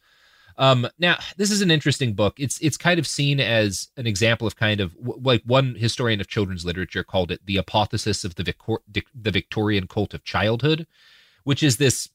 Um, 0.62 0.88
now, 1.00 1.18
this 1.38 1.50
is 1.50 1.64
an 1.64 1.72
interesting 1.72 2.14
book. 2.14 2.40
It's 2.40 2.60
it's 2.60 2.78
kind 2.78 3.00
of 3.00 3.08
seen 3.08 3.40
as 3.40 3.90
an 3.98 4.06
example 4.06 4.46
of 4.46 4.56
kind 4.56 4.80
of 4.80 4.96
like 5.02 5.42
one 5.44 5.74
historian 5.74 6.22
of 6.22 6.28
children's 6.28 6.64
literature 6.64 7.04
called 7.04 7.32
it 7.32 7.44
the 7.44 7.58
apotheosis 7.58 8.24
of 8.24 8.36
the 8.36 8.44
Vicor- 8.44 8.84
the 8.94 9.32
Victorian 9.32 9.88
cult 9.88 10.14
of 10.14 10.24
childhood, 10.24 10.86
which 11.46 11.64
is 11.64 11.78
this 11.78 12.10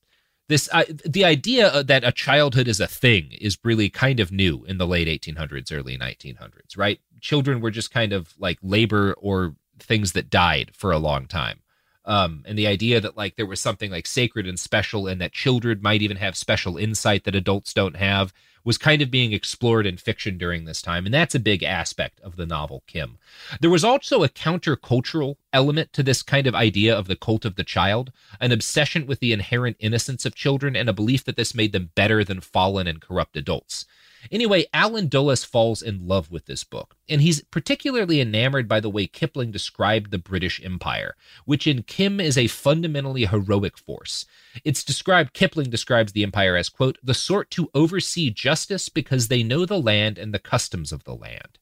this 0.49 0.69
uh, 0.73 0.85
the 1.05 1.25
idea 1.25 1.71
uh, 1.71 1.83
that 1.83 2.05
a 2.05 2.13
childhood 2.13 2.69
is 2.69 2.79
a 2.79 2.87
thing 2.87 3.33
is 3.33 3.59
really 3.65 3.91
kind 3.91 4.21
of 4.21 4.31
new 4.31 4.65
in 4.67 4.79
the 4.79 4.87
late 4.87 5.09
1800s, 5.09 5.73
early 5.73 5.99
1900s. 5.99 6.79
Right? 6.79 7.01
Children 7.21 7.61
were 7.61 7.73
just 7.73 7.91
kind 7.91 8.13
of 8.13 8.33
like 8.39 8.59
labor 8.63 9.15
or 9.19 9.57
things 9.81 10.13
that 10.13 10.31
died 10.31 10.71
for 10.73 10.93
a 10.93 10.99
long 10.99 11.27
time. 11.27 11.63
Um, 12.07 12.45
and 12.47 12.57
the 12.57 12.69
idea 12.69 13.01
that 13.01 13.17
like 13.17 13.35
there 13.37 13.47
was 13.47 13.61
something 13.61 13.91
like 13.91 14.07
sacred 14.07 14.47
and 14.47 14.59
special 14.59 15.09
and 15.09 15.21
that 15.21 15.33
children 15.33 15.81
might 15.83 16.03
even 16.03 16.17
have 16.19 16.37
special 16.37 16.77
insight 16.77 17.25
that 17.25 17.35
adults 17.35 17.75
don't 17.75 17.97
have 17.97 18.33
was 18.67 18.77
kind 18.77 19.01
of 19.01 19.11
being 19.11 19.33
explored 19.33 19.87
in 19.87 19.97
fiction 19.97 20.37
during 20.37 20.67
this 20.67 20.83
time 20.83 21.07
and 21.07 21.15
that's 21.15 21.35
a 21.35 21.41
big 21.41 21.63
aspect 21.63 22.21
of 22.21 22.37
the 22.37 22.45
novel 22.45 22.83
kim 22.87 23.17
there 23.63 23.71
was 23.71 23.85
also 23.85 24.23
a 24.23 24.29
countercultural 24.29 25.37
element 25.55 25.91
to 25.95 26.03
this 26.03 26.23
kind 26.23 26.47
of 26.47 26.55
idea 26.55 26.95
of 26.95 27.07
the 27.07 27.17
cult 27.17 27.47
of 27.47 27.55
the 27.55 27.65
child 27.65 28.13
an 28.41 28.53
obsession 28.53 29.07
with 29.07 29.21
the 29.21 29.33
inherent 29.33 29.77
innocence 29.81 30.27
of 30.27 30.35
children 30.35 30.77
and 30.77 30.91
a 30.91 30.93
belief 30.93 31.25
that 31.25 31.37
this 31.37 31.55
made 31.55 31.73
them 31.73 31.91
better 31.95 32.23
than 32.23 32.41
fallen 32.41 32.87
and 32.87 33.01
corrupt 33.01 33.37
adults 33.39 33.87
Anyway, 34.31 34.65
Allen 34.73 35.09
Dulles 35.09 35.45
falls 35.45 35.83
in 35.83 36.07
love 36.07 36.31
with 36.31 36.47
this 36.47 36.65
book, 36.65 36.97
and 37.09 37.21
he's 37.21 37.43
particularly 37.45 38.21
enamored 38.21 38.69
by 38.69 38.81
the 38.81 38.91
way 38.91 39.07
Kipling 39.07 39.51
described 39.51 40.11
the 40.11 40.19
British 40.19 40.63
Empire, 40.65 41.17
which 41.45 41.67
in 41.67 41.83
Kim 41.83 42.21
is 42.21 42.37
a 42.37 42.47
fundamentally 42.47 43.27
heroic 43.27 43.79
force. 43.79 44.27
It's 44.65 44.85
described, 44.85 45.33
Kipling 45.33 45.71
describes 45.71 46.13
the 46.13 46.23
empire 46.23 46.57
as, 46.57 46.69
quote, 46.69 46.99
the 47.03 47.15
sort 47.15 47.51
to 47.53 47.71
oversee 47.75 48.31
justice 48.31 48.56
because 48.95 49.29
they 49.29 49.43
know 49.43 49.67
the 49.67 49.79
land 49.79 50.17
and 50.17 50.33
the 50.33 50.39
customs 50.39 50.93
of 50.93 51.05
the 51.05 51.15
land. 51.15 51.59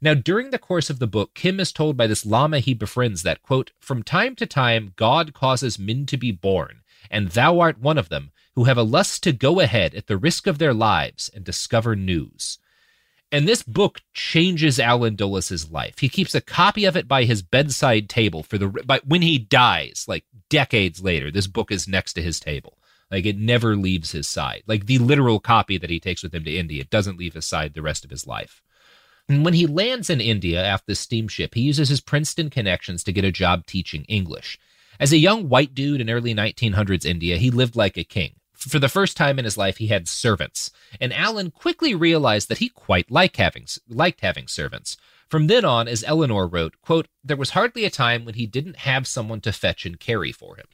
Now, 0.00 0.14
during 0.14 0.50
the 0.50 0.58
course 0.58 0.90
of 0.90 0.98
the 0.98 1.06
book, 1.06 1.34
Kim 1.34 1.60
is 1.60 1.72
told 1.72 1.96
by 1.96 2.06
this 2.06 2.26
Lama 2.26 2.58
he 2.58 2.74
befriends 2.74 3.22
that, 3.22 3.42
quote, 3.42 3.70
from 3.78 4.02
time 4.02 4.34
to 4.36 4.46
time, 4.46 4.92
God 4.96 5.32
causes 5.32 5.78
men 5.78 6.06
to 6.06 6.16
be 6.16 6.32
born, 6.32 6.80
and 7.10 7.28
thou 7.28 7.60
art 7.60 7.78
one 7.78 7.98
of 7.98 8.08
them, 8.08 8.32
who 8.54 8.64
have 8.64 8.78
a 8.78 8.82
lust 8.82 9.22
to 9.22 9.32
go 9.32 9.60
ahead 9.60 9.94
at 9.94 10.06
the 10.06 10.16
risk 10.16 10.46
of 10.46 10.58
their 10.58 10.74
lives 10.74 11.30
and 11.32 11.44
discover 11.44 11.94
news. 11.94 12.58
And 13.32 13.48
this 13.48 13.62
book 13.62 14.00
changes 14.12 14.78
Allen 14.78 15.16
Dulles's 15.16 15.70
life. 15.70 15.98
He 15.98 16.08
keeps 16.08 16.34
a 16.34 16.40
copy 16.40 16.84
of 16.84 16.96
it 16.96 17.08
by 17.08 17.24
his 17.24 17.42
bedside 17.42 18.08
table 18.08 18.42
for 18.42 18.58
the 18.58 18.68
by, 18.68 19.00
when 19.04 19.22
he 19.22 19.38
dies, 19.38 20.04
like 20.06 20.24
decades 20.48 21.02
later. 21.02 21.32
This 21.32 21.48
book 21.48 21.72
is 21.72 21.88
next 21.88 22.12
to 22.12 22.22
his 22.22 22.38
table. 22.38 22.78
Like 23.10 23.26
it 23.26 23.38
never 23.38 23.76
leaves 23.76 24.12
his 24.12 24.26
side. 24.26 24.62
Like 24.66 24.86
the 24.86 24.98
literal 24.98 25.40
copy 25.40 25.78
that 25.78 25.90
he 25.90 26.00
takes 26.00 26.22
with 26.22 26.34
him 26.34 26.44
to 26.44 26.56
India, 26.56 26.84
doesn't 26.84 27.18
leave 27.18 27.34
his 27.34 27.46
side 27.46 27.74
the 27.74 27.82
rest 27.82 28.04
of 28.04 28.10
his 28.10 28.26
life. 28.26 28.62
And 29.28 29.44
when 29.44 29.54
he 29.54 29.66
lands 29.66 30.10
in 30.10 30.20
India 30.20 30.62
after 30.62 30.84
the 30.88 30.94
steamship, 30.94 31.54
he 31.54 31.62
uses 31.62 31.88
his 31.88 32.00
Princeton 32.00 32.50
connections 32.50 33.02
to 33.04 33.12
get 33.12 33.24
a 33.24 33.32
job 33.32 33.66
teaching 33.66 34.04
English. 34.04 34.58
As 35.00 35.12
a 35.12 35.18
young 35.18 35.48
white 35.48 35.74
dude 35.74 36.00
in 36.00 36.10
early 36.10 36.34
1900s 36.34 37.04
India, 37.04 37.36
he 37.36 37.50
lived 37.50 37.74
like 37.74 37.96
a 37.96 38.04
king. 38.04 38.34
For 38.52 38.78
the 38.78 38.88
first 38.88 39.16
time 39.16 39.38
in 39.38 39.44
his 39.44 39.58
life, 39.58 39.78
he 39.78 39.88
had 39.88 40.08
servants, 40.08 40.70
and 41.00 41.12
Allen 41.12 41.50
quickly 41.50 41.94
realized 41.94 42.48
that 42.48 42.58
he 42.58 42.68
quite 42.68 43.10
liked 43.10 43.36
having, 43.36 43.66
liked 43.88 44.20
having 44.20 44.46
servants. 44.46 44.96
From 45.28 45.48
then 45.48 45.64
on, 45.64 45.88
as 45.88 46.04
Eleanor 46.04 46.46
wrote, 46.46 46.74
quote, 46.80 47.08
there 47.22 47.36
was 47.36 47.50
hardly 47.50 47.84
a 47.84 47.90
time 47.90 48.24
when 48.24 48.34
he 48.34 48.46
didn't 48.46 48.78
have 48.78 49.06
someone 49.06 49.40
to 49.42 49.52
fetch 49.52 49.84
and 49.84 49.98
carry 49.98 50.32
for 50.32 50.56
him. 50.56 50.66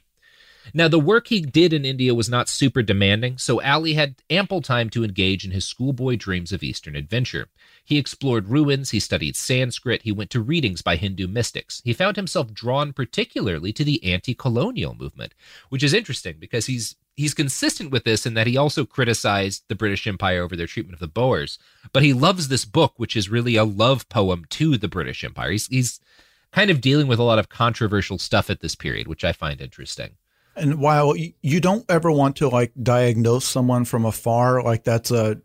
Now, 0.73 0.87
the 0.87 0.99
work 0.99 1.27
he 1.27 1.41
did 1.41 1.73
in 1.73 1.85
India 1.85 2.13
was 2.13 2.29
not 2.29 2.49
super 2.49 2.81
demanding, 2.81 3.37
so 3.37 3.61
Ali 3.61 3.93
had 3.93 4.15
ample 4.29 4.61
time 4.61 4.89
to 4.91 5.03
engage 5.03 5.43
in 5.45 5.51
his 5.51 5.65
schoolboy 5.65 6.15
dreams 6.15 6.51
of 6.51 6.63
Eastern 6.63 6.95
adventure. 6.95 7.47
He 7.83 7.97
explored 7.97 8.49
ruins, 8.49 8.91
he 8.91 8.99
studied 8.99 9.35
Sanskrit, 9.35 10.03
he 10.03 10.11
went 10.11 10.29
to 10.31 10.41
readings 10.41 10.81
by 10.81 10.95
Hindu 10.95 11.27
mystics. 11.27 11.81
He 11.83 11.93
found 11.93 12.15
himself 12.15 12.53
drawn 12.53 12.93
particularly 12.93 13.73
to 13.73 13.83
the 13.83 14.03
anti 14.03 14.33
colonial 14.33 14.95
movement, 14.95 15.33
which 15.69 15.83
is 15.83 15.93
interesting 15.93 16.37
because 16.39 16.67
he's 16.67 16.95
he's 17.15 17.33
consistent 17.33 17.91
with 17.91 18.03
this 18.03 18.25
in 18.25 18.33
that 18.35 18.47
he 18.47 18.57
also 18.57 18.85
criticized 18.85 19.63
the 19.67 19.75
British 19.75 20.07
Empire 20.07 20.43
over 20.43 20.55
their 20.55 20.67
treatment 20.67 20.93
of 20.93 20.99
the 20.99 21.07
Boers, 21.07 21.59
but 21.91 22.03
he 22.03 22.13
loves 22.13 22.47
this 22.47 22.65
book, 22.65 22.93
which 22.97 23.15
is 23.15 23.29
really 23.29 23.55
a 23.55 23.63
love 23.63 24.07
poem 24.09 24.45
to 24.49 24.77
the 24.77 24.87
British 24.87 25.23
Empire. 25.23 25.51
He's, 25.51 25.67
he's 25.67 25.99
kind 26.51 26.71
of 26.71 26.81
dealing 26.81 27.07
with 27.07 27.19
a 27.19 27.23
lot 27.23 27.39
of 27.39 27.49
controversial 27.49 28.17
stuff 28.17 28.49
at 28.49 28.61
this 28.61 28.75
period, 28.75 29.07
which 29.07 29.23
I 29.23 29.33
find 29.33 29.61
interesting. 29.61 30.11
And 30.55 30.79
while 30.79 31.15
you 31.15 31.61
don't 31.61 31.85
ever 31.89 32.11
want 32.11 32.37
to 32.37 32.49
like 32.49 32.71
diagnose 32.81 33.45
someone 33.45 33.85
from 33.85 34.05
afar, 34.05 34.61
like 34.63 34.83
that's 34.83 35.11
a 35.11 35.39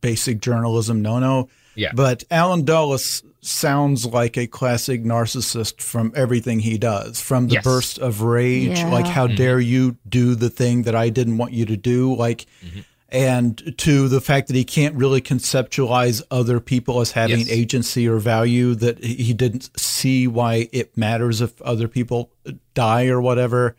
basic 0.00 0.40
journalism 0.40 1.02
no 1.02 1.18
no. 1.18 1.48
Yeah. 1.74 1.92
But 1.94 2.24
Allen 2.30 2.64
Dulles 2.64 3.22
sounds 3.40 4.06
like 4.06 4.36
a 4.38 4.46
classic 4.46 5.04
narcissist 5.04 5.82
from 5.82 6.12
everything 6.16 6.60
he 6.60 6.78
does, 6.78 7.20
from 7.20 7.48
the 7.48 7.54
yes. 7.54 7.64
burst 7.64 7.98
of 7.98 8.22
rage, 8.22 8.78
yeah. 8.78 8.90
like 8.90 9.06
how 9.06 9.26
mm-hmm. 9.26 9.36
dare 9.36 9.60
you 9.60 9.96
do 10.08 10.34
the 10.34 10.48
thing 10.48 10.82
that 10.82 10.94
I 10.94 11.10
didn't 11.10 11.38
want 11.38 11.52
you 11.52 11.66
to 11.66 11.76
do, 11.76 12.14
like. 12.14 12.46
Mm-hmm. 12.64 12.80
And 13.08 13.78
to 13.78 14.08
the 14.08 14.20
fact 14.20 14.48
that 14.48 14.56
he 14.56 14.64
can't 14.64 14.96
really 14.96 15.20
conceptualize 15.20 16.22
other 16.28 16.58
people 16.58 17.00
as 17.00 17.12
having 17.12 17.38
yes. 17.38 17.50
agency 17.50 18.08
or 18.08 18.18
value, 18.18 18.74
that 18.74 19.02
he 19.02 19.32
didn't 19.32 19.70
see 19.78 20.26
why 20.26 20.68
it 20.72 20.96
matters 20.96 21.40
if 21.40 21.62
other 21.62 21.86
people 21.86 22.32
die 22.74 23.06
or 23.06 23.20
whatever 23.20 23.76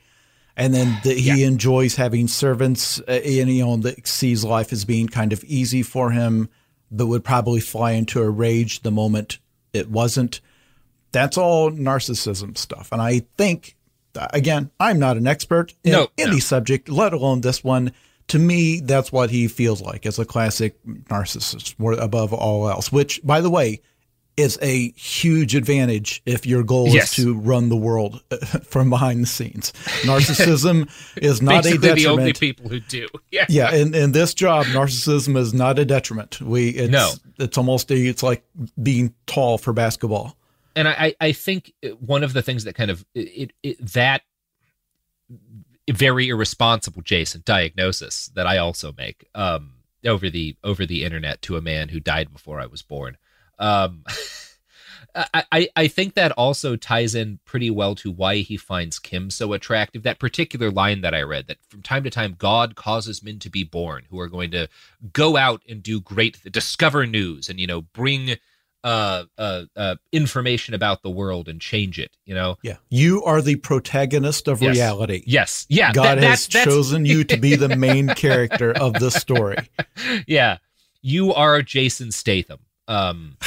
and 0.57 0.73
then 0.73 0.97
the, 1.03 1.13
he 1.13 1.41
yeah. 1.41 1.47
enjoys 1.47 1.95
having 1.95 2.27
servants 2.27 2.99
uh, 3.07 3.11
and 3.11 3.49
you 3.49 3.63
know 3.63 3.77
that 3.77 4.05
sees 4.07 4.43
life 4.43 4.73
as 4.73 4.83
being 4.83 5.07
kind 5.07 5.31
of 5.31 5.43
easy 5.45 5.83
for 5.83 6.11
him 6.11 6.49
but 6.91 7.05
would 7.05 7.23
probably 7.23 7.61
fly 7.61 7.91
into 7.91 8.21
a 8.21 8.29
rage 8.29 8.81
the 8.81 8.91
moment 8.91 9.39
it 9.71 9.89
wasn't 9.89 10.41
that's 11.11 11.37
all 11.37 11.71
narcissism 11.71 12.57
stuff 12.57 12.91
and 12.91 13.01
i 13.01 13.19
think 13.37 13.75
again 14.33 14.69
i'm 14.79 14.99
not 14.99 15.15
an 15.15 15.27
expert 15.27 15.73
in 15.83 15.91
no, 15.91 16.07
any 16.17 16.31
no. 16.31 16.39
subject 16.39 16.89
let 16.89 17.13
alone 17.13 17.41
this 17.41 17.63
one 17.63 17.91
to 18.27 18.39
me 18.39 18.81
that's 18.81 19.11
what 19.11 19.29
he 19.29 19.47
feels 19.47 19.81
like 19.81 20.05
as 20.05 20.19
a 20.19 20.25
classic 20.25 20.75
narcissist 20.85 21.77
more 21.77 21.93
above 21.93 22.33
all 22.33 22.67
else 22.67 22.91
which 22.91 23.21
by 23.23 23.39
the 23.39 23.49
way 23.49 23.79
is 24.37 24.57
a 24.61 24.91
huge 24.91 25.55
advantage 25.55 26.21
if 26.25 26.45
your 26.45 26.63
goal 26.63 26.87
yes. 26.89 27.17
is 27.17 27.25
to 27.25 27.33
run 27.35 27.69
the 27.69 27.75
world 27.75 28.21
from 28.63 28.89
behind 28.89 29.23
the 29.23 29.27
scenes. 29.27 29.73
Narcissism 30.03 30.89
is 31.17 31.41
not 31.41 31.65
a 31.65 31.71
detriment. 31.71 31.99
the 31.99 32.07
only 32.07 32.33
people 32.33 32.69
who 32.69 32.79
do. 32.79 33.07
Yeah. 33.29 33.45
Yeah. 33.49 33.73
In, 33.73 33.93
in 33.93 34.13
this 34.13 34.33
job, 34.33 34.65
narcissism 34.67 35.35
is 35.37 35.53
not 35.53 35.77
a 35.79 35.85
detriment. 35.85 36.39
We, 36.39 36.69
it's, 36.69 36.91
no. 36.91 37.11
it's 37.37 37.57
almost 37.57 37.91
a, 37.91 37.95
it's 37.95 38.23
like 38.23 38.43
being 38.81 39.13
tall 39.25 39.57
for 39.57 39.73
basketball. 39.73 40.37
And 40.75 40.87
I, 40.87 41.13
I 41.19 41.33
think 41.33 41.73
one 41.99 42.23
of 42.23 42.33
the 42.33 42.41
things 42.41 42.63
that 42.63 42.73
kind 42.73 42.89
of, 42.89 43.05
it, 43.13 43.51
it 43.63 43.85
that 43.93 44.21
very 45.91 46.29
irresponsible 46.29 47.01
Jason 47.01 47.41
diagnosis 47.45 48.27
that 48.35 48.47
I 48.47 48.57
also 48.57 48.93
make 48.97 49.27
um, 49.35 49.73
over 50.05 50.29
the 50.29 50.55
over 50.63 50.85
the 50.85 51.03
internet 51.03 51.41
to 51.43 51.57
a 51.57 51.61
man 51.61 51.89
who 51.89 51.99
died 51.99 52.31
before 52.31 52.59
I 52.59 52.65
was 52.65 52.81
born. 52.81 53.17
Um, 53.59 54.03
I, 55.33 55.67
I 55.75 55.87
think 55.87 56.13
that 56.13 56.31
also 56.33 56.75
ties 56.75 57.15
in 57.15 57.39
pretty 57.43 57.71
well 57.71 57.95
to 57.95 58.11
why 58.11 58.37
he 58.37 58.55
finds 58.55 58.99
Kim 58.99 59.31
so 59.31 59.53
attractive. 59.53 60.03
That 60.03 60.19
particular 60.19 60.69
line 60.69 61.01
that 61.01 61.15
I 61.15 61.23
read 61.23 61.47
that 61.47 61.57
from 61.69 61.81
time 61.81 62.03
to 62.03 62.11
time, 62.11 62.35
God 62.37 62.75
causes 62.75 63.23
men 63.23 63.39
to 63.39 63.49
be 63.49 63.63
born 63.63 64.03
who 64.09 64.19
are 64.19 64.27
going 64.27 64.51
to 64.51 64.67
go 65.13 65.35
out 65.35 65.63
and 65.67 65.81
do 65.81 65.99
great, 65.99 66.39
discover 66.51 67.07
news 67.07 67.49
and, 67.49 67.59
you 67.59 67.65
know, 67.65 67.81
bring 67.81 68.35
uh, 68.83 69.25
uh, 69.37 69.63
uh, 69.75 69.95
information 70.11 70.73
about 70.73 71.01
the 71.01 71.09
world 71.09 71.49
and 71.49 71.59
change 71.59 71.99
it. 71.99 72.15
You 72.25 72.35
know, 72.35 72.57
yeah, 72.61 72.77
you 72.89 73.23
are 73.23 73.41
the 73.41 73.55
protagonist 73.55 74.47
of 74.47 74.61
yes. 74.61 74.75
reality. 74.75 75.23
Yes, 75.25 75.65
yeah, 75.67 75.91
God 75.91 76.19
that, 76.19 76.23
has 76.23 76.47
that's, 76.47 76.65
chosen 76.65 77.03
that's... 77.03 77.13
you 77.13 77.23
to 77.25 77.37
be 77.37 77.55
the 77.55 77.75
main 77.75 78.07
character 78.09 78.71
of 78.71 78.93
the 78.93 79.11
story. 79.11 79.57
Yeah, 80.27 80.57
you 81.01 81.33
are 81.33 81.61
Jason 81.63 82.11
Statham. 82.11 82.59
Um, 82.87 83.37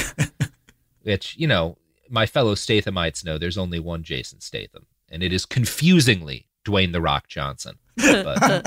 which 1.02 1.36
you 1.36 1.46
know, 1.46 1.76
my 2.08 2.26
fellow 2.26 2.54
Stathamites 2.54 3.24
know. 3.24 3.38
There's 3.38 3.58
only 3.58 3.78
one 3.78 4.02
Jason 4.02 4.40
Statham, 4.40 4.86
and 5.08 5.22
it 5.22 5.32
is 5.32 5.46
confusingly 5.46 6.46
Dwayne 6.64 6.92
the 6.92 7.00
Rock 7.00 7.28
Johnson. 7.28 7.78
But, 7.96 8.66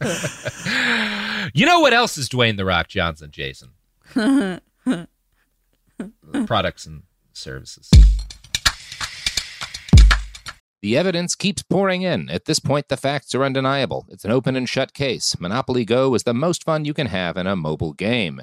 you 1.54 1.66
know 1.66 1.80
what 1.80 1.92
else 1.92 2.18
is 2.18 2.28
Dwayne 2.28 2.56
the 2.56 2.64
Rock 2.64 2.88
Johnson, 2.88 3.30
Jason? 3.30 3.70
products 6.46 6.86
and 6.86 7.02
services. 7.32 7.90
The 10.82 10.98
evidence 10.98 11.34
keeps 11.34 11.62
pouring 11.62 12.02
in. 12.02 12.28
At 12.28 12.44
this 12.44 12.58
point, 12.58 12.88
the 12.88 12.98
facts 12.98 13.34
are 13.34 13.42
undeniable. 13.42 14.04
It's 14.10 14.26
an 14.26 14.30
open 14.30 14.54
and 14.54 14.68
shut 14.68 14.92
case. 14.92 15.40
Monopoly 15.40 15.86
Go 15.86 16.14
is 16.14 16.24
the 16.24 16.34
most 16.34 16.62
fun 16.62 16.84
you 16.84 16.92
can 16.92 17.06
have 17.06 17.38
in 17.38 17.46
a 17.46 17.56
mobile 17.56 17.94
game. 17.94 18.42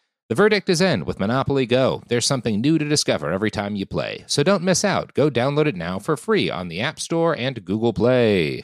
The 0.31 0.35
verdict 0.35 0.69
is 0.69 0.79
in 0.79 1.03
with 1.03 1.19
Monopoly 1.19 1.65
Go. 1.65 2.03
There's 2.07 2.25
something 2.25 2.61
new 2.61 2.77
to 2.77 2.87
discover 2.87 3.33
every 3.33 3.51
time 3.51 3.75
you 3.75 3.85
play. 3.85 4.23
So 4.27 4.43
don't 4.43 4.63
miss 4.63 4.85
out. 4.85 5.13
Go 5.13 5.29
download 5.29 5.65
it 5.65 5.75
now 5.75 5.99
for 5.99 6.15
free 6.15 6.49
on 6.49 6.69
the 6.69 6.79
App 6.79 7.01
Store 7.01 7.35
and 7.35 7.65
Google 7.65 7.91
Play. 7.91 8.63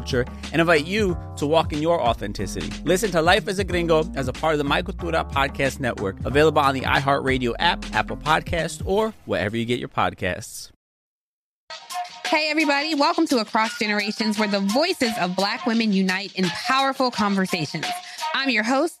culture 0.01 0.25
and 0.51 0.59
invite 0.59 0.85
you 0.85 1.17
to 1.37 1.45
walk 1.45 1.73
in 1.73 1.81
your 1.81 2.01
authenticity. 2.01 2.69
Listen 2.83 3.11
to 3.11 3.21
Life 3.21 3.47
as 3.47 3.59
a 3.59 3.63
Gringo 3.63 4.03
as 4.15 4.27
a 4.27 4.33
part 4.33 4.53
of 4.53 4.57
the 4.57 4.63
My 4.63 4.81
Cultura 4.81 5.29
Podcast 5.31 5.79
Network, 5.79 6.17
available 6.25 6.61
on 6.61 6.73
the 6.73 6.81
iHeartRadio 6.81 7.53
app, 7.59 7.85
Apple 7.93 8.17
Podcast, 8.17 8.81
or 8.85 9.13
wherever 9.25 9.55
you 9.55 9.65
get 9.65 9.79
your 9.79 9.89
podcasts. 9.89 10.71
Hey, 12.25 12.49
everybody, 12.49 12.95
welcome 12.95 13.27
to 13.27 13.39
Across 13.39 13.77
Generations, 13.77 14.39
where 14.39 14.47
the 14.47 14.61
voices 14.61 15.11
of 15.19 15.35
Black 15.35 15.65
women 15.65 15.91
unite 15.91 16.33
in 16.35 16.45
powerful 16.45 17.11
conversations. 17.11 17.85
I'm 18.33 18.49
your 18.49 18.63
host, 18.63 19.00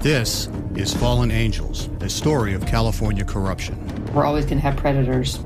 This 0.00 0.48
is 0.76 0.94
Fallen 0.94 1.30
Angels, 1.30 1.88
a 2.00 2.08
story 2.08 2.54
of 2.54 2.64
California 2.66 3.24
corruption. 3.24 3.76
We're 4.14 4.24
always 4.24 4.44
going 4.44 4.58
to 4.58 4.62
have 4.62 4.76
predators. 4.76 5.40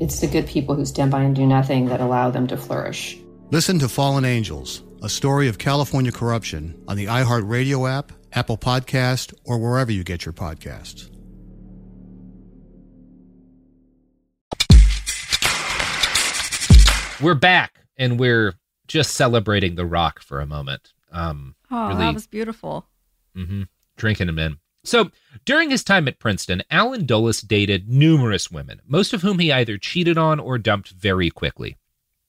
It's 0.00 0.20
the 0.20 0.28
good 0.28 0.46
people 0.46 0.74
who 0.74 0.84
stand 0.84 1.10
by 1.10 1.22
and 1.22 1.34
do 1.34 1.44
nothing 1.46 1.86
that 1.86 2.00
allow 2.00 2.30
them 2.30 2.46
to 2.48 2.56
flourish. 2.56 3.18
Listen 3.50 3.78
to 3.80 3.88
Fallen 3.88 4.24
Angels, 4.24 4.84
a 5.02 5.08
story 5.08 5.48
of 5.48 5.58
California 5.58 6.12
corruption 6.12 6.80
on 6.86 6.96
the 6.96 7.06
iHeartRadio 7.06 7.90
app, 7.90 8.12
Apple 8.32 8.58
Podcast, 8.58 9.34
or 9.44 9.58
wherever 9.58 9.90
you 9.90 10.04
get 10.04 10.24
your 10.24 10.34
podcasts. 10.34 11.10
We're 17.20 17.34
back 17.34 17.80
and 17.96 18.20
we're 18.20 18.54
just 18.86 19.14
celebrating 19.14 19.74
The 19.74 19.84
Rock 19.86 20.20
for 20.20 20.40
a 20.40 20.46
moment. 20.46 20.92
Um, 21.10 21.56
oh, 21.70 21.88
really 21.88 22.00
that 22.00 22.14
was 22.14 22.26
beautiful 22.28 22.86
hmm 23.46 23.62
Drinking 23.96 24.28
him 24.28 24.38
in. 24.38 24.58
So 24.84 25.10
during 25.44 25.70
his 25.70 25.82
time 25.82 26.06
at 26.06 26.20
Princeton, 26.20 26.62
Allen 26.70 27.04
Dulles 27.04 27.40
dated 27.40 27.88
numerous 27.88 28.50
women, 28.50 28.80
most 28.86 29.12
of 29.12 29.22
whom 29.22 29.40
he 29.40 29.50
either 29.52 29.76
cheated 29.76 30.16
on 30.16 30.38
or 30.38 30.56
dumped 30.56 30.90
very 30.90 31.30
quickly. 31.30 31.76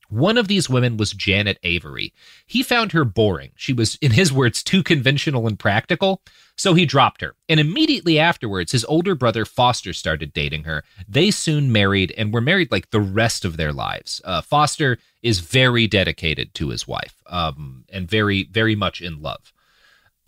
One 0.09 0.39
of 0.39 0.47
these 0.47 0.67
women 0.67 0.97
was 0.97 1.11
Janet 1.11 1.59
Avery. 1.61 2.13
He 2.47 2.63
found 2.63 2.91
her 2.91 3.05
boring. 3.05 3.51
She 3.55 3.73
was, 3.73 3.95
in 4.01 4.11
his 4.11 4.33
words, 4.33 4.63
too 4.63 4.81
conventional 4.81 5.45
and 5.45 5.59
practical, 5.59 6.23
so 6.57 6.73
he 6.73 6.87
dropped 6.87 7.21
her. 7.21 7.35
And 7.47 7.59
immediately 7.59 8.17
afterwards, 8.17 8.71
his 8.71 8.83
older 8.85 9.13
brother 9.13 9.45
Foster 9.45 9.93
started 9.93 10.33
dating 10.33 10.63
her. 10.63 10.83
They 11.07 11.29
soon 11.29 11.71
married 11.71 12.11
and 12.17 12.33
were 12.33 12.41
married 12.41 12.71
like 12.71 12.89
the 12.89 12.99
rest 12.99 13.45
of 13.45 13.57
their 13.57 13.71
lives. 13.71 14.19
Uh, 14.25 14.41
Foster 14.41 14.97
is 15.21 15.39
very 15.39 15.85
dedicated 15.85 16.55
to 16.55 16.69
his 16.69 16.87
wife 16.87 17.21
um, 17.27 17.85
and 17.89 18.09
very, 18.09 18.45
very 18.45 18.75
much 18.75 19.01
in 19.01 19.21
love. 19.21 19.53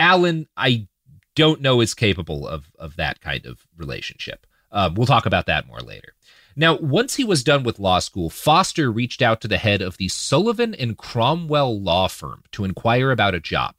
Allen, 0.02 0.48
I 0.58 0.88
don't 1.36 1.62
know 1.62 1.80
is 1.80 1.94
capable 1.94 2.48
of 2.48 2.72
of 2.80 2.96
that 2.96 3.22
kind 3.22 3.46
of 3.46 3.66
relationship. 3.78 4.48
Um, 4.72 4.96
we'll 4.96 5.06
talk 5.06 5.26
about 5.26 5.46
that 5.46 5.68
more 5.68 5.80
later. 5.80 6.14
Now, 6.56 6.76
once 6.78 7.16
he 7.16 7.24
was 7.24 7.44
done 7.44 7.64
with 7.64 7.80
law 7.80 8.00
school, 8.00 8.30
Foster 8.30 8.92
reached 8.92 9.22
out 9.22 9.40
to 9.42 9.48
the 9.48 9.58
head 9.58 9.82
of 9.82 9.98
the 9.98 10.08
Sullivan 10.10 10.74
and 10.74 10.98
Cromwell 10.98 11.80
law 11.80 12.08
firm 12.08 12.44
to 12.52 12.66
inquire 12.66 13.12
about 13.12 13.36
a 13.36 13.40
job. 13.40 13.76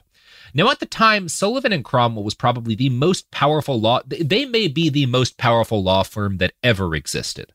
Now, 0.54 0.70
at 0.70 0.80
the 0.80 0.86
time, 0.86 1.28
Sullivan 1.28 1.72
and 1.72 1.84
Cromwell 1.84 2.24
was 2.24 2.34
probably 2.34 2.74
the 2.74 2.90
most 2.90 3.30
powerful 3.30 3.80
law. 3.80 4.00
They 4.06 4.44
may 4.44 4.68
be 4.68 4.88
the 4.90 5.06
most 5.06 5.38
powerful 5.38 5.82
law 5.82 6.02
firm 6.02 6.38
that 6.38 6.52
ever 6.62 6.94
existed, 6.94 7.52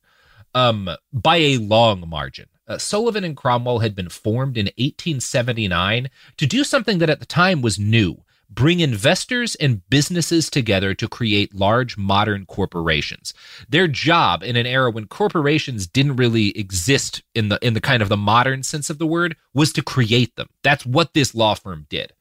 um, 0.54 0.90
by 1.14 1.38
a 1.38 1.58
long 1.58 2.08
margin. 2.08 2.48
Uh, 2.68 2.78
Sullivan 2.78 3.24
and 3.24 3.38
Cromwell 3.38 3.80
had 3.80 3.96
been 3.96 4.10
formed 4.10 4.58
in 4.58 4.66
1879 4.78 6.10
to 6.36 6.46
do 6.46 6.64
something 6.64 6.98
that 6.98 7.10
at 7.10 7.20
the 7.20 7.26
time 7.26 7.62
was 7.62 7.80
new 7.80 8.24
bring 8.50 8.80
investors 8.80 9.56
and 9.56 9.88
businesses 9.90 10.50
together 10.50 10.94
to 10.94 11.08
create 11.08 11.54
large 11.54 11.98
modern 11.98 12.46
corporations. 12.46 13.34
Their 13.70 13.88
job 13.88 14.44
in 14.44 14.56
an 14.56 14.66
era 14.66 14.90
when 14.90 15.08
corporations 15.08 15.88
didn't 15.88 16.16
really 16.16 16.58
exist 16.58 17.22
in 17.36 17.50
the 17.50 17.60
in 17.62 17.74
the 17.74 17.82
kind 17.82 18.02
of 18.02 18.10
the 18.10 18.18
modern 18.18 18.64
sense 18.64 18.90
of 18.90 18.98
the 18.98 19.08
word 19.08 19.36
was 19.54 19.74
to 19.74 19.84
create 19.84 20.36
them. 20.36 20.50
That's 20.64 20.86
what 20.86 21.14
this 21.14 21.36
law 21.36 21.56
firm 21.56 21.86
did. 21.90 22.14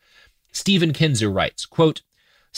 Stephen 0.53 0.93
Kinzer 0.93 1.31
writes, 1.31 1.67
quote, 1.67 2.01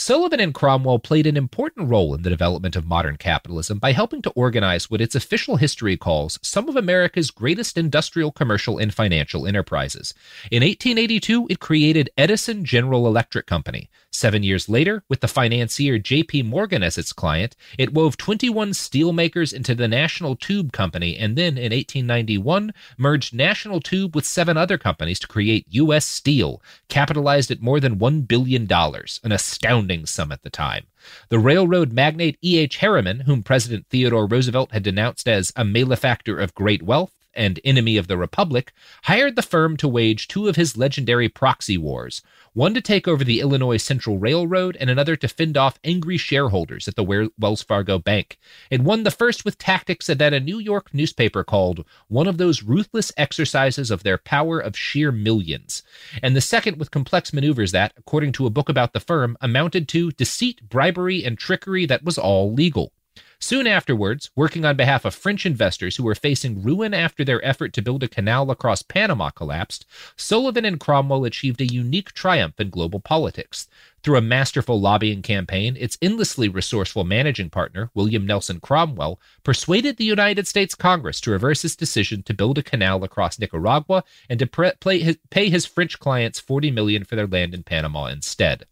Sullivan 0.01 0.39
and 0.39 0.53
Cromwell 0.53 0.99
played 0.99 1.27
an 1.27 1.35
important 1.35 1.89
role 1.89 2.15
in 2.15 2.21
the 2.21 2.29
development 2.29 2.77
of 2.77 2.87
modern 2.87 3.17
capitalism 3.17 3.79
by 3.79 3.91
helping 3.91 4.21
to 4.21 4.29
organize 4.29 4.89
what 4.89 5.01
its 5.01 5.13
official 5.13 5.57
history 5.57 5.97
calls 5.97 6.39
some 6.41 6.69
of 6.69 6.77
America's 6.77 7.31
greatest 7.31 7.77
industrial, 7.77 8.31
commercial, 8.31 8.77
and 8.77 8.93
financial 8.93 9.45
enterprises. 9.45 10.13
In 10.51 10.63
1882, 10.63 11.47
it 11.49 11.59
created 11.59 12.09
Edison 12.17 12.63
General 12.63 13.07
Electric 13.07 13.45
Company. 13.45 13.89
Seven 14.11 14.41
years 14.41 14.67
later, 14.67 15.03
with 15.07 15.21
the 15.21 15.27
financier 15.27 15.99
J.P. 15.99 16.43
Morgan 16.43 16.81
as 16.81 16.97
its 16.97 17.13
client, 17.13 17.55
it 17.77 17.93
wove 17.93 18.17
21 18.17 18.71
steelmakers 18.71 19.53
into 19.53 19.75
the 19.75 19.87
National 19.87 20.35
Tube 20.35 20.71
Company 20.71 21.15
and 21.15 21.35
then, 21.35 21.57
in 21.57 21.71
1891, 21.71 22.73
merged 22.97 23.35
National 23.35 23.79
Tube 23.79 24.15
with 24.15 24.25
seven 24.25 24.57
other 24.57 24.79
companies 24.79 25.19
to 25.19 25.27
create 25.27 25.67
U.S. 25.69 26.05
Steel, 26.05 26.61
capitalized 26.87 27.51
at 27.51 27.61
more 27.61 27.79
than 27.79 27.99
$1 27.99 28.27
billion, 28.27 28.67
an 28.71 29.31
astounding 29.31 30.05
sum 30.07 30.31
at 30.31 30.41
the 30.41 30.49
time. 30.49 30.87
The 31.29 31.39
railroad 31.39 31.93
magnate 31.93 32.37
E.H. 32.43 32.77
Harriman, 32.77 33.21
whom 33.21 33.43
President 33.43 33.85
Theodore 33.89 34.25
Roosevelt 34.25 34.71
had 34.71 34.83
denounced 34.83 35.27
as 35.27 35.53
a 35.55 35.63
malefactor 35.63 36.39
of 36.39 36.55
great 36.55 36.81
wealth, 36.81 37.13
and 37.33 37.59
enemy 37.63 37.97
of 37.97 38.07
the 38.07 38.17
Republic, 38.17 38.73
hired 39.03 39.35
the 39.35 39.41
firm 39.41 39.77
to 39.77 39.87
wage 39.87 40.27
two 40.27 40.47
of 40.47 40.55
his 40.55 40.77
legendary 40.77 41.29
proxy 41.29 41.77
wars 41.77 42.21
one 42.53 42.73
to 42.73 42.81
take 42.81 43.07
over 43.07 43.23
the 43.23 43.39
Illinois 43.39 43.77
Central 43.77 44.17
Railroad, 44.17 44.75
and 44.79 44.89
another 44.89 45.15
to 45.15 45.27
fend 45.27 45.55
off 45.55 45.79
angry 45.83 46.17
shareholders 46.17 46.87
at 46.87 46.95
the 46.95 47.29
Wells 47.37 47.63
Fargo 47.63 47.99
Bank. 47.99 48.37
It 48.69 48.81
won 48.81 49.03
the 49.03 49.11
first 49.11 49.45
with 49.45 49.57
tactics 49.57 50.07
that 50.07 50.33
a 50.33 50.39
New 50.39 50.59
York 50.59 50.93
newspaper 50.93 51.43
called 51.43 51.85
one 52.07 52.27
of 52.27 52.37
those 52.37 52.63
ruthless 52.63 53.11
exercises 53.17 53.91
of 53.91 54.03
their 54.03 54.17
power 54.17 54.59
of 54.59 54.77
sheer 54.77 55.11
millions, 55.11 55.83
and 56.23 56.35
the 56.35 56.41
second 56.41 56.77
with 56.77 56.91
complex 56.91 57.31
maneuvers 57.31 57.71
that, 57.71 57.93
according 57.97 58.31
to 58.33 58.45
a 58.45 58.51
book 58.51 58.67
about 58.67 58.93
the 58.93 58.99
firm, 58.99 59.37
amounted 59.41 59.87
to 59.89 60.11
deceit, 60.11 60.67
bribery, 60.67 61.23
and 61.23 61.37
trickery 61.37 61.85
that 61.85 62.03
was 62.03 62.17
all 62.17 62.51
legal. 62.51 62.91
Soon 63.41 63.67
afterwards, 63.67 64.29
working 64.35 64.65
on 64.65 64.75
behalf 64.75 65.05
of 65.05 65.15
French 65.15 65.45
investors 65.45 65.95
who 65.95 66.03
were 66.03 66.13
facing 66.13 66.61
ruin 66.61 66.93
after 66.93 67.23
their 67.23 67.43
effort 67.45 67.71
to 67.71 67.81
build 67.81 68.03
a 68.03 68.09
canal 68.09 68.51
across 68.51 68.81
Panama 68.81 69.29
collapsed, 69.29 69.85
Sullivan 70.17 70.65
and 70.65 70.77
Cromwell 70.77 71.23
achieved 71.23 71.61
a 71.61 71.65
unique 71.65 72.11
triumph 72.11 72.59
in 72.59 72.69
global 72.69 72.99
politics. 72.99 73.69
Through 74.03 74.17
a 74.17 74.21
masterful 74.21 74.81
lobbying 74.81 75.21
campaign, 75.21 75.77
its 75.79 75.97
endlessly 76.01 76.49
resourceful 76.49 77.05
managing 77.05 77.49
partner, 77.49 77.89
William 77.93 78.25
Nelson 78.25 78.59
Cromwell, 78.59 79.21
persuaded 79.43 79.95
the 79.95 80.03
United 80.03 80.45
States 80.45 80.75
Congress 80.75 81.21
to 81.21 81.31
reverse 81.31 81.63
its 81.63 81.77
decision 81.77 82.23
to 82.23 82.33
build 82.33 82.57
a 82.57 82.63
canal 82.63 83.05
across 83.05 83.39
Nicaragua 83.39 84.03
and 84.29 84.39
to 84.39 84.47
pre- 84.47 84.99
his, 84.99 85.17
pay 85.29 85.49
his 85.49 85.65
French 85.65 85.97
clients 85.97 86.41
40 86.41 86.71
million 86.71 87.05
for 87.05 87.15
their 87.15 87.27
land 87.27 87.53
in 87.53 87.63
Panama 87.63 88.07
instead. 88.07 88.65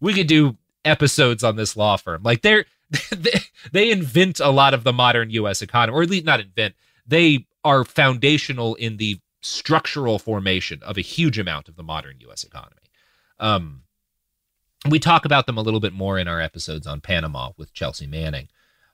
We 0.00 0.12
could 0.12 0.26
do 0.26 0.56
episodes 0.84 1.44
on 1.44 1.56
this 1.56 1.76
law 1.76 1.96
firm. 1.96 2.22
Like 2.24 2.42
they're 2.42 2.64
they, 3.10 3.40
they 3.72 3.90
invent 3.90 4.40
a 4.40 4.50
lot 4.50 4.74
of 4.74 4.84
the 4.84 4.92
modern 4.92 5.30
U.S. 5.30 5.62
economy, 5.62 5.96
or 5.96 6.02
at 6.02 6.10
least 6.10 6.24
not 6.24 6.40
invent. 6.40 6.74
They 7.06 7.46
are 7.64 7.84
foundational 7.84 8.74
in 8.76 8.96
the 8.96 9.20
structural 9.40 10.18
formation 10.18 10.82
of 10.82 10.96
a 10.96 11.02
huge 11.02 11.38
amount 11.38 11.68
of 11.68 11.76
the 11.76 11.82
modern 11.82 12.16
U.S. 12.20 12.44
economy. 12.44 12.76
Um, 13.38 13.82
we 14.88 14.98
talk 14.98 15.24
about 15.24 15.46
them 15.46 15.58
a 15.58 15.62
little 15.62 15.80
bit 15.80 15.92
more 15.92 16.18
in 16.18 16.28
our 16.28 16.40
episodes 16.40 16.86
on 16.86 17.00
Panama 17.00 17.50
with 17.56 17.72
Chelsea 17.72 18.06
Manning, 18.06 18.48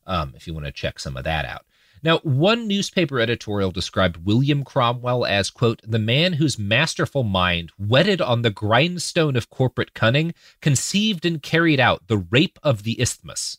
um, 0.06 0.32
if 0.36 0.46
you 0.46 0.54
want 0.54 0.66
to 0.66 0.72
check 0.72 0.98
some 0.98 1.16
of 1.16 1.24
that 1.24 1.44
out. 1.44 1.66
Now, 2.02 2.18
one 2.18 2.68
newspaper 2.68 3.18
editorial 3.18 3.70
described 3.70 4.26
William 4.26 4.62
Cromwell 4.62 5.24
as, 5.24 5.48
quote, 5.48 5.80
the 5.82 5.98
man 5.98 6.34
whose 6.34 6.58
masterful 6.58 7.22
mind, 7.22 7.72
whetted 7.78 8.20
on 8.20 8.42
the 8.42 8.50
grindstone 8.50 9.36
of 9.36 9.48
corporate 9.48 9.94
cunning, 9.94 10.34
conceived 10.60 11.24
and 11.24 11.42
carried 11.42 11.80
out 11.80 12.06
the 12.06 12.18
rape 12.18 12.58
of 12.62 12.82
the 12.82 13.00
isthmus, 13.00 13.56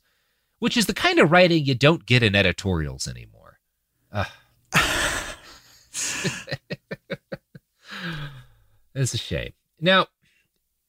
which 0.65 0.77
is 0.77 0.87
the 0.87 0.95
kind 0.95 1.19
of 1.19 1.29
writing 1.29 1.63
you 1.63 1.75
don't 1.75 2.07
get 2.07 2.23
in 2.23 2.35
editorials 2.35 3.07
anymore. 3.07 3.59
Uh. 4.11 4.25
it's 8.95 9.13
a 9.13 9.17
shame. 9.19 9.53
Now, 9.79 10.07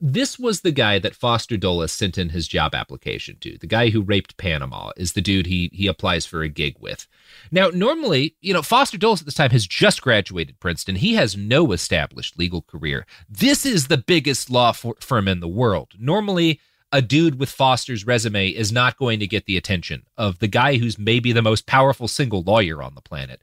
this 0.01 0.39
was 0.39 0.63
the 0.63 0.73
guy 0.73 0.99
that 1.01 1.15
Foster 1.15 1.59
Dulles 1.59 1.93
sent 1.93 2.17
in 2.17 2.31
his 2.31 2.49
job 2.49 2.75
application 2.75 3.37
to. 3.41 3.59
The 3.59 3.67
guy 3.67 3.91
who 3.91 4.01
raped 4.01 4.39
Panama 4.39 4.93
is 4.97 5.13
the 5.13 5.21
dude 5.21 5.45
he 5.45 5.69
he 5.75 5.87
applies 5.89 6.25
for 6.25 6.41
a 6.41 6.49
gig 6.49 6.77
with. 6.81 7.07
Now, 7.53 7.69
normally, 7.69 8.35
you 8.41 8.55
know, 8.55 8.63
Foster 8.63 8.97
Dulles 8.97 9.21
at 9.21 9.27
this 9.27 9.35
time 9.35 9.51
has 9.51 9.67
just 9.67 10.01
graduated 10.01 10.59
Princeton. 10.59 10.97
He 10.97 11.17
has 11.17 11.37
no 11.37 11.73
established 11.73 12.39
legal 12.39 12.63
career. 12.63 13.05
This 13.29 13.67
is 13.67 13.89
the 13.89 13.99
biggest 13.99 14.49
law 14.49 14.73
for, 14.73 14.95
firm 15.01 15.29
in 15.29 15.41
the 15.41 15.47
world. 15.47 15.93
Normally, 15.99 16.61
a 16.97 17.03
dude 17.03 17.39
with 17.39 17.51
Foster's 17.51 18.07
resume 18.07 18.49
is 18.49 18.73
not 18.73 18.97
going 18.97 19.21
to 19.21 19.27
get 19.27 19.45
the 19.45 19.59
attention 19.59 20.07
of 20.17 20.39
the 20.39 20.49
guy 20.49 20.79
who's 20.79 20.99
maybe 20.99 21.31
the 21.31 21.43
most 21.43 21.67
powerful 21.67 22.09
single 22.09 22.43
lawyer 22.43 22.83
on 22.83 22.95
the 22.95 23.03
planet. 23.03 23.43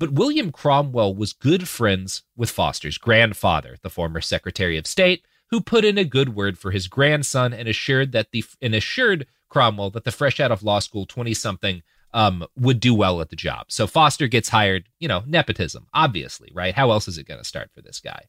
But 0.00 0.14
William 0.14 0.50
Cromwell 0.50 1.14
was 1.14 1.32
good 1.32 1.68
friends 1.68 2.24
with 2.36 2.50
Foster's 2.50 2.98
grandfather, 2.98 3.76
the 3.82 3.88
former 3.88 4.20
Secretary 4.20 4.76
of 4.76 4.86
State 4.86 5.24
who 5.50 5.60
put 5.60 5.84
in 5.84 5.96
a 5.96 6.04
good 6.04 6.34
word 6.34 6.58
for 6.58 6.72
his 6.72 6.88
grandson 6.88 7.52
and 7.52 7.68
assured 7.68 8.10
that 8.12 8.32
the 8.32 8.44
and 8.60 8.74
assured 8.74 9.26
Cromwell 9.48 9.90
that 9.90 10.02
the 10.02 10.10
fresh 10.12 10.40
out 10.40 10.50
of 10.50 10.64
law 10.64 10.80
school 10.80 11.06
20 11.06 11.32
something 11.34 11.82
um, 12.12 12.44
would 12.56 12.80
do 12.80 12.94
well 12.94 13.20
at 13.20 13.30
the 13.30 13.36
job. 13.36 13.66
So 13.68 13.86
Foster 13.86 14.26
gets 14.26 14.48
hired, 14.48 14.88
you 14.98 15.06
know, 15.08 15.22
nepotism, 15.24 15.86
obviously, 15.94 16.50
right? 16.52 16.74
How 16.74 16.90
else 16.90 17.06
is 17.06 17.16
it 17.16 17.28
going 17.28 17.38
to 17.38 17.44
start 17.44 17.70
for 17.72 17.80
this 17.80 18.00
guy? 18.00 18.24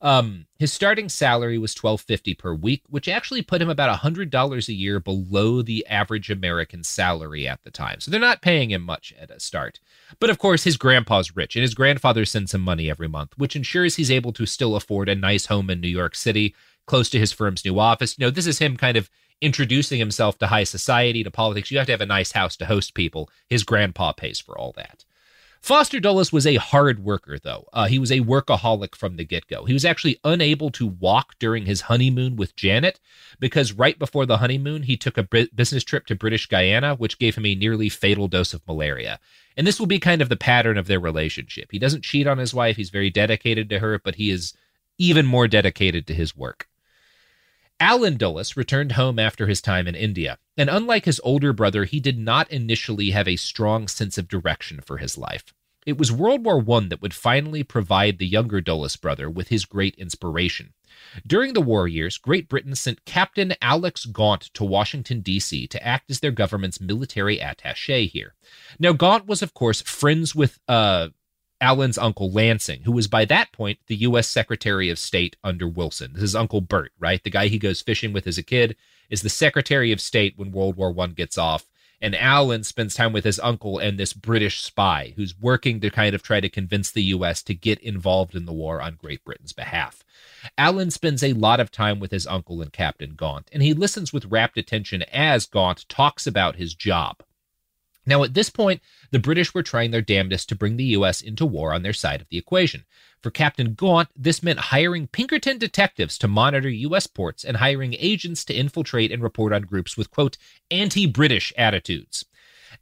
Um, 0.00 0.46
his 0.58 0.72
starting 0.72 1.08
salary 1.08 1.58
was 1.58 1.74
twelve 1.74 2.00
fifty 2.00 2.34
per 2.34 2.54
week, 2.54 2.82
which 2.88 3.08
actually 3.08 3.42
put 3.42 3.62
him 3.62 3.68
about 3.68 3.96
hundred 3.98 4.30
dollars 4.30 4.68
a 4.68 4.74
year 4.74 5.00
below 5.00 5.62
the 5.62 5.86
average 5.86 6.30
American 6.30 6.84
salary 6.84 7.48
at 7.48 7.62
the 7.62 7.70
time. 7.70 8.00
So 8.00 8.10
they're 8.10 8.20
not 8.20 8.42
paying 8.42 8.70
him 8.70 8.82
much 8.82 9.14
at 9.18 9.30
a 9.30 9.40
start. 9.40 9.80
But 10.20 10.30
of 10.30 10.38
course, 10.38 10.64
his 10.64 10.76
grandpa's 10.76 11.34
rich, 11.34 11.56
and 11.56 11.62
his 11.62 11.74
grandfather 11.74 12.24
sends 12.24 12.54
him 12.54 12.60
money 12.60 12.90
every 12.90 13.08
month, 13.08 13.32
which 13.36 13.56
ensures 13.56 13.96
he's 13.96 14.10
able 14.10 14.32
to 14.34 14.46
still 14.46 14.76
afford 14.76 15.08
a 15.08 15.14
nice 15.14 15.46
home 15.46 15.70
in 15.70 15.80
New 15.80 15.88
York 15.88 16.14
City, 16.14 16.54
close 16.86 17.10
to 17.10 17.18
his 17.18 17.32
firm's 17.32 17.64
new 17.64 17.78
office. 17.78 18.16
You 18.18 18.26
know, 18.26 18.30
this 18.30 18.46
is 18.46 18.58
him 18.58 18.76
kind 18.76 18.96
of 18.96 19.10
introducing 19.40 19.98
himself 19.98 20.38
to 20.38 20.46
high 20.46 20.64
society, 20.64 21.22
to 21.22 21.30
politics. 21.30 21.70
You 21.70 21.78
have 21.78 21.86
to 21.86 21.92
have 21.92 22.00
a 22.00 22.06
nice 22.06 22.32
house 22.32 22.56
to 22.56 22.66
host 22.66 22.94
people. 22.94 23.28
His 23.48 23.64
grandpa 23.64 24.12
pays 24.12 24.40
for 24.40 24.56
all 24.56 24.72
that. 24.76 25.04
Foster 25.66 25.98
Dulles 25.98 26.32
was 26.32 26.46
a 26.46 26.54
hard 26.54 27.02
worker, 27.02 27.40
though. 27.40 27.66
Uh, 27.72 27.86
he 27.86 27.98
was 27.98 28.12
a 28.12 28.20
workaholic 28.20 28.94
from 28.94 29.16
the 29.16 29.24
get 29.24 29.48
go. 29.48 29.64
He 29.64 29.72
was 29.72 29.84
actually 29.84 30.20
unable 30.22 30.70
to 30.70 30.86
walk 30.86 31.34
during 31.40 31.66
his 31.66 31.80
honeymoon 31.80 32.36
with 32.36 32.54
Janet 32.54 33.00
because 33.40 33.72
right 33.72 33.98
before 33.98 34.26
the 34.26 34.36
honeymoon, 34.36 34.84
he 34.84 34.96
took 34.96 35.18
a 35.18 35.24
business 35.24 35.82
trip 35.82 36.06
to 36.06 36.14
British 36.14 36.46
Guiana, 36.46 36.94
which 36.94 37.18
gave 37.18 37.34
him 37.34 37.44
a 37.46 37.56
nearly 37.56 37.88
fatal 37.88 38.28
dose 38.28 38.54
of 38.54 38.64
malaria. 38.68 39.18
And 39.56 39.66
this 39.66 39.80
will 39.80 39.88
be 39.88 39.98
kind 39.98 40.22
of 40.22 40.28
the 40.28 40.36
pattern 40.36 40.78
of 40.78 40.86
their 40.86 41.00
relationship. 41.00 41.72
He 41.72 41.80
doesn't 41.80 42.04
cheat 42.04 42.28
on 42.28 42.38
his 42.38 42.54
wife, 42.54 42.76
he's 42.76 42.90
very 42.90 43.10
dedicated 43.10 43.68
to 43.70 43.80
her, 43.80 43.98
but 43.98 44.14
he 44.14 44.30
is 44.30 44.54
even 44.98 45.26
more 45.26 45.48
dedicated 45.48 46.06
to 46.06 46.14
his 46.14 46.36
work. 46.36 46.68
Allen 47.80 48.16
Dulles 48.16 48.56
returned 48.56 48.92
home 48.92 49.18
after 49.18 49.48
his 49.48 49.60
time 49.60 49.86
in 49.86 49.94
India, 49.94 50.38
and 50.56 50.70
unlike 50.70 51.04
his 51.04 51.20
older 51.24 51.52
brother, 51.52 51.84
he 51.84 52.00
did 52.00 52.18
not 52.18 52.50
initially 52.50 53.10
have 53.10 53.28
a 53.28 53.36
strong 53.36 53.88
sense 53.88 54.16
of 54.16 54.28
direction 54.28 54.80
for 54.80 54.98
his 54.98 55.18
life. 55.18 55.52
It 55.86 55.98
was 55.98 56.10
World 56.10 56.44
War 56.44 56.58
I 56.76 56.80
that 56.88 57.00
would 57.00 57.14
finally 57.14 57.62
provide 57.62 58.18
the 58.18 58.26
younger 58.26 58.60
Dulles 58.60 58.96
brother 58.96 59.30
with 59.30 59.48
his 59.48 59.64
great 59.64 59.94
inspiration. 59.94 60.74
During 61.24 61.52
the 61.52 61.60
war 61.60 61.86
years, 61.86 62.18
Great 62.18 62.48
Britain 62.48 62.74
sent 62.74 63.04
Captain 63.04 63.54
Alex 63.62 64.04
Gaunt 64.04 64.42
to 64.54 64.64
Washington, 64.64 65.20
D.C. 65.20 65.66
to 65.68 65.86
act 65.86 66.10
as 66.10 66.20
their 66.20 66.32
government's 66.32 66.80
military 66.80 67.40
attache 67.40 68.06
here. 68.06 68.34
Now, 68.78 68.92
Gaunt 68.92 69.26
was, 69.26 69.42
of 69.42 69.54
course, 69.54 69.80
friends 69.82 70.34
with 70.34 70.58
uh, 70.66 71.08
Allen's 71.60 71.98
uncle 71.98 72.30
Lansing, 72.30 72.82
who 72.82 72.92
was 72.92 73.06
by 73.08 73.24
that 73.26 73.52
point 73.52 73.78
the 73.86 73.96
U.S. 73.96 74.28
Secretary 74.28 74.90
of 74.90 74.98
State 74.98 75.36
under 75.44 75.68
Wilson. 75.68 76.12
This 76.14 76.22
is 76.22 76.34
Uncle 76.34 76.60
Bert, 76.60 76.92
right? 76.98 77.22
The 77.22 77.30
guy 77.30 77.48
he 77.48 77.58
goes 77.58 77.80
fishing 77.80 78.12
with 78.12 78.26
as 78.26 78.38
a 78.38 78.42
kid 78.42 78.76
is 79.08 79.22
the 79.22 79.28
Secretary 79.28 79.92
of 79.92 80.00
State 80.00 80.34
when 80.36 80.52
World 80.52 80.76
War 80.76 80.92
One 80.92 81.12
gets 81.12 81.38
off. 81.38 81.66
And 82.06 82.14
Allen 82.14 82.62
spends 82.62 82.94
time 82.94 83.12
with 83.12 83.24
his 83.24 83.40
uncle 83.40 83.80
and 83.80 83.98
this 83.98 84.12
British 84.12 84.62
spy 84.62 85.12
who's 85.16 85.36
working 85.40 85.80
to 85.80 85.90
kind 85.90 86.14
of 86.14 86.22
try 86.22 86.38
to 86.38 86.48
convince 86.48 86.88
the 86.88 87.02
U.S. 87.02 87.42
to 87.42 87.52
get 87.52 87.80
involved 87.80 88.36
in 88.36 88.46
the 88.46 88.52
war 88.52 88.80
on 88.80 88.94
Great 88.94 89.24
Britain's 89.24 89.52
behalf. 89.52 90.04
Allen 90.56 90.92
spends 90.92 91.24
a 91.24 91.32
lot 91.32 91.58
of 91.58 91.72
time 91.72 91.98
with 91.98 92.12
his 92.12 92.24
uncle 92.24 92.62
and 92.62 92.72
Captain 92.72 93.16
Gaunt, 93.16 93.48
and 93.50 93.60
he 93.60 93.74
listens 93.74 94.12
with 94.12 94.26
rapt 94.26 94.56
attention 94.56 95.02
as 95.12 95.46
Gaunt 95.46 95.88
talks 95.88 96.28
about 96.28 96.54
his 96.54 96.74
job. 96.74 97.24
Now, 98.06 98.22
at 98.22 98.34
this 98.34 98.50
point, 98.50 98.80
the 99.10 99.18
British 99.18 99.52
were 99.52 99.64
trying 99.64 99.90
their 99.90 100.00
damnedest 100.00 100.48
to 100.48 100.54
bring 100.54 100.76
the 100.76 100.84
U.S. 100.84 101.20
into 101.20 101.44
war 101.44 101.72
on 101.72 101.82
their 101.82 101.92
side 101.92 102.20
of 102.20 102.28
the 102.28 102.38
equation. 102.38 102.84
For 103.20 103.30
Captain 103.30 103.74
Gaunt, 103.74 104.08
this 104.14 104.42
meant 104.42 104.60
hiring 104.60 105.08
Pinkerton 105.08 105.58
detectives 105.58 106.16
to 106.18 106.28
monitor 106.28 106.68
U.S. 106.68 107.06
ports 107.08 107.44
and 107.44 107.56
hiring 107.56 107.96
agents 107.98 108.44
to 108.44 108.54
infiltrate 108.54 109.10
and 109.10 109.22
report 109.22 109.52
on 109.52 109.62
groups 109.62 109.96
with, 109.96 110.10
quote, 110.10 110.38
anti 110.70 111.06
British 111.06 111.52
attitudes. 111.58 112.24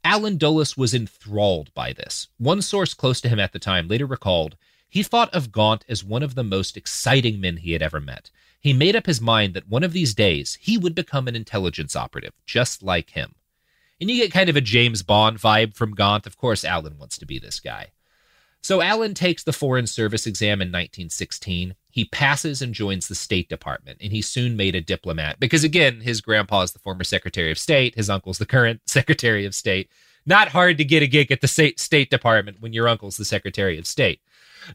Allen 0.03 0.37
Dulles 0.37 0.77
was 0.77 0.93
enthralled 0.93 1.73
by 1.73 1.93
this. 1.93 2.27
One 2.37 2.61
source 2.61 2.93
close 2.93 3.19
to 3.21 3.29
him 3.29 3.39
at 3.39 3.53
the 3.53 3.59
time 3.59 3.87
later 3.87 4.05
recalled 4.05 4.55
he 4.87 5.03
thought 5.03 5.33
of 5.33 5.51
Gaunt 5.51 5.83
as 5.89 6.03
one 6.03 6.23
of 6.23 6.35
the 6.35 6.43
most 6.43 6.77
exciting 6.77 7.41
men 7.41 7.57
he 7.57 7.73
had 7.73 7.81
ever 7.81 7.99
met. 7.99 8.29
He 8.61 8.71
made 8.71 8.95
up 8.95 9.07
his 9.07 9.19
mind 9.19 9.53
that 9.53 9.67
one 9.67 9.83
of 9.83 9.91
these 9.91 10.13
days 10.13 10.57
he 10.61 10.77
would 10.77 10.95
become 10.95 11.27
an 11.27 11.35
intelligence 11.35 11.95
operative, 11.95 12.33
just 12.45 12.81
like 12.81 13.09
him. 13.09 13.35
And 13.99 14.09
you 14.09 14.21
get 14.21 14.31
kind 14.31 14.49
of 14.49 14.55
a 14.55 14.61
James 14.61 15.03
Bond 15.03 15.39
vibe 15.39 15.75
from 15.75 15.93
Gaunt. 15.93 16.27
Of 16.27 16.37
course, 16.37 16.65
Allen 16.65 16.97
wants 16.97 17.17
to 17.17 17.25
be 17.25 17.39
this 17.39 17.59
guy. 17.59 17.91
So 18.65 18.81
Allen 18.81 19.13
takes 19.13 19.43
the 19.43 19.53
Foreign 19.53 19.85
Service 19.85 20.25
exam 20.25 20.59
in 20.59 20.69
1916. 20.69 21.75
He 21.91 22.05
passes 22.05 22.63
and 22.63 22.73
joins 22.73 23.07
the 23.07 23.13
State 23.13 23.47
Department, 23.47 23.99
and 24.01 24.11
he's 24.11 24.27
soon 24.27 24.57
made 24.57 24.73
a 24.73 24.81
diplomat 24.81 25.39
because, 25.39 25.63
again, 25.63 26.01
his 26.01 26.19
grandpa 26.19 26.63
is 26.63 26.71
the 26.71 26.79
former 26.79 27.03
Secretary 27.03 27.51
of 27.51 27.59
State, 27.59 27.93
his 27.93 28.09
uncle's 28.09 28.39
the 28.39 28.45
current 28.47 28.81
Secretary 28.87 29.45
of 29.45 29.53
State. 29.53 29.89
Not 30.25 30.47
hard 30.47 30.79
to 30.79 30.83
get 30.83 31.03
a 31.03 31.07
gig 31.07 31.31
at 31.31 31.41
the 31.41 31.47
State 31.47 32.09
Department 32.09 32.59
when 32.59 32.73
your 32.73 32.87
uncle's 32.87 33.17
the 33.17 33.23
Secretary 33.23 33.77
of 33.77 33.85
State. 33.85 34.19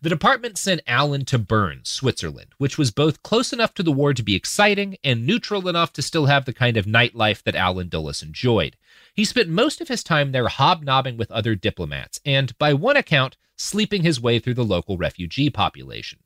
The 0.03 0.09
department 0.09 0.59
sent 0.59 0.83
Allen 0.87 1.25
to 1.27 1.39
Bern, 1.39 1.81
Switzerland, 1.85 2.51
which 2.59 2.79
was 2.79 2.91
both 2.91 3.23
close 3.23 3.53
enough 3.53 3.75
to 3.75 3.83
the 3.83 3.93
war 3.93 4.15
to 4.15 4.23
be 4.23 4.35
exciting 4.35 4.97
and 5.03 5.27
neutral 5.27 5.69
enough 5.69 5.93
to 5.95 6.03
still 6.03 6.27
have 6.27 6.45
the 6.45 6.53
kind 6.53 6.77
of 6.77 6.87
nightlife 6.87 7.43
that 7.43 7.55
Allen 7.55 7.89
Dulles 7.89 8.23
enjoyed. 8.23 8.77
He 9.15 9.25
spent 9.25 9.49
most 9.49 9.81
of 9.81 9.89
his 9.89 10.03
time 10.03 10.33
there 10.33 10.49
hobnobbing 10.49 11.17
with 11.17 11.31
other 11.31 11.55
diplomats 11.55 12.21
and, 12.25 12.57
by 12.59 12.75
one 12.75 12.97
account, 12.97 13.37
sleeping 13.57 14.03
his 14.03 14.21
way 14.21 14.39
through 14.39 14.55
the 14.55 14.65
local 14.65 14.97
refugee 14.97 15.51
population. 15.51 16.21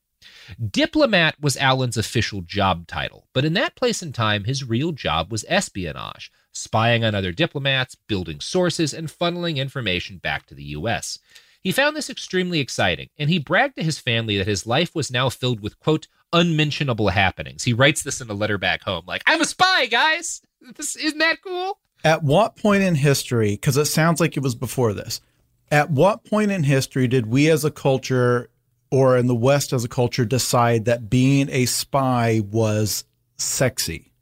Diplomat 0.71 1.41
was 1.41 1.57
Allen's 1.57 1.97
official 1.97 2.41
job 2.41 2.87
title, 2.87 3.29
but 3.33 3.45
in 3.45 3.53
that 3.55 3.77
place 3.77 4.03
and 4.03 4.15
time, 4.15 4.45
his 4.45 4.65
real 4.65 4.93
job 4.93 5.31
was 5.31 5.45
espionage, 5.49 6.31
spying 6.53 7.05
on 7.05 7.15
other 7.15 7.33
diplomats, 7.33 7.95
building 7.95 8.41
sources, 8.41 8.95
and 8.95 9.09
funneling 9.09 9.57
information 9.57 10.19
back 10.19 10.47
to 10.47 10.55
the 10.55 10.65
U.S. 10.65 11.19
He 11.65 11.73
found 11.73 11.97
this 11.97 12.11
extremely 12.11 12.61
exciting, 12.61 13.09
and 13.19 13.31
he 13.31 13.39
bragged 13.39 13.77
to 13.77 13.83
his 13.83 13.99
family 13.99 14.37
that 14.37 14.47
his 14.47 14.67
life 14.67 14.95
was 14.95 15.11
now 15.11 15.31
filled 15.31 15.61
with, 15.61 15.81
quote, 15.81 16.09
unmentionable 16.31 17.09
happenings. 17.09 17.65
He 17.65 17.73
writes 17.73 18.03
this 18.03 18.21
in 18.21 18.29
a 18.29 18.35
letter 18.35 18.59
back 18.59 18.83
home, 18.83 19.05
like, 19.07 19.23
I'm 19.27 19.41
a 19.41 19.47
spy, 19.47 19.87
guys! 19.87 20.43
This, 20.77 20.95
isn't 20.95 21.19
that 21.19 21.43
cool? 21.43 21.79
At 22.05 22.23
what 22.23 22.57
point 22.57 22.83
in 22.83 22.95
history, 22.95 23.53
because 23.53 23.79
it 23.79 23.87
sounds 23.87 24.21
like 24.21 24.37
it 24.37 24.43
was 24.43 24.55
before 24.55 24.93
this, 24.93 25.23
at 25.71 25.91
what 25.91 26.25
point 26.25 26.51
in 26.51 26.65
history 26.65 27.09
did 27.09 27.27
we 27.27 27.49
as 27.49 27.65
a 27.65 27.71
culture 27.71 28.51
or 28.91 29.17
in 29.17 29.27
the 29.27 29.35
West 29.35 29.73
as 29.73 29.85
a 29.85 29.89
culture 29.89 30.27
decide 30.27 30.85
that 30.85 31.09
being 31.09 31.49
a 31.49 31.65
spy 31.65 32.43
was 32.51 33.05
sexy? 33.39 34.13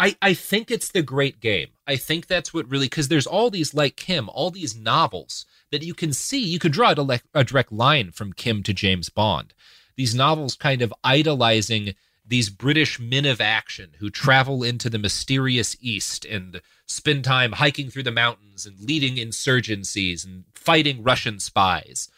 I, 0.00 0.16
I 0.20 0.34
think 0.34 0.72
it's 0.72 0.90
the 0.90 1.02
great 1.02 1.38
game. 1.40 1.68
I 1.86 1.96
think 1.96 2.26
that's 2.26 2.52
what 2.52 2.68
really, 2.68 2.86
because 2.86 3.08
there's 3.08 3.26
all 3.26 3.50
these, 3.50 3.74
like 3.74 3.96
Kim, 3.96 4.28
all 4.28 4.50
these 4.50 4.76
novels 4.76 5.46
that 5.70 5.82
you 5.82 5.94
can 5.94 6.12
see. 6.12 6.42
You 6.44 6.58
could 6.58 6.72
draw 6.72 6.94
a, 6.96 7.20
a 7.34 7.44
direct 7.44 7.72
line 7.72 8.10
from 8.10 8.32
Kim 8.32 8.62
to 8.64 8.74
James 8.74 9.08
Bond. 9.08 9.54
These 9.96 10.14
novels 10.14 10.56
kind 10.56 10.82
of 10.82 10.92
idolizing 11.04 11.94
these 12.26 12.50
British 12.50 12.98
men 12.98 13.24
of 13.24 13.40
action 13.40 13.90
who 13.98 14.10
travel 14.10 14.64
into 14.64 14.90
the 14.90 14.98
mysterious 14.98 15.76
East 15.80 16.24
and 16.24 16.60
spend 16.86 17.24
time 17.24 17.52
hiking 17.52 17.88
through 17.88 18.02
the 18.02 18.10
mountains 18.10 18.66
and 18.66 18.80
leading 18.80 19.14
insurgencies 19.16 20.24
and 20.24 20.44
fighting 20.54 21.02
Russian 21.02 21.38
spies. 21.38 22.08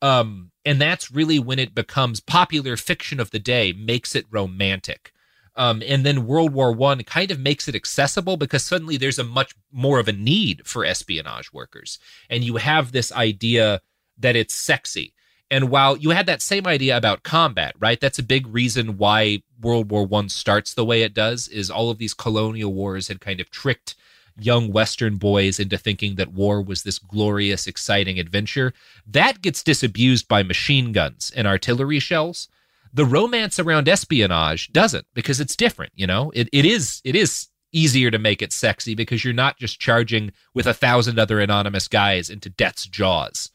Um, 0.00 0.52
and 0.64 0.80
that's 0.80 1.10
really 1.10 1.38
when 1.38 1.58
it 1.58 1.74
becomes 1.74 2.20
popular 2.20 2.76
fiction 2.76 3.20
of 3.20 3.30
the 3.30 3.38
day, 3.38 3.72
makes 3.72 4.14
it 4.14 4.26
romantic. 4.30 5.12
Um, 5.58 5.82
and 5.84 6.06
then 6.06 6.26
World 6.26 6.52
War 6.54 6.72
One 6.72 7.02
kind 7.02 7.32
of 7.32 7.40
makes 7.40 7.66
it 7.66 7.74
accessible 7.74 8.36
because 8.36 8.64
suddenly 8.64 8.96
there's 8.96 9.18
a 9.18 9.24
much 9.24 9.54
more 9.72 9.98
of 9.98 10.06
a 10.06 10.12
need 10.12 10.64
for 10.64 10.84
espionage 10.84 11.52
workers, 11.52 11.98
and 12.30 12.44
you 12.44 12.56
have 12.56 12.92
this 12.92 13.12
idea 13.12 13.82
that 14.16 14.36
it's 14.36 14.54
sexy. 14.54 15.12
And 15.50 15.68
while 15.70 15.96
you 15.96 16.10
had 16.10 16.26
that 16.26 16.42
same 16.42 16.66
idea 16.66 16.96
about 16.96 17.22
combat, 17.22 17.74
right? 17.80 17.98
That's 18.00 18.18
a 18.18 18.22
big 18.22 18.46
reason 18.46 18.98
why 18.98 19.42
World 19.60 19.90
War 19.90 20.06
One 20.06 20.28
starts 20.28 20.74
the 20.74 20.84
way 20.84 21.02
it 21.02 21.12
does. 21.12 21.48
Is 21.48 21.70
all 21.70 21.90
of 21.90 21.98
these 21.98 22.14
colonial 22.14 22.72
wars 22.72 23.08
had 23.08 23.20
kind 23.20 23.40
of 23.40 23.50
tricked 23.50 23.96
young 24.38 24.70
Western 24.70 25.16
boys 25.16 25.58
into 25.58 25.76
thinking 25.76 26.14
that 26.14 26.32
war 26.32 26.62
was 26.62 26.84
this 26.84 27.00
glorious, 27.00 27.66
exciting 27.66 28.20
adventure. 28.20 28.72
That 29.06 29.42
gets 29.42 29.64
disabused 29.64 30.28
by 30.28 30.44
machine 30.44 30.92
guns 30.92 31.32
and 31.34 31.48
artillery 31.48 31.98
shells 31.98 32.46
the 32.92 33.04
romance 33.04 33.58
around 33.58 33.88
espionage 33.88 34.72
doesn't 34.72 35.06
because 35.14 35.40
it's 35.40 35.56
different 35.56 35.92
you 35.94 36.06
know 36.06 36.30
it, 36.34 36.48
it 36.52 36.64
is 36.64 37.00
it 37.04 37.16
is 37.16 37.48
easier 37.72 38.10
to 38.10 38.18
make 38.18 38.40
it 38.40 38.52
sexy 38.52 38.94
because 38.94 39.24
you're 39.24 39.34
not 39.34 39.58
just 39.58 39.78
charging 39.78 40.32
with 40.54 40.66
a 40.66 40.74
thousand 40.74 41.18
other 41.18 41.38
anonymous 41.38 41.86
guys 41.88 42.30
into 42.30 42.48
death's 42.48 42.86
jaws 42.86 43.50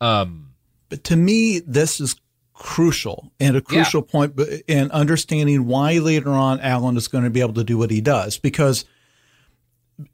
um 0.00 0.52
but 0.88 1.02
to 1.04 1.16
me 1.16 1.60
this 1.60 2.00
is 2.00 2.16
crucial 2.52 3.32
and 3.38 3.56
a 3.56 3.60
crucial 3.60 4.04
yeah. 4.04 4.12
point 4.12 4.40
in 4.66 4.90
understanding 4.90 5.66
why 5.66 5.98
later 5.98 6.30
on 6.30 6.58
Allen 6.58 6.96
is 6.96 7.06
going 7.06 7.22
to 7.22 7.30
be 7.30 7.40
able 7.40 7.54
to 7.54 7.62
do 7.62 7.78
what 7.78 7.90
he 7.90 8.00
does 8.00 8.36
because 8.36 8.84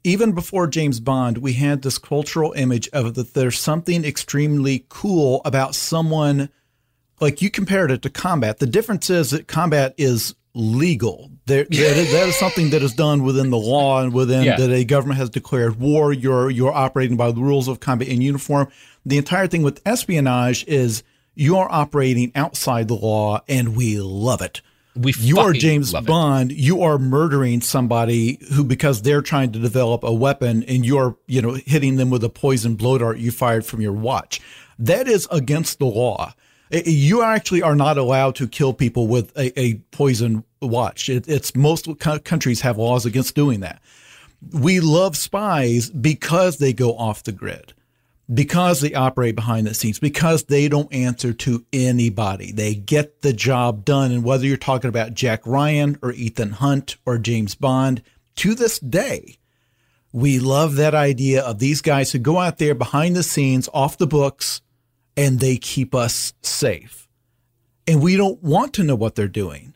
even 0.03 0.31
before 0.31 0.67
James 0.67 0.99
Bond, 0.99 1.37
we 1.39 1.53
had 1.53 1.81
this 1.81 1.97
cultural 1.97 2.53
image 2.53 2.89
of 2.89 3.13
that 3.15 3.33
there's 3.33 3.59
something 3.59 4.03
extremely 4.03 4.85
cool 4.89 5.41
about 5.45 5.75
someone 5.75 6.49
like 7.19 7.41
you 7.41 7.49
compared 7.49 7.91
it 7.91 8.01
to 8.03 8.09
combat. 8.09 8.59
The 8.59 8.67
difference 8.67 9.09
is 9.09 9.31
that 9.31 9.47
combat 9.47 9.93
is 9.97 10.35
legal. 10.53 11.29
There, 11.45 11.65
that, 11.65 11.73
is, 11.73 12.11
that 12.11 12.27
is 12.27 12.35
something 12.35 12.71
that 12.71 12.81
is 12.81 12.93
done 12.93 13.23
within 13.23 13.51
the 13.51 13.57
law 13.57 14.01
and 14.01 14.13
within 14.13 14.43
yeah. 14.43 14.57
that 14.57 14.71
a 14.71 14.83
government 14.83 15.19
has 15.19 15.29
declared 15.29 15.79
war. 15.79 16.11
You're 16.11 16.49
you're 16.49 16.73
operating 16.73 17.17
by 17.17 17.31
the 17.31 17.41
rules 17.41 17.67
of 17.67 17.79
combat 17.79 18.07
in 18.07 18.21
uniform. 18.21 18.69
The 19.05 19.17
entire 19.17 19.47
thing 19.47 19.61
with 19.61 19.81
espionage 19.85 20.65
is 20.65 21.03
you 21.35 21.57
are 21.57 21.67
operating 21.69 22.31
outside 22.33 22.87
the 22.87 22.95
law, 22.95 23.41
and 23.47 23.75
we 23.75 23.99
love 23.99 24.41
it. 24.41 24.61
We 24.95 25.13
you 25.17 25.39
are 25.39 25.51
James 25.51 25.91
Bond. 25.91 26.51
It. 26.51 26.57
You 26.57 26.81
are 26.83 26.97
murdering 26.97 27.59
somebody 27.59 28.39
who 28.53 28.63
because 28.63 29.01
they're 29.01 29.21
trying 29.21 29.51
to 29.51 29.59
develop 29.59 30.03
a 30.03 30.13
weapon, 30.13 30.63
and 30.63 30.85
you're 30.85 31.17
you 31.27 31.41
know 31.41 31.57
hitting 31.65 31.97
them 31.97 32.09
with 32.09 32.23
a 32.23 32.29
poison 32.29 32.75
blow 32.75 32.97
dart 32.97 33.17
you 33.17 33.31
fired 33.31 33.65
from 33.65 33.81
your 33.81 33.93
watch. 33.93 34.39
That 34.79 35.07
is 35.07 35.27
against 35.29 35.79
the 35.79 35.85
law. 35.85 36.33
You 36.85 37.21
actually 37.21 37.61
are 37.61 37.75
not 37.75 37.97
allowed 37.97 38.35
to 38.35 38.47
kill 38.47 38.73
people 38.73 39.07
with 39.07 39.31
a, 39.37 39.57
a 39.59 39.75
poison 39.91 40.43
watch. 40.61 41.09
It, 41.09 41.27
it's 41.27 41.55
most 41.55 41.87
countries 41.99 42.61
have 42.61 42.77
laws 42.77 43.05
against 43.05 43.35
doing 43.35 43.61
that. 43.61 43.81
We 44.51 44.79
love 44.79 45.15
spies 45.15 45.89
because 45.89 46.57
they 46.57 46.73
go 46.73 46.97
off 46.97 47.23
the 47.23 47.31
grid. 47.31 47.73
because 48.33 48.81
they 48.81 48.93
operate 48.93 49.35
behind 49.35 49.67
the 49.67 49.73
scenes, 49.73 49.99
because 49.99 50.45
they 50.45 50.67
don't 50.67 50.91
answer 50.93 51.33
to 51.33 51.63
anybody. 51.71 52.51
They 52.51 52.73
get 52.73 53.21
the 53.21 53.33
job 53.33 53.85
done. 53.85 54.11
And 54.11 54.23
whether 54.23 54.45
you're 54.45 54.57
talking 54.57 54.89
about 54.89 55.13
Jack 55.13 55.45
Ryan 55.45 55.97
or 56.01 56.11
Ethan 56.11 56.51
Hunt 56.51 56.97
or 57.05 57.17
James 57.17 57.55
Bond, 57.55 58.01
to 58.37 58.55
this 58.55 58.79
day, 58.79 59.37
we 60.11 60.39
love 60.39 60.75
that 60.75 60.95
idea 60.95 61.43
of 61.43 61.59
these 61.59 61.81
guys 61.81 62.11
who 62.11 62.19
go 62.19 62.39
out 62.39 62.57
there 62.57 62.75
behind 62.75 63.15
the 63.15 63.23
scenes, 63.23 63.69
off 63.73 63.97
the 63.97 64.07
books, 64.07 64.61
and 65.17 65.39
they 65.39 65.57
keep 65.57 65.95
us 65.95 66.33
safe. 66.41 67.07
And 67.87 68.01
we 68.01 68.17
don't 68.17 68.41
want 68.41 68.73
to 68.73 68.83
know 68.83 68.95
what 68.95 69.15
they're 69.15 69.27
doing. 69.27 69.75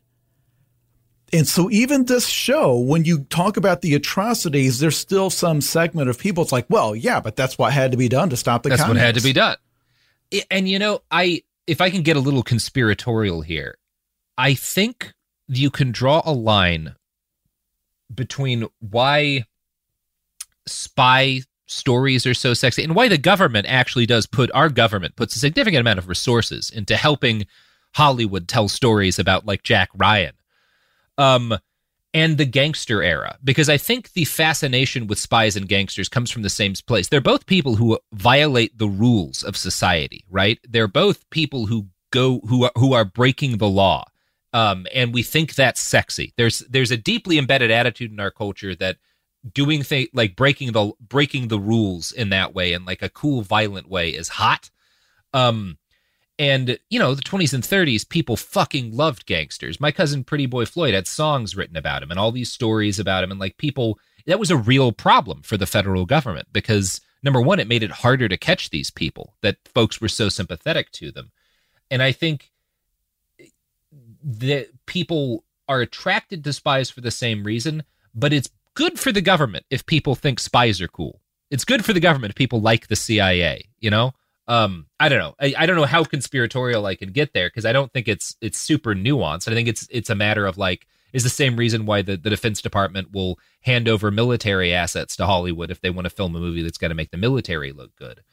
And 1.32 1.48
so 1.48 1.70
even 1.70 2.06
this 2.06 2.28
show, 2.28 2.78
when 2.78 3.06
you 3.06 3.24
talk 3.26 3.56
about 3.56 3.82
the 3.82 3.94
atrocities, 3.94 4.80
there's 4.80 4.98
still 4.98 5.30
some 5.30 5.62
segment 5.62 6.10
of 6.10 6.18
people. 6.18 6.42
It's 6.42 6.52
like, 6.52 6.66
well, 6.70 6.96
yeah, 6.96 7.20
but 7.20 7.36
that's 7.36 7.58
what 7.58 7.72
had 7.72 7.92
to 7.92 7.98
be 7.98 8.10
done 8.10 8.32
to 8.32 8.38
stop 8.38 8.64
the. 8.64 8.70
That's 8.70 8.82
communists. 8.82 9.02
what 9.02 9.06
had 9.06 9.16
to 9.16 9.22
be 9.22 9.34
done. 9.34 9.58
And 10.50 10.68
you 10.68 10.80
know, 10.80 11.02
I 11.12 11.44
if 11.68 11.82
I 11.82 11.92
can 11.92 12.02
get 12.02 12.18
a 12.18 12.20
little 12.20 12.42
conspiratorial 12.42 13.42
here, 13.42 13.78
I 14.38 14.56
think 14.56 15.14
you 15.48 15.70
can 15.70 15.92
draw 15.92 16.22
a 16.26 16.34
line 16.34 16.96
between 18.14 18.68
why 18.80 19.46
spy 20.66 21.42
stories 21.70 22.26
are 22.26 22.34
so 22.34 22.54
sexy 22.54 22.84
and 22.84 22.96
why 22.96 23.08
the 23.08 23.18
government 23.18 23.68
actually 23.70 24.06
does 24.06 24.26
put 24.26 24.50
our 24.54 24.70
government 24.70 25.16
puts 25.16 25.36
a 25.36 25.40
significant 25.40 25.82
amount 25.82 26.00
of 26.00 26.10
resources 26.10 26.70
into 26.70 26.98
helping 26.98 27.46
Hollywood 27.94 28.48
tell 28.48 28.68
stories 28.68 29.20
about 29.20 29.46
like 29.46 29.64
Jack 29.64 29.90
Ryan 29.96 30.34
um, 31.20 31.58
and 32.14 32.38
the 32.38 32.46
gangster 32.46 33.04
era, 33.04 33.38
because 33.44 33.70
I 33.70 33.78
think 33.78 34.14
the 34.14 34.26
fascination 34.26 35.06
with 35.06 35.20
spies 35.20 35.56
and 35.56 35.68
gangsters 35.68 36.10
comes 36.10 36.32
from 36.32 36.42
the 36.42 36.50
same 36.50 36.74
place. 36.88 37.08
They're 37.08 37.22
both 37.22 37.46
people 37.46 37.76
who 37.76 38.00
violate 38.14 38.78
the 38.78 38.88
rules 38.88 39.44
of 39.44 39.56
society, 39.56 40.26
right? 40.30 40.58
They're 40.68 40.88
both 40.88 41.30
people 41.30 41.68
who 41.68 41.88
go 42.12 42.40
who 42.48 42.64
are, 42.64 42.72
who 42.76 42.94
are 42.94 43.06
breaking 43.06 43.58
the 43.58 43.70
law, 43.70 44.06
um, 44.54 44.88
and 44.94 45.14
we 45.14 45.22
think 45.22 45.54
that's 45.54 45.82
sexy. 45.82 46.34
There's 46.36 46.60
there's 46.60 46.92
a 46.92 46.98
deeply 46.98 47.38
embedded 47.38 47.70
attitude 47.70 48.12
in 48.12 48.20
our 48.20 48.32
culture 48.32 48.74
that 48.76 48.98
doing 49.54 49.84
things 49.84 50.10
like 50.14 50.36
breaking 50.36 50.72
the 50.72 50.92
breaking 51.00 51.48
the 51.48 51.60
rules 51.60 52.12
in 52.12 52.30
that 52.30 52.54
way 52.54 52.74
in 52.74 52.86
like 52.86 53.02
a 53.02 53.10
cool 53.10 53.42
violent 53.42 53.90
way 53.90 54.10
is 54.10 54.30
hot. 54.30 54.70
Um, 55.34 55.78
and, 56.40 56.80
you 56.90 57.00
know, 57.00 57.14
the 57.16 57.22
20s 57.22 57.54
and 57.54 57.62
30s, 57.62 58.08
people 58.08 58.38
fucking 58.38 58.96
loved 58.96 59.26
gangsters. 59.26 59.82
My 59.82 59.92
cousin 59.92 60.24
Pretty 60.24 60.46
Boy 60.46 60.64
Floyd 60.64 60.94
had 60.94 61.06
songs 61.06 61.54
written 61.54 61.76
about 61.76 62.02
him 62.02 62.12
and 62.12 62.20
all 62.20 62.32
these 62.32 62.50
stories 62.50 62.98
about 62.98 63.26
him. 63.26 63.32
And, 63.32 63.42
like, 63.42 63.58
people, 63.58 64.00
that 64.26 64.40
was 64.40 64.50
a 64.50 64.56
real 64.56 64.94
problem 64.94 65.42
for 65.42 65.58
the 65.58 65.66
federal 65.66 66.06
government 66.06 66.48
because, 66.54 67.02
number 67.24 67.42
one, 67.42 67.60
it 67.60 67.68
made 67.68 67.84
it 67.84 67.92
harder 67.92 68.30
to 68.30 68.38
catch 68.38 68.70
these 68.70 68.90
people 68.90 69.36
that 69.42 69.58
folks 69.76 70.00
were 70.00 70.08
so 70.08 70.30
sympathetic 70.30 70.90
to 70.94 71.12
them. 71.12 71.30
And 71.92 72.02
I 72.02 72.14
think 72.14 72.52
that 74.24 74.70
people 74.86 75.44
are 75.68 75.82
attracted 75.82 76.46
to 76.46 76.54
spies 76.54 76.90
for 76.90 77.02
the 77.02 77.12
same 77.12 77.44
reason, 77.44 77.84
but 78.16 78.32
it's 78.32 78.50
good 78.80 78.98
for 78.98 79.12
the 79.12 79.22
government 79.22 79.66
if 79.70 79.86
people 79.86 80.16
think 80.16 80.40
spies 80.40 80.80
are 80.80 80.88
cool. 80.88 81.20
It's 81.52 81.66
good 81.66 81.84
for 81.84 81.92
the 81.92 82.00
government 82.00 82.32
if 82.32 82.36
people 82.36 82.62
like 82.62 82.88
the 82.88 82.96
CIA, 82.96 83.66
you 83.80 83.90
know? 83.90 84.14
um 84.50 84.88
i 85.00 85.08
don't 85.08 85.20
know 85.20 85.36
I, 85.40 85.54
I 85.60 85.66
don't 85.68 85.76
know 85.76 85.86
how 85.86 86.04
conspiratorial 86.04 86.86
i 86.88 86.96
can 86.96 87.12
get 87.12 87.34
there 87.34 87.48
because 87.48 87.66
i 87.66 87.72
don't 87.72 87.94
think 87.94 88.08
it's 88.08 88.36
it's 88.42 88.58
super 88.58 88.96
nuanced 88.96 89.50
i 89.50 89.54
think 89.54 89.68
it's 89.70 89.88
it's 89.92 90.10
a 90.10 90.16
matter 90.16 90.48
of 90.48 90.58
like 90.58 90.88
is 91.14 91.24
the 91.24 91.30
same 91.30 91.56
reason 91.56 91.86
why 91.86 92.02
the, 92.02 92.18
the 92.18 92.30
defense 92.30 92.62
department 92.62 93.10
will 93.14 93.38
hand 93.62 93.88
over 93.88 94.10
military 94.10 94.74
assets 94.74 95.16
to 95.16 95.28
hollywood 95.28 95.70
if 95.70 95.82
they 95.82 95.92
want 95.92 96.06
to 96.06 96.10
film 96.10 96.36
a 96.36 96.40
movie 96.40 96.64
that's 96.64 96.80
going 96.80 96.90
to 96.90 96.96
make 96.96 97.12
the 97.12 97.18
military 97.18 97.72
look 97.72 97.96
good 97.96 98.24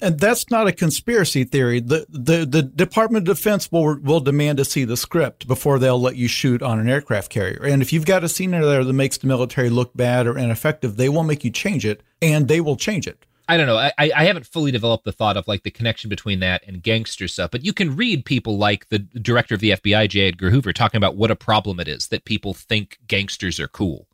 and 0.00 0.18
that's 0.18 0.50
not 0.50 0.66
a 0.66 0.72
conspiracy 0.72 1.44
theory. 1.44 1.80
The, 1.80 2.06
the 2.08 2.44
the 2.44 2.62
Department 2.62 3.28
of 3.28 3.36
Defense 3.36 3.70
will 3.70 3.98
will 4.00 4.20
demand 4.20 4.58
to 4.58 4.64
see 4.64 4.84
the 4.84 4.96
script 4.96 5.46
before 5.46 5.78
they'll 5.78 6.00
let 6.00 6.16
you 6.16 6.28
shoot 6.28 6.62
on 6.62 6.78
an 6.78 6.88
aircraft 6.88 7.30
carrier. 7.30 7.62
And 7.64 7.82
if 7.82 7.92
you've 7.92 8.06
got 8.06 8.24
a 8.24 8.28
scene 8.28 8.54
in 8.54 8.62
there 8.62 8.84
that 8.84 8.92
makes 8.92 9.18
the 9.18 9.26
military 9.26 9.70
look 9.70 9.96
bad 9.96 10.26
or 10.26 10.38
ineffective, 10.38 10.96
they 10.96 11.08
will 11.08 11.24
make 11.24 11.44
you 11.44 11.50
change 11.50 11.84
it, 11.84 12.02
and 12.20 12.48
they 12.48 12.60
will 12.60 12.76
change 12.76 13.06
it. 13.06 13.24
I 13.50 13.56
don't 13.56 13.66
know. 13.66 13.78
I, 13.78 13.92
I 13.98 14.24
haven't 14.26 14.46
fully 14.46 14.70
developed 14.70 15.04
the 15.04 15.10
thought 15.10 15.36
of 15.36 15.48
like 15.48 15.64
the 15.64 15.72
connection 15.72 16.08
between 16.08 16.38
that 16.38 16.62
and 16.68 16.80
gangster 16.80 17.26
stuff, 17.26 17.50
but 17.50 17.64
you 17.64 17.72
can 17.72 17.96
read 17.96 18.24
people 18.24 18.58
like 18.58 18.88
the 18.90 19.00
director 19.00 19.56
of 19.56 19.60
the 19.60 19.70
FBI, 19.70 20.08
J. 20.08 20.28
Edgar 20.28 20.50
Hoover, 20.50 20.72
talking 20.72 20.98
about 20.98 21.16
what 21.16 21.32
a 21.32 21.36
problem 21.36 21.80
it 21.80 21.88
is 21.88 22.06
that 22.08 22.24
people 22.24 22.54
think 22.54 22.98
gangsters 23.08 23.58
are 23.58 23.66
cool. 23.66 24.06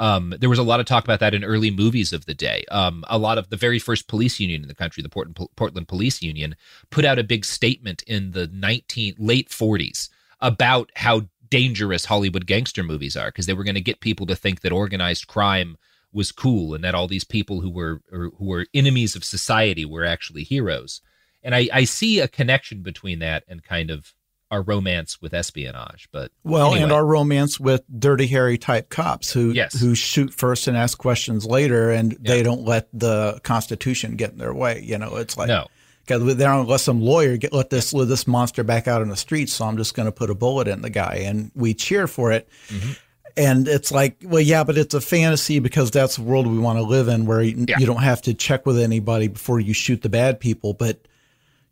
Um, 0.00 0.34
there 0.40 0.48
was 0.48 0.58
a 0.58 0.64
lot 0.64 0.80
of 0.80 0.86
talk 0.86 1.04
about 1.04 1.20
that 1.20 1.34
in 1.34 1.44
early 1.44 1.70
movies 1.70 2.14
of 2.14 2.24
the 2.24 2.34
day. 2.34 2.64
Um, 2.70 3.04
a 3.08 3.18
lot 3.18 3.36
of 3.36 3.50
the 3.50 3.56
very 3.56 3.78
first 3.78 4.08
police 4.08 4.40
union 4.40 4.62
in 4.62 4.68
the 4.68 4.74
country, 4.74 5.02
the 5.02 5.10
Portland, 5.10 5.38
Portland 5.56 5.88
Police 5.88 6.22
Union, 6.22 6.56
put 6.88 7.04
out 7.04 7.18
a 7.18 7.22
big 7.22 7.44
statement 7.44 8.02
in 8.06 8.30
the 8.30 8.48
19 8.48 9.16
late 9.18 9.50
40s 9.50 10.08
about 10.40 10.90
how 10.96 11.28
dangerous 11.50 12.06
Hollywood 12.06 12.46
gangster 12.46 12.82
movies 12.82 13.14
are 13.14 13.28
because 13.28 13.44
they 13.44 13.52
were 13.52 13.64
going 13.64 13.74
to 13.74 13.80
get 13.82 14.00
people 14.00 14.24
to 14.24 14.34
think 14.34 14.62
that 14.62 14.72
organized 14.72 15.26
crime 15.26 15.76
was 16.12 16.32
cool 16.32 16.74
and 16.74 16.82
that 16.82 16.94
all 16.94 17.06
these 17.06 17.24
people 17.24 17.60
who 17.60 17.70
were 17.70 18.00
who 18.10 18.32
were 18.38 18.66
enemies 18.72 19.14
of 19.14 19.22
society 19.22 19.84
were 19.84 20.04
actually 20.04 20.44
heroes. 20.44 21.02
And 21.42 21.54
I, 21.54 21.68
I 21.72 21.84
see 21.84 22.20
a 22.20 22.28
connection 22.28 22.82
between 22.82 23.18
that 23.18 23.44
and 23.48 23.62
kind 23.62 23.90
of 23.90 24.14
our 24.50 24.62
romance 24.62 25.20
with 25.22 25.32
espionage. 25.32 26.08
But 26.12 26.32
well, 26.44 26.68
anyway. 26.68 26.82
and 26.84 26.92
our 26.92 27.04
romance 27.06 27.60
with 27.60 27.82
dirty 27.98 28.26
Harry 28.28 28.58
type 28.58 28.88
cops 28.90 29.32
who 29.32 29.50
Yes. 29.52 29.78
who 29.78 29.94
shoot 29.94 30.34
first 30.34 30.66
and 30.68 30.76
ask 30.76 30.98
questions 30.98 31.46
later, 31.46 31.90
and 31.90 32.16
they 32.20 32.42
don't 32.42 32.64
let 32.64 32.88
the 32.92 33.40
Constitution 33.44 34.16
get 34.16 34.32
in 34.32 34.38
their 34.38 34.54
way. 34.54 34.82
You 34.82 34.98
know, 34.98 35.16
it's 35.16 35.36
like 35.36 35.48
No. 35.48 35.66
because 36.06 36.24
they 36.36 36.44
don't 36.44 36.68
let 36.68 36.80
some 36.80 37.00
lawyer 37.00 37.36
get 37.36 37.52
let 37.52 37.70
this 37.70 37.92
let 37.92 38.08
this 38.08 38.26
monster 38.26 38.64
back 38.64 38.88
out 38.88 39.02
in 39.02 39.08
the 39.08 39.16
streets, 39.16 39.52
so 39.52 39.64
I'm 39.66 39.76
just 39.76 39.94
going 39.94 40.06
to 40.06 40.12
put 40.12 40.30
a 40.30 40.34
bullet 40.34 40.66
in 40.68 40.82
the 40.82 40.90
guy, 40.90 41.22
and 41.24 41.50
we 41.54 41.74
cheer 41.74 42.06
for 42.06 42.32
it. 42.32 42.48
Mm-hmm. 42.68 42.92
And 43.36 43.68
it's 43.68 43.92
like, 43.92 44.16
well, 44.24 44.42
yeah, 44.42 44.64
but 44.64 44.76
it's 44.76 44.92
a 44.92 45.00
fantasy 45.00 45.60
because 45.60 45.92
that's 45.92 46.16
the 46.16 46.22
world 46.22 46.48
we 46.48 46.58
want 46.58 46.78
to 46.78 46.82
live 46.82 47.06
in, 47.06 47.26
where 47.26 47.40
you, 47.40 47.64
you 47.78 47.86
don't 47.86 48.02
have 48.02 48.20
to 48.22 48.34
check 48.34 48.66
with 48.66 48.76
anybody 48.76 49.28
before 49.28 49.60
you 49.60 49.72
shoot 49.72 50.02
the 50.02 50.08
bad 50.08 50.40
people. 50.40 50.74
But 50.74 51.06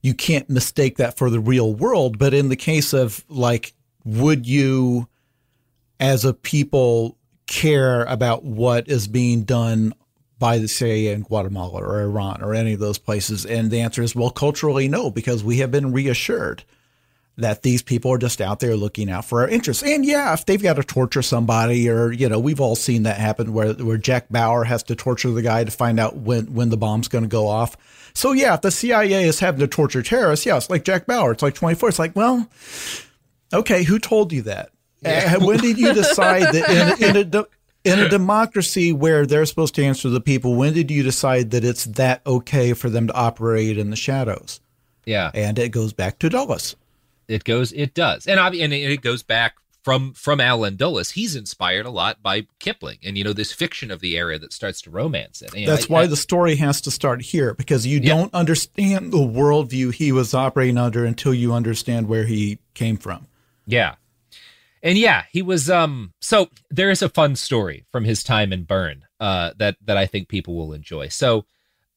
you 0.03 0.14
can't 0.14 0.49
mistake 0.49 0.96
that 0.99 1.16
for 1.16 1.30
the 1.30 1.40
real 1.40 1.74
world. 1.74 2.18
But 2.18 2.34
in 2.34 2.49
the 2.49 2.57
case 2.57 2.92
of 2.92 3.24
like, 3.28 3.74
would 4.05 4.46
you, 4.46 5.09
as 5.99 6.24
a 6.24 6.34
people, 6.34 7.16
care 7.46 8.05
about 8.05 8.44
what 8.44 8.88
is 8.88 9.09
being 9.09 9.42
done 9.42 9.94
by 10.38 10.59
the 10.59 10.68
CIA 10.68 11.12
in 11.12 11.22
Guatemala 11.22 11.80
or 11.80 12.01
Iran 12.03 12.42
or 12.42 12.55
any 12.55 12.74
of 12.74 12.80
those 12.80 12.99
places? 12.99 13.44
And 13.44 13.70
the 13.70 13.80
answer 13.80 14.03
is, 14.03 14.14
well, 14.14 14.30
culturally, 14.30 14.88
no, 14.88 15.11
because 15.11 15.42
we 15.42 15.59
have 15.59 15.70
been 15.70 15.92
reassured 15.92 16.64
that 17.39 17.62
these 17.62 17.82
people 17.82 18.12
are 18.12 18.18
just 18.18 18.41
out 18.41 18.59
there 18.59 18.76
looking 18.76 19.09
out 19.09 19.24
for 19.24 19.43
our 19.43 19.49
interests. 19.49 19.84
And 19.84 20.05
yeah, 20.05 20.34
if 20.34 20.45
they've 20.45 20.62
got 20.62 20.74
to 20.74 20.82
torture 20.82 21.22
somebody 21.22 21.89
or, 21.89 22.11
you 22.11 22.28
know, 22.28 22.41
we've 22.41 22.61
all 22.61 22.74
seen 22.74 23.05
that 23.05 23.16
happen 23.16 23.53
where, 23.53 23.74
where 23.74 23.97
Jack 23.97 24.28
Bauer 24.28 24.64
has 24.64 24.82
to 24.84 24.97
torture 24.97 25.30
the 25.30 25.43
guy 25.43 25.62
to 25.62 25.70
find 25.70 26.01
out 26.01 26.16
when, 26.16 26.53
when 26.53 26.70
the 26.70 26.76
bomb's 26.76 27.07
going 27.07 27.22
to 27.22 27.28
go 27.28 27.47
off. 27.47 27.76
So 28.12 28.32
yeah, 28.32 28.55
if 28.55 28.62
the 28.62 28.72
CIA 28.72 29.22
is 29.22 29.39
having 29.39 29.61
to 29.61 29.68
torture 29.68 30.03
terrorists, 30.03 30.45
yeah, 30.47 30.57
it's 30.57 30.68
like 30.68 30.84
Jack 30.84 31.07
Bauer. 31.07 31.30
It's 31.30 31.43
like 31.43 31.55
24. 31.55 31.91
It's 31.91 31.99
like, 32.01 32.16
well, 32.16 32.49
okay, 33.53 33.84
who 33.84 34.01
told 34.01 34.32
you 34.32 34.43
that? 34.43 34.70
Uh, 35.05 35.39
when 35.39 35.59
did 35.59 35.78
you 35.78 35.95
decide 35.95 36.53
that 36.53 36.99
in, 37.01 37.11
in 37.11 37.16
a, 37.16 37.24
de- 37.24 37.47
in 37.84 38.01
a 38.01 38.09
democracy 38.09 38.93
where 38.93 39.26
they're 39.26 39.47
supposed 39.47 39.76
to 39.76 39.84
answer 39.84 40.09
the 40.09 40.20
people, 40.20 40.57
when 40.57 40.72
did 40.72 40.91
you 40.91 41.05
decide 41.05 41.53
that 41.53 41.64
it's 41.64 41.84
that 41.84 42.20
okay 42.26 42.72
for 42.72 42.91
them 42.91 43.07
to 43.07 43.14
operate 43.14 43.78
in 43.78 43.91
the 43.91 43.97
shadows? 43.97 44.61
Yeah. 45.05 45.30
And 45.32 45.57
it 45.57 45.68
goes 45.68 45.93
back 45.93 46.18
to 46.18 46.28
Dulles. 46.28 46.74
It 47.29 47.45
goes, 47.45 47.72
it 47.72 47.95
does, 47.95 48.26
and 48.26 48.41
obvi- 48.41 48.64
and 48.64 48.72
it 48.72 49.03
goes 49.03 49.22
back 49.22 49.55
from 49.85 50.12
from 50.14 50.41
Allen 50.41 50.76
Dulles. 50.76 51.11
He's 51.12 51.37
inspired 51.37 51.87
a 51.87 51.91
lot 51.91 52.22
by 52.22 52.47
Kipling, 52.59 52.99
and 53.05 53.16
you 53.18 53.24
know 53.24 53.33
this 53.33 53.53
fiction 53.53 53.91
of 53.91 54.01
the 54.01 54.16
era 54.16 54.39
that 54.39 54.53
starts 54.53 54.81
to 54.83 54.91
romance 54.91 55.43
it. 55.43 55.55
And, 55.55 55.66
That's 55.68 55.85
I- 55.85 55.93
why 55.93 56.03
I- 56.03 56.07
the 56.07 56.16
story 56.16 56.57
has 56.57 56.81
to 56.83 56.91
start 56.91 57.22
here 57.22 57.55
because 57.55 57.87
you 57.87 58.01
don't 58.01 58.33
understand 58.35 59.12
the 59.12 59.18
worldview 59.18 59.93
he 59.95 60.11
was 60.11 60.35
operating 60.35 60.79
under 60.79 61.05
until 61.05 61.33
you 61.35 61.53
understand 61.53 62.09
where 62.09 62.24
he 62.24 62.59
came 62.74 62.97
from. 62.97 63.26
Yeah. 63.66 63.95
And 64.83 64.97
yeah, 64.97 65.24
he 65.33 65.43
was 65.43 65.68
um 65.68 66.12
so 66.20 66.49
there 66.70 66.91
is 66.91 67.03
a 67.03 67.09
fun 67.09 67.37
story 67.37 67.85
from 67.91 68.05
his 68.05 68.22
time 68.22 68.53
in 68.53 68.64
Bern 68.64 69.05
uh 69.20 69.53
that 69.59 69.76
that 69.85 69.97
I 69.97 70.07
think 70.07 70.29
people 70.29 70.55
will 70.57 70.72
enjoy. 70.72 71.09
So 71.09 71.45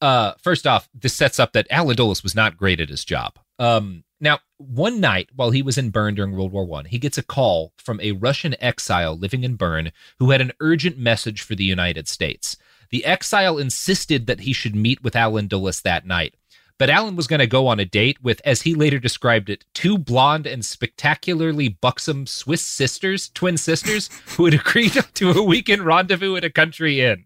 uh 0.00 0.32
first 0.42 0.66
off, 0.66 0.88
this 0.94 1.14
sets 1.14 1.38
up 1.38 1.52
that 1.52 1.66
Allen 1.70 1.96
Dulles 1.96 2.22
was 2.22 2.34
not 2.34 2.56
great 2.56 2.80
at 2.80 2.88
his 2.88 3.04
job. 3.04 3.38
Um 3.58 4.02
now 4.22 4.38
one 4.56 5.00
night 5.00 5.30
while 5.34 5.50
he 5.50 5.62
was 5.62 5.76
in 5.76 5.90
Bern 5.90 6.14
during 6.14 6.32
World 6.32 6.52
War 6.52 6.64
1, 6.64 6.86
he 6.86 6.98
gets 6.98 7.18
a 7.18 7.22
call 7.22 7.72
from 7.76 8.00
a 8.00 8.12
Russian 8.12 8.54
exile 8.60 9.18
living 9.18 9.42
in 9.42 9.56
Bern 9.56 9.90
who 10.18 10.30
had 10.30 10.40
an 10.40 10.52
urgent 10.60 10.96
message 10.96 11.42
for 11.42 11.56
the 11.56 11.64
United 11.64 12.06
States. 12.06 12.56
The 12.90 13.04
exile 13.04 13.58
insisted 13.58 14.26
that 14.28 14.40
he 14.40 14.52
should 14.52 14.76
meet 14.76 15.02
with 15.02 15.16
Allen 15.16 15.48
Dulles 15.48 15.80
that 15.80 16.06
night. 16.06 16.36
But 16.78 16.88
Allen 16.88 17.16
was 17.16 17.26
going 17.26 17.40
to 17.40 17.46
go 17.46 17.66
on 17.66 17.80
a 17.80 17.84
date 17.84 18.22
with, 18.22 18.40
as 18.44 18.62
he 18.62 18.74
later 18.74 18.98
described 18.98 19.50
it, 19.50 19.64
two 19.74 19.98
blonde 19.98 20.46
and 20.46 20.64
spectacularly 20.64 21.68
buxom 21.68 22.26
Swiss 22.26 22.62
sisters, 22.62 23.28
twin 23.28 23.56
sisters, 23.56 24.08
who 24.36 24.44
had 24.44 24.54
agreed 24.54 24.92
to 25.14 25.30
a 25.30 25.42
weekend 25.42 25.82
rendezvous 25.82 26.36
at 26.36 26.44
a 26.44 26.50
country 26.50 27.00
inn. 27.00 27.24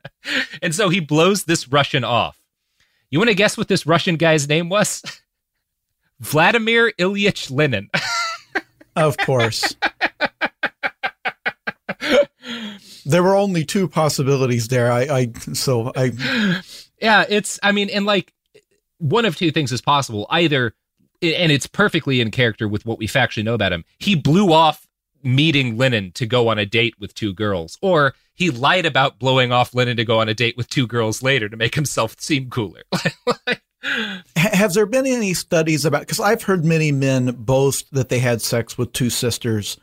And 0.62 0.74
so 0.74 0.88
he 0.88 1.00
blows 1.00 1.44
this 1.44 1.68
Russian 1.68 2.04
off. 2.04 2.40
You 3.10 3.18
want 3.18 3.28
to 3.28 3.34
guess 3.34 3.56
what 3.56 3.68
this 3.68 3.86
Russian 3.86 4.16
guy's 4.16 4.48
name 4.48 4.68
was? 4.68 5.02
Vladimir 6.20 6.92
Ilyich 6.98 7.50
Lenin. 7.50 7.90
of 8.96 9.16
course. 9.18 9.74
there 13.04 13.22
were 13.22 13.36
only 13.36 13.64
two 13.64 13.88
possibilities 13.88 14.68
there. 14.68 14.90
I, 14.90 15.00
I 15.02 15.32
so 15.52 15.92
I 15.96 16.12
Yeah, 17.00 17.24
it's 17.28 17.58
I 17.62 17.72
mean, 17.72 17.90
and 17.90 18.06
like 18.06 18.32
one 18.98 19.24
of 19.24 19.36
two 19.36 19.50
things 19.50 19.72
is 19.72 19.80
possible. 19.80 20.26
Either 20.30 20.74
and 21.22 21.50
it's 21.50 21.66
perfectly 21.66 22.20
in 22.20 22.30
character 22.30 22.68
with 22.68 22.84
what 22.84 22.98
we 22.98 23.06
factually 23.06 23.44
know 23.44 23.54
about 23.54 23.72
him. 23.72 23.84
He 23.98 24.14
blew 24.14 24.52
off 24.52 24.86
meeting 25.22 25.76
Lenin 25.76 26.12
to 26.12 26.26
go 26.26 26.48
on 26.48 26.58
a 26.58 26.66
date 26.66 26.94
with 26.98 27.14
two 27.14 27.32
girls, 27.32 27.78
or 27.80 28.14
he 28.34 28.50
lied 28.50 28.86
about 28.86 29.18
blowing 29.18 29.50
off 29.50 29.74
Lenin 29.74 29.96
to 29.96 30.04
go 30.04 30.20
on 30.20 30.28
a 30.28 30.34
date 30.34 30.56
with 30.56 30.68
two 30.68 30.86
girls 30.86 31.22
later 31.22 31.48
to 31.48 31.56
make 31.56 31.74
himself 31.74 32.16
seem 32.20 32.50
cooler. 32.50 32.82
Has 34.36 34.74
there 34.74 34.86
been 34.86 35.06
any 35.06 35.34
studies 35.34 35.84
about? 35.84 36.00
Because 36.00 36.20
I've 36.20 36.42
heard 36.42 36.64
many 36.64 36.92
men 36.92 37.26
boast 37.38 37.92
that 37.92 38.08
they 38.08 38.18
had 38.18 38.42
sex 38.42 38.76
with 38.78 38.92
two 38.92 39.10
sisters. 39.10 39.76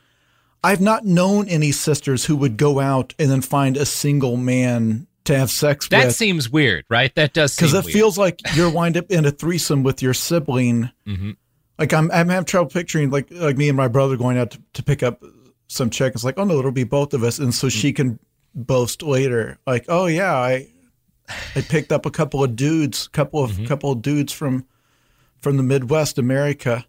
I've 0.64 0.82
not 0.82 1.06
known 1.06 1.48
any 1.50 1.72
sisters 1.72 2.26
who 2.26 2.36
would 2.38 2.58
go 2.58 2.80
out 2.80 3.14
and 3.20 3.30
then 3.30 3.42
find 3.42 3.76
a 3.76 3.86
single 3.86 4.38
man 4.38 5.08
to 5.26 5.38
have 5.38 5.52
sex 5.52 5.88
that 5.90 5.98
with. 5.98 6.08
That 6.08 6.14
seems 6.14 6.50
weird, 6.50 6.86
right? 6.90 7.14
That 7.16 7.34
does 7.34 7.56
because 7.56 7.74
it 7.74 7.86
weird. 7.86 7.94
feels 7.94 8.18
like 8.18 8.42
you're 8.56 8.70
wind 8.70 8.98
up 8.98 9.12
in 9.12 9.26
a 9.26 9.32
threesome 9.32 9.84
with 9.84 10.02
your 10.02 10.14
sibling. 10.14 10.90
Mm-hmm. 11.06 11.32
Like 11.78 11.94
I'm, 11.94 12.12
I'm 12.12 12.30
having 12.30 12.46
trouble 12.46 12.70
picturing 12.70 13.10
like 13.10 13.28
like 13.32 13.58
me 13.58 13.68
and 13.68 13.78
my 13.78 13.88
brother 13.88 14.16
going 14.16 14.38
out 14.38 14.52
to, 14.52 14.62
to 14.74 14.84
pick 14.84 15.04
up 15.04 15.24
some 15.68 15.90
chick. 15.90 16.14
It's 16.14 16.24
like, 16.24 16.38
oh 16.38 16.44
no, 16.44 16.60
it'll 16.60 16.72
be 16.72 16.84
both 16.84 17.14
of 17.14 17.24
us, 17.24 17.40
and 17.40 17.54
so 17.54 17.70
she 17.70 17.92
can 17.94 18.20
boast 18.56 19.02
later, 19.02 19.58
like, 19.66 19.86
oh 19.90 20.06
yeah, 20.06 20.34
I 20.34 20.68
I 21.30 21.62
picked 21.62 21.92
up 21.92 22.06
a 22.06 22.12
couple 22.12 22.44
of 22.44 22.56
dudes, 22.56 23.08
couple 23.10 23.44
of 23.44 23.52
Mm-hmm. 23.52 23.66
couple 23.66 23.92
of 23.92 24.02
dudes 24.02 24.34
from 24.34 24.66
from 25.40 25.58
the 25.58 25.64
Midwest 25.64 26.18
America. 26.18 26.86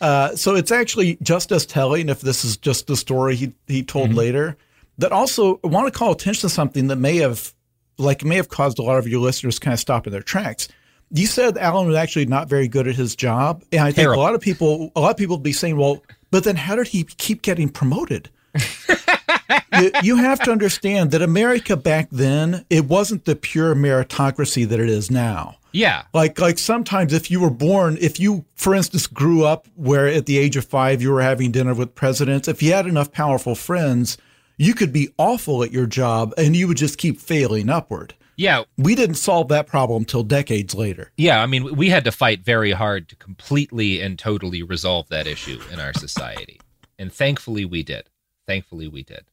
Uh, 0.00 0.34
so 0.34 0.54
it's 0.54 0.70
actually 0.72 1.18
just 1.22 1.52
as 1.52 1.66
telling 1.66 2.08
if 2.08 2.20
this 2.20 2.44
is 2.44 2.56
just 2.56 2.86
the 2.86 2.96
story 2.96 3.36
he 3.36 3.52
he 3.66 3.82
told 3.82 4.08
Mm-hmm. 4.10 4.18
later. 4.18 4.56
That 4.98 5.12
also 5.12 5.60
I 5.64 5.68
want 5.68 5.92
to 5.92 5.96
call 5.98 6.12
attention 6.12 6.42
to 6.42 6.48
something 6.54 6.86
that 6.88 6.96
may 6.96 7.16
have 7.16 7.52
like 7.98 8.24
may 8.24 8.36
have 8.36 8.48
caused 8.48 8.78
a 8.78 8.82
lot 8.82 8.98
of 8.98 9.06
your 9.08 9.20
listeners 9.20 9.56
to 9.56 9.60
kind 9.60 9.72
of 9.74 9.80
stop 9.80 10.06
in 10.06 10.12
their 10.12 10.22
tracks. 10.22 10.68
You 11.10 11.26
said 11.26 11.58
Allen 11.58 11.86
was 11.86 11.96
actually 11.96 12.26
not 12.26 12.48
very 12.48 12.66
good 12.66 12.88
at 12.88 12.94
his 12.96 13.14
job, 13.14 13.62
and 13.72 13.82
I 13.82 13.86
think 13.92 13.96
Terrible. 14.06 14.22
a 14.22 14.24
lot 14.24 14.34
of 14.34 14.40
people 14.40 14.90
a 14.96 15.00
lot 15.00 15.10
of 15.10 15.16
people 15.16 15.36
would 15.36 15.42
be 15.44 15.52
saying, 15.52 15.76
"Well, 15.76 16.02
but 16.30 16.44
then 16.44 16.56
how 16.56 16.76
did 16.76 16.88
he 16.88 17.04
keep 17.04 17.42
getting 17.42 17.68
promoted?" 17.68 18.30
you, 19.80 19.90
you 20.02 20.16
have 20.16 20.40
to 20.40 20.50
understand 20.50 21.10
that 21.10 21.22
America 21.22 21.76
back 21.76 22.08
then 22.10 22.64
it 22.70 22.86
wasn't 22.86 23.24
the 23.24 23.36
pure 23.36 23.74
meritocracy 23.74 24.66
that 24.68 24.80
it 24.80 24.88
is 24.88 25.10
now. 25.10 25.56
Yeah. 25.72 26.04
Like 26.12 26.40
like 26.40 26.58
sometimes 26.58 27.12
if 27.12 27.30
you 27.30 27.40
were 27.40 27.50
born, 27.50 27.98
if 28.00 28.20
you 28.20 28.44
for 28.54 28.74
instance 28.74 29.06
grew 29.08 29.44
up 29.44 29.66
where 29.74 30.06
at 30.06 30.26
the 30.26 30.38
age 30.38 30.56
of 30.56 30.64
5 30.64 31.02
you 31.02 31.10
were 31.10 31.22
having 31.22 31.50
dinner 31.50 31.74
with 31.74 31.94
presidents, 31.94 32.46
if 32.46 32.62
you 32.62 32.72
had 32.72 32.86
enough 32.86 33.10
powerful 33.10 33.56
friends, 33.56 34.16
you 34.56 34.74
could 34.74 34.92
be 34.92 35.08
awful 35.18 35.64
at 35.64 35.72
your 35.72 35.86
job 35.86 36.32
and 36.38 36.54
you 36.54 36.68
would 36.68 36.76
just 36.76 36.96
keep 36.96 37.20
failing 37.20 37.68
upward. 37.68 38.14
Yeah. 38.36 38.64
We 38.76 38.94
didn't 38.94 39.16
solve 39.16 39.48
that 39.48 39.66
problem 39.66 40.04
till 40.04 40.22
decades 40.22 40.74
later. 40.74 41.10
Yeah, 41.16 41.42
I 41.42 41.46
mean, 41.46 41.76
we 41.76 41.88
had 41.88 42.04
to 42.04 42.12
fight 42.12 42.44
very 42.44 42.72
hard 42.72 43.08
to 43.08 43.16
completely 43.16 44.00
and 44.00 44.18
totally 44.18 44.62
resolve 44.62 45.08
that 45.08 45.26
issue 45.26 45.60
in 45.72 45.80
our 45.80 45.92
society. 45.92 46.60
And 46.98 47.12
thankfully 47.12 47.64
we 47.64 47.82
did. 47.82 48.08
Thankfully 48.46 48.88
we 48.88 49.02
did. 49.02 49.24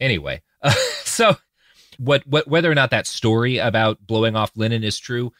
Anyway, 0.00 0.42
uh, 0.62 0.70
so 1.04 1.36
what, 1.98 2.26
what 2.26 2.46
whether 2.48 2.70
or 2.70 2.74
not 2.74 2.90
that 2.90 3.06
story 3.06 3.58
about 3.58 4.06
blowing 4.06 4.36
off 4.36 4.56
Lenin 4.56 4.84
is 4.84 4.98
true, 4.98 5.32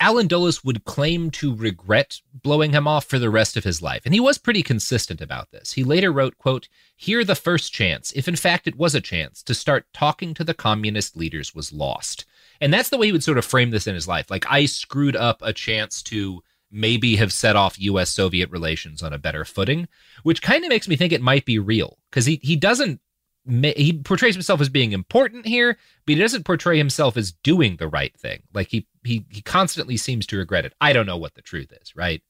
Allen 0.00 0.26
Dulles 0.26 0.64
would 0.64 0.84
claim 0.84 1.30
to 1.30 1.54
regret 1.54 2.20
blowing 2.32 2.72
him 2.72 2.86
off 2.86 3.04
for 3.04 3.18
the 3.18 3.30
rest 3.30 3.56
of 3.56 3.64
his 3.64 3.80
life. 3.80 4.02
And 4.04 4.12
he 4.12 4.20
was 4.20 4.38
pretty 4.38 4.62
consistent 4.62 5.20
about 5.20 5.50
this. 5.50 5.72
He 5.72 5.84
later 5.84 6.12
wrote, 6.12 6.36
quote, 6.36 6.68
Here 6.96 7.24
the 7.24 7.34
first 7.34 7.72
chance, 7.72 8.12
if 8.14 8.26
in 8.26 8.36
fact 8.36 8.66
it 8.66 8.76
was 8.76 8.94
a 8.94 9.00
chance, 9.00 9.42
to 9.44 9.54
start 9.54 9.86
talking 9.94 10.34
to 10.34 10.44
the 10.44 10.54
communist 10.54 11.16
leaders 11.16 11.54
was 11.54 11.72
lost. 11.72 12.24
And 12.60 12.72
that's 12.72 12.88
the 12.88 12.98
way 12.98 13.06
he 13.06 13.12
would 13.12 13.24
sort 13.24 13.38
of 13.38 13.44
frame 13.44 13.70
this 13.70 13.86
in 13.86 13.94
his 13.94 14.08
life. 14.08 14.30
Like, 14.30 14.44
I 14.50 14.66
screwed 14.66 15.16
up 15.16 15.40
a 15.42 15.52
chance 15.52 16.02
to 16.04 16.42
maybe 16.74 17.16
have 17.16 17.32
set 17.32 17.56
off 17.56 17.80
US 17.80 18.10
Soviet 18.10 18.50
relations 18.50 19.02
on 19.02 19.12
a 19.12 19.18
better 19.18 19.44
footing, 19.44 19.88
which 20.24 20.42
kind 20.42 20.64
of 20.64 20.68
makes 20.68 20.88
me 20.88 20.96
think 20.96 21.12
it 21.12 21.22
might 21.22 21.44
be 21.44 21.58
real 21.58 21.98
because 22.10 22.26
he, 22.26 22.40
he 22.42 22.56
doesn't, 22.56 23.00
he 23.46 24.00
portrays 24.04 24.34
himself 24.34 24.60
as 24.60 24.68
being 24.68 24.92
important 24.92 25.46
here, 25.46 25.78
but 26.06 26.14
he 26.14 26.20
doesn't 26.20 26.44
portray 26.44 26.76
himself 26.76 27.16
as 27.16 27.32
doing 27.32 27.76
the 27.76 27.88
right 27.88 28.16
thing. 28.18 28.42
Like, 28.52 28.68
he, 28.68 28.86
he, 29.04 29.24
he 29.30 29.42
constantly 29.42 29.96
seems 29.96 30.26
to 30.26 30.38
regret 30.38 30.64
it. 30.64 30.74
I 30.80 30.92
don't 30.92 31.06
know 31.06 31.18
what 31.18 31.34
the 31.34 31.42
truth 31.42 31.72
is, 31.80 31.94
right? 31.94 32.22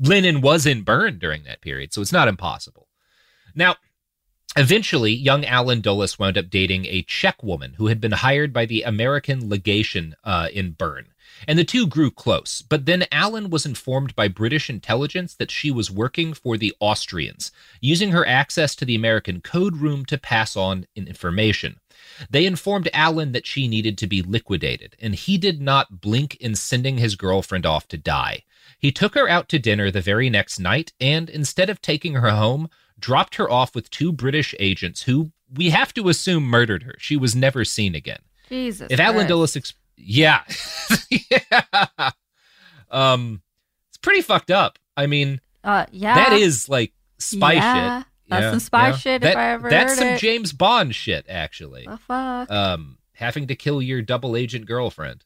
Lenin 0.00 0.40
was 0.40 0.66
in 0.66 0.82
Bern 0.82 1.18
during 1.18 1.44
that 1.44 1.60
period, 1.60 1.92
so 1.92 2.00
it's 2.00 2.12
not 2.12 2.28
impossible. 2.28 2.88
Now, 3.54 3.76
Eventually, 4.58 5.12
young 5.12 5.44
Allen 5.44 5.82
Dulles 5.82 6.18
wound 6.18 6.38
up 6.38 6.48
dating 6.48 6.86
a 6.86 7.02
Czech 7.02 7.42
woman 7.42 7.74
who 7.74 7.88
had 7.88 8.00
been 8.00 8.12
hired 8.12 8.54
by 8.54 8.64
the 8.64 8.82
American 8.82 9.50
legation 9.50 10.16
uh, 10.24 10.48
in 10.50 10.70
Bern. 10.70 11.08
And 11.46 11.58
the 11.58 11.64
two 11.64 11.86
grew 11.86 12.10
close. 12.10 12.62
But 12.62 12.86
then 12.86 13.04
Allen 13.12 13.50
was 13.50 13.66
informed 13.66 14.16
by 14.16 14.28
British 14.28 14.70
intelligence 14.70 15.34
that 15.34 15.50
she 15.50 15.70
was 15.70 15.90
working 15.90 16.32
for 16.32 16.56
the 16.56 16.74
Austrians, 16.80 17.52
using 17.82 18.12
her 18.12 18.26
access 18.26 18.74
to 18.76 18.86
the 18.86 18.94
American 18.94 19.42
code 19.42 19.76
room 19.76 20.06
to 20.06 20.16
pass 20.16 20.56
on 20.56 20.86
information. 20.96 21.78
They 22.30 22.46
informed 22.46 22.88
Allen 22.94 23.32
that 23.32 23.46
she 23.46 23.68
needed 23.68 23.98
to 23.98 24.06
be 24.06 24.22
liquidated, 24.22 24.96
and 24.98 25.14
he 25.14 25.36
did 25.36 25.60
not 25.60 26.00
blink 26.00 26.36
in 26.36 26.54
sending 26.54 26.96
his 26.96 27.14
girlfriend 27.14 27.66
off 27.66 27.88
to 27.88 27.98
die. 27.98 28.44
He 28.78 28.90
took 28.90 29.14
her 29.14 29.28
out 29.28 29.50
to 29.50 29.58
dinner 29.58 29.90
the 29.90 30.00
very 30.00 30.30
next 30.30 30.58
night, 30.58 30.94
and 30.98 31.28
instead 31.28 31.68
of 31.68 31.82
taking 31.82 32.14
her 32.14 32.30
home, 32.30 32.70
dropped 32.98 33.36
her 33.36 33.50
off 33.50 33.74
with 33.74 33.90
two 33.90 34.12
British 34.12 34.54
agents 34.58 35.02
who 35.02 35.30
we 35.52 35.70
have 35.70 35.92
to 35.94 36.08
assume 36.08 36.44
murdered 36.44 36.82
her. 36.84 36.94
She 36.98 37.16
was 37.16 37.34
never 37.36 37.64
seen 37.64 37.94
again. 37.94 38.20
Jesus. 38.48 38.88
If 38.90 38.98
Allen. 39.00 39.26
Dulles, 39.26 39.56
ex- 39.56 39.74
yeah, 39.96 40.42
yeah, 41.10 42.10
um, 42.90 43.42
it's 43.88 43.98
pretty 43.98 44.22
fucked 44.22 44.50
up. 44.50 44.78
I 44.96 45.06
mean, 45.06 45.40
Uh, 45.64 45.86
yeah. 45.90 46.14
that 46.14 46.32
is 46.32 46.68
like 46.68 46.92
spy 47.18 47.54
Yeah, 47.54 47.98
shit. 48.00 48.06
that's 48.28 48.42
Yeah, 48.42 48.50
some 48.50 48.60
spy 48.60 48.88
yeah. 48.88 48.96
shit 48.96 49.24
if 49.24 49.36
I 49.36 49.50
ever 49.52 49.70
That's 49.70 49.96
some 49.98 50.08
it. 50.08 50.20
James 50.20 50.52
Bond 50.52 50.94
shit, 50.94 51.26
actually. 51.28 51.86
The 51.86 51.96
fuck. 51.98 52.50
Um, 52.50 52.98
having 53.14 53.46
to 53.48 53.54
kill 53.56 53.80
your 53.82 54.02
double 54.02 54.36
agent 54.36 54.66
girlfriend. 54.66 55.24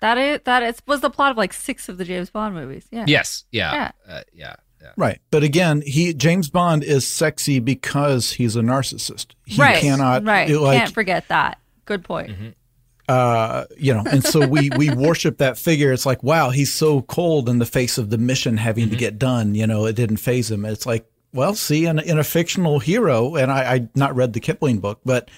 that 0.00 0.16
is 0.18 0.40
that 0.44 0.62
is 0.62 0.80
was 0.86 1.00
the 1.00 1.10
plot 1.10 1.30
of 1.32 1.36
like 1.36 1.52
six 1.52 1.88
of 1.88 1.98
the 1.98 2.04
James 2.04 2.30
Bond 2.30 2.54
movies. 2.54 2.86
Yeah. 2.90 3.04
Yes. 3.06 3.44
Yeah. 3.50 3.72
Yeah. 3.72 3.90
Uh, 4.14 4.22
yeah. 4.32 4.56
Yeah. 4.82 4.92
Right. 4.96 5.20
But 5.30 5.42
again, 5.42 5.82
he 5.84 6.14
James 6.14 6.48
Bond 6.48 6.82
is 6.84 7.06
sexy 7.06 7.58
because 7.58 8.30
he's 8.32 8.56
a 8.56 8.60
narcissist. 8.60 9.26
He 9.44 9.60
right. 9.60 9.78
cannot 9.80 10.24
Right. 10.24 10.48
it, 10.48 10.58
like 10.58 10.78
Can't 10.78 10.94
forget 10.94 11.28
that. 11.28 11.58
Good 11.84 12.04
point. 12.04 12.30
Mm-hmm. 12.30 12.48
uh 13.08 13.64
you 13.76 13.92
know, 13.92 14.04
and 14.10 14.24
so 14.24 14.46
we 14.46 14.70
we 14.76 14.90
worship 14.90 15.38
that 15.38 15.58
figure. 15.58 15.92
It's 15.92 16.06
like, 16.06 16.22
wow, 16.22 16.50
he's 16.50 16.72
so 16.72 17.02
cold 17.02 17.48
in 17.48 17.58
the 17.58 17.66
face 17.66 17.98
of 17.98 18.10
the 18.10 18.18
mission 18.18 18.56
having 18.56 18.84
Mm-hmm. 18.84 18.92
to 18.92 18.98
get 18.98 19.18
done, 19.18 19.54
you 19.54 19.66
know, 19.66 19.86
it 19.86 19.96
didn't 19.96 20.18
faze 20.18 20.50
him. 20.50 20.64
It's 20.64 20.86
like, 20.86 21.04
well, 21.32 21.54
see, 21.54 21.86
in, 21.86 21.98
in 21.98 22.18
a 22.18 22.24
fictional 22.24 22.78
hero, 22.78 23.36
and 23.36 23.50
I 23.52 23.74
I 23.74 23.88
not 23.94 24.14
read 24.16 24.32
the 24.32 24.40
Kipling 24.40 24.78
book, 24.78 25.00
but 25.04 25.30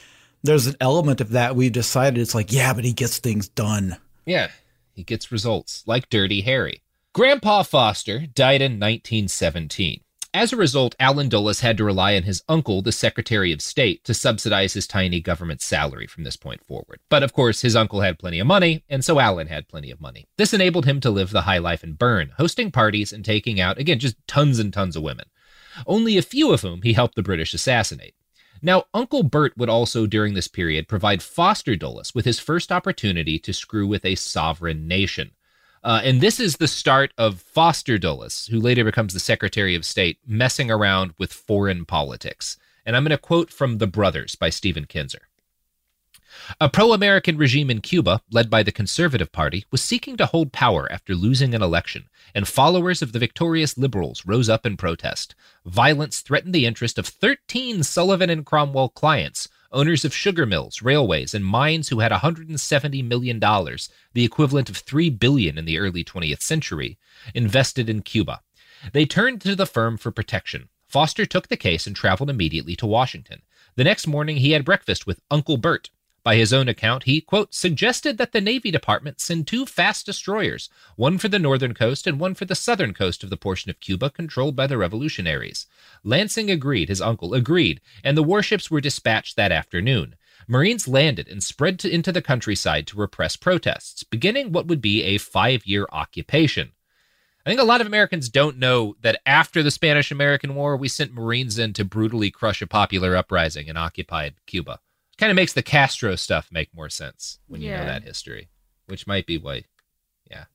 there's 0.44 0.66
an 0.66 0.76
element 0.80 1.20
of 1.20 1.30
that 1.30 1.56
we've 1.56 1.72
decided 1.72 2.20
it's 2.20 2.34
like, 2.34 2.52
yeah, 2.52 2.72
but 2.74 2.84
he 2.84 2.92
gets 2.92 3.18
things 3.18 3.48
done. 3.48 3.96
Yeah, 4.26 4.50
he 4.94 5.02
gets 5.04 5.32
results 5.32 5.82
like 5.86 6.10
Dirty 6.10 6.42
Harry. 6.42 6.81
Grandpa 7.14 7.62
Foster 7.62 8.20
died 8.20 8.62
in 8.62 8.80
1917. 8.80 10.00
As 10.32 10.50
a 10.50 10.56
result, 10.56 10.94
Allen 10.98 11.28
Dulles 11.28 11.60
had 11.60 11.76
to 11.76 11.84
rely 11.84 12.16
on 12.16 12.22
his 12.22 12.42
uncle, 12.48 12.80
the 12.80 12.90
Secretary 12.90 13.52
of 13.52 13.60
State, 13.60 14.02
to 14.04 14.14
subsidize 14.14 14.72
his 14.72 14.86
tiny 14.86 15.20
government 15.20 15.60
salary 15.60 16.06
from 16.06 16.24
this 16.24 16.36
point 16.36 16.64
forward. 16.64 17.00
But 17.10 17.22
of 17.22 17.34
course, 17.34 17.60
his 17.60 17.76
uncle 17.76 18.00
had 18.00 18.18
plenty 18.18 18.38
of 18.38 18.46
money, 18.46 18.82
and 18.88 19.04
so 19.04 19.20
Allen 19.20 19.48
had 19.48 19.68
plenty 19.68 19.90
of 19.90 20.00
money. 20.00 20.26
This 20.38 20.54
enabled 20.54 20.86
him 20.86 21.00
to 21.00 21.10
live 21.10 21.32
the 21.32 21.42
high 21.42 21.58
life 21.58 21.84
in 21.84 21.96
Bern, 21.96 22.32
hosting 22.38 22.70
parties 22.70 23.12
and 23.12 23.22
taking 23.22 23.60
out, 23.60 23.76
again, 23.76 23.98
just 23.98 24.16
tons 24.26 24.58
and 24.58 24.72
tons 24.72 24.96
of 24.96 25.02
women, 25.02 25.26
only 25.86 26.16
a 26.16 26.22
few 26.22 26.50
of 26.50 26.62
whom 26.62 26.80
he 26.80 26.94
helped 26.94 27.16
the 27.16 27.22
British 27.22 27.52
assassinate. 27.52 28.14
Now, 28.62 28.84
Uncle 28.94 29.22
Bert 29.22 29.52
would 29.58 29.68
also, 29.68 30.06
during 30.06 30.32
this 30.32 30.48
period, 30.48 30.88
provide 30.88 31.22
Foster 31.22 31.76
Dulles 31.76 32.14
with 32.14 32.24
his 32.24 32.40
first 32.40 32.72
opportunity 32.72 33.38
to 33.40 33.52
screw 33.52 33.86
with 33.86 34.06
a 34.06 34.14
sovereign 34.14 34.88
nation. 34.88 35.32
Uh, 35.84 36.00
and 36.04 36.20
this 36.20 36.38
is 36.38 36.56
the 36.56 36.68
start 36.68 37.12
of 37.18 37.40
Foster 37.40 37.98
Dulles, 37.98 38.46
who 38.50 38.60
later 38.60 38.84
becomes 38.84 39.14
the 39.14 39.20
Secretary 39.20 39.74
of 39.74 39.84
State, 39.84 40.18
messing 40.26 40.70
around 40.70 41.12
with 41.18 41.32
foreign 41.32 41.84
politics. 41.84 42.56
And 42.86 42.96
I'm 42.96 43.02
going 43.02 43.10
to 43.10 43.18
quote 43.18 43.50
from 43.50 43.78
The 43.78 43.86
Brothers 43.88 44.36
by 44.36 44.50
Stephen 44.50 44.84
Kinzer. 44.84 45.28
A 46.60 46.68
pro 46.68 46.92
American 46.92 47.36
regime 47.36 47.70
in 47.70 47.80
Cuba, 47.80 48.22
led 48.30 48.48
by 48.48 48.62
the 48.62 48.72
Conservative 48.72 49.32
Party, 49.32 49.64
was 49.70 49.82
seeking 49.82 50.16
to 50.16 50.26
hold 50.26 50.52
power 50.52 50.90
after 50.90 51.14
losing 51.14 51.54
an 51.54 51.62
election, 51.62 52.08
and 52.34 52.48
followers 52.48 53.02
of 53.02 53.12
the 53.12 53.18
victorious 53.18 53.76
liberals 53.76 54.24
rose 54.24 54.48
up 54.48 54.64
in 54.64 54.76
protest. 54.76 55.34
Violence 55.66 56.20
threatened 56.20 56.54
the 56.54 56.64
interest 56.64 56.98
of 56.98 57.06
13 57.06 57.82
Sullivan 57.82 58.30
and 58.30 58.46
Cromwell 58.46 58.88
clients, 58.88 59.48
owners 59.72 60.04
of 60.04 60.14
sugar 60.14 60.46
mills, 60.46 60.82
railways, 60.82 61.34
and 61.34 61.44
mines 61.44 61.88
who 61.88 62.00
had 62.00 62.12
$170 62.12 63.04
million, 63.04 63.40
the 63.40 64.24
equivalent 64.24 64.70
of 64.70 64.76
3 64.76 65.10
billion 65.10 65.58
in 65.58 65.64
the 65.64 65.78
early 65.78 66.04
20th 66.04 66.42
century, 66.42 66.98
invested 67.34 67.88
in 67.88 68.02
Cuba. 68.02 68.40
They 68.92 69.06
turned 69.06 69.40
to 69.42 69.54
the 69.54 69.66
firm 69.66 69.96
for 69.96 70.10
protection. 70.10 70.68
Foster 70.86 71.24
took 71.24 71.48
the 71.48 71.56
case 71.56 71.86
and 71.86 71.96
traveled 71.96 72.28
immediately 72.28 72.76
to 72.76 72.86
Washington. 72.86 73.42
The 73.76 73.84
next 73.84 74.06
morning, 74.06 74.36
he 74.36 74.50
had 74.50 74.64
breakfast 74.64 75.06
with 75.06 75.22
Uncle 75.30 75.56
Bert, 75.56 75.90
by 76.24 76.36
his 76.36 76.52
own 76.52 76.68
account, 76.68 77.04
he, 77.04 77.20
quote, 77.20 77.52
suggested 77.52 78.16
that 78.16 78.32
the 78.32 78.40
Navy 78.40 78.70
Department 78.70 79.20
send 79.20 79.46
two 79.46 79.66
fast 79.66 80.06
destroyers, 80.06 80.70
one 80.94 81.18
for 81.18 81.28
the 81.28 81.38
northern 81.38 81.74
coast 81.74 82.06
and 82.06 82.20
one 82.20 82.34
for 82.34 82.44
the 82.44 82.54
southern 82.54 82.94
coast 82.94 83.24
of 83.24 83.30
the 83.30 83.36
portion 83.36 83.70
of 83.70 83.80
Cuba 83.80 84.08
controlled 84.08 84.54
by 84.54 84.68
the 84.68 84.78
revolutionaries. 84.78 85.66
Lansing 86.04 86.50
agreed, 86.50 86.88
his 86.88 87.00
uncle 87.00 87.34
agreed, 87.34 87.80
and 88.04 88.16
the 88.16 88.22
warships 88.22 88.70
were 88.70 88.80
dispatched 88.80 89.34
that 89.34 89.50
afternoon. 89.50 90.14
Marines 90.46 90.86
landed 90.86 91.28
and 91.28 91.42
spread 91.42 91.78
to, 91.80 91.92
into 91.92 92.12
the 92.12 92.22
countryside 92.22 92.86
to 92.86 92.96
repress 92.96 93.36
protests, 93.36 94.04
beginning 94.04 94.52
what 94.52 94.66
would 94.66 94.80
be 94.80 95.02
a 95.02 95.18
five 95.18 95.66
year 95.66 95.86
occupation. 95.90 96.72
I 97.44 97.50
think 97.50 97.60
a 97.60 97.64
lot 97.64 97.80
of 97.80 97.88
Americans 97.88 98.28
don't 98.28 98.58
know 98.58 98.94
that 99.02 99.20
after 99.26 99.64
the 99.64 99.72
Spanish 99.72 100.12
American 100.12 100.54
War, 100.54 100.76
we 100.76 100.86
sent 100.86 101.12
Marines 101.12 101.58
in 101.58 101.72
to 101.72 101.84
brutally 101.84 102.30
crush 102.30 102.62
a 102.62 102.68
popular 102.68 103.16
uprising 103.16 103.68
and 103.68 103.76
occupied 103.76 104.34
Cuba 104.46 104.78
kind 105.22 105.30
of 105.30 105.36
makes 105.36 105.52
the 105.52 105.62
Castro 105.62 106.16
stuff 106.16 106.48
make 106.50 106.74
more 106.74 106.88
sense 106.88 107.38
when 107.46 107.60
you 107.60 107.70
yeah. 107.70 107.78
know 107.78 107.86
that 107.86 108.02
history, 108.02 108.48
which 108.86 109.06
might 109.06 109.24
be 109.24 109.38
why. 109.38 109.62
Yeah. 110.28 110.46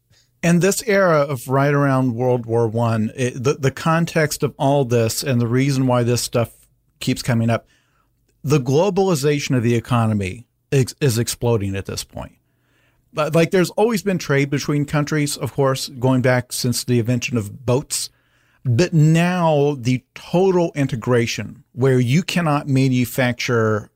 And 0.43 0.61
this 0.61 0.83
era 0.85 1.21
of 1.21 1.47
right 1.47 1.73
around 1.73 2.15
World 2.15 2.45
War 2.45 2.67
One, 2.67 3.07
the 3.15 3.55
the 3.57 3.71
context 3.71 4.43
of 4.43 4.53
all 4.57 4.83
this 4.83 5.23
and 5.23 5.39
the 5.39 5.47
reason 5.47 5.87
why 5.87 6.03
this 6.03 6.21
stuff 6.21 6.67
keeps 6.99 7.21
coming 7.21 7.49
up, 7.49 7.65
the 8.43 8.59
globalization 8.59 9.55
of 9.55 9.63
the 9.63 9.73
economy 9.73 10.47
is, 10.69 10.93
is 10.99 11.17
exploding 11.17 11.73
at 11.73 11.85
this 11.85 12.03
point. 12.03 12.33
But 13.13 13.33
like, 13.33 13.51
there's 13.51 13.69
always 13.71 14.03
been 14.03 14.17
trade 14.17 14.49
between 14.49 14.83
countries, 14.83 15.37
of 15.37 15.53
course, 15.53 15.87
going 15.87 16.21
back 16.21 16.51
since 16.51 16.83
the 16.83 16.99
invention 16.99 17.37
of 17.37 17.65
boats. 17.65 18.09
But 18.65 18.91
now 18.91 19.77
the 19.79 20.03
total 20.13 20.73
integration, 20.75 21.63
where 21.71 22.01
you 22.01 22.21
cannot 22.21 22.67
manufacture 22.67 23.91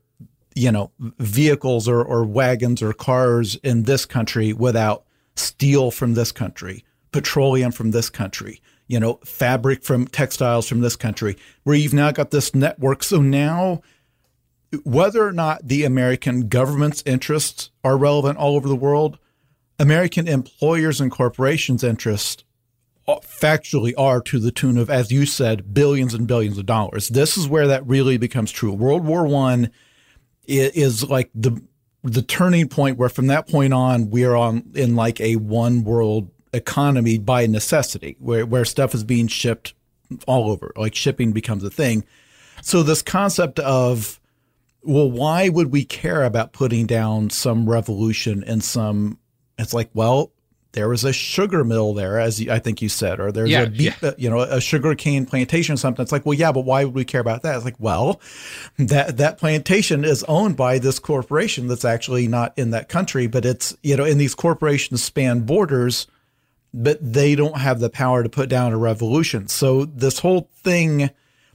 you 0.54 0.72
know, 0.72 0.90
vehicles 1.18 1.88
or, 1.88 2.02
or 2.02 2.24
wagons 2.24 2.82
or 2.82 2.92
cars 2.92 3.56
in 3.56 3.84
this 3.84 4.04
country 4.06 4.52
without 4.52 5.04
steel 5.36 5.90
from 5.90 6.14
this 6.14 6.32
country, 6.32 6.84
petroleum 7.10 7.72
from 7.72 7.90
this 7.90 8.10
country, 8.10 8.60
you 8.86 9.00
know, 9.00 9.18
fabric 9.24 9.82
from 9.82 10.06
textiles 10.06 10.68
from 10.68 10.80
this 10.80 10.96
country, 10.96 11.36
where 11.64 11.76
you've 11.76 11.94
now 11.94 12.10
got 12.10 12.30
this 12.30 12.54
network. 12.54 13.02
So 13.02 13.20
now, 13.20 13.82
whether 14.84 15.26
or 15.26 15.32
not 15.32 15.66
the 15.68 15.84
American 15.84 16.48
government's 16.48 17.02
interests 17.04 17.70
are 17.84 17.96
relevant 17.96 18.38
all 18.38 18.56
over 18.56 18.68
the 18.68 18.76
world, 18.76 19.18
American 19.78 20.28
employers 20.28 21.00
and 21.00 21.10
corporations' 21.10 21.84
interests 21.84 22.44
factually 23.08 23.92
are 23.98 24.20
to 24.20 24.38
the 24.38 24.52
tune 24.52 24.78
of, 24.78 24.88
as 24.88 25.10
you 25.10 25.26
said, 25.26 25.74
billions 25.74 26.14
and 26.14 26.26
billions 26.26 26.56
of 26.56 26.66
dollars. 26.66 27.08
This 27.08 27.36
is 27.36 27.48
where 27.48 27.66
that 27.66 27.86
really 27.86 28.16
becomes 28.16 28.52
true. 28.52 28.72
World 28.72 29.04
War 29.04 29.26
One 29.26 29.70
is 30.46 31.08
like 31.08 31.30
the 31.34 31.60
the 32.02 32.22
turning 32.22 32.68
point 32.68 32.98
where 32.98 33.08
from 33.08 33.28
that 33.28 33.48
point 33.48 33.72
on 33.72 34.10
we 34.10 34.24
are 34.24 34.36
on 34.36 34.70
in 34.74 34.96
like 34.96 35.20
a 35.20 35.36
one 35.36 35.84
world 35.84 36.30
economy 36.52 37.18
by 37.18 37.46
necessity 37.46 38.16
where 38.18 38.44
where 38.44 38.64
stuff 38.64 38.94
is 38.94 39.04
being 39.04 39.28
shipped 39.28 39.74
all 40.26 40.50
over 40.50 40.72
like 40.76 40.94
shipping 40.94 41.32
becomes 41.32 41.64
a 41.64 41.70
thing. 41.70 42.04
So 42.62 42.82
this 42.82 43.02
concept 43.02 43.58
of 43.60 44.20
well 44.82 45.10
why 45.10 45.48
would 45.48 45.70
we 45.72 45.84
care 45.84 46.24
about 46.24 46.52
putting 46.52 46.86
down 46.86 47.30
some 47.30 47.68
revolution 47.68 48.42
and 48.44 48.62
some 48.62 49.18
it's 49.58 49.72
like 49.72 49.90
well 49.94 50.32
there 50.72 50.88
was 50.88 51.04
a 51.04 51.12
sugar 51.12 51.64
mill 51.64 51.92
there, 51.92 52.18
as 52.18 52.46
I 52.48 52.58
think 52.58 52.80
you 52.80 52.88
said, 52.88 53.20
or 53.20 53.30
there's 53.30 53.50
yeah, 53.50 53.62
a 53.62 53.70
beet, 53.70 53.94
yeah. 54.02 54.12
you 54.16 54.30
know 54.30 54.40
a 54.40 54.60
sugar 54.60 54.94
cane 54.94 55.26
plantation 55.26 55.74
or 55.74 55.76
something. 55.76 56.02
It's 56.02 56.12
like, 56.12 56.24
well, 56.24 56.34
yeah, 56.34 56.50
but 56.50 56.64
why 56.64 56.84
would 56.84 56.94
we 56.94 57.04
care 57.04 57.20
about 57.20 57.42
that? 57.42 57.56
It's 57.56 57.64
like, 57.64 57.78
well, 57.78 58.20
that 58.78 59.18
that 59.18 59.38
plantation 59.38 60.04
is 60.04 60.24
owned 60.24 60.56
by 60.56 60.78
this 60.78 60.98
corporation 60.98 61.68
that's 61.68 61.84
actually 61.84 62.26
not 62.26 62.56
in 62.56 62.70
that 62.70 62.88
country, 62.88 63.26
but 63.26 63.44
it's 63.44 63.76
you 63.82 63.96
know, 63.96 64.04
and 64.04 64.20
these 64.20 64.34
corporations 64.34 65.02
span 65.04 65.40
borders, 65.40 66.06
but 66.72 66.98
they 67.00 67.34
don't 67.34 67.58
have 67.58 67.78
the 67.78 67.90
power 67.90 68.22
to 68.22 68.30
put 68.30 68.48
down 68.48 68.72
a 68.72 68.78
revolution. 68.78 69.48
So 69.48 69.84
this 69.84 70.18
whole 70.18 70.48
thing. 70.56 71.10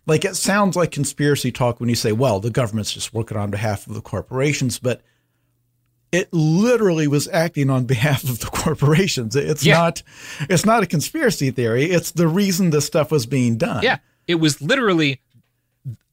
Like 0.05 0.23
it 0.23 0.37
sounds 0.37 0.77
like 0.77 0.91
conspiracy 0.91 1.51
talk 1.51 1.81
when 1.81 1.89
you 1.89 1.95
say, 1.95 2.13
well, 2.13 2.39
the 2.39 2.49
government's 2.49 2.93
just 2.93 3.13
working 3.13 3.35
on 3.35 3.51
behalf 3.51 3.87
of 3.87 3.93
the 3.93 3.99
corporations, 3.99 4.79
but 4.79 5.01
it 6.11 6.31
literally 6.31 7.07
was 7.07 7.27
acting 7.27 7.69
on 7.69 7.85
behalf 7.85 8.23
of 8.23 8.39
the 8.39 8.47
corporations. 8.47 9.35
It's 9.35 9.65
yeah. 9.65 9.77
not 9.77 10.03
it's 10.41 10.65
not 10.65 10.83
a 10.83 10.87
conspiracy 10.87 11.51
theory. 11.51 11.85
It's 11.85 12.11
the 12.11 12.27
reason 12.27 12.69
this 12.69 12.85
stuff 12.85 13.11
was 13.11 13.25
being 13.25 13.57
done. 13.57 13.83
Yeah. 13.83 13.97
It 14.27 14.35
was 14.35 14.61
literally 14.61 15.21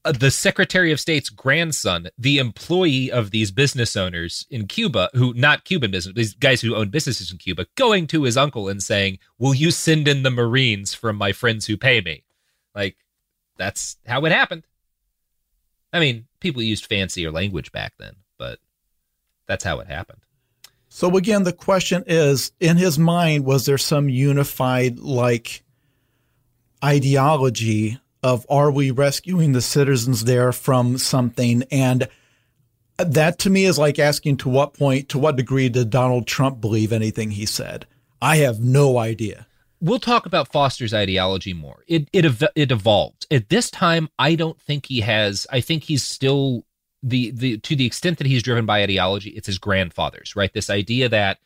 uh, 0.05 0.13
the 0.13 0.31
Secretary 0.31 0.93
of 0.93 1.01
State's 1.01 1.31
grandson, 1.31 2.09
the 2.19 2.39
employee 2.39 3.11
of 3.11 3.31
these 3.31 3.51
business 3.51 3.97
owners 3.97 4.47
in 4.51 4.67
Cuba, 4.67 5.09
who 5.15 5.33
not 5.35 5.65
Cuban 5.65 5.91
business, 5.91 6.15
these 6.15 6.35
guys 6.35 6.61
who 6.61 6.75
own 6.75 6.91
businesses 6.91 7.33
in 7.33 7.39
Cuba, 7.39 7.67
going 7.75 8.07
to 8.09 8.25
his 8.25 8.37
uncle 8.37 8.69
and 8.69 8.83
saying, 8.83 9.19
"Will 9.39 9.55
you 9.55 9.71
send 9.71 10.07
in 10.07 10.23
the 10.23 10.31
Marines 10.31 10.93
from 10.93 11.17
my 11.17 11.33
friends 11.33 11.67
who 11.67 11.77
pay 11.77 12.01
me?" 12.01 12.25
Like 12.75 12.97
that's 13.57 13.97
how 14.07 14.25
it 14.27 14.33
happened. 14.33 14.67
I 15.93 16.01
mean, 16.01 16.27
people 16.41 16.61
used 16.61 16.87
fancier 16.87 17.31
language 17.31 17.73
back 17.73 17.95
then, 17.99 18.17
that's 19.47 19.65
how 19.65 19.81
it 19.81 19.89
happened. 19.89 20.21
So 20.89 21.17
again, 21.17 21.43
the 21.43 21.53
question 21.53 22.05
is, 22.07 22.53
in 22.61 22.77
his 22.77 22.99
mind, 22.99 23.45
was 23.45 23.67
there 23.67 23.79
some 23.79 24.09
unified 24.09 24.99
like 25.01 25.65
ideology 26.85 27.99
of 28.23 28.47
are 28.49 28.71
we 28.71 28.91
rescuing 28.91 29.53
the 29.53 29.61
citizens 29.61 30.25
there 30.25 30.53
from 30.53 30.97
something? 30.99 31.65
And 31.71 32.09
that 32.97 33.39
to 33.41 33.51
me 33.51 33.65
is 33.65 33.79
like 33.79 33.99
asking 33.99 34.37
to 34.39 34.49
what 34.49 34.75
point, 34.75 35.09
to 35.09 35.19
what 35.19 35.37
degree 35.37 35.69
did 35.69 35.91
Donald 35.91 36.27
Trump 36.27 36.61
believe 36.61 36.93
anything 36.93 37.33
he 37.33 37.45
said? 37.45 37.87
I 38.23 38.37
have 38.37 38.61
no 38.61 38.97
idea. 38.99 39.47
We'll 39.81 39.99
talk 39.99 40.25
about 40.25 40.51
Foster's 40.53 40.95
ideology 40.95 41.53
more. 41.53 41.83
It 41.87 42.09
it 42.13 42.25
it 42.55 42.71
evolved. 42.71 43.27
At 43.31 43.51
this 43.51 43.71
time, 43.71 44.09
I 44.19 44.35
don't 44.35 44.59
think 44.59 44.87
he 44.87 45.01
has. 45.01 45.47
I 45.51 45.61
think 45.61 45.83
he's 45.83 46.03
still 46.03 46.65
the 47.05 47.31
the 47.33 47.59
to 47.59 47.77
the 47.77 47.85
extent 47.85 48.19
that 48.19 48.27
he's 48.27 48.43
driven 48.43 48.65
by 48.65 48.83
ideology, 48.83 49.31
it's 49.31 49.47
his 49.47 49.59
grandfather's, 49.59 50.35
right? 50.35 50.53
This 50.53 50.71
idea 50.71 51.09
that 51.11 51.39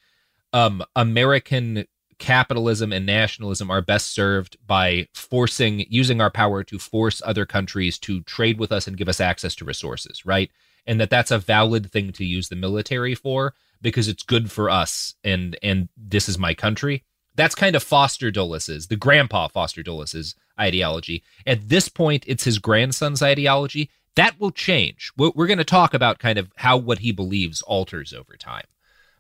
um, 0.52 0.82
American 0.94 1.85
capitalism 2.18 2.93
and 2.93 3.05
nationalism 3.05 3.70
are 3.70 3.82
best 3.82 4.09
served 4.12 4.56
by 4.66 5.09
forcing 5.14 5.85
using 5.89 6.20
our 6.20 6.30
power 6.30 6.62
to 6.62 6.78
force 6.78 7.20
other 7.24 7.44
countries 7.44 7.98
to 7.98 8.22
trade 8.22 8.59
with 8.59 8.70
us 8.70 8.86
and 8.86 8.97
give 8.97 9.09
us 9.09 9.20
access 9.20 9.55
to 9.56 9.64
resources, 9.64 10.24
right? 10.24 10.51
And 10.86 11.01
that 11.01 11.10
that's 11.10 11.32
a 11.32 11.39
valid 11.39 11.90
thing 11.90 12.12
to 12.12 12.24
use 12.24 12.48
the 12.48 12.56
military 12.56 13.16
for 13.16 13.55
because 13.82 14.09
it's 14.09 14.22
good 14.22 14.52
for 14.52 14.70
us 14.70 15.14
and 15.24 15.59
and 15.62 15.89
this 15.97 16.28
is 16.28 16.39
my 16.39 16.55
country. 16.55 17.05
That's 17.35 17.55
kind 17.55 17.76
of 17.76 17.85
Foster 17.85 18.30
Dulles's, 18.32 18.89
the 18.89 18.97
grandpa 18.97 19.48
Foster 19.48 19.82
Dulles's 19.82 20.35
ideology. 20.59 21.22
At 21.47 21.68
this 21.68 21.89
point, 21.89 22.24
it's 22.26 22.44
his 22.44 22.59
grandson's 22.59 23.22
ideology. 23.22 23.90
That 24.18 24.40
will 24.40 24.50
change. 24.50 25.12
We're, 25.16 25.30
we're 25.36 25.46
going 25.46 25.58
to 25.58 25.64
talk 25.64 25.94
about 25.94 26.18
kind 26.18 26.40
of 26.40 26.50
how 26.56 26.76
what 26.76 26.98
he 26.98 27.12
believes 27.12 27.62
alters 27.62 28.12
over 28.12 28.36
time. 28.36 28.64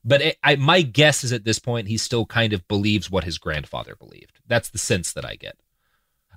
But 0.04 0.22
it, 0.22 0.38
I, 0.42 0.56
my 0.56 0.82
guess 0.82 1.22
is 1.22 1.32
at 1.32 1.44
this 1.44 1.60
point, 1.60 1.86
he 1.86 1.96
still 1.96 2.26
kind 2.26 2.52
of 2.52 2.66
believes 2.66 3.08
what 3.08 3.22
his 3.22 3.38
grandfather 3.38 3.94
believed. 3.94 4.40
That's 4.48 4.70
the 4.70 4.78
sense 4.78 5.12
that 5.12 5.24
I 5.24 5.36
get. 5.36 5.56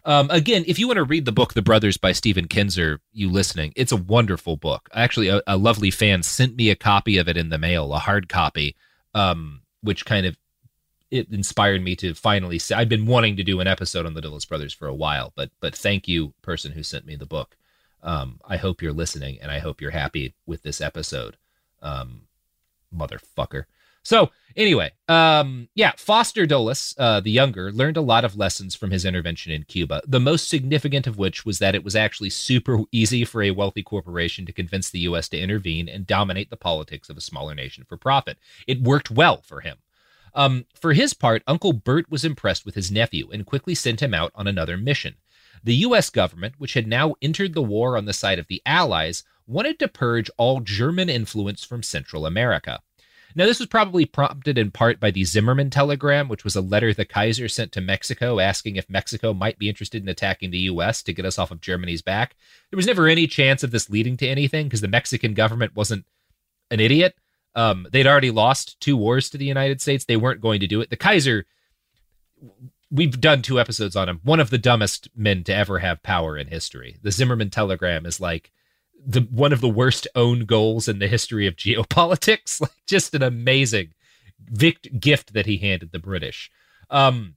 Um, 0.05 0.29
again, 0.29 0.63
if 0.67 0.77
you 0.77 0.85
want 0.85 0.97
to 0.97 1.03
read 1.03 1.25
the 1.25 1.31
book 1.31 1.55
The 1.55 1.63
Brothers 1.63 1.97
by 1.97 2.11
Stephen 2.11 2.47
Kinzer, 2.47 3.01
you 3.11 3.31
listening, 3.31 3.73
it's 3.75 3.91
a 3.91 3.97
wonderful 3.97 4.57
book. 4.57 4.89
Actually, 4.93 5.29
a, 5.29 5.41
a 5.47 5.57
lovely 5.57 5.89
fan 5.89 6.21
sent 6.21 6.55
me 6.55 6.69
a 6.69 6.75
copy 6.75 7.17
of 7.17 7.27
it 7.27 7.37
in 7.37 7.49
the 7.49 7.57
mail, 7.57 7.91
a 7.95 7.99
hard 7.99 8.29
copy, 8.29 8.75
um, 9.15 9.61
which 9.81 10.05
kind 10.05 10.27
of 10.27 10.37
it 11.09 11.31
inspired 11.31 11.81
me 11.81 11.95
to 11.95 12.13
finally 12.13 12.59
say 12.59 12.75
I've 12.75 12.89
been 12.89 13.07
wanting 13.07 13.37
to 13.37 13.43
do 13.43 13.59
an 13.59 13.67
episode 13.67 14.05
on 14.05 14.13
the 14.13 14.21
Dulles 14.21 14.45
brothers 14.45 14.71
for 14.71 14.87
a 14.87 14.93
while, 14.93 15.33
but 15.35 15.49
but 15.61 15.75
thank 15.75 16.07
you, 16.07 16.35
person 16.43 16.73
who 16.73 16.83
sent 16.83 17.07
me 17.07 17.15
the 17.15 17.25
book. 17.25 17.57
Um, 18.03 18.39
I 18.45 18.57
hope 18.57 18.81
you're 18.81 18.93
listening 18.93 19.39
and 19.41 19.51
I 19.51 19.59
hope 19.59 19.81
you're 19.81 19.91
happy 19.91 20.33
with 20.45 20.63
this 20.63 20.81
episode. 20.81 21.37
Um, 21.81 22.23
motherfucker. 22.95 23.65
So 24.03 24.31
anyway, 24.55 24.91
um, 25.07 25.69
yeah, 25.75 25.91
Foster 25.95 26.45
Dulles, 26.47 26.95
uh, 26.97 27.19
the 27.19 27.31
younger, 27.31 27.71
learned 27.71 27.97
a 27.97 28.01
lot 28.01 28.25
of 28.25 28.35
lessons 28.35 28.75
from 28.75 28.89
his 28.89 29.05
intervention 29.05 29.51
in 29.51 29.63
Cuba. 29.63 30.01
The 30.07 30.19
most 30.19 30.49
significant 30.49 31.05
of 31.05 31.17
which 31.17 31.45
was 31.45 31.59
that 31.59 31.75
it 31.75 31.83
was 31.83 31.95
actually 31.95 32.31
super 32.31 32.79
easy 32.91 33.23
for 33.23 33.43
a 33.43 33.51
wealthy 33.51 33.83
corporation 33.83 34.45
to 34.47 34.51
convince 34.51 34.89
the 34.89 35.01
U.S. 35.01 35.29
to 35.29 35.39
intervene 35.39 35.87
and 35.87 36.07
dominate 36.07 36.49
the 36.49 36.57
politics 36.57 37.09
of 37.09 37.17
a 37.17 37.21
smaller 37.21 37.53
nation 37.53 37.83
for 37.87 37.97
profit. 37.97 38.37
It 38.67 38.81
worked 38.81 39.11
well 39.11 39.41
for 39.41 39.61
him. 39.61 39.77
Um, 40.33 40.65
for 40.73 40.93
his 40.93 41.13
part, 41.13 41.43
Uncle 41.45 41.73
Bert 41.73 42.09
was 42.09 42.25
impressed 42.25 42.65
with 42.65 42.75
his 42.75 42.91
nephew 42.91 43.29
and 43.31 43.45
quickly 43.45 43.75
sent 43.75 44.01
him 44.01 44.13
out 44.13 44.31
on 44.33 44.47
another 44.47 44.77
mission. 44.77 45.15
The 45.63 45.75
U.S. 45.75 46.09
government, 46.09 46.55
which 46.57 46.73
had 46.73 46.87
now 46.87 47.15
entered 47.21 47.53
the 47.53 47.61
war 47.61 47.97
on 47.97 48.05
the 48.05 48.13
side 48.13 48.39
of 48.39 48.47
the 48.47 48.61
Allies, 48.65 49.23
wanted 49.45 49.79
to 49.79 49.87
purge 49.87 50.29
all 50.37 50.59
German 50.59 51.09
influence 51.09 51.63
from 51.63 51.83
Central 51.83 52.25
America. 52.25 52.81
Now, 53.35 53.45
this 53.45 53.59
was 53.59 53.67
probably 53.67 54.05
prompted 54.05 54.57
in 54.57 54.71
part 54.71 54.99
by 54.99 55.11
the 55.11 55.23
Zimmermann 55.23 55.69
telegram, 55.69 56.27
which 56.27 56.43
was 56.43 56.55
a 56.55 56.61
letter 56.61 56.93
the 56.93 57.05
Kaiser 57.05 57.47
sent 57.47 57.71
to 57.73 57.81
Mexico 57.81 58.39
asking 58.39 58.75
if 58.75 58.89
Mexico 58.89 59.33
might 59.33 59.57
be 59.57 59.69
interested 59.69 60.03
in 60.03 60.09
attacking 60.09 60.51
the 60.51 60.57
U.S. 60.59 61.01
to 61.03 61.13
get 61.13 61.25
us 61.25 61.39
off 61.39 61.51
of 61.51 61.61
Germany's 61.61 62.01
back. 62.01 62.35
There 62.69 62.77
was 62.77 62.87
never 62.87 63.07
any 63.07 63.27
chance 63.27 63.63
of 63.63 63.71
this 63.71 63.89
leading 63.89 64.17
to 64.17 64.27
anything 64.27 64.65
because 64.65 64.81
the 64.81 64.87
Mexican 64.87 65.33
government 65.33 65.75
wasn't 65.75 66.05
an 66.69 66.79
idiot. 66.79 67.15
Um, 67.55 67.87
they'd 67.91 68.07
already 68.07 68.31
lost 68.31 68.79
two 68.79 68.97
wars 68.97 69.29
to 69.29 69.37
the 69.37 69.45
United 69.45 69.81
States. 69.81 70.05
They 70.05 70.17
weren't 70.17 70.41
going 70.41 70.59
to 70.61 70.67
do 70.67 70.81
it. 70.81 70.89
The 70.89 70.97
Kaiser, 70.97 71.45
we've 72.91 73.19
done 73.21 73.41
two 73.41 73.59
episodes 73.59 73.95
on 73.95 74.09
him. 74.09 74.19
One 74.23 74.39
of 74.39 74.49
the 74.49 74.57
dumbest 74.57 75.09
men 75.15 75.43
to 75.45 75.55
ever 75.55 75.79
have 75.79 76.03
power 76.03 76.37
in 76.37 76.47
history. 76.47 76.97
The 77.01 77.11
Zimmermann 77.11 77.49
telegram 77.49 78.05
is 78.05 78.19
like 78.19 78.51
the 79.03 79.21
one 79.21 79.53
of 79.53 79.61
the 79.61 79.69
worst 79.69 80.07
own 80.13 80.41
goals 80.41 80.87
in 80.87 80.99
the 80.99 81.07
history 81.07 81.47
of 81.47 81.55
geopolitics. 81.55 82.61
Like 82.61 82.71
just 82.85 83.15
an 83.15 83.23
amazing 83.23 83.93
vict- 84.39 84.99
gift 84.99 85.33
that 85.33 85.45
he 85.45 85.57
handed 85.57 85.91
the 85.91 85.99
British. 85.99 86.51
Um, 86.89 87.35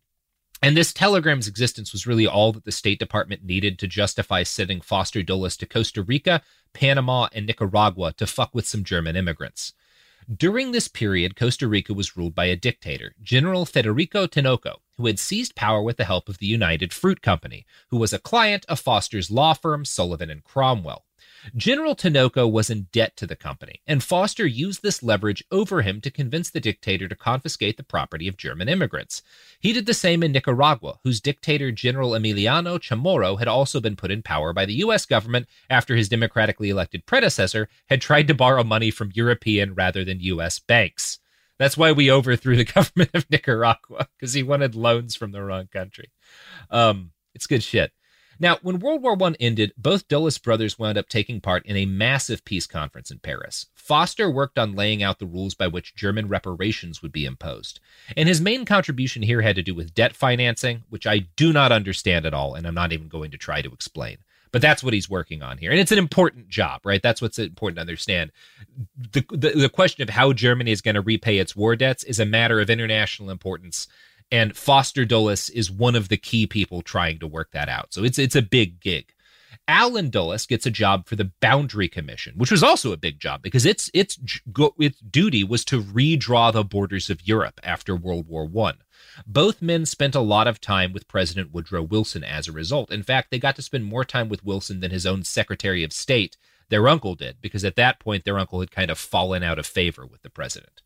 and 0.63 0.77
this 0.77 0.93
telegram's 0.93 1.47
existence 1.47 1.93
was 1.93 2.07
really 2.07 2.27
all 2.27 2.53
that 2.53 2.65
the 2.65 2.73
State 2.73 2.99
Department 2.99 3.45
needed 3.45 3.79
to 3.79 3.87
justify 3.87 4.43
sending 4.43 4.81
Foster 4.81 5.23
Dulles 5.23 5.57
to 5.59 5.67
Costa 5.67 6.03
Rica, 6.03 6.43
Panama, 6.73 7.29
and 7.33 7.47
Nicaragua 7.47 8.15
to 8.15 8.27
fuck 8.27 8.55
with 8.55 8.67
some 8.67 8.83
German 8.83 9.15
immigrants. 9.15 9.75
During 10.35 10.73
this 10.73 10.89
period, 10.89 11.37
Costa 11.37 11.69
Rica 11.69 11.93
was 11.93 12.17
ruled 12.17 12.35
by 12.35 12.47
a 12.47 12.57
dictator, 12.57 13.15
General 13.23 13.67
Federico 13.67 14.27
Tinoco, 14.27 14.77
who 14.97 15.07
had 15.07 15.19
seized 15.19 15.55
power 15.55 15.83
with 15.83 15.97
the 15.97 16.05
help 16.05 16.29
of 16.29 16.39
the 16.39 16.47
United 16.47 16.93
Fruit 16.93 17.23
Company, 17.23 17.67
who 17.89 17.97
was 17.97 18.13
a 18.13 18.19
client 18.19 18.65
of 18.69 18.81
Foster's 18.81 19.31
law 19.31 19.55
firm, 19.55 19.85
Sullivan 19.85 20.31
and 20.31 20.45
Cromwell. 20.45 21.05
General 21.57 21.95
Tinoco 21.95 22.51
was 22.51 22.71
in 22.71 22.89
debt 22.93 23.17
to 23.17 23.27
the 23.27 23.37
company, 23.37 23.81
and 23.87 24.03
Foster 24.03 24.47
used 24.47 24.83
this 24.83 25.03
leverage 25.03 25.45
over 25.51 25.83
him 25.83 26.01
to 26.01 26.11
convince 26.11 26.51
the 26.51 26.61
dictator 26.61 27.07
to 27.09 27.15
confiscate 27.15 27.77
the 27.77 27.83
property 27.83 28.29
of 28.29 28.37
German 28.37 28.69
immigrants. 28.69 29.23
He 29.61 29.73
did 29.73 29.87
the 29.87 29.95
same 29.95 30.23
in 30.23 30.33
Nicaragua, 30.33 30.99
whose 31.05 31.21
dictator 31.21 31.71
General 31.71 32.11
Emiliano 32.11 32.79
Chamorro 32.79 33.39
had 33.39 33.49
also 33.49 33.81
been 33.81 33.97
put 33.97 34.11
in 34.11 34.23
power 34.23 34.53
by 34.53 34.65
the 34.65 34.75
U.S. 34.75 35.05
government 35.07 35.47
after 35.69 35.97
his 35.97 36.09
democratically 36.09 36.71
elected 36.71 37.07
predecessor 37.07 37.69
had 37.89 38.01
tried 38.01 38.29
to 38.29 38.35
borrow 38.35 38.65
money 38.65 38.91
from 38.91 39.13
European 39.15 39.75
rather 39.75 40.05
than 40.05 40.21
U.S. 40.21 40.59
banks. 40.59 41.19
That's 41.59 41.77
why 41.77 41.93
we 41.93 42.11
overthrew 42.11 42.57
the 42.57 42.65
government 42.73 43.11
of 43.15 43.31
Nicaragua, 43.31 44.09
because 44.19 44.35
he 44.35 44.43
wanted 44.43 44.75
loans 44.75 45.15
from 45.15 45.33
the 45.33 45.43
wrong 45.43 45.69
country. 45.73 46.11
Um, 46.71 47.13
it's 47.35 47.47
good 47.47 47.63
shit. 47.63 47.93
Now, 48.41 48.59
when 48.63 48.81
World 48.81 49.03
War 49.03 49.17
I 49.23 49.35
ended, 49.39 49.73
both 49.77 50.09
Dulles 50.09 50.39
brothers 50.39 50.79
wound 50.79 50.99
up 50.99 51.09
taking 51.09 51.41
part 51.41 51.65
in 51.67 51.77
a 51.77 51.87
massive 51.87 52.45
peace 52.45 52.67
conference 52.67 53.11
in 53.11 53.21
Paris. 53.21 53.67
Foster 53.75 54.31
worked 54.31 54.59
on 54.59 54.75
laying 54.75 55.03
out 55.03 55.19
the 55.19 55.27
rules 55.27 55.55
by 55.55 55.69
which 55.69 55.95
German 55.95 56.27
reparations 56.27 57.01
would 57.01 57.13
be 57.13 57.27
imposed. 57.27 57.81
And 58.17 58.29
his 58.29 58.41
main 58.41 58.65
contribution 58.65 59.23
here 59.23 59.43
had 59.43 59.57
to 59.57 59.63
do 59.63 59.75
with 59.75 59.95
debt 59.95 60.17
financing, 60.17 60.83
which 60.89 61.07
I 61.07 61.19
do 61.37 61.53
not 61.53 61.71
understand 61.71 62.27
at 62.27 62.35
all, 62.35 62.55
and 62.55 62.67
I'm 62.67 62.75
not 62.75 62.93
even 62.93 63.09
going 63.09 63.31
to 63.31 63.39
try 63.39 63.63
to 63.63 63.73
explain. 63.73 64.19
But 64.55 64.63
that's 64.63 64.83
what 64.83 64.95
he's 64.95 65.11
working 65.11 65.43
on 65.43 65.59
here. 65.59 65.71
And 65.71 65.81
it's 65.81 65.93
an 65.93 65.99
important 65.99 66.49
job, 66.49 66.81
right? 66.85 67.03
That's 67.03 67.21
what's 67.21 67.39
important 67.39 67.77
to 67.77 67.81
understand. 67.83 68.31
The, 69.13 69.25
the, 69.31 69.51
the 69.51 69.69
question 69.69 70.03
of 70.03 70.09
how 70.09 70.33
Germany 70.33 70.71
is 70.71 70.81
going 70.81 70.95
to 70.95 71.03
repay 71.03 71.39
its 71.39 71.55
war 71.55 71.77
debts 71.77 72.05
is 72.05 72.21
a 72.21 72.25
matter 72.25 72.61
of 72.61 72.71
international 72.71 73.31
importance 73.31 73.89
and 74.31 74.57
Foster 74.57 75.05
Dulles 75.05 75.49
is 75.51 75.71
one 75.71 75.95
of 75.95 76.09
the 76.09 76.17
key 76.17 76.47
people 76.47 76.83
trying 76.83 77.19
to 77.19 77.27
work 77.27 77.51
that 77.53 77.69
out. 77.69 77.93
So 77.93 78.05
it's 78.05 78.19
it's 78.19 78.37
a 78.37 78.43
big 78.43 78.81
gig. 78.81 79.13
Alan 79.69 80.11
Dulles 80.11 80.47
gets 80.47 80.67
a 80.67 80.71
job 80.71 81.07
for 81.07 81.17
the 81.17 81.31
Boundary 81.41 81.89
Commission, 81.89 82.35
which 82.37 82.51
was 82.51 82.63
also 82.63 82.93
a 82.93 82.97
big 82.97 83.19
job 83.19 83.43
because 83.43 83.65
its 83.65 83.91
its 83.95 84.19
its 84.79 85.01
duty 85.01 85.45
was 85.45 85.65
to 85.67 85.83
redraw 85.83 86.53
the 86.53 86.65
borders 86.65 87.11
of 87.11 87.27
Europe 87.27 87.61
after 87.63 87.97
World 87.97 88.29
War 88.29 88.47
One. 88.47 88.79
Both 89.27 89.63
men 89.63 89.87
spent 89.87 90.15
a 90.15 90.21
lot 90.21 90.47
of 90.47 90.61
time 90.61 90.93
with 90.93 91.09
President 91.09 91.53
Woodrow 91.53 91.83
Wilson 91.83 92.25
as 92.25 92.49
a 92.49 92.53
result. 92.53 92.91
In 92.91 93.03
fact, 93.03 93.31
they 93.31 93.39
got 93.39 93.57
to 93.57 93.63
spend 93.63 93.85
more 93.85 94.05
time 94.05 94.29
with 94.29 94.45
Wilson 94.45 94.81
than 94.81 94.91
his 94.91 95.07
own 95.07 95.23
Secretary 95.23 95.85
of 95.85 95.93
State, 95.93 96.37
their 96.69 96.89
uncle, 96.89 97.15
did, 97.15 97.37
because 97.41 97.65
at 97.65 97.77
that 97.77 98.01
point 98.01 98.25
their 98.25 98.39
uncle 98.39 98.61
had 98.61 98.71
kind 98.71 98.91
of 98.91 98.99
fallen 98.99 99.43
out 99.43 99.59
of 99.59 99.67
favor 99.67 100.07
with 100.07 100.23
the 100.23 100.31
president. 100.31 100.83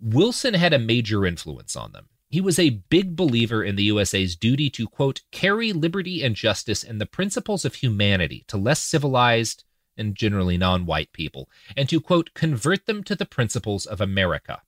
Wilson 0.00 0.54
had 0.54 0.72
a 0.72 0.78
major 0.78 1.24
influence 1.24 1.76
on 1.76 1.92
them. 1.92 2.08
He 2.28 2.40
was 2.40 2.58
a 2.58 2.70
big 2.70 3.14
believer 3.14 3.62
in 3.62 3.76
the 3.76 3.84
USA's 3.84 4.34
duty 4.34 4.68
to, 4.70 4.88
quote, 4.88 5.20
carry 5.30 5.72
liberty 5.72 6.22
and 6.22 6.34
justice 6.34 6.82
and 6.82 7.00
the 7.00 7.06
principles 7.06 7.64
of 7.64 7.76
humanity 7.76 8.44
to 8.48 8.56
less 8.56 8.80
civilized 8.80 9.62
and 9.96 10.16
generally 10.16 10.58
non 10.58 10.86
white 10.86 11.12
people, 11.12 11.48
and 11.76 11.88
to, 11.88 12.00
quote, 12.00 12.34
convert 12.34 12.86
them 12.86 13.04
to 13.04 13.14
the 13.14 13.24
principles 13.24 13.86
of 13.86 14.00
America. 14.00 14.62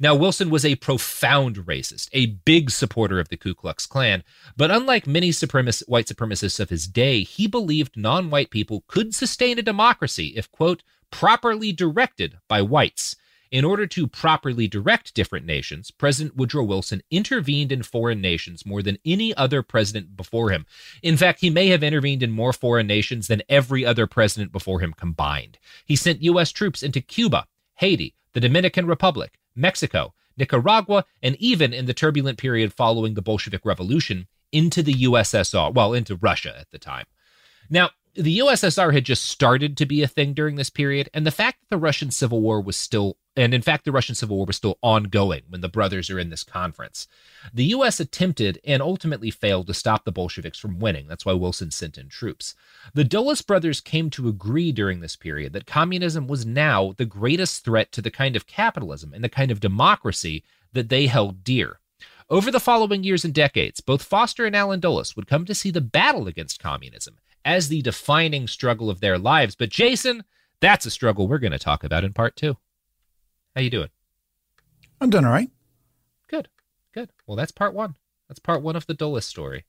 Now, 0.00 0.14
Wilson 0.14 0.48
was 0.48 0.64
a 0.64 0.76
profound 0.76 1.56
racist, 1.56 2.08
a 2.12 2.26
big 2.26 2.70
supporter 2.70 3.18
of 3.18 3.30
the 3.30 3.36
Ku 3.36 3.52
Klux 3.52 3.84
Klan, 3.84 4.22
but 4.56 4.70
unlike 4.70 5.08
many 5.08 5.28
white 5.28 6.06
supremacists 6.06 6.60
of 6.60 6.70
his 6.70 6.86
day, 6.86 7.24
he 7.24 7.48
believed 7.48 7.96
non 7.96 8.30
white 8.30 8.50
people 8.50 8.84
could 8.86 9.12
sustain 9.12 9.58
a 9.58 9.62
democracy 9.62 10.34
if, 10.36 10.52
quote, 10.52 10.84
properly 11.10 11.72
directed 11.72 12.38
by 12.46 12.62
whites. 12.62 13.16
In 13.50 13.64
order 13.64 13.86
to 13.86 14.06
properly 14.06 14.68
direct 14.68 15.14
different 15.14 15.46
nations, 15.46 15.90
President 15.90 16.36
Woodrow 16.36 16.64
Wilson 16.64 17.02
intervened 17.10 17.72
in 17.72 17.82
foreign 17.82 18.20
nations 18.20 18.66
more 18.66 18.82
than 18.82 18.98
any 19.04 19.34
other 19.34 19.62
president 19.62 20.16
before 20.16 20.50
him. 20.50 20.66
In 21.02 21.16
fact, 21.16 21.40
he 21.40 21.48
may 21.48 21.68
have 21.68 21.82
intervened 21.82 22.22
in 22.22 22.30
more 22.30 22.52
foreign 22.52 22.86
nations 22.86 23.26
than 23.26 23.42
every 23.48 23.86
other 23.86 24.06
president 24.06 24.52
before 24.52 24.80
him 24.80 24.92
combined. 24.92 25.58
He 25.86 25.96
sent 25.96 26.22
U.S. 26.22 26.52
troops 26.52 26.82
into 26.82 27.00
Cuba, 27.00 27.46
Haiti, 27.76 28.14
the 28.34 28.40
Dominican 28.40 28.86
Republic, 28.86 29.38
Mexico, 29.58 30.14
Nicaragua, 30.36 31.04
and 31.22 31.36
even 31.36 31.72
in 31.72 31.86
the 31.86 31.94
turbulent 31.94 32.38
period 32.38 32.72
following 32.72 33.14
the 33.14 33.22
Bolshevik 33.22 33.64
Revolution, 33.64 34.28
into 34.52 34.82
the 34.82 34.94
USSR, 34.94 35.74
well, 35.74 35.92
into 35.92 36.16
Russia 36.16 36.56
at 36.58 36.70
the 36.70 36.78
time. 36.78 37.04
Now, 37.68 37.90
the 38.18 38.38
USSR 38.38 38.92
had 38.92 39.04
just 39.04 39.28
started 39.28 39.76
to 39.76 39.86
be 39.86 40.02
a 40.02 40.08
thing 40.08 40.34
during 40.34 40.56
this 40.56 40.70
period, 40.70 41.08
and 41.14 41.24
the 41.24 41.30
fact 41.30 41.60
that 41.60 41.68
the 41.70 41.80
Russian 41.80 42.10
Civil 42.10 42.40
War 42.40 42.60
was 42.60 42.76
still, 42.76 43.16
and 43.36 43.54
in 43.54 43.62
fact, 43.62 43.84
the 43.84 43.92
Russian 43.92 44.16
Civil 44.16 44.38
War 44.38 44.46
was 44.46 44.56
still 44.56 44.76
ongoing 44.82 45.42
when 45.48 45.60
the 45.60 45.68
brothers 45.68 46.10
are 46.10 46.18
in 46.18 46.28
this 46.28 46.42
conference. 46.42 47.06
The 47.54 47.66
U.S. 47.66 48.00
attempted 48.00 48.58
and 48.64 48.82
ultimately 48.82 49.30
failed 49.30 49.68
to 49.68 49.74
stop 49.74 50.04
the 50.04 50.10
Bolsheviks 50.10 50.58
from 50.58 50.80
winning. 50.80 51.06
That's 51.06 51.24
why 51.24 51.34
Wilson 51.34 51.70
sent 51.70 51.96
in 51.96 52.08
troops. 52.08 52.56
The 52.92 53.04
Dulles 53.04 53.40
brothers 53.40 53.80
came 53.80 54.10
to 54.10 54.28
agree 54.28 54.72
during 54.72 54.98
this 54.98 55.14
period 55.14 55.52
that 55.52 55.66
communism 55.66 56.26
was 56.26 56.44
now 56.44 56.94
the 56.96 57.06
greatest 57.06 57.64
threat 57.64 57.92
to 57.92 58.02
the 58.02 58.10
kind 58.10 58.34
of 58.34 58.48
capitalism 58.48 59.12
and 59.14 59.22
the 59.22 59.28
kind 59.28 59.52
of 59.52 59.60
democracy 59.60 60.42
that 60.72 60.88
they 60.88 61.06
held 61.06 61.44
dear. 61.44 61.78
Over 62.28 62.50
the 62.50 62.60
following 62.60 63.04
years 63.04 63.24
and 63.24 63.32
decades, 63.32 63.80
both 63.80 64.02
Foster 64.02 64.44
and 64.44 64.56
Allen 64.56 64.80
Dulles 64.80 65.14
would 65.14 65.28
come 65.28 65.44
to 65.44 65.54
see 65.54 65.70
the 65.70 65.80
battle 65.80 66.26
against 66.26 66.60
communism 66.60 67.16
as 67.44 67.68
the 67.68 67.82
defining 67.82 68.46
struggle 68.46 68.90
of 68.90 69.00
their 69.00 69.18
lives. 69.18 69.54
But 69.54 69.70
Jason, 69.70 70.24
that's 70.60 70.86
a 70.86 70.90
struggle 70.90 71.28
we're 71.28 71.38
going 71.38 71.52
to 71.52 71.58
talk 71.58 71.84
about 71.84 72.04
in 72.04 72.12
part 72.12 72.36
two. 72.36 72.56
How 73.54 73.62
you 73.62 73.70
doing? 73.70 73.88
I'm 75.00 75.10
doing 75.10 75.24
all 75.24 75.32
right. 75.32 75.50
Good, 76.28 76.48
good. 76.92 77.10
Well, 77.26 77.36
that's 77.36 77.52
part 77.52 77.74
one. 77.74 77.96
That's 78.28 78.40
part 78.40 78.62
one 78.62 78.76
of 78.76 78.86
the 78.86 78.94
Dulles 78.94 79.24
story. 79.24 79.64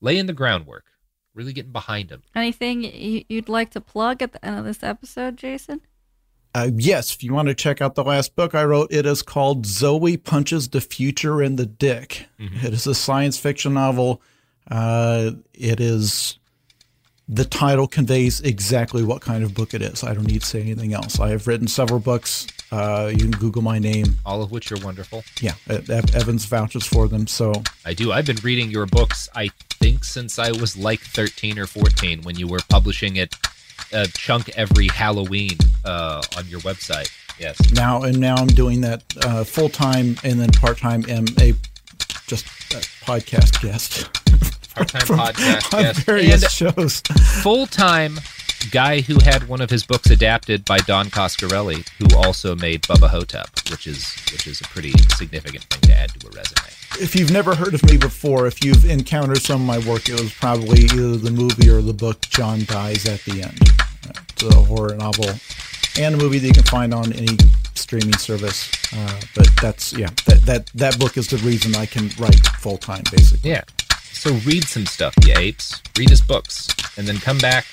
Laying 0.00 0.26
the 0.26 0.32
groundwork, 0.32 0.86
really 1.34 1.52
getting 1.52 1.72
behind 1.72 2.10
him. 2.10 2.22
Anything 2.34 2.82
you'd 3.28 3.48
like 3.48 3.70
to 3.70 3.80
plug 3.80 4.22
at 4.22 4.32
the 4.32 4.44
end 4.44 4.58
of 4.58 4.64
this 4.64 4.82
episode, 4.82 5.36
Jason? 5.36 5.80
Uh, 6.54 6.70
yes, 6.76 7.14
if 7.14 7.24
you 7.24 7.34
want 7.34 7.48
to 7.48 7.54
check 7.54 7.80
out 7.80 7.96
the 7.96 8.04
last 8.04 8.36
book 8.36 8.54
I 8.54 8.64
wrote, 8.64 8.92
it 8.92 9.06
is 9.06 9.22
called 9.22 9.66
Zoe 9.66 10.16
Punches 10.16 10.68
the 10.68 10.80
Future 10.80 11.42
in 11.42 11.56
the 11.56 11.66
Dick. 11.66 12.28
Mm-hmm. 12.38 12.66
It 12.66 12.72
is 12.72 12.86
a 12.86 12.94
science 12.94 13.38
fiction 13.38 13.74
novel. 13.74 14.22
Uh, 14.70 15.32
it 15.52 15.80
is 15.80 16.38
the 17.28 17.44
title 17.44 17.86
conveys 17.86 18.40
exactly 18.42 19.02
what 19.02 19.22
kind 19.22 19.44
of 19.44 19.54
book 19.54 19.72
it 19.72 19.80
is. 19.80 20.04
I 20.04 20.12
don't 20.12 20.26
need 20.26 20.42
to 20.42 20.46
say 20.46 20.60
anything 20.60 20.92
else. 20.92 21.18
I 21.18 21.30
have 21.30 21.46
written 21.46 21.66
several 21.66 22.00
books. 22.00 22.46
Uh, 22.70 23.10
you 23.12 23.18
can 23.18 23.30
Google 23.30 23.62
my 23.62 23.78
name, 23.78 24.16
all 24.26 24.42
of 24.42 24.50
which 24.50 24.70
are 24.72 24.84
wonderful. 24.84 25.24
Yeah, 25.40 25.54
Evans 25.68 26.44
vouches 26.44 26.86
for 26.86 27.08
them. 27.08 27.26
So 27.26 27.52
I 27.84 27.94
do. 27.94 28.12
I've 28.12 28.26
been 28.26 28.40
reading 28.42 28.70
your 28.70 28.86
books. 28.86 29.28
I 29.34 29.48
think 29.70 30.04
since 30.04 30.38
I 30.38 30.50
was 30.50 30.76
like 30.76 31.00
thirteen 31.00 31.58
or 31.58 31.66
fourteen 31.66 32.22
when 32.22 32.36
you 32.36 32.46
were 32.46 32.60
publishing 32.68 33.16
it 33.16 33.34
a 33.92 34.06
chunk 34.08 34.50
every 34.56 34.88
Halloween 34.88 35.56
uh, 35.84 36.22
on 36.36 36.46
your 36.48 36.60
website. 36.60 37.10
Yes. 37.38 37.72
Now 37.72 38.02
and 38.02 38.20
now 38.20 38.36
I'm 38.36 38.48
doing 38.48 38.80
that 38.82 39.02
uh, 39.24 39.44
full 39.44 39.68
time 39.68 40.16
and 40.24 40.40
then 40.40 40.50
part 40.50 40.78
time. 40.78 41.04
Am 41.08 41.26
a 41.40 41.54
just 42.26 42.46
a 42.72 42.80
podcast 43.06 43.62
guest. 43.62 44.23
Part-time 44.74 45.02
podcast 45.02 45.70
guest, 45.70 46.00
various 46.00 46.42
and 46.42 46.52
shows. 46.52 47.00
Full-time 47.42 48.18
guy 48.70 49.00
who 49.02 49.18
had 49.20 49.46
one 49.46 49.60
of 49.60 49.68
his 49.68 49.84
books 49.84 50.10
adapted 50.10 50.64
by 50.64 50.78
Don 50.78 51.06
Coscarelli, 51.06 51.86
who 51.98 52.16
also 52.16 52.56
made 52.56 52.82
Bubba 52.82 53.08
Ho-Tep, 53.08 53.48
which 53.70 53.86
is 53.86 54.14
which 54.32 54.46
is 54.46 54.60
a 54.60 54.64
pretty 54.64 54.92
significant 55.16 55.64
thing 55.64 55.80
to 55.82 55.94
add 55.94 56.10
to 56.10 56.26
a 56.26 56.30
resume. 56.30 56.70
If 57.00 57.14
you've 57.16 57.32
never 57.32 57.54
heard 57.54 57.74
of 57.74 57.84
me 57.84 57.96
before, 57.96 58.46
if 58.46 58.64
you've 58.64 58.84
encountered 58.84 59.42
some 59.42 59.60
of 59.60 59.66
my 59.66 59.78
work, 59.90 60.08
it 60.08 60.20
was 60.20 60.32
probably 60.32 60.84
either 60.84 61.16
the 61.16 61.30
movie 61.30 61.68
or 61.68 61.82
the 61.82 61.92
book 61.92 62.20
John 62.22 62.64
Dies 62.66 63.06
at 63.06 63.20
the 63.24 63.42
End. 63.42 63.60
It's 64.30 64.42
a 64.42 64.54
horror 64.54 64.94
novel 64.94 65.30
and 65.98 66.14
a 66.14 66.18
movie 66.18 66.38
that 66.38 66.46
you 66.46 66.52
can 66.52 66.64
find 66.64 66.94
on 66.94 67.12
any 67.12 67.36
streaming 67.74 68.16
service. 68.16 68.70
Uh, 68.94 69.20
but 69.34 69.48
that's 69.60 69.92
yeah, 69.92 70.08
that 70.26 70.42
that 70.46 70.66
that 70.74 70.98
book 70.98 71.16
is 71.16 71.28
the 71.28 71.38
reason 71.38 71.74
I 71.74 71.86
can 71.86 72.10
write 72.18 72.46
full 72.58 72.78
time, 72.78 73.02
basically. 73.10 73.50
Yeah. 73.50 73.62
So 74.14 74.32
read 74.46 74.64
some 74.64 74.86
stuff, 74.86 75.14
you 75.26 75.34
apes. 75.36 75.82
Read 75.98 76.08
his 76.08 76.22
books, 76.22 76.68
and 76.96 77.06
then 77.06 77.18
come 77.18 77.36
back 77.36 77.66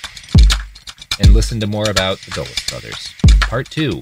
and 1.18 1.32
listen 1.32 1.60
to 1.60 1.66
more 1.66 1.88
about 1.88 2.18
the 2.18 2.30
Dulles 2.32 2.54
brothers. 2.68 3.08
Part 3.40 3.70
two. 3.70 4.00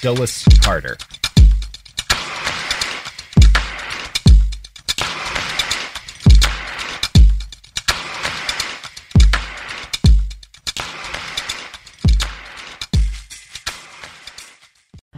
Dulles 0.00 0.44
Carter. 0.62 0.96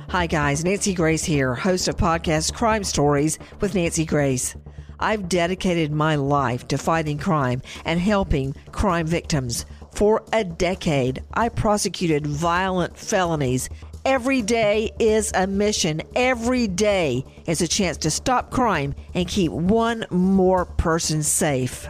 Hi, 0.08 0.26
guys. 0.26 0.64
Nancy 0.64 0.94
Grace 0.94 1.24
here, 1.24 1.54
host 1.54 1.88
of 1.88 1.96
podcast 1.96 2.54
Crime 2.54 2.82
Stories 2.82 3.38
with 3.60 3.74
Nancy 3.74 4.06
Grace. 4.06 4.56
I've 5.00 5.28
dedicated 5.28 5.92
my 5.92 6.16
life 6.16 6.68
to 6.68 6.78
fighting 6.78 7.18
crime 7.18 7.62
and 7.84 8.00
helping 8.00 8.54
crime 8.72 9.06
victims. 9.06 9.66
For 9.92 10.22
a 10.32 10.44
decade, 10.44 11.22
I 11.34 11.48
prosecuted 11.48 12.26
violent 12.26 12.96
felonies. 12.96 13.68
Every 14.04 14.42
day 14.42 14.90
is 14.98 15.32
a 15.34 15.46
mission. 15.46 16.02
Every 16.14 16.66
day 16.66 17.24
is 17.46 17.60
a 17.60 17.68
chance 17.68 17.96
to 17.98 18.10
stop 18.10 18.50
crime 18.50 18.94
and 19.14 19.28
keep 19.28 19.52
one 19.52 20.06
more 20.10 20.64
person 20.64 21.22
safe. 21.22 21.88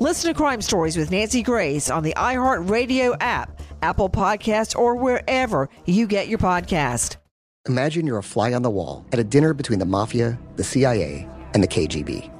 Listen 0.00 0.32
to 0.32 0.36
Crime 0.36 0.62
Stories 0.62 0.96
with 0.96 1.10
Nancy 1.10 1.42
Grace 1.42 1.90
on 1.90 2.02
the 2.02 2.14
iHeartRadio 2.16 3.16
app, 3.20 3.60
Apple 3.82 4.08
Podcasts, 4.08 4.74
or 4.78 4.94
wherever 4.94 5.68
you 5.84 6.06
get 6.06 6.28
your 6.28 6.38
podcast. 6.38 7.16
Imagine 7.68 8.06
you're 8.06 8.16
a 8.16 8.22
fly 8.22 8.54
on 8.54 8.62
the 8.62 8.70
wall 8.70 9.04
at 9.12 9.18
a 9.18 9.24
dinner 9.24 9.52
between 9.52 9.78
the 9.78 9.84
mafia, 9.84 10.38
the 10.56 10.64
CIA, 10.64 11.28
and 11.52 11.62
the 11.62 11.68
KGB. 11.68 12.39